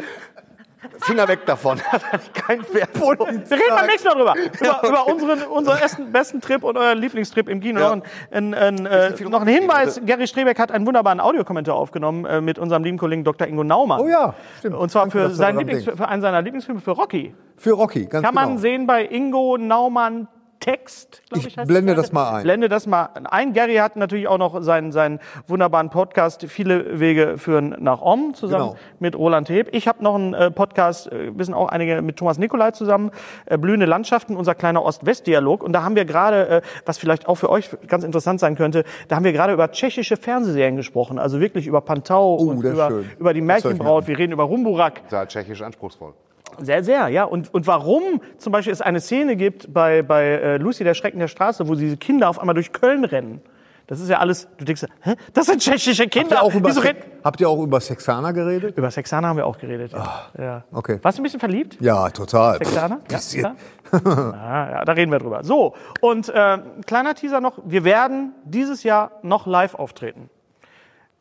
Finger 1.02 1.28
weg 1.28 1.46
davon. 1.46 1.80
Kein 2.34 2.62
Wert. 2.74 2.90
Wir 2.96 3.58
reden 3.58 3.76
beim 3.76 3.88
nächsten 3.88 4.08
Mal 4.08 4.16
drüber. 4.16 4.36
Über, 4.60 4.88
über 4.88 5.08
unseren, 5.08 5.44
unseren 5.44 5.78
ersten, 5.78 6.12
besten 6.12 6.42
Trip 6.42 6.64
und 6.64 6.78
euren 6.78 6.98
Lieblingstrip 7.00 7.50
im 7.50 7.60
Kino. 7.60 7.80
Ja. 7.80 7.96
Noch, 7.96 8.04
ein, 8.32 8.54
ein, 8.54 8.86
äh, 8.86 9.12
noch 9.24 9.42
ein 9.42 9.48
Hinweis. 9.48 10.00
Gary 10.06 10.28
Strebeck 10.28 10.60
hat 10.60 10.72
einen 10.72 10.86
wunderbaren 10.86 11.20
Audiokommentar 11.20 11.76
aufgenommen 11.76 12.26
äh, 12.26 12.42
mit 12.42 12.60
unserem 12.60 12.84
lieben 12.84 12.98
Kollegen 12.98 13.24
Dr. 13.24 13.48
Ingo 13.48 13.64
Naumann. 13.64 14.02
Oh 14.02 14.08
ja, 14.08 14.36
stimmt. 14.60 14.76
Und 14.76 14.92
zwar 14.92 15.04
Danke, 15.04 15.30
für, 15.30 15.30
seinen 15.32 15.60
Lieblings, 15.60 15.84
für 15.86 16.08
einen 16.08 16.22
seiner 16.22 16.42
Lieblingsfilme, 16.42 16.82
für 16.82 16.92
Rocky. 16.92 17.34
Für 17.58 17.72
Rocky, 17.72 18.06
ganz 18.06 18.24
Kann 18.26 18.36
man 18.36 18.50
genau. 18.50 18.62
sehen 18.62 18.88
bei 18.88 19.06
Ingo 19.06 19.58
Naumann 19.58 20.28
Text, 20.68 21.22
glaube 21.30 21.40
ich. 21.40 21.48
Ich 21.48 21.58
heißt 21.58 21.68
blende 21.70 21.96
das 21.96 22.12
mal 22.12 22.36
ein. 22.36 22.44
Blende 22.44 22.68
das 22.68 22.88
mal 22.88 23.10
ein. 23.30 23.54
Gary 23.54 23.76
hat 23.76 23.96
natürlich 23.96 24.28
auch 24.28 24.38
noch 24.38 24.62
seinen, 24.62 24.92
seinen 24.92 25.20
wunderbaren 25.48 25.90
Podcast 25.90 26.44
Viele 26.50 27.00
Wege 27.00 27.38
führen 27.38 27.74
nach 27.80 28.02
Om 28.02 28.34
zusammen 28.34 28.72
Genau. 28.72 28.76
mit 29.00 29.16
Roland 29.18 29.48
Heb. 29.50 29.70
Ich 29.74 29.88
habe 29.88 30.04
noch 30.04 30.16
einen 30.16 30.34
äh, 30.34 30.52
Podcast, 30.52 31.10
äh, 31.10 31.38
wissen 31.38 31.54
auch 31.54 31.70
einige, 31.70 32.02
mit 32.02 32.18
Thomas 32.18 32.38
Nikolai 32.38 32.72
zusammen, 32.72 33.12
äh, 33.46 33.58
Blühende 33.58 33.86
Landschaften, 33.86 34.36
unser 34.36 34.56
kleiner 34.56 34.84
Ost-West-Dialog. 34.84 35.64
Und 35.64 35.72
da 35.72 35.84
haben 35.84 35.96
wir 35.96 36.04
gerade, 36.04 36.62
was 36.86 36.98
vielleicht 36.98 37.28
auch 37.30 37.36
für 37.36 37.50
euch 37.50 37.70
ganz 37.88 38.04
interessant 38.04 38.42
sein 38.42 38.56
könnte, 38.56 38.84
da 39.08 39.16
haben 39.16 39.24
wir 39.24 39.32
gerade 39.34 39.54
über 39.54 39.72
tschechische 39.72 40.18
Fernsehserien 40.18 40.76
gesprochen. 40.76 41.18
Also 41.18 41.40
wirklich 41.40 41.66
über 41.66 41.80
Pantau 41.80 42.36
und 42.36 42.58
Oh, 42.58 42.62
ist 42.62 42.74
über, 42.74 42.88
schön. 42.90 43.10
über 43.20 43.34
die 43.34 43.42
Märchenbraut. 43.42 44.08
Wir 44.08 44.18
reden 44.18 44.34
über 44.34 44.44
Rumburak. 44.44 45.02
Sehr 45.10 45.28
tschechisch 45.28 45.62
anspruchsvoll. 45.62 46.14
Sehr, 46.60 46.84
sehr, 46.84 47.08
ja. 47.10 47.24
Und, 47.24 47.54
und 47.54 47.68
warum 47.68 48.22
zum 48.38 48.52
Beispiel 48.52 48.74
es 48.74 48.82
eine 48.82 49.00
Szene 49.00 49.36
gibt 49.36 49.74
bei, 49.74 50.02
bei 50.02 50.24
äh, 50.26 50.58
Lucy, 50.58 50.84
der 50.84 50.94
Schrecken 50.94 51.20
der 51.20 51.28
Straße, 51.28 51.68
wo 51.68 51.76
diese 51.76 51.98
Kinder 51.98 52.30
auf 52.30 52.40
einmal 52.40 52.56
durch 52.56 52.72
Köln 52.74 53.06
rennen. 53.06 53.42
Das 53.88 54.02
ist 54.02 54.10
ja 54.10 54.20
alles, 54.20 54.50
du 54.58 54.66
denkst, 54.66 54.86
hä? 55.02 55.16
das 55.34 55.46
sind 55.46 55.62
tschechische 55.62 56.04
Habt 56.04 56.12
Kinder. 56.12 56.36
ihr, 56.36 56.44
auch 56.44 56.54
über, 56.54 56.68
Wieso 56.68 56.82
Se- 56.82 56.94
habt 57.24 57.40
ihr 57.40 57.48
auch 57.48 57.64
über 57.64 57.80
Sexana 57.80 58.32
geredet? 58.34 58.78
Über 58.78 58.92
Sexana 58.92 59.30
haben 59.30 59.38
wir 59.38 59.46
auch 59.46 59.58
geredet. 59.58 59.94
Ja. 59.94 60.26
ja. 60.38 60.64
okay. 60.74 61.00
Warst 61.02 61.18
du 61.18 61.22
ein 61.22 61.24
bisschen 61.24 61.40
verliebt? 61.40 61.78
Ja, 61.80 62.10
total. 62.10 62.58
Sexana? 62.58 63.00
Ja, 63.10 63.16
Bisschen. 63.16 63.44
ja. 63.94 64.02
Ah, 64.04 64.70
ja, 64.72 64.86
da 64.86 64.92
reden 64.92 65.10
wir 65.10 65.20
drüber. 65.20 65.42
So, 65.46 65.74
und 66.02 66.28
äh, 66.28 66.58
kleiner 66.86 67.16
Teaser 67.16 67.40
noch. 67.40 67.60
Wir 67.64 67.86
werden 67.86 68.34
dieses 68.44 68.84
Jahr 68.84 69.12
noch 69.22 69.48
live 69.48 69.74
auftreten. 69.76 70.30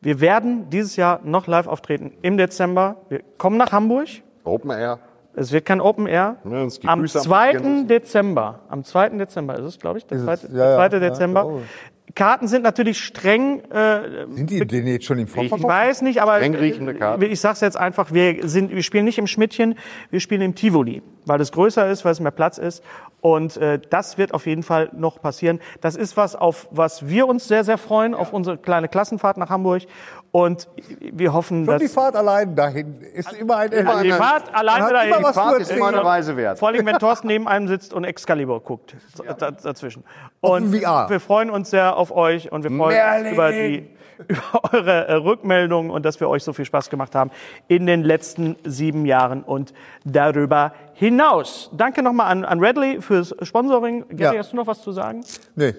Wir 0.01 0.19
werden 0.19 0.69
dieses 0.69 0.97
Jahr 0.97 1.21
noch 1.23 1.47
live 1.47 1.67
auftreten 1.67 2.11
im 2.21 2.37
Dezember. 2.37 2.97
Wir 3.07 3.21
kommen 3.37 3.55
nach 3.55 3.71
Hamburg. 3.71 4.09
Open 4.43 4.71
Air. 4.71 4.99
Es 5.39 5.51
wird 5.51 5.65
kein 5.65 5.81
Open 5.81 6.07
Air. 6.07 6.37
Ja, 6.49 6.61
am 6.63 7.01
Füße 7.01 7.19
am 7.19 7.25
2. 7.25 7.51
Probieren. 7.53 7.87
Dezember. 7.87 8.61
Am 8.69 8.83
2. 8.83 9.09
Dezember 9.09 9.55
ist 9.59 9.65
es, 9.65 9.77
glaube 9.77 9.99
ich. 9.99 10.05
Der 10.07 10.17
Ist 10.17 10.23
2. 10.23 10.33
es? 10.33 10.43
Ja, 10.51 10.69
ja. 10.71 10.89
2. 10.89 10.97
Ja, 10.97 10.99
Dezember. 11.09 11.59
ich. 12.07 12.15
Karten 12.15 12.47
sind 12.47 12.63
natürlich 12.63 12.97
streng. 12.99 13.59
Äh, 13.69 14.25
Sind 14.31 14.49
die 14.49 14.65
denn 14.65 14.87
jetzt 14.87 15.05
schon 15.05 15.19
im 15.19 15.25
ich 15.25 15.31
Vorverkauf? 15.31 15.63
weiß 15.69 16.01
nicht, 16.01 16.23
aber 16.23 16.37
Streng 16.37 16.55
riechende 16.55 16.95
Karten. 16.95 17.21
ich 17.21 17.39
sag's 17.39 17.61
jetzt 17.61 17.77
einfach, 17.77 18.11
wir, 18.11 18.47
sind, 18.49 18.71
wir 18.73 18.81
spielen 18.81 19.05
nicht 19.05 19.19
im 19.19 19.27
Schmidtchen, 19.27 19.75
wir 20.09 20.19
spielen 20.19 20.41
im 20.41 20.55
Tivoli, 20.55 21.03
weil 21.27 21.41
es 21.41 21.51
größer 21.51 21.87
ist, 21.89 22.05
weil 22.05 22.11
es 22.13 22.19
mehr 22.19 22.31
Platz 22.31 22.57
ist. 22.57 22.83
Und 23.21 23.57
äh, 23.57 23.79
das 23.89 24.17
wird 24.17 24.33
auf 24.33 24.45
jeden 24.45 24.63
Fall 24.63 24.89
noch 24.93 25.21
passieren. 25.21 25.59
Das 25.81 25.95
ist 25.95 26.17
was, 26.17 26.35
auf 26.35 26.67
was 26.71 27.07
wir 27.07 27.27
uns 27.27 27.47
sehr, 27.47 27.63
sehr 27.63 27.77
freuen, 27.77 28.13
auf 28.13 28.31
unsere 28.31 28.57
kleine 28.57 28.87
Klassenfahrt 28.87 29.37
nach 29.37 29.49
Hamburg. 29.49 29.83
Und 30.31 30.67
wir 30.99 31.33
hoffen, 31.33 31.65
Schon 31.65 31.73
dass... 31.73 31.81
die 31.81 31.87
Fahrt 31.87 32.15
allein 32.15 32.55
dahin 32.55 33.01
ist 33.01 33.33
immer 33.33 33.57
ein 33.57 33.87
Also 33.87 34.03
die. 34.03 34.11
Fahrt 34.11 34.53
alleine 34.53 34.85
hat 34.85 34.91
dahin. 34.91 35.13
immer 35.13 35.23
was 35.23 35.35
Fahrt 35.35 35.59
ist 35.61 35.71
immer 35.71 35.87
eine. 35.87 36.03
Reise 36.03 36.37
wert. 36.37 36.59
Vor 36.59 36.67
allem, 36.67 36.85
wenn 36.85 36.99
Thorsten 36.99 37.27
neben 37.27 37.47
einem 37.47 37.67
sitzt 37.67 37.93
und 37.93 38.03
Excalibur 38.03 38.61
guckt 38.61 38.95
da- 39.39 39.51
dazwischen. 39.51 40.03
Und 40.41 40.71
wir 40.71 41.19
freuen 41.19 41.49
uns 41.49 41.71
sehr 41.71 41.97
auf 41.97 42.11
euch 42.11 42.51
und 42.51 42.63
wir 42.63 42.69
freuen 42.69 42.81
uns 42.81 42.93
Merlin! 42.93 43.33
über, 43.33 43.51
die, 43.51 43.89
über 44.27 44.73
eure 44.73 45.07
äh, 45.07 45.13
Rückmeldungen 45.13 45.91
und 45.91 46.03
dass 46.05 46.19
wir 46.19 46.29
euch 46.29 46.43
so 46.43 46.53
viel 46.53 46.65
Spaß 46.65 46.89
gemacht 46.89 47.15
haben 47.15 47.31
in 47.67 47.85
den 47.85 48.03
letzten 48.03 48.55
sieben 48.63 49.05
Jahren 49.05 49.43
und 49.43 49.73
darüber 50.05 50.73
hinaus. 50.93 51.69
Danke 51.73 52.01
nochmal 52.03 52.31
an, 52.31 52.43
an 52.45 52.59
Redley 52.59 53.01
fürs 53.01 53.35
Sponsoring. 53.41 54.05
Gary, 54.09 54.35
Ja. 54.35 54.39
hast 54.39 54.51
du 54.53 54.55
noch 54.55 54.67
was 54.67 54.81
zu 54.81 54.91
sagen? 54.91 55.23
Nee. 55.55 55.75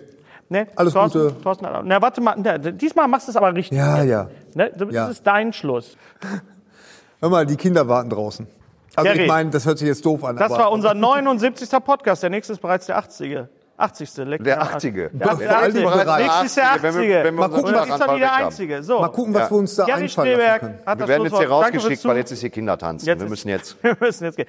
Nee? 0.51 0.67
Alles 0.77 0.95
Thorsten, 0.95 1.19
Gute. 1.21 1.41
Thorsten, 1.43 1.67
na, 1.85 2.01
warte 2.01 2.21
mal. 2.21 2.35
Na, 2.39 2.57
diesmal 2.57 3.07
machst 3.07 3.29
du 3.29 3.33
es 3.33 3.37
aber 3.37 3.55
richtig. 3.55 3.77
Ja, 3.77 4.03
ja. 4.03 4.29
Ne? 4.55 4.73
Das 4.75 4.93
Ja. 4.93 5.09
ist 5.09 5.27
dein 5.27 5.53
Schluss. 5.53 5.97
Hör 7.21 7.29
mal, 7.29 7.45
die 7.45 7.57
Kinder 7.57 7.87
warten 7.89 8.09
draußen. 8.11 8.47
Also 8.97 9.11
Gary. 9.11 9.23
ich 9.25 9.29
meine, 9.29 9.51
das 9.51 9.67
hört 9.67 9.79
sich 9.79 9.87
jetzt 9.89 10.05
doof 10.07 10.25
an. 10.25 10.37
Das 10.37 10.51
war 10.51 10.73
unser 10.73 10.95
79. 10.95 11.69
Podcast. 11.85 12.23
Der 12.23 12.31
nächste 12.31 12.53
ist 12.53 12.61
bereits 12.61 12.87
der 12.87 12.97
80. 12.99 13.47
80. 13.79 14.17
Leck- 14.27 14.43
Der 14.45 14.61
80. 14.61 14.95
Der 14.95 15.11
Vor 15.11 15.31
allem 15.31 15.49
80. 15.49 15.83
bereits 15.85 16.19
Nächstes 16.19 16.55
der 16.57 16.71
80. 16.73 16.83
Wenn 16.83 16.95
wir- 16.95 17.01
80. 17.01 17.25
wenn 17.25 17.25
wir 17.25 17.33
Mal 17.33 17.49
gucken, 17.49 17.65
was- 17.65 17.73
das 17.89 18.01
ist 18.01 18.05
wieder 18.07 18.19
der 18.19 18.35
Einzige. 18.35 18.83
So. 18.83 19.01
Mal 19.01 19.09
gucken, 19.09 19.35
was 19.35 19.43
Ja. 19.43 19.51
wir 19.51 19.57
uns 19.59 19.75
da 19.77 19.85
Gary 19.87 20.03
einfallen 20.03 20.39
lassen 20.39 20.61
können. 20.61 20.99
Wir 20.99 21.09
werden 21.09 21.23
jetzt 21.25 21.39
hier 21.39 21.49
rausgeschickt, 21.49 22.05
weil 22.05 22.17
jetzt 22.17 22.33
ist 22.33 22.41
hier 22.41 22.51
Kindertanzen. 22.51 23.07
Jetzt 23.07 23.21
wir 23.21 23.29
müssen 23.29 23.49
jetzt. 23.49 23.77
Wir 23.83 23.97
müssen 24.01 24.25
jetzt 24.25 24.37
gehen. 24.37 24.49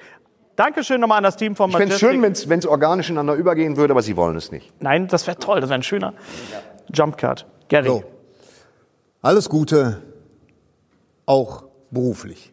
Dankeschön 0.56 1.00
nochmal 1.00 1.18
an 1.18 1.24
das 1.24 1.36
Team 1.36 1.56
von 1.56 1.70
Ich 1.70 1.76
fände 1.76 1.94
es 1.94 2.02
Majestic. 2.02 2.32
schön, 2.42 2.50
wenn 2.50 2.58
es 2.58 2.66
organisch 2.66 3.08
ineinander 3.08 3.34
übergehen 3.34 3.76
würde, 3.76 3.92
aber 3.92 4.02
sie 4.02 4.16
wollen 4.16 4.36
es 4.36 4.50
nicht. 4.52 4.70
Nein, 4.82 5.06
das 5.08 5.26
wäre 5.26 5.38
toll. 5.38 5.60
Das 5.60 5.70
wäre 5.70 5.78
ein 5.78 5.82
schöner 5.82 6.12
Jumpcut. 6.92 7.46
Gary. 7.68 7.86
So. 7.86 8.04
Alles 9.22 9.48
Gute, 9.48 10.02
auch 11.24 11.64
beruflich. 11.90 12.52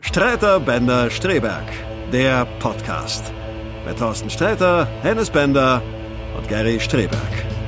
Streiter 0.00 0.60
Bender 0.60 1.10
Streberg, 1.10 1.64
der 2.12 2.46
Podcast. 2.60 3.32
Mit 3.86 3.98
Thorsten 3.98 4.30
Sträter, 4.30 4.86
Hennes 5.02 5.30
Bender 5.30 5.82
und 6.36 6.48
Gary 6.48 6.78
Streberg. 6.80 7.59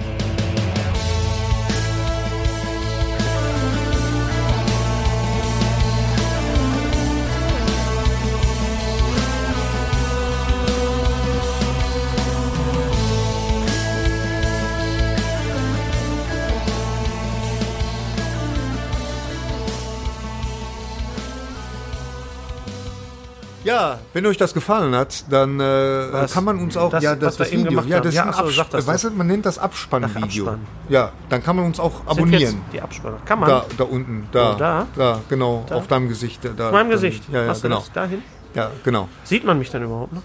Ja, 23.72 23.98
wenn 24.12 24.26
euch 24.26 24.36
das 24.36 24.52
gefallen 24.54 24.94
hat, 24.94 25.24
dann 25.30 25.58
äh, 25.60 26.26
kann 26.32 26.44
man 26.44 26.58
uns 26.58 26.76
auch 26.76 26.90
Das, 26.90 27.02
ja 27.02 27.14
das, 27.16 27.36
das 27.36 27.48
eben 27.50 27.60
Video, 27.64 27.70
gemacht 27.70 27.88
ja 27.88 28.00
das 28.00 28.14
Ja, 28.14 28.22
ist 28.22 28.26
ein 28.28 28.32
ach 28.34 28.38
so, 28.38 28.44
Abs- 28.44 28.56
sag 28.56 28.70
das 28.70 28.86
weißt 28.86 29.04
du, 29.04 29.10
man 29.10 29.26
nennt 29.26 29.46
das 29.46 29.58
Abspannvideo. 29.58 30.44
Abspann. 30.46 30.66
Ja, 30.88 31.12
dann 31.28 31.42
kann 31.42 31.56
man 31.56 31.64
uns 31.66 31.80
auch 31.80 31.92
Sind 32.00 32.08
abonnieren. 32.10 32.40
jetzt 32.42 32.56
die 32.72 32.80
Abspanner. 32.82 33.18
Kann 33.24 33.40
man? 33.40 33.48
Da, 33.48 33.64
da 33.78 33.84
unten, 33.84 34.28
da, 34.32 34.52
Oh, 34.54 34.58
da? 34.58 34.86
da, 34.96 35.20
genau, 35.28 35.64
Da? 35.68 35.76
auf 35.76 35.86
deinem 35.86 36.08
Gesicht. 36.08 36.40
Da, 36.56 36.66
Auf 36.66 36.72
meinem 36.72 36.90
Gesicht. 36.90 37.24
Ja, 37.32 37.42
ja, 37.44 37.48
Hast 37.48 37.64
du 37.64 37.68
genau. 37.68 37.80
das 37.80 37.92
dahin? 37.92 38.22
Ja, 38.54 38.70
genau. 38.84 39.08
Sieht 39.24 39.44
man 39.44 39.58
mich 39.58 39.70
dann 39.70 39.82
überhaupt 39.82 40.12
noch? 40.12 40.22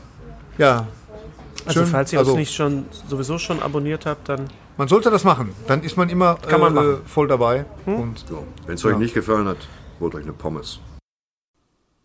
Ja. 0.58 0.86
Also 1.66 1.82
Schön. 1.82 1.90
falls 1.90 2.12
ihr 2.14 2.20
Also- 2.20 2.32
uns 2.32 2.40
nicht 2.40 2.54
schon 2.56 2.86
sowieso 3.08 3.38
schon 3.38 3.62
abonniert 3.62 4.06
habt, 4.06 4.28
dann 4.30 4.48
Man 4.78 4.88
sollte 4.88 5.10
das 5.10 5.24
machen. 5.24 5.54
Dann 5.68 5.82
ist 5.84 5.98
man 5.98 6.08
immer 6.10 6.36
Kann 6.36 6.60
man 6.62 6.78
äh, 6.78 6.98
voll 7.06 7.28
dabei. 7.28 7.66
Hm? 7.86 7.96
Und 8.00 8.26
Wenn 8.68 8.76
es 8.76 8.86
euch 8.86 8.98
nicht 8.98 9.14
gefallen 9.14 9.48
hat, 9.48 9.58
holt 10.00 10.14
euch 10.16 10.24
eine 10.24 10.34
Pommes. 10.34 10.80